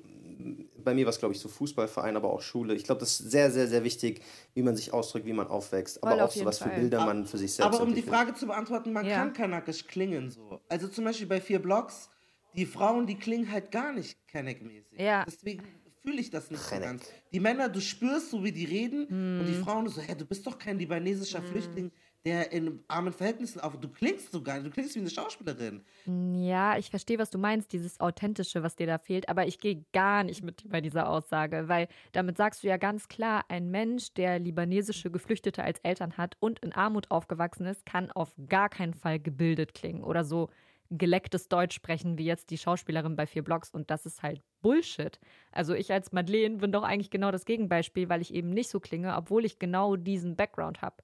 bei 0.83 0.95
mir 0.95 1.05
war 1.05 1.11
es, 1.11 1.18
glaube 1.18 1.35
ich, 1.35 1.41
so 1.41 1.49
Fußballverein, 1.49 2.16
aber 2.16 2.31
auch 2.33 2.41
Schule. 2.41 2.74
Ich 2.74 2.85
glaube, 2.85 3.01
das 3.01 3.20
ist 3.20 3.31
sehr, 3.31 3.51
sehr, 3.51 3.66
sehr 3.66 3.85
wichtig, 3.85 4.22
wie 4.55 4.62
man 4.62 4.76
sich 4.76 4.93
ausdrückt, 4.93 5.26
wie 5.26 5.33
man 5.33 5.49
aufwächst, 5.49 5.99
Voll 6.01 6.12
aber 6.12 6.24
auf 6.24 6.31
auch 6.31 6.35
so, 6.35 6.45
was 6.45 6.59
für 6.59 6.68
Fall. 6.70 6.78
Bilder 6.78 7.05
man 7.05 7.26
für 7.26 7.37
sich 7.39 7.53
selbst 7.53 7.74
Aber 7.74 7.83
um 7.83 7.95
die. 7.95 8.03
Frage 8.03 8.35
zu 8.35 8.47
beantworten, 8.47 8.93
man 8.93 9.05
Ja. 9.07 9.16
kann 9.16 9.33
kanakisch 9.33 9.87
klingen 9.87 10.31
so. 10.31 10.61
Also 10.68 10.89
zum 10.89 11.05
Beispiel 11.05 11.26
bei 11.26 11.41
vier 11.41 11.59
Blocks, 11.61 12.09
die 12.55 12.67
Frauen, 12.67 13.07
die 13.07 13.17
klingen 13.17 13.51
halt 13.51 13.71
gar 13.71 13.93
nicht 13.93 14.19
Kenneck-mäßig. 14.29 14.99
Ja. 15.01 15.25
Deswegen 15.27 15.63
fühle 16.03 16.21
ich 16.21 16.31
das 16.31 16.51
nicht 16.51 16.61
so 16.63 16.69
Kenneck. 16.71 16.89
ganz. 16.89 17.13
Die 17.33 17.41
Männer, 17.41 17.69
du 17.69 17.81
spürst 17.81 18.31
so, 18.31 18.43
wie 18.43 18.53
die 18.53 18.65
reden 18.65 19.05
und 19.07 19.43
Mhm. 19.43 19.47
die 19.47 19.55
Frauen 19.55 19.89
so, 19.89 20.01
hä, 20.01 20.15
du 20.17 20.25
bist 20.27 20.47
doch 20.47 20.59
kein 20.59 20.79
libanesischer 20.79 21.43
Flüchtling, 21.43 21.93
der 22.25 22.53
in 22.53 22.83
armen 22.89 23.13
Verhältnissen 23.13 23.61
auf. 23.61 23.79
Du 23.81 23.89
klingst 23.89 24.33
so 24.33 24.43
gar 24.43 24.55
nicht, 24.57 24.67
du 24.67 24.71
klingst 24.71 24.95
wie 24.95 25.01
eine 25.01 25.11
Schauspielerin. 25.11 25.85
Ja, 26.07 26.77
ich 26.79 26.91
verstehe, 26.91 27.19
was 27.19 27.31
du 27.31 27.39
meinst, 27.39 27.73
dieses 27.73 27.99
Authentische, 28.01 28.63
was 28.63 28.77
dir 28.77 28.87
da 28.87 28.99
fehlt, 28.99 29.29
aber 29.29 29.47
ich 29.47 29.59
gehe 29.59 29.85
gar 29.93 30.25
nicht 30.25 30.43
mit 30.43 30.63
dir 30.63 30.69
bei 30.69 30.81
dieser 30.81 31.09
Aussage, 31.09 31.69
weil 31.69 31.89
damit 32.13 32.37
sagst 32.37 32.63
du 32.63 32.69
ja 32.69 32.77
ganz 32.79 33.09
klar, 33.09 33.45
ein 33.49 33.71
Mensch, 33.71 34.13
der 34.15 34.39
libanesische 34.39 35.11
Geflüchtete 35.11 35.63
als 35.65 35.79
Eltern 35.81 36.17
hat 36.19 36.37
und 36.41 36.59
in 36.61 36.73
Armut 36.73 37.11
aufgewachsen 37.11 37.67
ist, 37.67 37.87
kann 37.87 38.11
auf 38.11 38.33
gar 38.49 38.69
keinen 38.69 38.95
Fall 38.95 39.19
gebildet 39.19 39.73
klingen 39.75 40.03
oder 40.03 40.25
so 40.25 40.51
gelecktes 40.91 41.49
Deutsch 41.49 41.74
sprechen, 41.74 42.18
wie 42.18 42.24
jetzt 42.24 42.51
die 42.51 42.59
Schauspielerin 42.59 43.16
bei 43.16 43.26
vier 43.26 43.45
Blocks 43.45 43.70
und 43.70 43.91
das 43.91 44.07
ist 44.07 44.22
halt 44.22 44.43
Bullshit. 44.61 45.18
Also 45.53 45.74
ich 45.74 45.93
als 45.93 46.12
Madeleine 46.12 46.57
bin 46.57 46.72
doch 46.72 46.82
eigentlich 46.82 47.11
genau 47.11 47.30
das 47.30 47.45
Gegenbeispiel, 47.45 48.09
weil 48.09 48.20
ich 48.20 48.34
eben 48.34 48.51
nicht 48.51 48.68
so 48.68 48.80
klinge, 48.80 49.16
obwohl 49.16 49.45
ich 49.45 49.59
genau 49.59 49.97
diesen 49.97 50.36
Background 50.36 50.82
habe. 50.82 50.97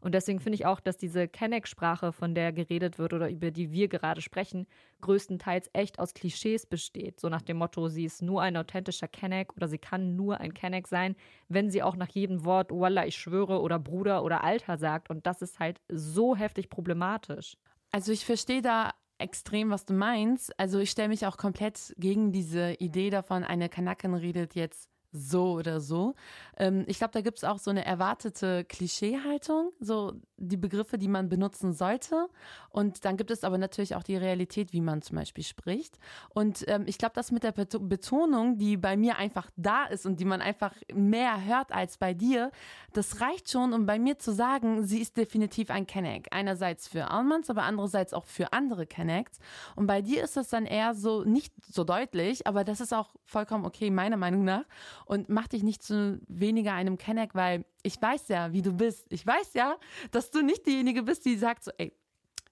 Und 0.00 0.14
deswegen 0.14 0.40
finde 0.40 0.54
ich 0.54 0.66
auch, 0.66 0.80
dass 0.80 0.96
diese 0.96 1.28
Kenneck-Sprache, 1.28 2.12
von 2.12 2.34
der 2.34 2.52
geredet 2.52 2.98
wird 2.98 3.12
oder 3.12 3.30
über 3.30 3.50
die 3.50 3.70
wir 3.70 3.88
gerade 3.88 4.22
sprechen, 4.22 4.66
größtenteils 5.02 5.68
echt 5.74 5.98
aus 5.98 6.14
Klischees 6.14 6.64
besteht. 6.66 7.20
So 7.20 7.28
nach 7.28 7.42
dem 7.42 7.58
Motto, 7.58 7.88
sie 7.88 8.04
ist 8.04 8.22
nur 8.22 8.40
ein 8.40 8.56
authentischer 8.56 9.08
Kenneck 9.08 9.54
oder 9.56 9.68
sie 9.68 9.78
kann 9.78 10.16
nur 10.16 10.40
ein 10.40 10.54
Kenneck 10.54 10.88
sein, 10.88 11.16
wenn 11.48 11.70
sie 11.70 11.82
auch 11.82 11.96
nach 11.96 12.08
jedem 12.08 12.44
Wort 12.44 12.70
Wallah, 12.70 13.06
ich 13.06 13.16
schwöre 13.16 13.60
oder 13.60 13.78
Bruder 13.78 14.24
oder 14.24 14.42
Alter 14.42 14.78
sagt. 14.78 15.10
Und 15.10 15.26
das 15.26 15.42
ist 15.42 15.58
halt 15.58 15.80
so 15.88 16.34
heftig 16.34 16.70
problematisch. 16.70 17.56
Also 17.92 18.12
ich 18.12 18.24
verstehe 18.24 18.62
da 18.62 18.94
extrem, 19.20 19.70
was 19.70 19.84
du 19.84 19.94
meinst. 19.94 20.58
Also 20.58 20.78
ich 20.78 20.90
stelle 20.90 21.08
mich 21.08 21.26
auch 21.26 21.36
komplett 21.36 21.94
gegen 21.98 22.32
diese 22.32 22.72
Idee 22.74 23.10
davon, 23.10 23.44
eine 23.44 23.68
Kanakin 23.68 24.14
redet 24.14 24.54
jetzt 24.54 24.88
so 25.12 25.52
oder 25.52 25.80
so. 25.80 26.14
Ähm, 26.56 26.84
ich 26.86 26.98
glaube, 26.98 27.12
da 27.12 27.20
gibt 27.20 27.38
es 27.38 27.44
auch 27.44 27.58
so 27.58 27.70
eine 27.70 27.84
erwartete 27.84 28.64
Klischeehaltung, 28.64 29.72
so 29.80 30.12
die 30.36 30.56
Begriffe, 30.56 30.98
die 30.98 31.08
man 31.08 31.28
benutzen 31.28 31.72
sollte. 31.72 32.28
Und 32.70 33.04
dann 33.04 33.16
gibt 33.16 33.30
es 33.30 33.44
aber 33.44 33.58
natürlich 33.58 33.94
auch 33.94 34.02
die 34.02 34.16
Realität, 34.16 34.72
wie 34.72 34.80
man 34.80 35.02
zum 35.02 35.16
Beispiel 35.16 35.44
spricht. 35.44 35.98
Und 36.30 36.64
ähm, 36.68 36.84
ich 36.86 36.98
glaube, 36.98 37.14
das 37.14 37.32
mit 37.32 37.42
der 37.42 37.52
Bet- 37.52 37.88
Betonung, 37.88 38.58
die 38.58 38.76
bei 38.76 38.96
mir 38.96 39.16
einfach 39.16 39.50
da 39.56 39.84
ist 39.84 40.06
und 40.06 40.20
die 40.20 40.24
man 40.24 40.40
einfach 40.40 40.74
mehr 40.92 41.44
hört 41.44 41.72
als 41.72 41.98
bei 41.98 42.14
dir, 42.14 42.50
das 42.92 43.20
reicht 43.20 43.50
schon, 43.50 43.72
um 43.72 43.86
bei 43.86 43.98
mir 43.98 44.18
zu 44.18 44.32
sagen, 44.32 44.84
sie 44.84 45.00
ist 45.00 45.16
definitiv 45.16 45.70
ein 45.70 45.86
Kenneck. 45.86 46.28
Einerseits 46.30 46.88
für 46.88 47.10
Almans, 47.10 47.50
aber 47.50 47.64
andererseits 47.64 48.14
auch 48.14 48.24
für 48.26 48.52
andere 48.52 48.86
Kennecks. 48.86 49.38
Und 49.76 49.86
bei 49.86 50.02
dir 50.02 50.22
ist 50.22 50.36
das 50.36 50.48
dann 50.48 50.66
eher 50.66 50.94
so 50.94 51.24
nicht 51.24 51.52
so 51.66 51.84
deutlich, 51.84 52.46
aber 52.46 52.64
das 52.64 52.80
ist 52.80 52.94
auch 52.94 53.10
vollkommen 53.24 53.64
okay, 53.64 53.90
meiner 53.90 54.16
Meinung 54.16 54.44
nach. 54.44 54.64
Und 55.10 55.28
mach 55.28 55.48
dich 55.48 55.64
nicht 55.64 55.82
zu 55.82 56.20
weniger 56.28 56.72
einem 56.74 56.96
Kenneck, 56.96 57.34
weil 57.34 57.64
ich 57.82 58.00
weiß 58.00 58.28
ja, 58.28 58.52
wie 58.52 58.62
du 58.62 58.72
bist. 58.74 59.06
Ich 59.10 59.26
weiß 59.26 59.54
ja, 59.54 59.76
dass 60.12 60.30
du 60.30 60.40
nicht 60.40 60.64
diejenige 60.68 61.02
bist, 61.02 61.24
die 61.24 61.34
sagt 61.34 61.64
so, 61.64 61.72
ey, 61.78 61.92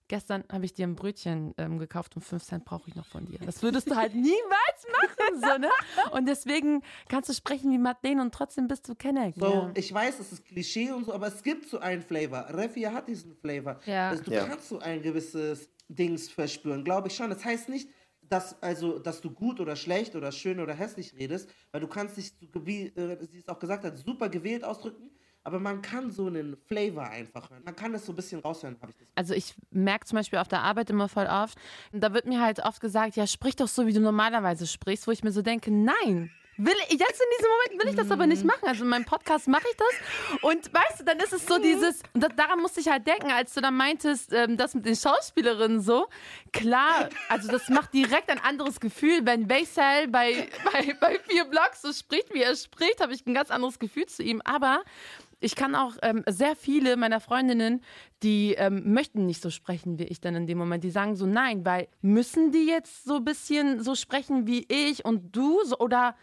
gestern 0.08 0.42
habe 0.50 0.64
ich 0.64 0.74
dir 0.74 0.84
ein 0.88 0.96
Brötchen 0.96 1.54
ähm, 1.56 1.78
gekauft 1.78 2.16
und 2.16 2.22
5 2.22 2.42
Cent 2.42 2.64
brauche 2.64 2.88
ich 2.88 2.96
noch 2.96 3.06
von 3.06 3.26
dir. 3.26 3.38
Das 3.46 3.62
würdest 3.62 3.88
du 3.88 3.94
halt 3.94 4.12
niemals 4.16 4.86
machen, 5.00 5.40
so, 5.40 5.58
ne? 5.58 5.68
Und 6.10 6.26
deswegen 6.26 6.82
kannst 7.08 7.28
du 7.28 7.32
sprechen 7.32 7.70
wie 7.70 7.78
Madeleine 7.78 8.22
und 8.22 8.34
trotzdem 8.34 8.66
bist 8.66 8.88
du 8.88 8.96
Kenneck. 8.96 9.36
So, 9.38 9.46
ja. 9.46 9.70
ich 9.76 9.94
weiß, 9.94 10.18
es 10.18 10.32
ist 10.32 10.44
Klischee 10.44 10.90
und 10.90 11.04
so, 11.04 11.14
aber 11.14 11.28
es 11.28 11.40
gibt 11.44 11.68
so 11.68 11.78
einen 11.78 12.02
Flavor. 12.02 12.48
Refia 12.48 12.92
hat 12.92 13.06
diesen 13.06 13.36
Flavor. 13.36 13.78
Ja. 13.86 14.10
Also, 14.10 14.24
du 14.24 14.32
Ja. 14.32 14.48
kannst 14.48 14.68
so 14.68 14.80
ein 14.80 15.00
gewisses 15.00 15.70
Dings 15.88 16.28
verspüren, 16.28 16.82
glaube 16.82 17.06
ich 17.06 17.14
schon. 17.14 17.30
Das 17.30 17.44
heißt 17.44 17.68
nicht, 17.68 17.88
dass, 18.28 18.62
also, 18.62 18.98
dass 18.98 19.20
du 19.20 19.30
gut 19.30 19.60
oder 19.60 19.76
schlecht 19.76 20.14
oder 20.14 20.32
schön 20.32 20.60
oder 20.60 20.74
hässlich 20.74 21.14
redest, 21.14 21.50
weil 21.72 21.80
du 21.80 21.86
kannst 21.86 22.16
dich, 22.16 22.32
so, 22.52 22.66
wie 22.66 22.86
äh, 22.88 23.26
sie 23.30 23.38
es 23.38 23.48
auch 23.48 23.58
gesagt 23.58 23.84
hat, 23.84 23.98
super 23.98 24.28
gewählt 24.28 24.64
ausdrücken, 24.64 25.10
aber 25.44 25.60
man 25.60 25.80
kann 25.80 26.10
so 26.10 26.26
einen 26.26 26.56
Flavor 26.56 27.08
einfach 27.08 27.50
hören. 27.50 27.62
Man 27.64 27.74
kann 27.74 27.92
das 27.92 28.04
so 28.04 28.12
ein 28.12 28.16
bisschen 28.16 28.40
raushören, 28.40 28.76
habe 28.82 28.92
ich 28.92 28.98
das. 28.98 29.08
Also 29.14 29.34
ich 29.34 29.54
merke 29.70 30.06
zum 30.06 30.16
Beispiel 30.16 30.38
auf 30.38 30.48
der 30.48 30.62
Arbeit 30.62 30.90
immer 30.90 31.08
voll 31.08 31.26
oft, 31.26 31.58
da 31.92 32.12
wird 32.12 32.26
mir 32.26 32.40
halt 32.40 32.60
oft 32.64 32.80
gesagt, 32.80 33.16
ja, 33.16 33.26
sprich 33.26 33.56
doch 33.56 33.68
so, 33.68 33.86
wie 33.86 33.92
du 33.92 34.00
normalerweise 34.00 34.66
sprichst, 34.66 35.06
wo 35.06 35.10
ich 35.10 35.24
mir 35.24 35.32
so 35.32 35.42
denke, 35.42 35.70
nein. 35.70 36.30
Will 36.60 36.74
ich, 36.88 36.98
jetzt 36.98 37.20
in 37.20 37.26
diesem 37.38 37.50
Moment 37.50 37.82
will 37.82 37.90
ich 37.90 37.96
das 37.96 38.10
aber 38.10 38.26
nicht 38.26 38.44
machen. 38.44 38.66
Also 38.66 38.82
in 38.82 38.90
meinem 38.90 39.04
Podcast 39.04 39.46
mache 39.46 39.62
ich 39.70 39.76
das. 39.76 40.42
Und 40.42 40.74
weißt 40.74 41.00
du, 41.00 41.04
dann 41.04 41.18
ist 41.20 41.32
es 41.32 41.46
so 41.46 41.58
dieses, 41.58 42.00
und 42.14 42.22
da, 42.22 42.28
daran 42.28 42.60
musste 42.60 42.80
ich 42.80 42.88
halt 42.88 43.06
denken, 43.06 43.30
als 43.30 43.54
du 43.54 43.60
dann 43.60 43.76
meintest, 43.76 44.32
ähm, 44.32 44.56
das 44.56 44.74
mit 44.74 44.84
den 44.84 44.96
Schauspielerinnen 44.96 45.80
so. 45.80 46.08
Klar, 46.52 47.10
also 47.28 47.48
das 47.48 47.68
macht 47.68 47.94
direkt 47.94 48.28
ein 48.28 48.40
anderes 48.40 48.80
Gefühl. 48.80 49.20
Wenn 49.22 49.46
Baysel 49.46 50.08
bei, 50.08 50.48
bei, 50.72 50.96
bei 51.00 51.20
vier 51.28 51.44
Blocks 51.44 51.82
so 51.82 51.92
spricht, 51.92 52.34
wie 52.34 52.42
er 52.42 52.56
spricht, 52.56 53.00
habe 53.00 53.14
ich 53.14 53.24
ein 53.24 53.34
ganz 53.34 53.52
anderes 53.52 53.78
Gefühl 53.78 54.06
zu 54.06 54.24
ihm. 54.24 54.42
Aber 54.44 54.82
ich 55.40 55.54
kann 55.54 55.76
auch 55.76 55.92
ähm, 56.02 56.24
sehr 56.26 56.56
viele 56.56 56.96
meiner 56.96 57.20
Freundinnen, 57.20 57.82
die 58.24 58.54
ähm, 58.54 58.92
möchten 58.92 59.26
nicht 59.26 59.40
so 59.40 59.50
sprechen 59.50 59.98
wie 59.98 60.04
ich 60.04 60.20
dann 60.20 60.34
in 60.34 60.48
dem 60.48 60.58
Moment. 60.58 60.82
Die 60.82 60.90
sagen 60.90 61.14
so, 61.14 61.26
nein, 61.26 61.64
weil 61.64 61.86
müssen 62.02 62.50
die 62.50 62.66
jetzt 62.66 63.04
so 63.04 63.16
ein 63.16 63.24
bisschen 63.24 63.80
so 63.80 63.94
sprechen 63.94 64.48
wie 64.48 64.66
ich 64.68 65.04
und 65.04 65.36
du 65.36 65.62
so, 65.64 65.78
oder 65.78 66.16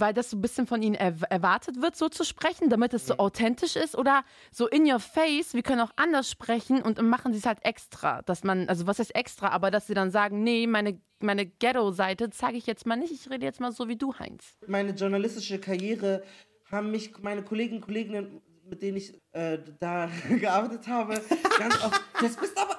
weil 0.00 0.14
das 0.14 0.30
so 0.30 0.36
ein 0.36 0.40
bisschen 0.40 0.66
von 0.66 0.82
ihnen 0.82 0.94
er 0.94 1.14
erwartet 1.30 1.80
wird, 1.80 1.96
so 1.96 2.08
zu 2.08 2.24
sprechen, 2.24 2.68
damit 2.70 2.94
es 2.94 3.06
so 3.06 3.18
authentisch 3.18 3.76
ist 3.76 3.96
oder 3.96 4.24
so 4.50 4.66
in 4.68 4.90
your 4.90 5.00
face, 5.00 5.54
wir 5.54 5.62
können 5.62 5.80
auch 5.80 5.92
anders 5.96 6.30
sprechen 6.30 6.82
und 6.82 7.00
machen 7.02 7.32
sie 7.32 7.38
es 7.38 7.46
halt 7.46 7.64
extra, 7.64 8.22
dass 8.22 8.44
man, 8.44 8.68
also 8.68 8.86
was 8.86 8.98
heißt 8.98 9.14
extra, 9.14 9.48
aber 9.48 9.70
dass 9.70 9.86
sie 9.86 9.94
dann 9.94 10.10
sagen, 10.10 10.42
nee, 10.42 10.66
meine, 10.66 11.00
meine 11.20 11.46
Ghetto-Seite 11.46 12.30
zeige 12.30 12.56
ich 12.58 12.66
jetzt 12.66 12.86
mal 12.86 12.96
nicht, 12.96 13.12
ich 13.12 13.30
rede 13.30 13.44
jetzt 13.44 13.60
mal 13.60 13.72
so 13.72 13.88
wie 13.88 13.96
du, 13.96 14.14
Heinz. 14.18 14.56
meine 14.66 14.92
journalistische 14.92 15.58
Karriere 15.58 16.22
haben 16.70 16.90
mich 16.90 17.12
meine 17.20 17.42
Kollegen 17.42 17.76
und 17.76 17.82
Kolleginnen, 17.82 18.40
mit 18.64 18.82
denen 18.82 18.96
ich 18.96 19.12
äh, 19.32 19.58
da 19.78 20.08
gearbeitet 20.28 20.86
habe, 20.88 21.20
ganz 21.58 21.84
oft. 21.84 22.00
Das 22.20 22.36
bist 22.36 22.56
aber. 22.56 22.78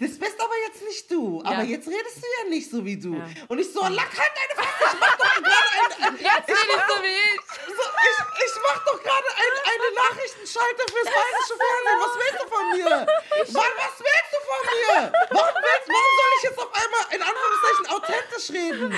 Das 0.00 0.16
bist 0.18 0.40
aber 0.40 0.56
jetzt 0.66 0.82
nicht 0.82 1.10
du. 1.10 1.42
Aber 1.44 1.62
jetzt 1.62 1.86
redest 1.86 2.16
du 2.16 2.26
ja 2.42 2.48
nicht 2.48 2.70
so 2.70 2.82
wie 2.84 2.96
du. 2.96 3.14
Ja. 3.14 3.24
Und 3.48 3.58
ich 3.58 3.70
so, 3.70 3.80
lack 3.82 4.08
halt 4.16 4.32
deine 4.32 4.54
Fresse, 4.56 4.96
ich 4.96 4.98
mach 5.00 5.16
doch 5.16 5.34
gerade 5.44 5.70
ein, 6.08 6.16
Jetzt 6.30 6.48
rede 6.48 6.72
ich 6.72 6.84
so 6.88 6.96
wie 7.04 7.20
ich. 7.20 7.40
so, 7.68 7.84
ich, 8.08 8.18
ich 8.46 8.54
mach 8.64 8.78
doch 8.84 8.98
gerade 9.02 9.28
ein, 9.28 9.52
eine 9.70 9.88
Nachrichtenschalter 10.00 10.84
fürs 10.88 11.04
bayerische 11.04 11.56
Fernsehen. 11.60 11.98
Was 12.00 12.14
willst 12.16 12.40
du 12.40 12.46
von 12.48 12.64
mir? 12.72 12.88
Mann, 13.60 13.72
was 13.76 13.96
willst 14.00 14.30
du 14.32 14.38
von 14.48 14.62
mir? 14.72 15.12
Warum, 15.36 15.54
willst, 15.60 15.86
warum 15.92 16.12
soll 16.16 16.32
ich 16.38 16.42
jetzt 16.48 16.58
auf 16.58 16.72
einmal 16.72 17.04
in 17.12 17.20
Anführungszeichen 17.20 17.86
authentisch 17.92 18.48
reden? 18.56 18.88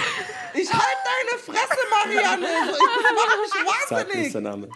Ich 0.55 0.70
halt 0.72 0.98
deine 1.03 1.34
Fresse, 1.42 1.82
Marianne. 1.90 2.46
So, 2.46 2.78
ich, 2.78 3.03
das 3.03 3.12
macht 3.18 3.38
mich 3.42 3.50
Sag 3.50 3.59
nicht 3.66 3.90
wahnsinnig. 3.90 4.32
der 4.32 4.40
Name. 4.40 4.68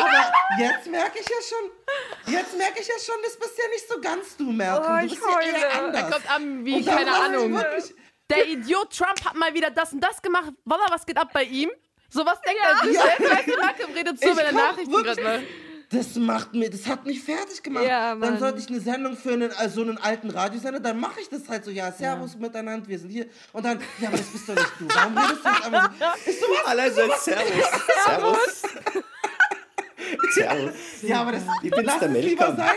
Aber 0.00 0.32
jetzt 0.64 0.86
merke 0.86 1.18
ich 1.18 1.28
ja 1.28 1.40
schon, 1.44 1.70
jetzt 2.26 2.56
merke 2.58 2.80
ich 2.80 2.88
ja 2.88 2.94
schon, 3.04 3.16
das 3.24 3.36
bist 3.38 3.52
ja 3.58 3.68
nicht 3.68 3.88
so 3.88 4.00
ganz 4.00 4.36
du, 4.36 4.44
Malcolm. 4.50 4.92
Oh, 4.94 4.98
du 5.00 5.06
ich 5.06 5.12
bist 5.12 5.22
ja 5.22 5.40
eher 5.40 5.52
heule. 5.54 5.70
anders. 5.86 6.02
Er 6.02 6.10
kommt 6.10 6.30
an 6.30 6.64
wie, 6.64 6.84
keine 6.84 7.12
Ahnung. 7.14 7.52
wirklich- 7.54 7.94
Der 8.30 8.46
Idiot 8.48 8.96
Trump 8.96 9.24
hat 9.24 9.34
mal 9.34 9.52
wieder 9.54 9.70
das 9.70 9.92
und 9.92 10.00
das 10.00 10.20
gemacht. 10.22 10.52
Walla, 10.64 10.86
was 10.90 11.04
geht 11.06 11.18
ab 11.18 11.28
bei 11.32 11.44
ihm? 11.44 11.70
So 12.10 12.24
was 12.24 12.40
denkt 12.42 12.60
er 12.62 12.86
sich 12.86 12.94
Ja. 12.96 13.02
selbst. 13.02 13.58
Malcolm 13.60 13.92
redet 13.92 14.20
zu, 14.20 14.28
Ich 14.28 14.36
wenn 14.36 14.46
er 14.46 14.52
Nachrichten 14.52 14.92
wirklich- 14.92 15.16
gerade 15.16 15.38
macht. 15.40 15.44
Das 15.90 16.14
macht 16.16 16.54
mir, 16.54 16.70
das 16.70 16.86
hat 16.86 17.04
mich 17.04 17.22
fertig 17.22 17.62
gemacht. 17.62 17.84
Ja, 17.84 18.14
dann 18.16 18.38
sollte 18.38 18.58
ich 18.58 18.68
eine 18.68 18.80
Sendung 18.80 19.16
für 19.16 19.32
einen, 19.34 19.52
also 19.52 19.82
einen 19.82 19.98
alten 19.98 20.30
Radiosender, 20.30 20.80
dann 20.80 20.98
mache 20.98 21.20
ich 21.20 21.28
das 21.28 21.46
halt 21.48 21.64
so, 21.64 21.70
ja, 21.70 21.92
Servus 21.92 22.34
miteinander, 22.36 22.88
wir 22.88 22.98
sind 22.98 23.10
hier. 23.10 23.26
Und 23.52 23.64
dann, 23.64 23.80
ja, 24.00 24.08
aber 24.08 24.16
das 24.16 24.26
bist 24.26 24.48
doch 24.48 24.54
nicht 24.54 24.72
du. 24.80 24.88
Warum 24.88 25.16
redest 25.16 25.44
du 25.44 25.48
jetzt 25.50 25.64
einfach 25.66 25.90
so? 26.24 26.30
Ich 26.30 26.40
so, 26.40 26.46
was? 26.46 26.64
Alle 26.66 26.90
sind 26.90 27.12
Servus. 27.20 27.70
Servus. 28.06 28.62
Servus. 28.62 29.04
Ja, 31.02 31.20
aber 31.20 31.32
das 31.32 31.42
Ich 31.62 31.70
bin's, 31.70 31.86
lass 31.86 31.98
der 31.98 32.08
es 32.10 32.24
lieber 32.24 32.54
sein. 32.56 32.76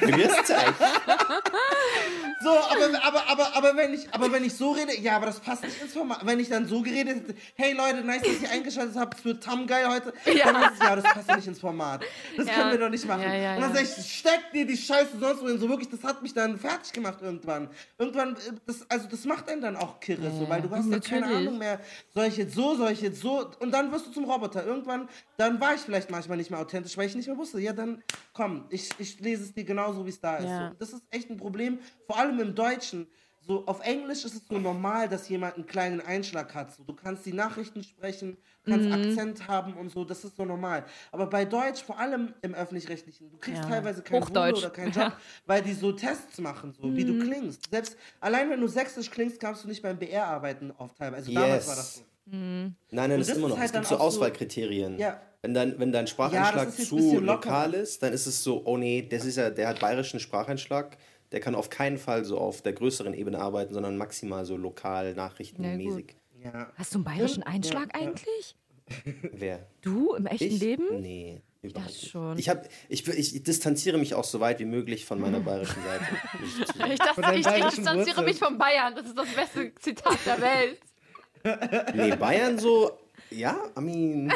Denk, 0.00 0.14
Grüß 0.14 0.50
euch. 0.50 0.56
so, 2.42 2.50
aber, 2.50 3.04
aber, 3.04 3.28
aber, 3.28 3.56
aber, 3.56 3.76
wenn 3.76 3.94
ich, 3.94 4.12
aber 4.12 4.30
wenn 4.32 4.44
ich 4.44 4.54
so 4.54 4.72
rede, 4.72 4.98
ja, 5.00 5.16
aber 5.16 5.26
das 5.26 5.40
passt 5.40 5.64
nicht 5.64 5.80
ins 5.80 5.92
Format. 5.92 6.24
Wenn 6.24 6.38
ich 6.40 6.48
dann 6.48 6.66
so 6.66 6.82
geredet 6.82 7.16
hätte, 7.28 7.34
hey 7.54 7.72
Leute, 7.72 8.02
nice, 8.04 8.22
dass 8.22 8.42
ihr 8.42 8.50
eingeschaltet 8.50 8.96
habt, 8.96 9.18
es 9.18 9.24
wird 9.24 9.42
Tam 9.42 9.66
geil 9.66 9.86
heute. 9.88 10.12
Ja. 10.26 10.52
Dann 10.52 10.60
heißt 10.60 10.74
es, 10.74 10.78
ja, 10.80 10.96
das 10.96 11.04
passt 11.04 11.36
nicht 11.36 11.46
ins 11.46 11.60
Format. 11.60 12.02
Das 12.36 12.46
Ja. 12.46 12.54
können 12.54 12.70
wir 12.72 12.78
doch 12.78 12.90
nicht 12.90 13.06
machen. 13.06 13.22
Ja, 13.22 13.34
ja, 13.34 13.54
und 13.56 13.62
dann 13.62 13.74
ja. 13.74 13.84
sag 13.84 13.98
ich, 13.98 14.18
steck 14.18 14.52
dir 14.52 14.66
die 14.66 14.76
Scheiße 14.76 15.18
sonst 15.18 15.42
wohin. 15.42 15.58
So 15.58 15.68
wirklich, 15.68 15.88
das 15.88 16.02
hat 16.04 16.22
mich 16.22 16.34
dann 16.34 16.58
fertig 16.58 16.92
gemacht 16.92 17.18
irgendwann. 17.22 17.68
Irgendwann, 17.98 18.36
äh, 18.36 18.52
das, 18.66 18.88
also 18.90 19.08
das 19.08 19.24
macht 19.24 19.48
einen 19.48 19.62
dann 19.62 19.76
auch 19.76 20.00
kirre, 20.00 20.30
so, 20.30 20.48
weil 20.48 20.62
du 20.62 20.70
hast 20.70 20.90
dann 20.90 21.00
keine. 21.00 21.26
Ahnung 21.26 21.58
mehr, 21.58 21.80
soll 22.14 22.26
ich 22.26 22.36
jetzt 22.36 22.54
so, 22.54 22.76
soll 22.76 22.92
ich 22.92 23.00
jetzt 23.00 23.20
so. 23.20 23.50
Und 23.60 23.70
dann 23.72 23.90
wirst 23.92 24.06
du 24.06 24.10
zum 24.10 24.24
Roboter. 24.24 24.64
Irgendwann, 24.64 25.08
dann 25.36 25.60
war 25.60 25.74
ich 25.74 25.80
vielleicht 25.80 26.10
manchmal 26.10 26.36
nicht 26.36 26.50
mehr 26.50 26.60
authentisch, 26.60 26.96
weil 26.96 27.06
ich 27.06 27.14
nicht 27.14 27.26
mehr 27.26 27.36
wusste. 27.36 27.60
Ja, 27.60 27.72
dann 27.72 28.02
komm, 28.32 28.66
ich, 28.70 28.90
ich 28.98 29.20
lese 29.20 29.44
es 29.44 29.54
dir 29.54 29.64
genauso, 29.64 30.04
wie 30.04 30.10
es 30.10 30.20
da 30.20 30.36
ist. 30.36 30.44
Ja. 30.44 30.68
So, 30.68 30.74
das 30.78 30.92
ist 30.92 31.02
echt 31.10 31.30
ein 31.30 31.36
Problem, 31.36 31.78
vor 32.06 32.18
allem 32.18 32.25
im 32.30 32.54
Deutschen. 32.54 33.06
So, 33.48 33.64
auf 33.66 33.80
Englisch 33.86 34.24
ist 34.24 34.34
es 34.34 34.42
so 34.48 34.58
normal, 34.58 35.08
dass 35.08 35.28
jemand 35.28 35.54
einen 35.54 35.66
kleinen 35.66 36.00
Einschlag 36.00 36.52
hat. 36.52 36.74
So, 36.74 36.82
du 36.82 36.94
kannst 36.94 37.24
die 37.26 37.32
Nachrichten 37.32 37.84
sprechen, 37.84 38.36
kannst 38.64 38.90
Akzent 38.90 39.46
haben 39.46 39.74
und 39.74 39.88
so, 39.92 40.04
das 40.04 40.24
ist 40.24 40.36
so 40.36 40.44
normal. 40.44 40.84
Aber 41.12 41.26
bei 41.26 41.44
Deutsch, 41.44 41.80
vor 41.84 41.96
allem 42.00 42.34
im 42.42 42.54
Öffentlich-Rechtlichen, 42.54 43.30
du 43.30 43.36
kriegst 43.38 43.62
Ja. 43.62 43.68
teilweise 43.68 44.02
kein 44.02 44.20
Hochdeutsch. 44.20 44.58
Oder 44.58 44.70
keinen 44.70 44.90
Job, 44.92 45.12
weil 45.46 45.62
die 45.62 45.74
so 45.74 45.92
Tests 45.92 46.38
machen, 46.40 46.74
so 46.80 46.92
wie 46.96 47.04
du 47.04 47.20
klingst. 47.20 47.70
Selbst 47.70 47.96
allein 48.20 48.50
wenn 48.50 48.60
du 48.60 48.66
sächsisch 48.66 49.08
klingst, 49.12 49.38
kannst 49.38 49.62
du 49.62 49.68
nicht 49.68 49.80
beim 49.80 49.96
BR 49.96 50.26
arbeiten 50.26 50.72
oft 50.78 50.96
teilweise. 50.98 51.28
Also 51.28 51.32
damals 51.32 51.54
Yes. 51.54 51.68
war 51.68 51.76
das 51.76 51.94
so. 51.94 52.00
Nein, 52.28 52.74
nein, 52.90 53.10
das, 53.10 53.18
das 53.20 53.28
ist 53.28 53.36
immer 53.36 53.48
noch. 53.50 53.56
halt 53.58 53.66
es 53.66 53.72
gibt 53.72 53.86
so 53.86 53.94
auch 53.94 53.98
so- 54.00 54.04
Auswahlkriterien. 54.06 54.98
Ja. 54.98 55.20
Wenn 55.42 55.54
dein, 55.54 55.78
wenn 55.78 55.92
dein 55.92 56.08
Spracheinschlag 56.08 56.76
jetzt 56.76 56.88
zu 56.88 57.20
lokal 57.20 57.74
ist, 57.74 58.02
dann 58.02 58.12
ist 58.12 58.26
es 58.26 58.42
so, 58.42 58.62
oh 58.64 58.76
nee, 58.76 59.06
das 59.08 59.24
ist 59.24 59.36
ja, 59.36 59.50
der 59.50 59.68
hat 59.68 59.78
bayerischen 59.78 60.18
Spracheinschlag, 60.18 60.96
der 61.36 61.42
kann 61.42 61.54
auf 61.54 61.68
keinen 61.68 61.98
Fall 61.98 62.24
so 62.24 62.38
auf 62.38 62.62
der 62.62 62.72
größeren 62.72 63.12
Ebene 63.12 63.38
arbeiten, 63.38 63.74
sondern 63.74 63.98
maximal 63.98 64.46
so 64.46 64.56
lokal, 64.56 65.12
nachrichtenmäßig. 65.12 66.16
Ja. 66.42 66.72
Hast 66.76 66.94
du 66.94 66.98
einen 66.98 67.04
bayerischen 67.04 67.42
Ja, 67.42 67.48
Einschlag 67.48 67.90
ja, 67.92 68.00
ja. 68.00 68.06
eigentlich? 68.06 68.56
Wer? 69.34 69.66
Du 69.82 70.14
im 70.14 70.24
echten 70.24 70.44
Ich? 70.46 70.60
Leben? 70.60 71.02
Nee, 71.02 71.42
überhaupt 71.60 71.90
nicht. 71.90 72.10
schon. 72.10 72.38
Ich, 72.38 72.48
hab, 72.48 72.66
ich, 72.88 73.06
ich 73.06 73.42
distanziere 73.42 73.98
mich 73.98 74.14
auch 74.14 74.24
so 74.24 74.40
weit 74.40 74.60
wie 74.60 74.64
möglich 74.64 75.04
von 75.04 75.20
meiner 75.20 75.40
bayerischen 75.46 75.82
Seite. 75.82 76.04
ich 76.94 76.98
dachte, 77.00 77.34
ich, 77.34 77.46
ich 77.46 77.64
distanziere 77.66 77.96
Wurzeln. 78.06 78.24
mich 78.24 78.38
von 78.38 78.56
Bayern. 78.56 78.94
Das 78.94 79.04
ist 79.04 79.18
das 79.18 79.28
beste 79.28 79.74
Zitat 79.74 80.18
der 80.24 80.40
Welt. 80.40 80.78
nee, 81.94 82.16
Bayern 82.16 82.58
so, 82.58 82.92
ja, 83.28 83.58
I 83.76 83.80
mean, 83.82 84.32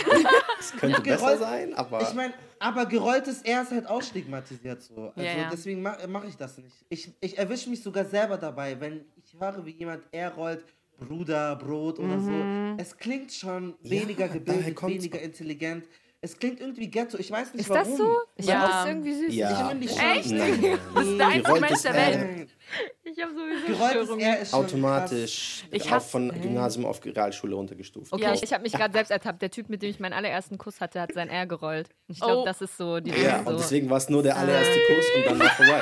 es 0.58 0.72
könnte 0.72 1.00
besser 1.00 1.38
sein, 1.38 1.72
aber... 1.72 2.02
Ich 2.02 2.12
meine, 2.12 2.34
aber 2.60 2.86
gerolltes 2.86 3.42
R 3.42 3.62
ist 3.62 3.72
halt 3.72 3.86
auch 3.88 4.02
stigmatisiert 4.02 4.80
so. 4.82 5.12
Also 5.16 5.20
Ja, 5.20 5.36
ja. 5.36 5.48
deswegen 5.50 5.82
mache 5.82 6.06
mach 6.06 6.24
ich 6.24 6.36
das 6.36 6.56
nicht. 6.58 6.76
Ich, 6.88 7.10
ich 7.20 7.36
erwische 7.36 7.68
mich 7.68 7.82
sogar 7.82 8.04
selber 8.04 8.36
dabei, 8.38 8.78
wenn 8.80 9.04
ich 9.16 9.34
höre, 9.40 9.64
wie 9.66 9.72
jemand 9.72 10.04
R 10.12 10.30
rollt, 10.34 10.64
Bruder, 10.98 11.56
Brot 11.56 11.98
oder 11.98 12.16
Mhm. 12.18 12.76
so. 12.76 12.82
Es 12.82 12.96
klingt 12.96 13.32
schon 13.32 13.74
weniger 13.82 14.28
daher 14.28 14.34
gebildet, 14.40 14.82
weniger 14.82 15.20
intelligent. 15.20 15.84
Es 16.20 16.36
klingt 16.38 16.60
irgendwie 16.60 16.88
ghetto. 16.88 17.16
Ich 17.18 17.30
weiß 17.30 17.54
nicht 17.54 17.62
Ist 17.62 17.70
warum. 17.70 17.88
das 17.88 17.96
so? 17.96 18.16
Ich 18.36 18.44
Ja. 18.46 18.60
finde 18.60 18.74
das 18.76 18.86
irgendwie 18.86 19.14
süß. 19.14 19.34
ja. 19.34 19.50
Ich 19.50 19.68
finde 19.68 19.86
Echt? 20.18 20.30
Nein, 20.30 20.60
nein, 20.60 20.78
Das 20.94 21.06
ist 21.06 21.18
der 21.18 21.26
einzige 21.28 21.60
Mensch 21.60 21.82
der. 21.82 21.94
Welt. 21.94 22.50
Ich 23.02 23.20
habe 23.20 23.32
sowieso 23.34 23.66
Gerolltes. 23.66 24.08
R 24.24 24.38
ist 24.40 24.50
schon 24.50 24.60
automatisch 24.64 25.64
Ich 25.70 25.82
auch 25.84 25.90
hasse- 25.92 26.08
von 26.10 26.40
Gymnasium 26.40 26.86
auf 26.86 27.04
Realschule 27.04 27.54
runtergestuft. 27.56 28.12
Okay, 28.12 28.22
Ja, 28.22 28.32
ich, 28.34 28.52
habe 28.52 28.62
mich 28.62 28.72
gerade 28.72 28.92
selbst 28.92 29.10
ertappt. 29.10 29.42
Der 29.42 29.50
Typ, 29.50 29.68
mit 29.68 29.82
dem 29.82 29.90
ich 29.90 29.98
meinen 30.00 30.12
allerersten 30.12 30.56
Kuss 30.58 30.80
hatte, 30.80 31.00
hat 31.00 31.12
sein 31.14 31.28
R 31.28 31.46
gerollt. 31.46 31.88
Und 32.08 32.14
ich 32.14 32.20
glaube, 32.20 32.42
Oh. 32.42 32.44
das 32.44 32.60
ist 32.60 32.76
so 32.76 33.00
die 33.00 33.10
Ja, 33.10 33.42
so. 33.42 33.50
und 33.50 33.58
deswegen 33.58 33.90
war 33.90 33.96
es 33.98 34.08
nur 34.08 34.22
der 34.22 34.36
allererste 34.36 34.78
Kuss 34.86 35.04
und 35.16 35.26
dann 35.26 35.38
war 35.40 35.48
vorbei. 35.50 35.80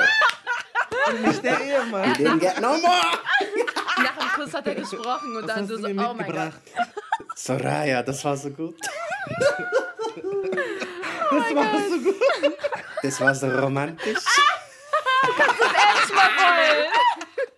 krass. 0.89 1.19
Nicht 1.21 1.43
der 1.43 1.59
Ehemann. 1.61 2.13
Didn't 2.13 2.39
get 2.39 2.59
no 2.61 2.69
more! 2.69 2.81
Nach 3.97 4.17
dem 4.17 4.43
Kuss 4.43 4.53
hat 4.53 4.67
er 4.67 4.75
gesprochen 4.75 5.35
und 5.37 5.43
Was 5.43 5.47
dann 5.47 5.61
hast 5.61 5.69
du 5.71 5.75
du 5.77 5.81
so, 5.81 5.93
mir 5.93 6.09
oh 6.09 6.13
mein 6.13 6.31
Gott. 6.31 6.53
Soraya, 7.35 8.01
das 8.03 8.23
war 8.25 8.37
so 8.37 8.49
gut. 8.49 8.75
Das 11.31 11.55
war 11.55 11.89
so 11.89 11.97
gut. 11.99 12.15
Das 13.03 13.21
war 13.21 13.35
so 13.35 13.47
romantisch. 13.47 14.17
my 16.11 16.27
boy! 16.37 17.53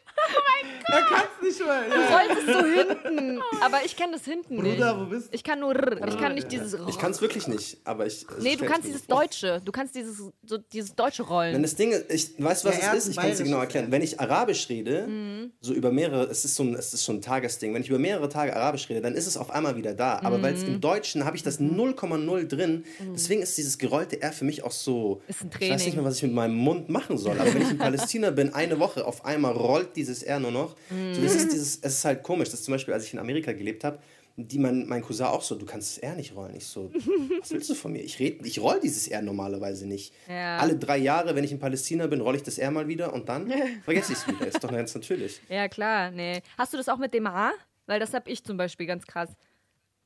Er 0.93 1.01
kann 1.03 1.23
es 1.39 1.45
nicht 1.57 1.65
mal. 1.65 1.83
Du 1.89 1.95
Ja. 1.95 2.17
rollst 2.17 2.47
es 2.47 2.53
so 2.53 2.65
hinten. 2.65 3.41
Aber 3.61 3.77
ich 3.85 3.95
kann 3.95 4.11
das 4.11 4.25
hinten 4.25 4.57
Bruder, 4.57 4.93
nicht. 4.93 5.05
wo 5.05 5.09
bist 5.09 5.27
du? 5.31 5.35
Ich 5.35 5.43
kann 5.43 5.59
nur 5.59 5.73
R. 5.75 6.07
Ich 6.07 6.17
kann 6.17 6.35
nicht 6.35 6.51
dieses 6.51 6.75
Ich 6.89 6.97
kann 6.99 7.11
es 7.11 7.21
wirklich 7.21 7.47
nicht, 7.47 7.77
aber 7.85 8.05
ich. 8.05 8.25
Nee, 8.39 8.55
du 8.55 8.65
kannst 8.65 8.87
dieses 8.87 9.03
vor. 9.03 9.19
Deutsche. 9.21 9.61
Du 9.63 9.71
kannst 9.71 9.95
dieses, 9.95 10.17
so, 10.45 10.57
dieses 10.57 10.93
deutsche 10.95 11.23
Wenn 11.23 11.29
Rollen. 11.29 11.61
das 11.63 11.75
Ding 11.75 11.91
ist, 11.91 12.05
ich, 12.11 12.43
weißt 12.43 12.65
du, 12.65 12.69
was 12.69 12.77
Ja, 12.81 12.93
es 12.93 13.05
ist? 13.05 13.11
Ich 13.11 13.15
kann 13.17 13.29
es 13.29 13.37
dir 13.37 13.43
genau 13.45 13.59
erklären. 13.59 13.87
Wenn 13.89 14.01
ich 14.01 14.19
Arabisch 14.19 14.67
rede, 14.69 15.07
Mhm. 15.07 15.51
so 15.61 15.73
über 15.73 15.91
mehrere, 15.91 16.23
es 16.25 16.43
ist, 16.45 16.55
so 16.55 16.63
ein, 16.63 16.75
es 16.75 16.93
ist 16.93 17.05
so 17.05 17.13
ein 17.13 17.21
Tagesding, 17.21 17.73
wenn 17.73 17.81
ich 17.83 17.89
über 17.89 17.99
mehrere 17.99 18.27
Tage 18.27 18.55
Arabisch 18.55 18.89
rede, 18.89 19.01
dann 19.01 19.15
ist 19.15 19.27
es 19.27 19.37
auf 19.37 19.49
einmal 19.51 19.75
wieder 19.77 19.93
da. 19.93 20.19
Aber 20.23 20.41
weil 20.41 20.53
es 20.55 20.63
Mhm. 20.63 20.75
im 20.75 20.81
Deutschen 20.81 21.25
habe 21.25 21.35
ich 21.37 21.43
das 21.43 21.59
0,0 21.59 22.47
drin, 22.47 22.83
deswegen 23.13 23.41
ist 23.41 23.57
dieses 23.57 23.77
gerollte 23.77 24.21
R 24.21 24.33
für 24.33 24.45
mich 24.45 24.63
auch 24.63 24.71
so. 24.71 25.21
Ist 25.27 25.41
ein 25.41 25.47
Ich 25.49 25.53
weiß 25.55 25.69
nicht 25.69 25.77
Training. 25.79 25.95
mehr, 25.95 26.03
was 26.05 26.17
ich 26.17 26.23
mit 26.23 26.33
meinem 26.33 26.55
Mund 26.55 26.89
machen 26.89 27.17
soll. 27.17 27.39
Aber 27.39 27.53
wenn 27.53 27.61
ich 27.61 27.71
in 27.71 27.77
Palästina 28.17 28.31
bin, 28.31 28.53
eine 28.53 28.79
Woche, 28.79 29.05
auf 29.05 29.23
einmal 29.25 29.53
rollt 29.53 29.95
dieses 29.95 30.10
R 30.23 30.39
nur 30.39 30.51
noch. 30.51 30.75
So, 30.89 31.21
das 31.21 31.35
ist 31.35 31.51
dieses, 31.53 31.79
es 31.81 31.93
ist 31.97 32.05
halt 32.05 32.23
komisch. 32.23 32.49
Das 32.49 32.59
ist 32.59 32.65
zum 32.65 32.73
Beispiel, 32.73 32.93
als 32.93 33.05
ich 33.05 33.13
in 33.13 33.19
Amerika 33.19 33.51
gelebt 33.53 33.83
habe, 33.83 33.99
die 34.37 34.59
mein, 34.59 34.87
mein 34.87 35.01
Cousin 35.01 35.25
auch 35.25 35.41
so, 35.41 35.55
du 35.55 35.65
kannst 35.65 35.97
das 35.97 36.03
R 36.03 36.15
nicht 36.15 36.35
rollen. 36.35 36.55
Ich 36.55 36.65
so, 36.65 36.91
was 37.39 37.51
willst 37.51 37.69
du 37.69 37.75
von 37.75 37.91
mir? 37.91 38.01
Ich 38.01 38.19
red, 38.19 38.45
ich 38.45 38.59
roll 38.59 38.79
dieses 38.81 39.07
R 39.07 39.21
normalerweise 39.21 39.85
nicht. 39.85 40.13
Ja. 40.27 40.57
Alle 40.57 40.75
drei 40.75 40.97
Jahre, 40.97 41.35
wenn 41.35 41.43
ich 41.43 41.51
in 41.51 41.59
Palästina 41.59 42.07
bin, 42.07 42.21
rolle 42.21 42.37
ich 42.37 42.43
das 42.43 42.57
R 42.57 42.71
mal 42.71 42.87
wieder 42.87 43.13
und 43.13 43.27
dann 43.29 43.51
vergesse 43.83 44.13
ich 44.13 44.19
es 44.19 44.27
wieder. 44.27 44.47
Ist 44.47 44.63
doch 44.63 44.71
ganz 44.71 44.95
natürlich. 44.95 45.41
Ja, 45.49 45.67
klar. 45.67 46.11
Nee. 46.11 46.41
Hast 46.57 46.73
du 46.73 46.77
das 46.77 46.87
auch 46.87 46.97
mit 46.97 47.13
dem 47.13 47.27
A? 47.27 47.51
Weil 47.87 47.99
das 47.99 48.13
habe 48.13 48.29
ich 48.29 48.43
zum 48.43 48.57
Beispiel 48.57 48.85
ganz 48.85 49.05
krass. 49.05 49.29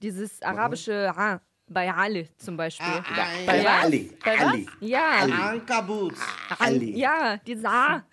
Dieses 0.02 0.42
arabische 0.42 1.14
A. 1.16 1.42
Bei 1.68 1.92
Ali 1.92 2.28
zum 2.38 2.58
Beispiel. 2.58 2.86
Ah, 2.86 3.04
ah 3.04 3.28
bei 3.46 3.62
ja. 3.62 3.80
Ali. 3.80 4.12
Bei 4.24 4.38
Ali. 4.38 4.68
Was? 4.68 4.74
Ja. 4.88 5.10
Ali. 5.22 5.32
Ankabut. 5.32 6.14
Ali. 6.60 6.98
Ja, 6.98 7.38
die 7.38 7.56
Sa. 7.56 8.06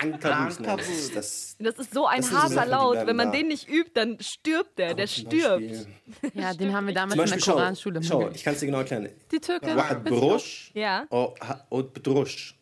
Ankabut. 0.00 0.58
Ankabut. 0.58 1.14
Das, 1.14 1.56
das 1.58 1.78
ist 1.78 1.92
so 1.92 2.06
ein 2.06 2.22
harter 2.30 2.66
Laut. 2.66 3.06
Wenn 3.06 3.16
man 3.16 3.32
den 3.32 3.48
nicht 3.48 3.68
übt, 3.68 3.90
dann 3.94 4.20
stirbt 4.20 4.78
der. 4.78 4.90
Aber 4.90 4.94
der 4.94 5.06
stirbt. 5.08 5.68
Beispiel. 5.68 5.86
Ja, 6.34 6.54
den 6.54 6.72
haben 6.72 6.86
wir 6.86 6.94
damals 6.94 7.16
Beispiel, 7.16 7.38
in 7.38 7.44
der 7.44 7.54
Koranschule. 7.54 8.02
Schau, 8.04 8.20
schau, 8.22 8.30
ich 8.30 8.44
kann 8.44 8.54
es 8.54 8.60
dir 8.60 8.66
genau 8.66 8.78
erklären. 8.78 9.08
Die 9.32 9.40
Türke. 9.40 9.74
Wa'ad 9.74 10.04
Brusch 10.04 10.70
ja. 10.74 11.06
Oh, 11.10 11.34
und 11.70 11.92
Brusch. 12.02 12.56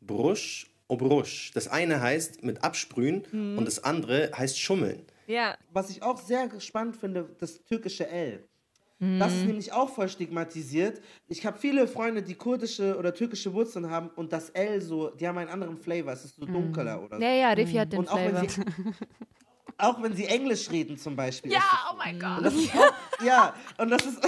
Brusch 0.00 0.66
und 0.88 1.00
oh, 1.00 1.08
Brusch. 1.08 1.52
Das 1.54 1.68
eine 1.68 2.00
heißt 2.00 2.42
mit 2.42 2.64
absprühen 2.64 3.24
mhm. 3.30 3.58
und 3.58 3.66
das 3.66 3.84
andere 3.84 4.32
heißt 4.36 4.58
schummeln. 4.58 5.06
Ja. 5.28 5.56
Was 5.70 5.90
ich 5.90 6.02
auch 6.02 6.18
sehr 6.18 6.48
spannend 6.58 6.96
finde, 6.96 7.28
das 7.38 7.62
türkische 7.62 8.08
L. 8.08 8.47
Das 9.00 9.32
Mhm. 9.32 9.38
ist 9.38 9.46
nämlich 9.46 9.72
auch 9.72 9.88
voll 9.94 10.08
stigmatisiert. 10.08 11.00
Ich 11.28 11.46
habe 11.46 11.56
viele 11.58 11.86
Freunde, 11.86 12.20
die 12.22 12.34
kurdische 12.34 12.96
oder 12.98 13.14
türkische 13.14 13.52
Wurzeln 13.54 13.88
haben 13.90 14.10
und 14.16 14.32
das 14.32 14.50
L 14.50 14.82
so, 14.82 15.10
die 15.10 15.28
haben 15.28 15.38
einen 15.38 15.50
anderen 15.50 15.78
Flavor, 15.78 16.12
es 16.12 16.24
ist 16.24 16.34
so 16.36 16.44
dunkler 16.46 17.00
oder 17.00 17.10
so. 17.10 17.16
Mhm. 17.16 17.22
Ja, 17.22 17.30
ja, 17.32 17.50
Riffy 17.52 17.74
hat 17.74 17.92
den 17.92 18.00
Und 18.00 18.08
auch 18.10 18.18
Flavor. 18.18 18.42
wenn, 18.42 18.48
sie, 18.48 18.62
auch 19.78 20.02
wenn 20.02 20.16
sie 20.16 20.24
Englisch 20.26 20.68
reden 20.70 20.98
zum 20.98 21.14
Beispiel. 21.14 21.52
Ja, 21.52 21.62
oh 21.92 21.96
mein 21.96 22.18
Gott. 22.18 22.52
ja, 23.24 23.54
und 23.78 23.90
das 23.90 24.04
ist. 24.04 24.18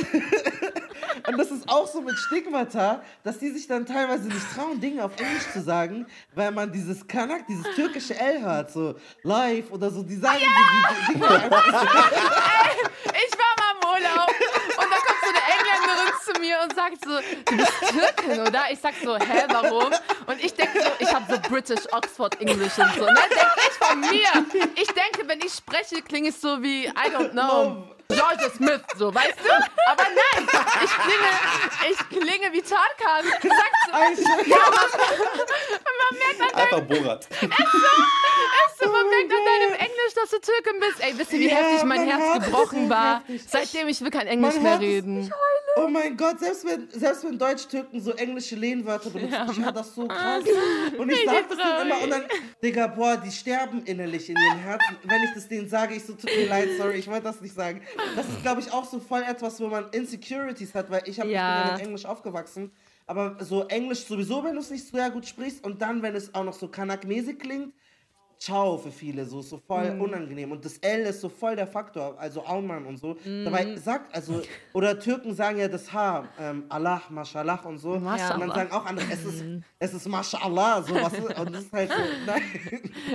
Und 1.26 1.36
das 1.38 1.50
ist 1.50 1.68
auch 1.68 1.86
so 1.86 2.00
mit 2.00 2.16
Stigmata, 2.16 3.02
dass 3.24 3.38
die 3.38 3.50
sich 3.50 3.66
dann 3.66 3.84
teilweise 3.84 4.28
nicht 4.28 4.46
trauen, 4.54 4.80
Dinge 4.80 5.04
auf 5.04 5.12
Englisch 5.20 5.50
zu 5.52 5.60
sagen, 5.60 6.06
weil 6.34 6.50
man 6.52 6.72
dieses 6.72 7.06
Kanak, 7.06 7.46
dieses 7.46 7.66
türkische 7.74 8.18
L 8.18 8.40
hört, 8.42 8.70
so 8.70 8.94
live 9.22 9.70
oder 9.70 9.90
so, 9.90 10.02
die 10.02 10.14
sagen 10.16 10.38
die, 10.38 10.44
die, 10.46 11.12
die 11.12 11.12
Dinge 11.14 11.28
einfach. 11.28 11.66
Ich 13.04 13.38
war 13.38 13.54
mal 13.58 13.72
im 13.74 13.88
Urlaub 13.88 14.28
und 14.30 14.90
da 14.90 14.96
kommt 14.96 15.20
so 15.22 15.28
eine 15.28 15.42
Engländerin 15.58 16.12
mir 16.40 16.58
und 16.62 16.74
sagt 16.74 17.04
so, 17.04 17.18
du 17.44 17.56
bist 17.56 17.72
Türkin, 17.88 18.40
oder? 18.40 18.64
Ich 18.70 18.80
sag 18.80 18.94
so, 19.02 19.16
hä, 19.16 19.44
warum? 19.48 19.92
Und 20.26 20.44
ich 20.44 20.54
denke 20.54 20.82
so, 20.82 20.90
ich 20.98 21.12
habe 21.12 21.24
so 21.32 21.40
British 21.48 21.86
Oxford 21.92 22.40
English 22.40 22.78
und 22.78 22.94
so. 22.94 23.04
Ne? 23.04 23.20
Denk 23.30 23.52
ich 23.56 23.86
von 23.86 24.00
mir. 24.00 24.64
Ich 24.76 24.88
denke, 24.88 25.26
wenn 25.26 25.40
ich 25.40 25.52
spreche, 25.52 26.02
klinge 26.02 26.28
ich 26.30 26.36
so 26.36 26.62
wie, 26.62 26.86
I 26.86 27.10
don't 27.14 27.30
know, 27.30 27.84
Georgia 28.14 28.50
Smith, 28.56 28.80
so, 28.96 29.14
weißt 29.14 29.38
du? 29.44 29.50
Aber 29.90 30.04
nein, 30.04 30.46
ich 30.84 30.90
klinge, 30.90 31.30
ich 31.90 31.98
klinge 32.08 32.52
wie 32.52 32.62
Tarkan. 32.62 33.24
Sag 33.42 33.72
so, 33.86 33.92
man 33.92 34.14
merkt 36.18 36.40
an 36.40 36.50
Einfach 36.60 36.80
Borat. 36.82 37.28
Weißt 37.30 38.82
du, 38.82 38.88
man 38.88 39.06
merkt 39.08 39.32
an 39.32 39.44
deinem 39.44 39.74
Englisch, 39.74 40.14
dass 40.14 40.30
du 40.30 40.38
Türkin 40.40 40.80
bist. 40.80 41.00
Ey, 41.00 41.12
wisst 41.18 41.32
ihr, 41.32 41.38
wie 41.40 41.48
Ja, 41.48 41.56
heftig 41.56 41.84
mein 41.84 42.06
man 42.06 42.20
Herz 42.20 42.38
es, 42.38 42.44
gebrochen 42.44 42.88
war? 42.90 43.22
heftig. 43.26 43.42
Seitdem 43.48 43.88
ich 43.88 44.00
will 44.00 44.10
kein 44.10 44.26
Englisch 44.26 44.54
Man 44.54 44.62
mehr 44.62 44.74
es, 44.74 44.80
reden. 44.80 45.32
Oh 45.76 45.86
mein 45.86 46.16
Gott, 46.16 46.40
selbst 46.40 46.64
wenn, 46.66 46.88
selbst 46.90 47.22
wenn 47.24 47.38
Deutsch-Türken 47.38 48.00
so 48.00 48.10
englische 48.12 48.56
Lehnwörter 48.56 49.10
benutzen, 49.10 49.32
ja, 49.32 49.46
ich 49.50 49.58
höre 49.64 49.70
das 49.72 49.94
so 49.94 50.06
krass. 50.08 50.42
Und 50.98 51.08
ich 51.10 51.24
sage 51.24 51.44
das 51.48 51.58
immer 51.82 52.02
und 52.02 52.10
dann, 52.10 52.24
Digga, 52.62 52.88
boah, 52.88 53.16
die 53.16 53.30
sterben 53.30 53.84
innerlich 53.84 54.28
in 54.28 54.36
ihren 54.36 54.58
Herzen. 54.58 54.96
Wenn 55.04 55.22
ich 55.22 55.30
das 55.34 55.46
denen 55.48 55.68
sage, 55.68 55.94
ich 55.94 56.04
so, 56.04 56.14
tut 56.14 56.24
mir 56.24 56.48
leid, 56.48 56.70
sorry, 56.76 56.94
ich 56.96 57.06
wollte 57.06 57.22
das 57.22 57.40
nicht 57.40 57.54
sagen. 57.54 57.82
Das 58.16 58.28
ist, 58.28 58.42
glaube 58.42 58.60
ich, 58.60 58.72
auch 58.72 58.84
so 58.84 58.98
voll 59.00 59.22
etwas, 59.22 59.60
wo 59.60 59.68
man 59.68 59.88
Insecurities 59.90 60.74
hat, 60.74 60.90
weil 60.90 61.02
ich 61.06 61.20
habe 61.20 61.30
ja. 61.30 61.72
mit 61.72 61.86
Englisch 61.86 62.04
aufgewachsen. 62.04 62.70
Aber 63.06 63.36
so 63.44 63.64
Englisch 63.64 64.04
sowieso, 64.04 64.44
wenn 64.44 64.54
du 64.54 64.60
es 64.60 64.70
nicht 64.70 64.86
sehr 64.86 65.10
gut 65.10 65.26
sprichst 65.26 65.64
und 65.64 65.82
dann, 65.82 66.02
wenn 66.02 66.14
es 66.14 66.34
auch 66.34 66.44
noch 66.44 66.52
so 66.52 66.68
Kanak-mäßig 66.68 67.38
klingt, 67.38 67.74
ciao 68.40 68.78
für 68.78 68.90
viele, 68.90 69.26
so, 69.26 69.42
so 69.42 69.58
voll 69.58 69.94
mm. 69.94 70.00
unangenehm. 70.00 70.50
Und 70.50 70.64
das 70.64 70.78
L 70.78 71.02
ist 71.02 71.20
so 71.20 71.28
voll 71.28 71.56
der 71.56 71.66
Faktor, 71.66 72.18
also 72.18 72.42
Aumann 72.44 72.86
und 72.86 72.96
so. 72.96 73.16
Mm. 73.22 73.44
Dabei 73.44 73.76
sagt, 73.76 74.14
also, 74.14 74.40
oder 74.72 74.98
Türken 74.98 75.34
sagen 75.34 75.58
ja 75.58 75.68
das 75.68 75.92
H, 75.92 76.24
ähm, 76.40 76.64
Allah, 76.70 77.02
Mashallah 77.10 77.60
und 77.64 77.78
so. 77.78 77.98
Mashallah. 77.98 78.34
Und 78.34 78.40
dann 78.40 78.50
sagen 78.52 78.72
auch 78.72 78.86
andere, 78.86 79.06
es 79.12 79.24
ist, 79.24 79.44
mhm. 79.44 79.62
es 79.78 79.92
ist 79.92 80.08
Mashallah, 80.08 80.82
so 80.82 80.94
was 80.94 81.12
ist, 81.12 81.38
und 81.38 81.54
das 81.54 81.64
ist 81.64 81.72
halt 81.72 81.90
so, 81.90 81.96
nein. 82.26 82.42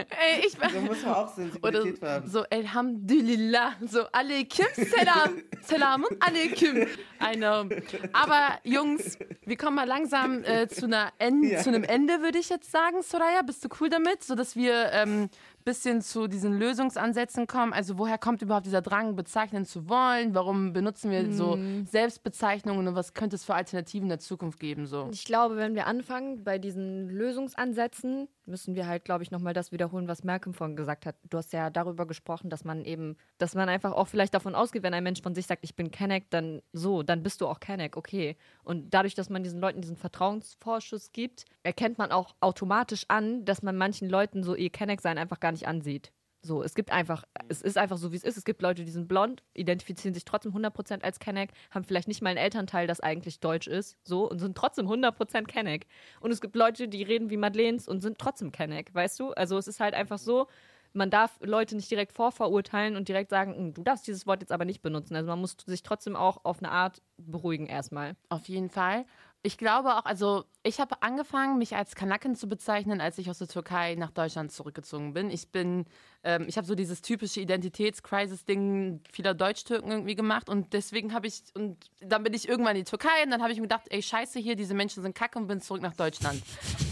Ey, 0.10 0.46
ich 0.46 0.54
Da 0.54 0.80
muss 0.82 1.04
man 1.04 1.14
auch 1.14 1.34
Sensibilität 1.34 1.98
oder 1.98 2.12
haben. 2.14 2.30
So, 2.30 2.44
Alhamdulillah, 2.52 3.74
so 3.88 4.04
Alaikum 4.12 4.66
Salam, 4.76 5.44
Salam 5.62 6.06
Alaikum. 6.20 6.86
Eine, 7.18 7.70
aber 8.14 8.60
Jungs, 8.64 9.18
wir 9.46 9.58
kommen 9.58 9.78
mal 9.78 9.88
langsam 9.88 10.44
äh, 10.44 10.68
zu, 10.68 10.86
einer 10.86 11.12
en 11.18 11.42
ja. 11.44 11.60
zu 11.60 11.70
einem 11.70 11.84
Ende, 11.84 12.22
würde 12.22 12.38
ich 12.38 12.50
jetzt 12.50 12.72
sagen, 12.72 13.02
Soraya. 13.02 13.42
Bist 13.42 13.64
du 13.64 13.70
cool 13.80 13.90
damit, 13.90 14.24
sodass 14.24 14.56
wir 14.56 14.92
ähm, 14.92 15.15
ähm, 15.24 15.30
bisschen 15.66 16.02
zu 16.02 16.28
diesen 16.28 16.58
Lösungsansätzen 16.58 17.48
kommen. 17.48 17.74
Also 17.74 17.98
woher 17.98 18.18
kommt 18.18 18.42
überhaupt 18.42 18.68
dieser 18.68 18.82
Drang, 18.82 19.16
bezeichnen 19.16 19.66
zu 19.66 19.90
wollen? 19.90 20.36
Warum 20.36 20.74
benutzen 20.74 21.10
wir 21.10 21.34
so 21.34 21.56
mhm. 21.56 21.86
Selbstbezeichnungen 21.88 22.88
und 22.88 22.96
was 22.96 23.14
könnte 23.14 23.36
es 23.36 23.44
für 23.44 23.56
Alternativen 23.56 24.04
in 24.06 24.10
der 24.10 24.20
Zukunft 24.20 24.60
geben? 24.60 24.86
So? 24.86 25.10
Ich 25.12 25.26
glaube, 25.26 25.58
wenn 25.58 25.74
wir 25.74 25.88
anfangen 25.88 26.44
bei 26.44 26.60
diesen 26.60 27.10
Lösungsansätzen, 27.10 28.28
müssen 28.46 28.76
wir 28.76 28.88
halt, 28.88 29.06
glaube 29.06 29.24
ich, 29.24 29.32
nochmal 29.32 29.54
das 29.54 29.72
wiederholen, 29.72 30.08
was 30.08 30.24
Malcolm 30.24 30.54
vorhin 30.54 30.76
gesagt 30.76 31.08
hat. 31.08 31.16
Du 31.30 31.38
hast 31.38 31.52
ja 31.52 31.72
darüber 31.72 32.06
gesprochen, 32.06 32.52
dass 32.52 32.64
man 32.64 32.86
eben, 32.86 33.18
dass 33.40 33.56
man 33.56 33.68
einfach 33.68 33.92
auch 33.92 34.08
vielleicht 34.08 34.36
davon 34.36 34.54
ausgeht, 34.54 34.84
wenn 34.84 34.94
ein 34.94 35.04
Mensch 35.04 35.22
von 35.24 35.34
sich 35.34 35.48
sagt, 35.48 35.64
ich 35.64 35.76
bin 35.76 35.90
Kenneck, 35.90 36.30
dann 36.30 36.62
so, 36.74 37.02
dann 37.02 37.24
bist 37.24 37.42
du 37.42 37.48
auch 37.48 37.60
Kenneck, 37.60 37.98
okay. 37.98 38.38
Und 38.66 38.94
dadurch, 38.94 39.14
dass 39.14 39.30
man 39.30 39.44
diesen 39.44 39.62
Leuten 39.62 39.82
diesen 39.82 39.96
Vertrauensvorschuss 39.96 41.12
gibt, 41.12 41.46
erkennt 41.64 41.98
man 41.98 42.12
auch 42.12 42.36
automatisch 42.42 43.06
an, 43.08 43.46
dass 43.46 43.62
man 43.62 43.78
manchen 43.78 44.10
Leuten 44.10 44.44
so 44.44 44.56
ihr 44.56 44.70
Kenneck-Sein 44.70 45.18
einfach 45.18 45.40
gar 45.40 45.52
nicht 45.52 45.68
ansieht. 45.68 46.12
So, 46.46 46.62
es 46.62 46.76
gibt 46.76 46.92
einfach, 46.92 47.24
es 47.48 47.64
ist 47.64 47.76
einfach 47.76 47.98
so, 47.98 48.12
wie 48.12 48.18
es 48.18 48.24
ist. 48.24 48.38
Es 48.38 48.46
gibt 48.46 48.62
Leute, 48.62 48.86
die 48.86 48.92
sind 48.92 49.08
blond, 49.08 49.42
identifizieren 49.56 50.14
sich 50.14 50.26
trotzdem 50.26 50.54
100% 50.54 51.02
als 51.02 51.18
Kenneck, 51.18 51.52
haben 51.72 51.84
vielleicht 51.84 52.08
nicht 52.08 52.22
mal 52.22 52.30
einen 52.30 52.38
Elternteil, 52.38 52.86
das 52.86 53.00
eigentlich 53.00 53.40
deutsch 53.40 53.66
ist, 53.68 53.98
so, 54.04 54.30
und 54.30 54.38
sind 54.38 54.56
trotzdem 54.56 54.88
100% 54.88 55.46
Kenneck. 55.46 55.88
Und 56.20 56.30
es 56.30 56.42
gibt 56.42 56.56
Leute, 56.56 56.88
die 56.88 57.02
reden 57.02 57.32
wie 57.32 57.38
Madeleines 57.38 57.88
und 57.88 58.02
sind 58.02 58.20
trotzdem 58.20 58.52
Kenneck, 58.52 58.94
weißt 58.94 59.20
du? 59.20 59.32
Also 59.32 59.58
es 59.58 59.68
ist 59.68 59.80
halt 59.80 59.96
einfach 59.96 60.20
so, 60.20 60.48
man 60.96 61.10
darf 61.10 61.38
Leute 61.42 61.76
nicht 61.76 61.92
direkt 61.92 62.14
vorverurteilen 62.14 62.96
und 62.96 63.08
direkt 63.08 63.30
sagen, 63.30 63.56
hm, 63.56 63.74
du 63.74 63.84
darfst 63.84 64.08
dieses 64.08 64.26
Wort 64.26 64.42
jetzt 64.42 64.52
aber 64.52 64.66
nicht 64.66 64.82
benutzen. 64.82 65.16
Also 65.16 65.28
man 65.28 65.40
muss 65.40 65.58
sich 65.66 65.84
trotzdem 65.84 66.16
auch 66.16 66.46
auf 66.46 66.60
eine 66.60 66.72
Art 66.72 67.02
beruhigen 67.18 67.68
erstmal. 67.68 68.16
Auf 68.30 68.48
jeden 68.48 68.70
Fall. 68.70 69.06
Ich 69.44 69.60
glaube 69.60 69.96
auch, 69.96 70.06
also 70.06 70.46
ich 70.64 70.80
habe 70.80 71.04
angefangen, 71.04 71.60
mich 71.60 71.76
als 71.76 71.94
Kanaken 71.94 72.34
zu 72.34 72.50
bezeichnen, 72.50 73.00
als 73.00 73.20
ich 73.20 73.30
aus 73.30 73.38
der 73.38 73.48
Türkei 73.48 73.94
nach 73.94 74.10
Deutschland 74.10 74.52
zurückgezogen 74.52 75.14
bin. 75.14 75.30
Ich 75.30 75.52
bin, 75.52 75.86
ähm, 76.24 76.46
ich 76.48 76.58
habe 76.58 76.66
so 76.66 76.74
dieses 76.74 77.04
typische 77.04 77.42
Identitätskrisis-Ding 77.42 79.02
vieler 79.12 79.36
Deutsch-Türken 79.36 79.92
irgendwie 79.92 80.16
gemacht 80.16 80.50
und 80.50 80.74
deswegen 80.74 81.14
habe 81.14 81.28
ich, 81.28 81.44
und 81.54 81.78
dann 82.02 82.24
bin 82.24 82.34
ich 82.34 82.50
irgendwann 82.50 82.76
in 82.76 82.86
die 82.86 82.90
Türkei 82.90 83.24
und 83.24 83.30
dann 83.30 83.44
habe 83.44 83.52
ich 83.52 83.60
mir 83.60 83.68
gedacht, 83.68 83.86
ey, 83.92 84.02
scheiße 84.02 84.40
hier, 84.40 84.56
diese 84.56 84.74
Menschen 84.74 85.04
sind 85.04 85.14
kacke 85.14 85.38
und 85.38 85.46
bin 85.46 85.62
zurück 85.62 85.84
nach 85.84 85.96
Deutschland. 85.96 86.42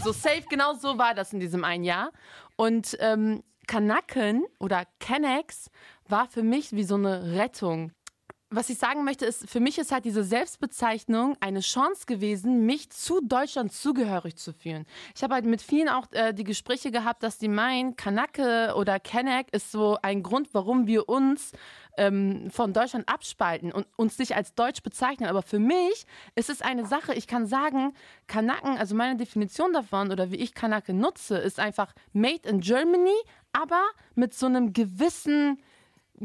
so 0.04 0.12
safe, 0.12 0.44
genau 0.48 0.74
so 0.74 0.96
war 0.96 1.14
das 1.14 1.32
in 1.32 1.40
diesem 1.40 1.64
einen 1.64 1.82
Jahr. 1.82 2.12
Und 2.54 2.96
ähm, 3.00 3.42
Kanaken 3.66 4.44
oder 4.58 4.84
Kennex 5.00 5.70
war 6.08 6.28
für 6.28 6.42
mich 6.42 6.72
wie 6.72 6.84
so 6.84 6.94
eine 6.94 7.32
Rettung 7.32 7.92
was 8.54 8.70
ich 8.70 8.78
sagen 8.78 9.04
möchte, 9.04 9.26
ist, 9.26 9.48
für 9.48 9.60
mich 9.60 9.78
ist 9.78 9.92
halt 9.92 10.04
diese 10.04 10.22
Selbstbezeichnung 10.22 11.36
eine 11.40 11.60
Chance 11.60 12.06
gewesen, 12.06 12.66
mich 12.66 12.90
zu 12.90 13.20
Deutschland 13.20 13.72
zugehörig 13.72 14.36
zu 14.36 14.52
fühlen. 14.52 14.86
Ich 15.14 15.22
habe 15.22 15.34
halt 15.34 15.44
mit 15.44 15.62
vielen 15.62 15.88
auch 15.88 16.06
äh, 16.12 16.32
die 16.32 16.44
Gespräche 16.44 16.90
gehabt, 16.90 17.22
dass 17.22 17.38
die 17.38 17.48
meinen, 17.48 17.96
Kanake 17.96 18.74
oder 18.76 19.00
Kenneck 19.00 19.48
ist 19.52 19.72
so 19.72 19.98
ein 20.02 20.22
Grund, 20.22 20.48
warum 20.52 20.86
wir 20.86 21.08
uns 21.08 21.52
ähm, 21.96 22.50
von 22.50 22.72
Deutschland 22.72 23.08
abspalten 23.08 23.72
und 23.72 23.86
uns 23.96 24.18
nicht 24.18 24.36
als 24.36 24.54
Deutsch 24.54 24.82
bezeichnen. 24.82 25.28
Aber 25.28 25.42
für 25.42 25.58
mich 25.58 26.06
ist 26.34 26.50
es 26.50 26.62
eine 26.62 26.86
Sache, 26.86 27.14
ich 27.14 27.26
kann 27.26 27.46
sagen, 27.46 27.94
Kanaken, 28.26 28.78
also 28.78 28.94
meine 28.94 29.16
Definition 29.16 29.72
davon 29.72 30.12
oder 30.12 30.30
wie 30.30 30.36
ich 30.36 30.54
Kanake 30.54 30.94
nutze, 30.94 31.38
ist 31.38 31.58
einfach 31.58 31.92
made 32.12 32.48
in 32.48 32.60
Germany, 32.60 33.16
aber 33.52 33.82
mit 34.14 34.34
so 34.34 34.46
einem 34.46 34.72
gewissen 34.72 35.58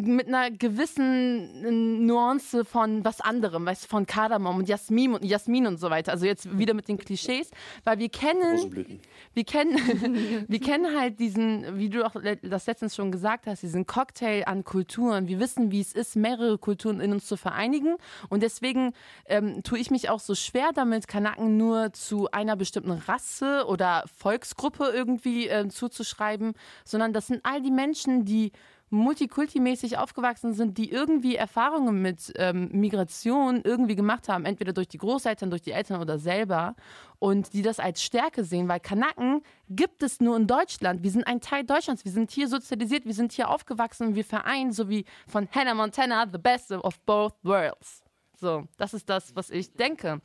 mit 0.06 0.28
einer 0.28 0.52
gewissen 0.52 1.66
äh, 1.66 1.72
Nuance 1.72 2.66
von 2.66 3.04
was 3.06 3.22
anderem, 3.22 3.66
weißt 3.66 3.84
du, 3.84 3.88
von 3.88 4.06
Kardamom 4.06 4.58
und 4.58 4.70
Jasmin 4.70 5.14
und 5.14 5.26
Jasmin 5.26 5.68
und 5.68 5.78
so 5.78 5.90
weiter. 5.90 6.12
Also 6.12 6.26
jetzt 6.26 6.58
wieder 6.58 6.74
mit 6.74 6.88
den 6.88 6.98
Klischees, 6.98 7.52
weil 7.84 8.00
wir 8.00 8.10
kennen, 8.10 8.98
wir 9.34 9.44
kennen, 9.44 10.46
wir 10.48 10.60
kennen 10.60 10.98
halt 10.98 11.20
diesen, 11.20 11.78
wie 11.78 11.90
du 11.90 12.06
auch 12.06 12.16
das 12.42 12.68
letztens 12.68 12.96
schon 12.96 13.12
gesagt 13.12 13.48
hast, 13.48 13.62
diesen 13.64 13.86
Cocktail 13.86 14.44
an 14.46 14.64
Kulturen. 14.64 15.28
Wir 15.28 15.40
wissen, 15.40 15.72
wie 15.72 15.82
es 15.82 15.94
ist, 15.94 16.16
mehrere 16.16 16.58
Kulturen 16.58 17.00
in 17.00 17.12
uns 17.12 17.26
zu 17.26 17.38
vereinigen 17.38 17.96
und 18.30 18.44
deswegen 18.44 18.94
ähm, 19.26 19.64
tue 19.64 19.80
ich 19.80 19.92
mich 19.92 20.10
auch 20.10 20.20
so 20.20 20.36
schwer 20.36 20.72
damit, 20.74 21.08
Kanaken 21.08 21.58
nur 21.58 21.94
zu 21.94 22.30
einer 22.32 22.56
bestimmten 22.56 22.92
Rasse 22.92 23.66
oder 23.68 24.04
Volksgruppe 24.18 24.92
irgendwie 24.94 25.48
äh, 25.48 25.68
zuzuschreiben, 25.68 26.54
sondern 26.86 27.14
das 27.14 27.28
sind 27.28 27.42
all 27.44 27.62
die 27.62 27.72
Menschen, 27.72 28.26
die 28.26 28.52
multikultimäßig 28.90 29.98
aufgewachsen 29.98 30.54
sind, 30.54 30.78
die 30.78 30.92
irgendwie 30.92 31.36
Erfahrungen 31.36 32.02
mit 32.02 32.32
ähm, 32.36 32.70
Migration 32.72 33.62
irgendwie 33.64 33.96
gemacht 33.96 34.30
haben, 34.30 34.46
entweder 34.46 34.74
durch 34.74 34.88
die 34.88 34.98
Großeltern, 34.98 35.50
durch 35.50 35.62
die 35.62 35.72
Eltern 35.72 36.02
oder 36.02 36.20
selber 36.20 36.76
und 37.20 37.54
die 37.54 37.62
das 37.62 37.80
als 37.80 38.02
Stärke 38.02 38.44
sehen, 38.44 38.68
weil 38.68 38.80
Kanaken 38.80 39.42
gibt 39.70 40.04
es 40.04 40.20
nur 40.20 40.38
in 40.38 40.48
Deutschland. 40.48 41.04
Wir 41.04 41.12
sind 41.12 41.26
ein 41.28 41.42
Teil 41.42 41.64
Deutschlands, 41.64 42.06
wir 42.06 42.12
sind 42.12 42.32
hier 42.32 42.48
sozialisiert, 42.48 43.06
wir 43.06 43.14
sind 43.14 43.32
hier 43.32 43.50
aufgewachsen 43.50 44.08
und 44.08 44.16
wir 44.16 44.26
vereinen, 44.26 44.72
so 44.72 44.90
wie 44.90 45.06
von 45.28 45.48
Hannah 45.52 45.74
Montana, 45.74 46.28
the 46.32 46.40
best 46.40 46.72
of 46.72 47.00
both 47.02 47.34
worlds. 47.44 48.04
So, 48.40 48.66
das 48.78 48.94
ist 48.94 49.10
das, 49.10 49.36
was 49.36 49.50
ich 49.50 49.74
denke. 49.74 50.22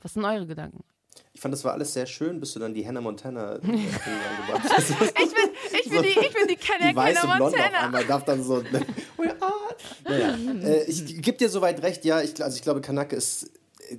Was 0.00 0.14
sind 0.14 0.24
eure 0.24 0.46
Gedanken? 0.46 0.84
Ich 1.32 1.40
fand, 1.40 1.52
das 1.52 1.64
war 1.64 1.72
alles 1.72 1.92
sehr 1.92 2.06
schön, 2.06 2.40
bis 2.40 2.52
du 2.52 2.60
dann 2.60 2.74
die 2.74 2.86
Hannah 2.86 3.00
Montana 3.00 3.54
äh, 3.54 3.56
angebracht 3.60 4.70
hast. 4.70 4.90
ich 4.90 5.34
bin, 5.34 5.43
ich 5.78 5.90
bin 5.90 6.02
die, 6.02 6.08
ich 6.08 6.32
bin 6.32 6.48
die 6.48 6.56
Hannah 6.56 7.38
Montana. 7.38 7.78
Einmal 7.80 8.04
darf 8.04 8.24
dann 8.24 8.42
so. 8.42 8.62
naja, 10.04 10.38
äh, 10.62 10.84
ich 10.84 11.22
gebe 11.22 11.36
dir 11.36 11.48
soweit 11.48 11.82
recht, 11.82 12.04
ja. 12.04 12.20
Ich, 12.20 12.42
also 12.42 12.56
ich 12.56 12.62
glaube, 12.62 12.80
Kanake 12.80 13.16
ist 13.16 13.50
äh, 13.88 13.96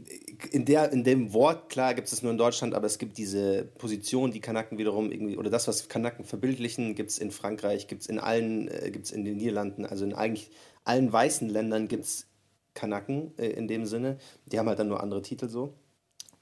in, 0.51 0.65
der, 0.65 0.91
in 0.91 1.03
dem 1.03 1.34
Wort, 1.34 1.69
klar, 1.69 1.93
gibt 1.93 2.11
es 2.11 2.21
nur 2.21 2.32
in 2.32 2.38
Deutschland, 2.38 2.73
aber 2.73 2.88
es 2.88 2.97
gibt 2.97 3.17
diese 3.17 3.63
Position, 3.78 4.32
die 4.32 4.41
Kanaken 4.41 4.78
wiederum 4.78 5.11
irgendwie, 5.11 5.38
oder 5.38 5.49
das, 5.49 5.67
was 5.67 5.88
Kanaken 5.88 6.26
verbildlichen, 6.26 6.95
gibt 6.95 7.11
es 7.11 7.17
in 7.17 7.32
Frankreich, 7.32 7.88
gibt 7.88 8.03
es 8.03 8.07
in 8.07 8.19
allen, 8.19 8.67
äh, 8.67 8.91
gibt 8.91 9.05
es 9.05 9.11
in 9.11 9.26
den 9.26 9.38
Niederlanden, 9.38 9.86
also 9.86 10.05
in 10.05 10.13
eigentlich 10.13 10.51
allen 10.84 11.11
weißen 11.11 11.49
Ländern 11.49 11.88
gibt 11.88 12.05
es 12.05 12.28
Kanaken 12.73 13.38
äh, 13.38 13.47
in 13.47 13.67
dem 13.67 13.86
Sinne. 13.86 14.17
Die 14.45 14.59
haben 14.59 14.67
halt 14.67 14.80
dann 14.80 14.88
nur 14.88 15.01
andere 15.01 15.21
Titel 15.21 15.49
so. 15.49 15.73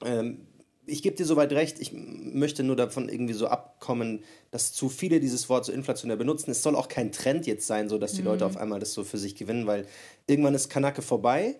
Ähm, 0.04 0.46
ich 0.86 1.02
gebe 1.02 1.16
dir 1.16 1.26
soweit 1.26 1.52
recht, 1.52 1.80
ich 1.80 1.92
möchte 1.92 2.62
nur 2.62 2.76
davon 2.76 3.08
irgendwie 3.08 3.34
so 3.34 3.46
abkommen, 3.46 4.22
dass 4.50 4.72
zu 4.72 4.88
viele 4.88 5.20
dieses 5.20 5.48
Wort 5.48 5.64
so 5.64 5.72
inflationär 5.72 6.16
benutzen. 6.16 6.50
Es 6.50 6.62
soll 6.62 6.76
auch 6.76 6.88
kein 6.88 7.12
Trend 7.12 7.46
jetzt 7.46 7.66
sein, 7.66 7.88
so 7.88 7.98
dass 7.98 8.12
die 8.12 8.20
mhm. 8.20 8.28
Leute 8.28 8.46
auf 8.46 8.56
einmal 8.56 8.80
das 8.80 8.92
so 8.92 9.04
für 9.04 9.18
sich 9.18 9.34
gewinnen, 9.34 9.66
weil 9.66 9.86
irgendwann 10.26 10.54
ist 10.54 10.68
Kanake 10.68 11.02
vorbei, 11.02 11.56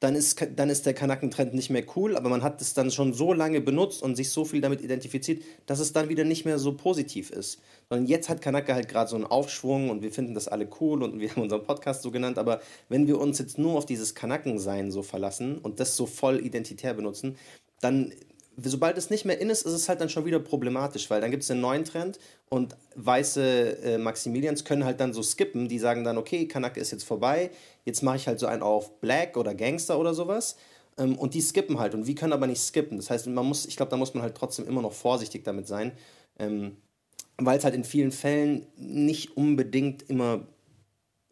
dann 0.00 0.14
ist, 0.14 0.40
dann 0.54 0.70
ist 0.70 0.86
der 0.86 0.94
Kanakentrend 0.94 1.54
nicht 1.54 1.70
mehr 1.70 1.84
cool, 1.96 2.16
aber 2.16 2.28
man 2.28 2.44
hat 2.44 2.60
es 2.60 2.72
dann 2.72 2.92
schon 2.92 3.12
so 3.14 3.32
lange 3.32 3.60
benutzt 3.60 4.00
und 4.00 4.14
sich 4.14 4.30
so 4.30 4.44
viel 4.44 4.60
damit 4.60 4.80
identifiziert, 4.80 5.42
dass 5.66 5.80
es 5.80 5.92
dann 5.92 6.08
wieder 6.08 6.22
nicht 6.22 6.44
mehr 6.44 6.60
so 6.60 6.72
positiv 6.76 7.30
ist. 7.30 7.60
Sondern 7.88 8.06
jetzt 8.06 8.28
hat 8.28 8.40
Kanake 8.40 8.74
halt 8.74 8.88
gerade 8.88 9.10
so 9.10 9.16
einen 9.16 9.24
Aufschwung 9.24 9.90
und 9.90 10.02
wir 10.02 10.12
finden 10.12 10.34
das 10.34 10.46
alle 10.46 10.68
cool 10.80 11.02
und 11.02 11.18
wir 11.18 11.30
haben 11.30 11.42
unseren 11.42 11.64
Podcast 11.64 12.02
so 12.02 12.12
genannt, 12.12 12.38
aber 12.38 12.60
wenn 12.88 13.08
wir 13.08 13.18
uns 13.18 13.40
jetzt 13.40 13.58
nur 13.58 13.76
auf 13.76 13.86
dieses 13.86 14.14
Kanakensein 14.14 14.92
so 14.92 15.02
verlassen 15.02 15.58
und 15.58 15.80
das 15.80 15.96
so 15.96 16.06
voll 16.06 16.46
identitär 16.46 16.94
benutzen, 16.94 17.36
dann 17.80 18.12
sobald 18.62 18.98
es 18.98 19.10
nicht 19.10 19.24
mehr 19.24 19.40
in 19.40 19.50
ist, 19.50 19.64
ist 19.64 19.72
es 19.72 19.88
halt 19.88 20.00
dann 20.00 20.08
schon 20.08 20.24
wieder 20.24 20.40
problematisch, 20.40 21.08
weil 21.10 21.20
dann 21.20 21.30
gibt 21.30 21.44
es 21.44 21.50
einen 21.50 21.60
neuen 21.60 21.84
Trend 21.84 22.18
und 22.48 22.76
weiße 22.96 23.82
äh, 23.84 23.98
Maximilians 23.98 24.64
können 24.64 24.84
halt 24.84 25.00
dann 25.00 25.12
so 25.12 25.22
skippen, 25.22 25.68
die 25.68 25.78
sagen 25.78 26.04
dann, 26.04 26.18
okay, 26.18 26.46
Kanake 26.48 26.80
ist 26.80 26.90
jetzt 26.90 27.04
vorbei, 27.04 27.50
jetzt 27.84 28.02
mache 28.02 28.16
ich 28.16 28.26
halt 28.26 28.40
so 28.40 28.46
einen 28.46 28.62
auf 28.62 29.00
Black 29.00 29.36
oder 29.36 29.54
Gangster 29.54 29.98
oder 29.98 30.12
sowas 30.12 30.56
ähm, 30.98 31.16
und 31.16 31.34
die 31.34 31.40
skippen 31.40 31.78
halt 31.78 31.94
und 31.94 32.06
wir 32.06 32.14
können 32.14 32.32
aber 32.32 32.46
nicht 32.46 32.60
skippen. 32.60 32.96
Das 32.96 33.10
heißt, 33.10 33.28
man 33.28 33.46
muss, 33.46 33.66
ich 33.66 33.76
glaube, 33.76 33.90
da 33.90 33.96
muss 33.96 34.14
man 34.14 34.22
halt 34.22 34.34
trotzdem 34.34 34.66
immer 34.66 34.82
noch 34.82 34.92
vorsichtig 34.92 35.44
damit 35.44 35.68
sein, 35.68 35.92
ähm, 36.38 36.76
weil 37.36 37.58
es 37.58 37.64
halt 37.64 37.74
in 37.74 37.84
vielen 37.84 38.10
Fällen 38.10 38.66
nicht 38.76 39.36
unbedingt 39.36 40.02
immer 40.10 40.46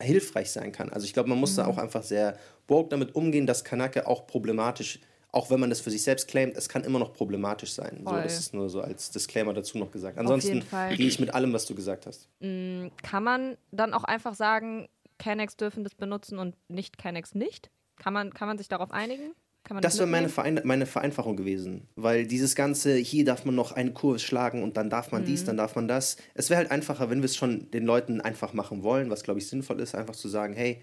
hilfreich 0.00 0.50
sein 0.50 0.72
kann. 0.72 0.90
Also 0.90 1.06
ich 1.06 1.12
glaube, 1.12 1.28
man 1.28 1.38
muss 1.38 1.52
mhm. 1.52 1.56
da 1.56 1.66
auch 1.66 1.78
einfach 1.78 2.02
sehr 2.02 2.38
woke 2.68 2.90
damit 2.90 3.14
umgehen, 3.14 3.46
dass 3.46 3.64
Kanake 3.64 4.06
auch 4.06 4.26
problematisch, 4.26 5.00
auch 5.32 5.50
wenn 5.50 5.60
man 5.60 5.70
das 5.70 5.80
für 5.80 5.90
sich 5.90 6.02
selbst 6.02 6.28
claimt, 6.28 6.56
es 6.56 6.68
kann 6.68 6.84
immer 6.84 6.98
noch 6.98 7.12
problematisch 7.12 7.72
sein. 7.72 8.02
So, 8.04 8.12
das 8.12 8.38
ist 8.38 8.54
nur 8.54 8.70
so 8.70 8.80
als 8.80 9.10
Disclaimer 9.10 9.52
dazu 9.52 9.76
noch 9.78 9.90
gesagt. 9.90 10.18
Ansonsten 10.18 10.62
gehe 10.96 11.06
ich 11.06 11.18
mit 11.20 11.34
allem, 11.34 11.52
was 11.52 11.66
du 11.66 11.74
gesagt 11.74 12.06
hast. 12.06 12.28
Kann 12.40 13.22
man 13.22 13.56
dann 13.70 13.92
auch 13.92 14.04
einfach 14.04 14.34
sagen, 14.34 14.88
Canex 15.18 15.56
dürfen 15.56 15.84
das 15.84 15.94
benutzen 15.94 16.38
und 16.38 16.54
nicht 16.68 16.98
Canex 16.98 17.34
nicht? 17.34 17.70
Kann 17.98 18.12
man, 18.12 18.32
kann 18.32 18.48
man 18.48 18.58
sich 18.58 18.68
darauf 18.68 18.90
einigen? 18.90 19.32
Das 19.80 19.98
wäre 19.98 20.06
meine? 20.06 20.28
Verein 20.28 20.60
meine 20.62 20.86
Vereinfachung 20.86 21.36
gewesen. 21.36 21.88
Weil 21.96 22.26
dieses 22.26 22.54
ganze, 22.54 22.94
hier 22.94 23.24
darf 23.24 23.44
man 23.44 23.56
noch 23.56 23.72
einen 23.72 23.94
Kurs 23.94 24.22
schlagen 24.22 24.62
und 24.62 24.76
dann 24.76 24.90
darf 24.90 25.10
man 25.10 25.24
dies, 25.24 25.42
Mhm. 25.42 25.46
dann 25.46 25.56
darf 25.56 25.74
man 25.74 25.88
das. 25.88 26.16
Es 26.34 26.50
wäre 26.50 26.58
halt 26.58 26.70
einfacher, 26.70 27.10
wenn 27.10 27.18
wir 27.18 27.24
es 27.24 27.34
schon 27.36 27.68
den 27.72 27.84
Leuten 27.84 28.20
einfach 28.20 28.52
machen 28.52 28.84
wollen, 28.84 29.10
was 29.10 29.24
glaube 29.24 29.40
ich 29.40 29.48
sinnvoll 29.48 29.80
ist, 29.80 29.94
einfach 29.96 30.14
zu 30.14 30.28
sagen, 30.28 30.54
hey, 30.54 30.82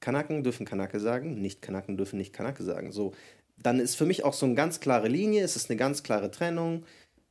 Kanaken 0.00 0.42
dürfen 0.44 0.64
Kanake 0.64 1.00
sagen, 1.00 1.40
nicht 1.42 1.60
Kanaken 1.60 1.96
dürfen 1.96 2.16
nicht 2.18 2.32
Kanake 2.32 2.62
sagen. 2.62 2.92
So, 2.92 3.12
dann 3.62 3.80
ist 3.80 3.96
für 3.96 4.06
mich 4.06 4.24
auch 4.24 4.34
so 4.34 4.46
eine 4.46 4.54
ganz 4.54 4.80
klare 4.80 5.08
Linie, 5.08 5.42
es 5.42 5.56
ist 5.56 5.70
eine 5.70 5.76
ganz 5.76 6.02
klare 6.02 6.30
Trennung. 6.30 6.84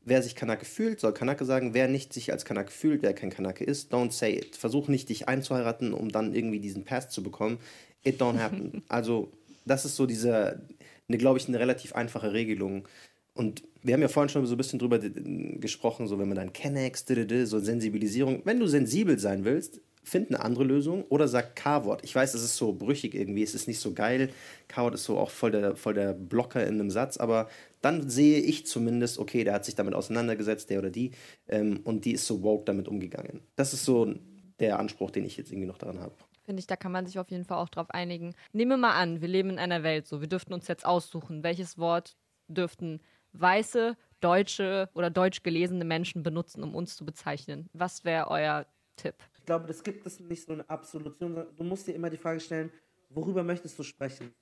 Wer 0.04 0.24
sich 0.24 0.36
Kanake 0.36 0.66
fühlt, 0.66 1.00
soll 1.00 1.14
Kanake 1.14 1.44
sagen. 1.44 1.74
Wer 1.74 1.88
nicht 1.88 2.14
sich 2.14 2.32
als 2.32 2.46
Kanake 2.46 2.72
fühlt, 2.72 3.02
wer 3.02 3.14
kein 3.14 3.30
Kanake 3.30 3.64
ist, 3.66 3.94
don't 3.94 4.12
say 4.12 4.34
it. 4.34 4.56
Versuch 4.56 4.88
nicht, 4.88 5.10
dich 5.10 5.28
einzuheiraten, 5.28 5.94
um 5.94 6.10
dann 6.10 6.34
irgendwie 6.34 6.60
diesen 6.60 6.86
Pass 6.86 7.10
zu 7.10 7.24
bekommen. 7.24 7.60
It 8.04 8.22
don't 8.22 8.40
happen. 8.40 8.84
also, 8.88 9.32
das 9.66 9.84
ist 9.84 9.98
so 9.98 10.06
diese, 10.06 10.62
eine, 11.10 11.18
glaube 11.18 11.40
ich, 11.40 11.48
eine 11.48 11.60
relativ 11.60 11.94
einfache 11.94 12.32
Regelung. 12.32 12.88
Und 13.34 13.64
wir 13.84 13.94
haben 13.94 14.02
ja 14.02 14.08
vorhin 14.08 14.30
schon 14.30 14.46
so 14.46 14.56
ein 14.56 14.58
bisschen 14.58 14.80
drüber 14.80 14.98
d- 14.98 15.58
gesprochen, 15.60 16.08
so 16.08 16.18
wenn 16.20 16.28
man 16.28 16.38
dann 16.38 16.54
Kennex, 16.54 17.06
so 17.44 17.60
Sensibilisierung. 17.60 18.42
Wenn 18.46 18.60
du 18.60 18.68
sensibel 18.68 19.20
sein 19.20 19.44
willst, 19.44 19.82
find 20.08 20.30
eine 20.30 20.44
andere 20.44 20.64
Lösung 20.64 21.04
oder 21.10 21.28
sag 21.28 21.56
K-Wort. 21.56 22.04
Ich 22.04 22.16
weiß, 22.16 22.34
es 22.34 22.44
ist 22.44 22.56
so 22.56 22.74
brüchig 22.74 23.14
irgendwie, 23.14 23.44
es 23.44 23.54
ist 23.54 23.68
nicht 23.68 23.80
so 23.80 23.94
geil. 23.94 24.30
K-Wort 24.68 24.94
ist 24.94 25.04
so 25.04 25.18
auch 25.18 25.30
voll 25.30 25.52
der, 25.52 25.76
voll 25.76 25.94
der 25.94 26.14
Blocker 26.14 26.66
in 26.66 26.76
einem 26.76 26.90
Satz, 26.90 27.18
aber 27.18 27.50
dann 27.82 28.10
sehe 28.10 28.40
ich 28.40 28.66
zumindest, 28.66 29.20
okay, 29.20 29.44
der 29.44 29.54
hat 29.54 29.66
sich 29.66 29.76
damit 29.76 29.94
auseinandergesetzt, 29.94 30.70
der 30.70 30.80
oder 30.80 30.90
die, 30.90 31.12
ähm, 31.48 31.82
und 31.84 32.06
die 32.06 32.14
ist 32.14 32.26
so 32.26 32.42
woke 32.42 32.66
damit 32.66 32.88
umgegangen. 32.88 33.42
Das 33.56 33.74
ist 33.74 33.84
so 33.84 34.14
der 34.60 34.80
Anspruch, 34.80 35.12
den 35.12 35.26
ich 35.26 35.38
jetzt 35.38 35.52
irgendwie 35.52 35.68
noch 35.68 35.78
daran 35.78 36.00
habe. 36.00 36.14
Finde 36.46 36.62
ich, 36.62 36.68
da 36.68 36.78
kann 36.78 36.94
man 36.94 37.06
sich 37.06 37.20
auf 37.20 37.30
jeden 37.30 37.44
Fall 37.44 37.58
auch 37.58 37.70
drauf 37.70 37.92
einigen. 37.92 38.34
Nehmen 38.54 38.72
wir 38.72 38.78
mal 38.78 38.96
an, 38.96 39.22
wir 39.22 39.28
leben 39.28 39.50
in 39.50 39.60
einer 39.60 39.84
Welt 39.84 40.08
so. 40.08 40.22
Wir 40.22 40.30
dürften 40.30 40.54
uns 40.54 40.70
jetzt 40.70 40.86
aussuchen, 40.86 41.44
welches 41.44 41.78
Wort 41.78 42.16
dürften 42.48 43.02
weiße, 43.34 43.98
deutsche 44.22 44.90
oder 44.94 45.10
deutsch 45.10 45.44
gelesene 45.44 45.84
Menschen 45.84 46.24
benutzen, 46.24 46.64
um 46.64 46.74
uns 46.74 46.96
zu 46.96 47.06
bezeichnen. 47.06 47.70
Was 47.74 48.06
wäre 48.06 48.30
euer 48.30 48.66
Tipp? 48.96 49.16
Ich 49.48 49.50
glaube, 49.50 49.66
das 49.66 49.82
gibt 49.82 50.06
es 50.06 50.20
nicht 50.20 50.46
so 50.46 50.52
eine 50.52 50.70
Absolution. 50.70 51.48
Du 51.56 51.64
musst 51.64 51.88
dir 51.88 51.94
immer 51.94 52.10
die 52.10 52.18
Frage 52.18 52.42
stellen, 52.42 52.70
worüber 53.08 53.44
möchtest 53.44 53.80
du 53.80 53.84
sprechen? 53.84 54.36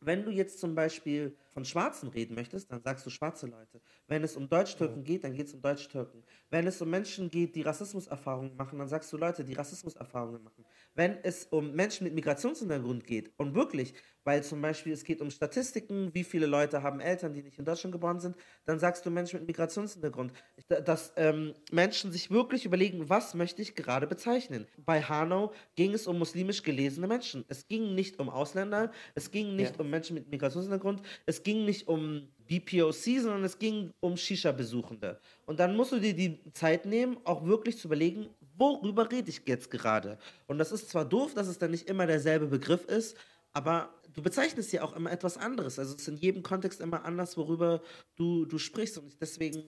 Wenn 0.00 0.24
du 0.24 0.32
jetzt 0.32 0.58
zum 0.58 0.74
Beispiel 0.74 1.36
von 1.50 1.64
Schwarzen 1.64 2.08
reden 2.08 2.34
möchtest, 2.34 2.72
dann 2.72 2.82
sagst 2.82 3.06
du 3.06 3.10
schwarze 3.10 3.46
Leute. 3.46 3.80
Wenn 4.08 4.24
es 4.24 4.36
um 4.36 4.48
Deutsch-Türken 4.48 5.04
geht, 5.04 5.22
dann 5.22 5.34
geht 5.34 5.46
es 5.46 5.54
um 5.54 5.62
Deutsch-Türken. 5.62 6.24
Wenn 6.50 6.66
es 6.66 6.82
um 6.82 6.90
Menschen 6.90 7.30
geht, 7.30 7.54
die 7.54 7.62
Rassismuserfahrungen 7.62 8.56
machen, 8.56 8.80
dann 8.80 8.88
sagst 8.88 9.12
du 9.12 9.16
Leute, 9.16 9.44
die 9.44 9.52
Rassismuserfahrungen 9.52 10.42
machen. 10.42 10.64
Wenn 10.94 11.16
es 11.22 11.46
um 11.46 11.72
Menschen 11.72 12.04
mit 12.04 12.14
Migrationshintergrund 12.14 13.06
geht, 13.06 13.32
und 13.38 13.54
wirklich, 13.54 13.94
weil 14.24 14.42
zum 14.44 14.60
Beispiel 14.60 14.92
es 14.92 15.04
geht 15.04 15.20
um 15.20 15.30
Statistiken, 15.30 16.14
wie 16.14 16.24
viele 16.24 16.46
Leute 16.46 16.82
haben 16.82 17.00
Eltern, 17.00 17.34
die 17.34 17.42
nicht 17.42 17.58
in 17.58 17.64
Deutschland 17.64 17.92
geboren 17.92 18.20
sind, 18.20 18.36
dann 18.64 18.78
sagst 18.78 19.04
du 19.04 19.10
Menschen 19.10 19.40
mit 19.40 19.48
Migrationshintergrund. 19.48 20.32
Dass 20.68 21.12
ähm, 21.16 21.54
Menschen 21.70 22.12
sich 22.12 22.30
wirklich 22.30 22.64
überlegen, 22.64 23.08
was 23.08 23.34
möchte 23.34 23.62
ich 23.62 23.74
gerade 23.74 24.06
bezeichnen. 24.06 24.66
Bei 24.76 25.02
Hanau 25.02 25.52
ging 25.74 25.94
es 25.94 26.06
um 26.06 26.18
muslimisch 26.18 26.62
gelesene 26.62 27.06
Menschen. 27.06 27.44
Es 27.48 27.66
ging 27.66 27.94
nicht 27.94 28.20
um 28.20 28.28
Ausländer, 28.28 28.92
es 29.14 29.30
ging 29.30 29.56
nicht 29.56 29.80
um 29.80 29.90
Menschen 29.90 30.14
mit 30.14 30.30
Migrationshintergrund, 30.30 31.02
es 31.26 31.42
ging 31.42 31.64
nicht 31.64 31.88
um 31.88 32.28
BPOC, 32.46 33.20
sondern 33.20 33.44
es 33.44 33.58
ging 33.58 33.92
um 34.00 34.16
Shisha-Besuchende. 34.16 35.20
Und 35.46 35.58
dann 35.58 35.76
musst 35.76 35.92
du 35.92 35.98
dir 35.98 36.14
die 36.14 36.40
Zeit 36.52 36.86
nehmen, 36.86 37.18
auch 37.24 37.44
wirklich 37.44 37.78
zu 37.78 37.88
überlegen, 37.88 38.28
worüber 38.56 39.10
rede 39.10 39.30
ich 39.30 39.42
jetzt 39.46 39.70
gerade. 39.70 40.18
Und 40.46 40.58
das 40.58 40.72
ist 40.72 40.90
zwar 40.90 41.04
doof, 41.04 41.34
dass 41.34 41.48
es 41.48 41.58
dann 41.58 41.70
nicht 41.70 41.88
immer 41.88 42.06
derselbe 42.06 42.46
Begriff 42.46 42.84
ist, 42.84 43.16
aber 43.52 43.94
du 44.14 44.22
bezeichnest 44.22 44.72
ja 44.72 44.82
auch 44.82 44.96
immer 44.96 45.10
etwas 45.10 45.36
anderes. 45.36 45.78
Also 45.78 45.94
es 45.94 46.02
ist 46.02 46.08
in 46.08 46.16
jedem 46.16 46.42
Kontext 46.42 46.80
immer 46.80 47.04
anders, 47.04 47.36
worüber 47.36 47.82
du, 48.16 48.46
du 48.46 48.58
sprichst. 48.58 48.98
Und 48.98 49.20
deswegen, 49.20 49.64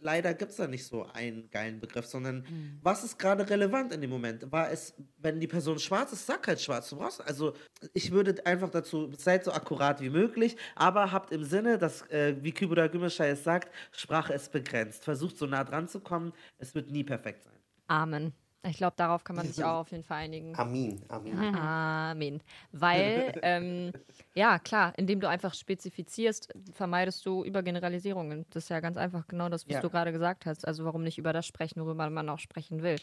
leider 0.00 0.34
gibt 0.34 0.50
es 0.50 0.56
da 0.56 0.66
nicht 0.66 0.84
so 0.84 1.04
einen 1.12 1.48
geilen 1.50 1.78
Begriff, 1.80 2.06
sondern 2.06 2.44
was 2.82 3.04
ist 3.04 3.18
gerade 3.18 3.48
relevant 3.48 3.92
in 3.92 4.00
dem 4.00 4.10
Moment? 4.10 4.50
War 4.50 4.70
es, 4.70 4.94
wenn 5.18 5.38
die 5.40 5.46
Person 5.46 5.78
schwarz 5.78 6.12
ist, 6.12 6.26
sag 6.26 6.46
halt 6.48 6.60
schwarz. 6.60 6.90
Du 6.90 6.96
brauchst, 6.96 7.20
also 7.20 7.54
ich 7.94 8.10
würde 8.10 8.44
einfach 8.44 8.70
dazu, 8.70 9.12
seid 9.16 9.44
so 9.44 9.52
akkurat 9.52 10.00
wie 10.00 10.10
möglich, 10.10 10.56
aber 10.74 11.12
habt 11.12 11.32
im 11.32 11.44
Sinne, 11.44 11.78
dass, 11.78 12.02
äh, 12.10 12.36
wie 12.40 12.52
Kübra 12.52 12.88
Gümüşay 12.88 13.30
es 13.30 13.44
sagt, 13.44 13.72
Sprache 13.92 14.32
ist 14.32 14.50
begrenzt. 14.50 15.04
Versucht 15.04 15.38
so 15.38 15.46
nah 15.46 15.62
dran 15.64 15.86
zu 15.86 16.00
kommen, 16.00 16.32
es 16.58 16.74
wird 16.74 16.90
nie 16.90 17.04
perfekt 17.04 17.44
sein. 17.44 17.57
Amen. 17.88 18.32
Ich 18.66 18.76
glaube, 18.76 18.94
darauf 18.96 19.24
kann 19.24 19.36
man 19.36 19.46
sich 19.46 19.64
auch 19.64 19.80
auf 19.80 19.90
jeden 19.92 20.02
Fall 20.02 20.18
einigen. 20.18 20.54
Amin, 20.56 21.00
Amin. 21.08 21.54
Amen. 21.54 22.42
Weil, 22.72 23.32
ähm, 23.42 23.92
ja, 24.34 24.58
klar, 24.58 24.92
indem 24.96 25.20
du 25.20 25.28
einfach 25.28 25.54
spezifizierst, 25.54 26.52
vermeidest 26.72 27.24
du 27.24 27.44
Übergeneralisierungen. 27.44 28.46
Das 28.50 28.64
ist 28.64 28.68
ja 28.68 28.80
ganz 28.80 28.96
einfach 28.96 29.26
genau 29.28 29.48
das, 29.48 29.66
was 29.68 29.74
Ja. 29.74 29.80
du 29.80 29.90
gerade 29.90 30.12
gesagt 30.12 30.44
hast. 30.44 30.66
Also 30.66 30.84
warum 30.84 31.02
nicht 31.02 31.18
über 31.18 31.32
das 31.32 31.46
sprechen, 31.46 31.80
worüber 31.80 32.10
man 32.10 32.28
auch 32.28 32.40
sprechen 32.40 32.82
will. 32.82 32.96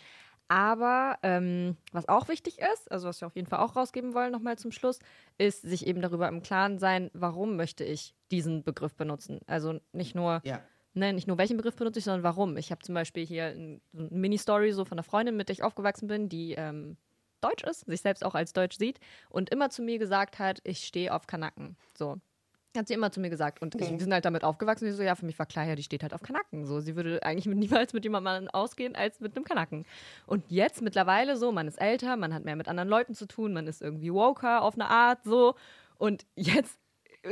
Aber 0.48 1.18
ähm, 1.24 1.78
was 1.92 2.08
auch 2.08 2.28
wichtig 2.28 2.60
ist, 2.60 2.92
also 2.92 3.08
was 3.08 3.20
wir 3.22 3.28
auf 3.28 3.36
jeden 3.36 3.48
Fall 3.48 3.60
auch 3.60 3.76
rausgeben 3.76 4.14
wollen, 4.14 4.32
nochmal 4.32 4.58
zum 4.60 4.72
Schluss, 4.72 5.00
ist 5.40 5.62
sich 5.64 5.88
eben 5.88 6.02
darüber 6.02 6.28
im 6.28 6.44
Klaren 6.44 6.78
sein, 6.78 7.10
warum 7.14 7.56
möchte 7.56 7.84
ich 7.84 8.14
diesen 8.30 8.64
Begriff 8.64 8.94
benutzen. 8.96 9.40
Also 9.48 9.80
nicht 9.92 10.14
nur 10.14 10.42
Ja. 10.44 10.62
Ne, 10.96 11.14
nicht 11.14 11.28
nur 11.28 11.38
welchen 11.38 11.58
Begriff 11.58 11.76
benutze 11.76 12.00
ich, 12.00 12.06
sondern 12.06 12.24
warum. 12.24 12.58
Ich 12.58 12.72
habe 12.72 12.82
zum 12.82 12.96
Beispiel 12.96 13.26
hier 13.26 13.46
eine 13.46 13.80
Mini-Story 13.94 14.72
so 14.72 14.86
von 14.86 14.98
einer 14.98 15.04
Freundin, 15.04 15.38
mit 15.38 15.50
der 15.50 15.54
ich 15.54 15.64
aufgewachsen 15.64 16.08
bin, 16.08 16.30
die 16.30 16.54
ähm, 16.54 16.98
deutsch 17.42 17.64
ist, 17.64 17.86
sich 17.86 18.02
selbst 18.02 18.26
auch 18.26 18.36
als 18.36 18.54
deutsch 18.54 18.78
sieht 18.78 19.00
und 19.30 19.50
immer 19.50 19.70
zu 19.70 19.82
mir 19.82 20.00
gesagt 20.00 20.40
hat, 20.40 20.62
ich 20.64 20.86
stehe 20.86 21.14
auf 21.14 21.28
Kanaken. 21.28 21.76
So. 21.98 22.18
Hat 22.76 22.90
sie 22.90 22.94
immer 22.94 23.10
zu 23.10 23.22
mir 23.22 23.30
gesagt. 23.30 23.62
Und 23.62 23.76
ich, 23.76 23.90
wir 23.90 24.00
sind 24.00 24.12
halt 24.12 24.26
damit 24.26 24.44
aufgewachsen. 24.44 24.90
Ich 24.90 24.96
so, 24.96 25.04
ja, 25.04 25.16
für 25.16 25.26
mich 25.26 25.40
war 25.40 25.46
klar, 25.46 25.66
ja, 25.66 25.76
die 25.76 25.84
steht 25.84 26.04
halt 26.04 26.14
auf 26.14 26.22
Kanaken. 26.22 26.66
So, 26.66 26.82
sie 26.82 26.98
würde 26.98 27.24
eigentlich 27.24 27.46
mit, 27.46 27.58
niemals 27.60 27.94
mit 27.94 28.04
jemandem 28.04 28.50
ausgehen 28.50 28.96
als 28.96 29.22
mit 29.22 29.36
einem 29.36 29.46
Kanaken. 29.46 29.86
Und 30.26 30.44
jetzt 30.52 30.82
mittlerweile 30.82 31.38
so, 31.38 31.54
man 31.54 31.70
ist 31.70 31.80
älter, 31.80 32.18
man 32.18 32.34
hat 32.34 32.44
mehr 32.44 32.58
mit 32.58 32.68
anderen 32.68 32.90
Leuten 32.90 33.14
zu 33.14 33.28
tun, 33.28 33.54
man 33.54 33.68
ist 33.68 33.82
irgendwie 33.82 34.12
woker 34.12 34.62
auf 34.62 34.74
eine 34.74 34.90
Art 34.90 35.24
so. 35.24 35.56
Und 35.98 36.26
jetzt 36.36 36.78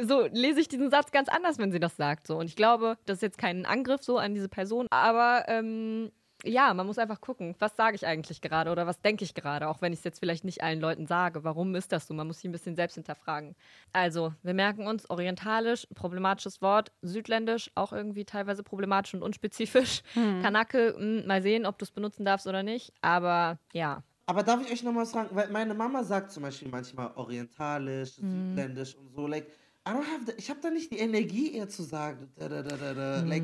so 0.04 0.28
lese 0.32 0.60
ich 0.60 0.68
diesen 0.68 0.90
Satz 0.90 1.12
ganz 1.12 1.30
anders, 1.30 1.58
wenn 1.60 1.72
sie 1.72 1.80
das 1.80 1.96
sagt. 1.96 2.28
So. 2.28 2.38
Und 2.38 2.46
ich 2.48 2.56
glaube, 2.56 2.98
das 3.06 3.18
ist 3.18 3.22
jetzt 3.22 3.38
kein 3.38 3.66
Angriff 3.66 4.02
so 4.04 4.18
an 4.18 4.34
diese 4.34 4.50
Person, 4.50 4.88
aber 4.90 5.46
ähm, 5.48 6.12
ja, 6.46 6.74
man 6.74 6.86
muss 6.86 6.98
einfach 6.98 7.22
gucken, 7.22 7.56
was 7.60 7.78
sage 7.78 7.96
ich 7.96 8.06
eigentlich 8.06 8.42
gerade 8.42 8.70
oder 8.70 8.86
was 8.86 9.00
denke 9.00 9.24
ich 9.24 9.34
gerade, 9.34 9.70
auch 9.70 9.82
wenn 9.82 9.94
ich 9.94 10.00
es 10.00 10.04
jetzt 10.04 10.20
vielleicht 10.20 10.44
nicht 10.44 10.62
allen 10.62 10.82
Leuten 10.82 11.08
sage. 11.08 11.46
Warum 11.46 11.74
ist 11.74 11.94
das 11.94 12.06
so? 12.06 12.14
Man 12.14 12.28
muss 12.28 12.40
sich 12.40 12.50
ein 12.50 12.52
bisschen 12.52 12.76
selbst 12.76 12.96
hinterfragen. 12.96 13.56
Also, 13.94 14.34
wir 14.44 14.54
merken 14.54 14.86
uns, 14.86 15.10
orientalisch, 15.10 15.88
problematisches 15.96 16.62
Wort, 16.62 16.92
südländisch, 17.02 17.72
auch 17.76 17.94
irgendwie 17.94 18.26
teilweise 18.26 18.62
problematisch 18.62 19.14
und 19.14 19.22
unspezifisch. 19.24 20.02
Kanake, 20.42 20.96
mh, 21.00 21.26
mal 21.28 21.42
sehen, 21.42 21.66
ob 21.66 21.78
du 21.78 21.86
es 21.86 21.92
benutzen 21.92 22.26
darfst 22.26 22.46
oder 22.46 22.62
nicht, 22.62 22.92
aber 23.02 23.58
ja. 23.72 24.04
Aber 24.26 24.44
darf 24.44 24.62
ich 24.66 24.72
euch 24.72 24.84
noch 24.84 24.92
mal 24.92 25.04
was 25.04 25.12
fragen? 25.12 25.30
Weil 25.34 25.50
meine 25.50 25.74
Mama 25.74 26.04
sagt 26.04 26.32
zum 26.32 26.44
Beispiel 26.44 26.68
manchmal 26.70 27.12
orientalisch, 27.16 28.18
Mhm. 28.20 28.50
südländisch 28.50 28.96
und 28.96 29.14
so. 29.16 29.28
Like, 29.28 29.48
I 29.86 29.92
don't 29.92 30.06
have 30.06 30.26
the, 30.26 30.34
ich 30.38 30.50
habe 30.50 30.60
da 30.62 30.70
nicht 30.70 30.92
die 30.92 31.00
Energie, 31.00 31.50
ihr 31.50 31.68
zu 31.68 31.84
sagen. 31.84 32.32
Da, 32.38 32.48
da, 32.48 32.62
da, 32.62 32.78
da, 32.78 32.94
da. 32.94 33.22
Like, 33.22 33.44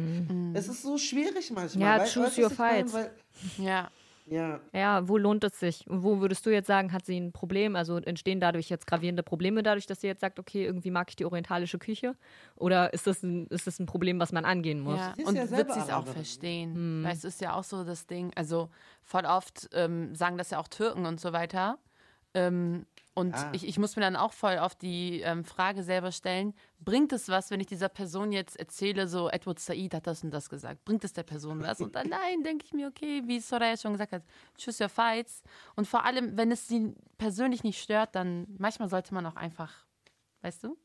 es 0.54 0.70
ist 0.70 0.82
so 0.84 0.98
schwierig 0.98 1.52
manchmal. 1.52 1.82
Ja, 1.82 1.98
Wei- 2.00 2.06
choose 2.06 2.42
your 2.42 2.50
meine? 2.58 2.86
fights. 2.88 2.94
Weil, 2.94 3.12
Ja. 3.58 3.92
ja, 4.26 4.62
Ja, 4.72 5.06
wo 5.10 5.18
lohnt 5.18 5.44
es 5.44 5.60
sich? 5.60 5.86
Und 5.90 6.04
Wo 6.04 6.22
würdest 6.22 6.46
du 6.46 6.50
jetzt 6.50 6.68
sagen, 6.68 6.94
hat 6.94 7.06
sie 7.06 7.20
ein 7.20 7.34
Problem? 7.34 7.76
Also 7.76 7.98
entstehen 7.98 8.40
dadurch 8.40 8.70
jetzt 8.70 8.88
gravierende 8.88 9.22
Probleme, 9.24 9.64
dadurch, 9.64 9.86
dass 9.86 10.00
sie 10.00 10.08
jetzt 10.08 10.22
sagt, 10.22 10.40
okay, 10.40 10.64
irgendwie 10.64 10.92
mag 10.92 11.10
ich 11.10 11.18
die 11.18 11.26
orientalische 11.26 11.78
Küche? 11.78 12.16
Oder 12.56 12.94
ist 12.94 13.06
das 13.06 13.22
ein, 13.22 13.48
ist 13.48 13.68
das 13.68 13.80
ein 13.80 13.86
Problem, 13.86 14.18
was 14.20 14.32
man 14.32 14.46
angehen 14.46 14.80
muss? 14.80 14.98
Ja, 15.00 15.14
und 15.26 15.36
ja 15.36 15.50
wird 15.52 15.74
sie 15.74 15.80
es 15.80 15.90
auch 15.90 16.08
verstehen. 16.08 17.04
Weil 17.04 17.14
es 17.18 17.26
ist 17.26 17.42
ja 17.42 17.54
auch 17.54 17.64
so 17.66 17.84
das 17.84 18.08
Ding, 18.08 18.32
also 18.36 18.70
voll 19.04 19.26
oft 19.26 19.70
ähm, 19.74 20.16
sagen 20.16 20.38
das 20.38 20.52
ja 20.52 20.60
auch 20.60 20.70
Türken 20.70 21.06
und 21.06 21.20
so 21.20 21.34
weiter. 21.34 21.80
Ähm, 22.34 22.86
und 23.20 23.36
Ah. 23.36 23.52
ich, 23.54 23.68
ich 23.68 23.78
muss 23.78 23.96
mir 23.96 24.02
dann 24.02 24.16
auch 24.16 24.34
voll 24.34 24.58
auf 24.58 24.74
die 24.76 25.22
ähm, 25.22 25.44
Frage 25.44 25.84
selber 25.84 26.12
stellen, 26.12 26.54
bringt 26.80 27.12
es 27.14 27.30
was, 27.30 27.52
wenn 27.52 27.60
ich 27.60 27.68
dieser 27.68 27.90
Person 27.90 28.32
jetzt 28.32 28.58
erzähle, 28.58 29.08
so 29.08 29.30
Edward 29.30 29.60
Said 29.60 29.94
hat 29.94 30.08
das 30.08 30.24
und 30.24 30.32
das 30.32 30.50
gesagt, 30.50 30.84
bringt 30.86 31.04
es 31.04 31.14
der 31.14 31.24
Person 31.24 31.62
was? 31.64 31.80
Und 31.82 31.96
dann 31.96 32.08
nein, 32.10 32.42
denke 32.44 32.66
ich 32.66 32.74
mir, 32.74 32.88
okay, 32.88 33.22
wie 33.26 33.40
Soraya 33.40 33.78
schon 33.78 33.92
gesagt 33.92 34.14
hat, 34.14 34.24
choose 34.58 34.82
your 34.84 34.90
fights. 34.90 35.44
Und 35.76 35.88
vor 35.88 36.06
allem, 36.06 36.36
wenn 36.38 36.52
es 36.52 36.68
sie 36.68 36.96
persönlich 37.18 37.64
nicht 37.64 37.82
stört, 37.82 38.16
dann 38.16 38.48
manchmal 38.58 38.90
sollte 38.90 39.14
man 39.14 39.26
auch 39.26 39.36
einfach, 39.36 39.86
weißt 40.42 40.64
du? 40.64 40.78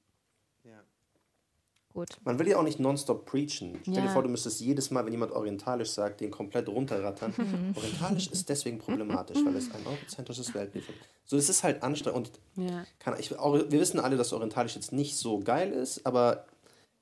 Gut. 1.94 2.08
Man 2.24 2.38
will 2.38 2.46
ja 2.48 2.58
auch 2.58 2.62
nicht 2.62 2.78
nonstop 2.80 3.24
preachen. 3.24 3.78
Stell 3.82 3.94
Ja. 3.94 4.02
dir 4.02 4.08
vor, 4.10 4.22
du 4.22 4.28
müsstest 4.28 4.60
jedes 4.60 4.90
Mal, 4.90 5.04
wenn 5.06 5.12
jemand 5.12 5.32
orientalisch 5.32 5.90
sagt, 5.90 6.20
den 6.20 6.30
komplett 6.30 6.68
runterrattern. 6.68 7.32
orientalisch 7.76 8.26
ist 8.28 8.48
deswegen 8.50 8.78
problematisch, 8.78 9.38
weil 9.44 9.56
es 9.56 9.70
ein 9.70 9.86
eurozentrisches 9.86 10.52
Weltbild 10.54 10.84
ist. 10.88 10.98
So, 11.24 11.36
es 11.38 11.48
ist 11.48 11.64
halt 11.64 11.82
anstrengend. 11.82 12.16
Und 12.56 12.66
Ja. 12.68 12.84
kann, 12.98 13.18
ich, 13.18 13.36
auch, 13.38 13.54
wir 13.54 13.70
wissen 13.80 13.98
alle, 14.00 14.16
dass 14.16 14.32
orientalisch 14.34 14.74
jetzt 14.74 14.92
nicht 14.92 15.16
so 15.16 15.38
geil 15.40 15.72
ist, 15.72 16.04
aber 16.04 16.44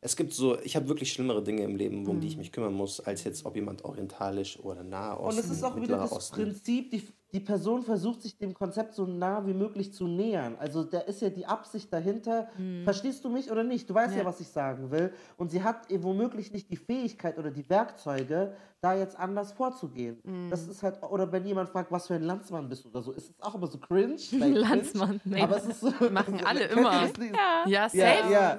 es 0.00 0.16
gibt 0.16 0.32
so, 0.34 0.58
ich 0.60 0.76
habe 0.76 0.88
wirklich 0.88 1.12
schlimmere 1.12 1.42
Dinge 1.42 1.62
im 1.62 1.76
Leben, 1.76 2.06
um 2.06 2.20
die 2.20 2.26
ich 2.26 2.36
mich 2.36 2.52
kümmern 2.52 2.74
muss, 2.74 3.00
als 3.00 3.24
jetzt, 3.24 3.44
ob 3.46 3.54
jemand 3.56 3.84
orientalisch 3.84 4.58
oder 4.60 4.82
Nahosten, 4.82 5.38
Und 5.38 5.44
es 5.44 5.50
ist 5.50 5.64
auch 5.64 5.76
wieder 5.80 5.96
das 5.96 6.12
Osten. 6.12 6.34
Prinzip, 6.36 6.90
die, 6.90 7.06
die 7.32 7.40
Person 7.40 7.82
versucht 7.82 8.22
sich 8.22 8.36
dem 8.38 8.52
Konzept 8.54 8.94
so 8.94 9.06
nah 9.06 9.46
wie 9.46 9.54
möglich 9.54 9.92
zu 9.94 10.06
nähern. 10.06 10.56
Also 10.58 10.84
da 10.84 10.98
ist 11.00 11.22
ja 11.22 11.30
die 11.30 11.46
Absicht 11.46 11.92
dahinter. 11.92 12.48
Verstehst 12.84 13.24
du 13.24 13.30
mich 13.30 13.50
oder 13.50 13.64
nicht? 13.64 13.88
Du 13.88 13.94
weißt 13.94 14.16
ja. 14.16 14.24
was 14.24 14.40
ich 14.40 14.48
sagen 14.48 14.90
will. 14.90 15.12
Und 15.38 15.50
sie 15.50 15.62
hat 15.62 15.86
womöglich 15.90 16.52
nicht 16.52 16.70
die 16.70 16.76
Fähigkeit 16.76 17.38
oder 17.38 17.50
die 17.50 17.68
Werkzeuge, 17.70 18.52
da 18.82 18.94
jetzt 18.94 19.16
anders 19.16 19.52
vorzugehen. 19.52 20.48
Das 20.50 20.66
ist 20.66 20.82
halt, 20.82 21.00
oder 21.04 21.30
wenn 21.30 21.46
jemand 21.46 21.68
fragt, 21.68 21.92
was 21.92 22.08
für 22.08 22.14
ein 22.14 22.22
Landsmann 22.22 22.68
bist 22.68 22.84
du 22.84 22.88
oder 22.88 23.00
so, 23.00 23.12
ist 23.12 23.30
es 23.30 23.40
auch 23.40 23.54
immer 23.54 23.68
so 23.68 23.78
cringe. 23.78 24.16
Landsmann, 24.32 25.20
cringe, 25.22 25.36
nee. 25.36 25.40
Aber 25.42 25.56
es 25.56 25.66
ist 25.66 25.80
so. 25.80 25.92
Machen 26.10 26.44
alle 26.44 26.60
Kennt 26.66 26.72
ihr 26.72 26.78
immer. 26.78 27.02
nicht? 27.02 27.18
Ja, 27.66 27.88
safe. 27.88 27.96
Ja, 27.96 28.30
ja. 28.30 28.58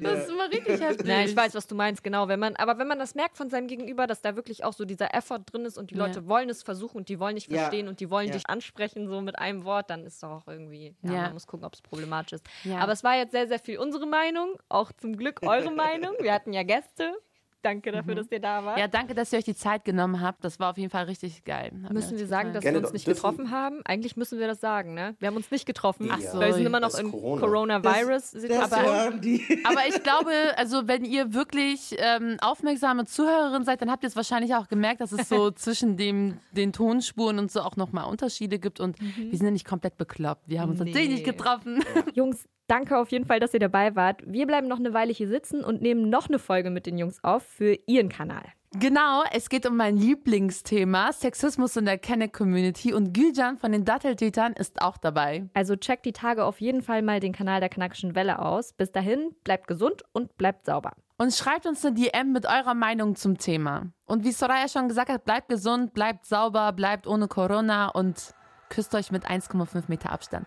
Das 0.00 0.20
ist 0.24 0.30
immer 0.30 0.48
richtig 0.50 0.80
heftig. 0.80 1.06
Ja, 1.06 1.20
ich 1.20 1.36
weiß, 1.36 1.54
was 1.54 1.66
du 1.66 1.74
meinst, 1.74 2.02
genau. 2.02 2.28
Wenn 2.28 2.40
man, 2.40 2.56
aber 2.56 2.78
wenn 2.78 2.88
man 2.88 2.98
das 2.98 3.14
merkt 3.14 3.36
von 3.36 3.50
seinem 3.50 3.66
Gegenüber, 3.66 4.06
dass 4.06 4.22
da 4.22 4.36
wirklich 4.36 4.64
auch 4.64 4.72
so 4.72 4.86
dieser 4.86 5.14
Effort 5.14 5.40
drin 5.52 5.66
ist 5.66 5.76
und 5.76 5.90
die 5.90 5.96
Ja. 5.96 6.06
Leute 6.06 6.26
wollen 6.28 6.48
es 6.48 6.62
versuchen 6.62 6.96
und 6.96 7.08
die 7.10 7.20
wollen 7.20 7.34
nicht 7.34 7.52
Ja. 7.52 7.58
verstehen 7.58 7.88
und 7.88 8.00
die 8.00 8.07
wollen 8.10 8.28
Ja. 8.28 8.34
dich 8.34 8.48
ansprechen, 8.48 9.06
so 9.08 9.20
mit 9.20 9.38
einem 9.38 9.64
Wort, 9.64 9.90
dann 9.90 10.04
ist 10.04 10.22
doch 10.22 10.30
auch 10.30 10.46
irgendwie, 10.48 10.94
ja, 11.02 11.12
Ja. 11.12 11.22
man 11.22 11.32
muss 11.34 11.46
gucken, 11.46 11.64
ob 11.66 11.74
es 11.74 11.82
problematisch 11.82 12.32
ist. 12.34 12.46
Ja. 12.64 12.78
Aber 12.78 12.92
es 12.92 13.02
war 13.04 13.16
jetzt 13.16 13.32
sehr, 13.32 13.46
sehr 13.48 13.58
viel 13.58 13.78
unsere 13.78 14.06
Meinung, 14.06 14.56
auch 14.68 14.92
zum 14.92 15.16
Glück 15.16 15.40
eure 15.42 15.70
Meinung. 16.12 16.14
Wir 16.20 16.32
hatten 16.32 16.52
ja 16.52 16.62
Gäste. 16.62 17.14
Danke 17.62 17.90
dafür, 17.90 18.14
dass 18.14 18.30
ihr 18.30 18.40
da 18.40 18.64
wart. 18.64 18.78
Ja, 18.78 18.86
danke, 18.86 19.14
dass 19.14 19.32
ihr 19.32 19.38
euch 19.40 19.44
die 19.44 19.54
Zeit 19.56 19.84
genommen 19.84 20.20
habt. 20.20 20.44
Das 20.44 20.60
war 20.60 20.70
auf 20.70 20.78
jeden 20.78 20.90
Fall 20.90 21.04
richtig 21.04 21.44
geil. 21.44 21.72
Hat 21.82 21.92
Müssen 21.92 22.16
wir 22.16 22.26
sagen, 22.26 22.52
dass 22.52 22.62
gefallen. 22.62 22.62
wir 22.62 22.80
Gerne 22.80 22.86
uns 22.86 22.92
nicht 22.92 23.04
getroffen 23.06 23.50
haben? 23.50 23.80
Eigentlich 23.84 24.16
müssen 24.16 24.38
wir 24.38 24.46
das 24.46 24.60
sagen, 24.60 24.94
ne? 24.94 25.16
Wir 25.18 25.26
haben 25.28 25.36
uns 25.36 25.50
nicht 25.50 25.66
getroffen. 25.66 26.08
Ach 26.10 26.20
so. 26.20 26.38
weil 26.38 26.48
wir 26.48 26.54
sind 26.54 26.66
immer 26.66 26.78
noch 26.80 26.94
im 26.98 27.10
Corona. 27.10 27.40
Coronavirus-Situation. 27.40 29.20
Die. 29.20 29.42
Aber 29.64 29.86
ich 29.88 30.02
glaube, 30.02 30.30
also 30.56 30.86
wenn 30.88 31.04
ihr 31.04 31.34
wirklich 31.34 31.96
ähm, 31.98 32.36
aufmerksame 32.40 33.04
Zuhörerin 33.06 33.64
seid, 33.64 33.82
dann 33.82 33.90
habt 33.90 34.02
ihr 34.04 34.08
es 34.08 34.16
wahrscheinlich 34.16 34.54
auch 34.54 34.68
gemerkt, 34.68 35.00
dass 35.00 35.12
es 35.12 35.28
so 35.28 35.50
zwischen 35.52 35.96
dem, 35.96 36.38
den 36.52 36.72
Tonspuren 36.72 37.38
und 37.38 37.50
so 37.50 37.60
auch 37.62 37.76
nochmal 37.76 38.04
Unterschiede 38.08 38.58
gibt. 38.58 38.80
Und 38.80 38.96
wir 39.00 39.36
sind 39.36 39.46
ja 39.46 39.50
nicht 39.50 39.66
komplett 39.66 39.96
bekloppt. 39.96 40.42
Wir 40.48 40.60
haben 40.60 40.70
uns 40.70 40.78
natürlich 40.78 41.08
Nee. 41.08 41.14
nicht 41.14 41.24
getroffen. 41.24 41.82
Jungs, 42.14 42.48
danke 42.68 42.96
auf 42.96 43.10
jeden 43.10 43.24
Fall, 43.24 43.40
dass 43.40 43.54
ihr 43.54 43.60
dabei 43.60 43.96
wart. 43.96 44.22
Wir 44.24 44.46
bleiben 44.46 44.68
noch 44.68 44.78
eine 44.78 44.94
Weile 44.94 45.12
hier 45.12 45.28
sitzen 45.28 45.64
und 45.64 45.82
nehmen 45.82 46.08
noch 46.08 46.28
eine 46.28 46.38
Folge 46.38 46.70
mit 46.70 46.86
den 46.86 46.98
Jungs 46.98 47.18
auf 47.24 47.42
für 47.42 47.76
ihren 47.86 48.08
Kanal. 48.08 48.44
Genau, 48.72 49.22
es 49.32 49.48
geht 49.48 49.66
um 49.66 49.76
mein 49.76 49.96
Lieblingsthema, 49.96 51.12
Sexismus 51.12 51.74
in 51.76 51.86
der 51.86 51.96
Kenneck-Community. 51.96 52.92
Und 52.92 53.14
Gülcan 53.14 53.56
von 53.56 53.72
den 53.72 53.86
Datteltätern 53.86 54.52
ist 54.52 54.82
auch 54.82 54.98
dabei. 54.98 55.48
Also 55.54 55.74
checkt 55.74 56.04
die 56.04 56.12
Tage 56.12 56.44
auf 56.44 56.60
jeden 56.60 56.82
Fall 56.82 57.00
mal 57.00 57.18
den 57.18 57.32
Kanal 57.32 57.60
der 57.60 57.70
Knackischen 57.70 58.14
Welle 58.14 58.38
aus. 58.40 58.74
Bis 58.74 58.92
dahin, 58.92 59.34
bleibt 59.42 59.68
gesund 59.68 60.02
und 60.12 60.36
bleibt 60.36 60.66
sauber. 60.66 60.92
Und 61.16 61.32
schreibt 61.32 61.66
uns 61.66 61.84
eine 61.84 61.94
DM 61.94 62.32
mit 62.32 62.44
eurer 62.44 62.74
Meinung 62.74 63.16
zum 63.16 63.38
Thema. 63.38 63.86
Und 64.04 64.24
wie 64.24 64.32
Soraya 64.32 64.68
schon 64.68 64.88
gesagt 64.88 65.10
hat, 65.10 65.24
bleibt 65.24 65.48
gesund, 65.48 65.94
bleibt 65.94 66.26
sauber, 66.26 66.72
bleibt 66.72 67.06
ohne 67.06 67.26
Corona 67.26 67.88
und 67.88 68.34
küsst 68.68 68.94
euch 68.94 69.10
mit 69.10 69.26
1,5 69.26 69.84
Meter 69.88 70.12
Abstand. 70.12 70.46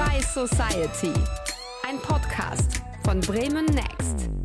Chai 0.00 0.22
Society. 0.22 1.12
Ein 1.86 1.98
Podcast 1.98 2.80
von 3.04 3.20
Bremen 3.20 3.66
Next. 3.66 4.39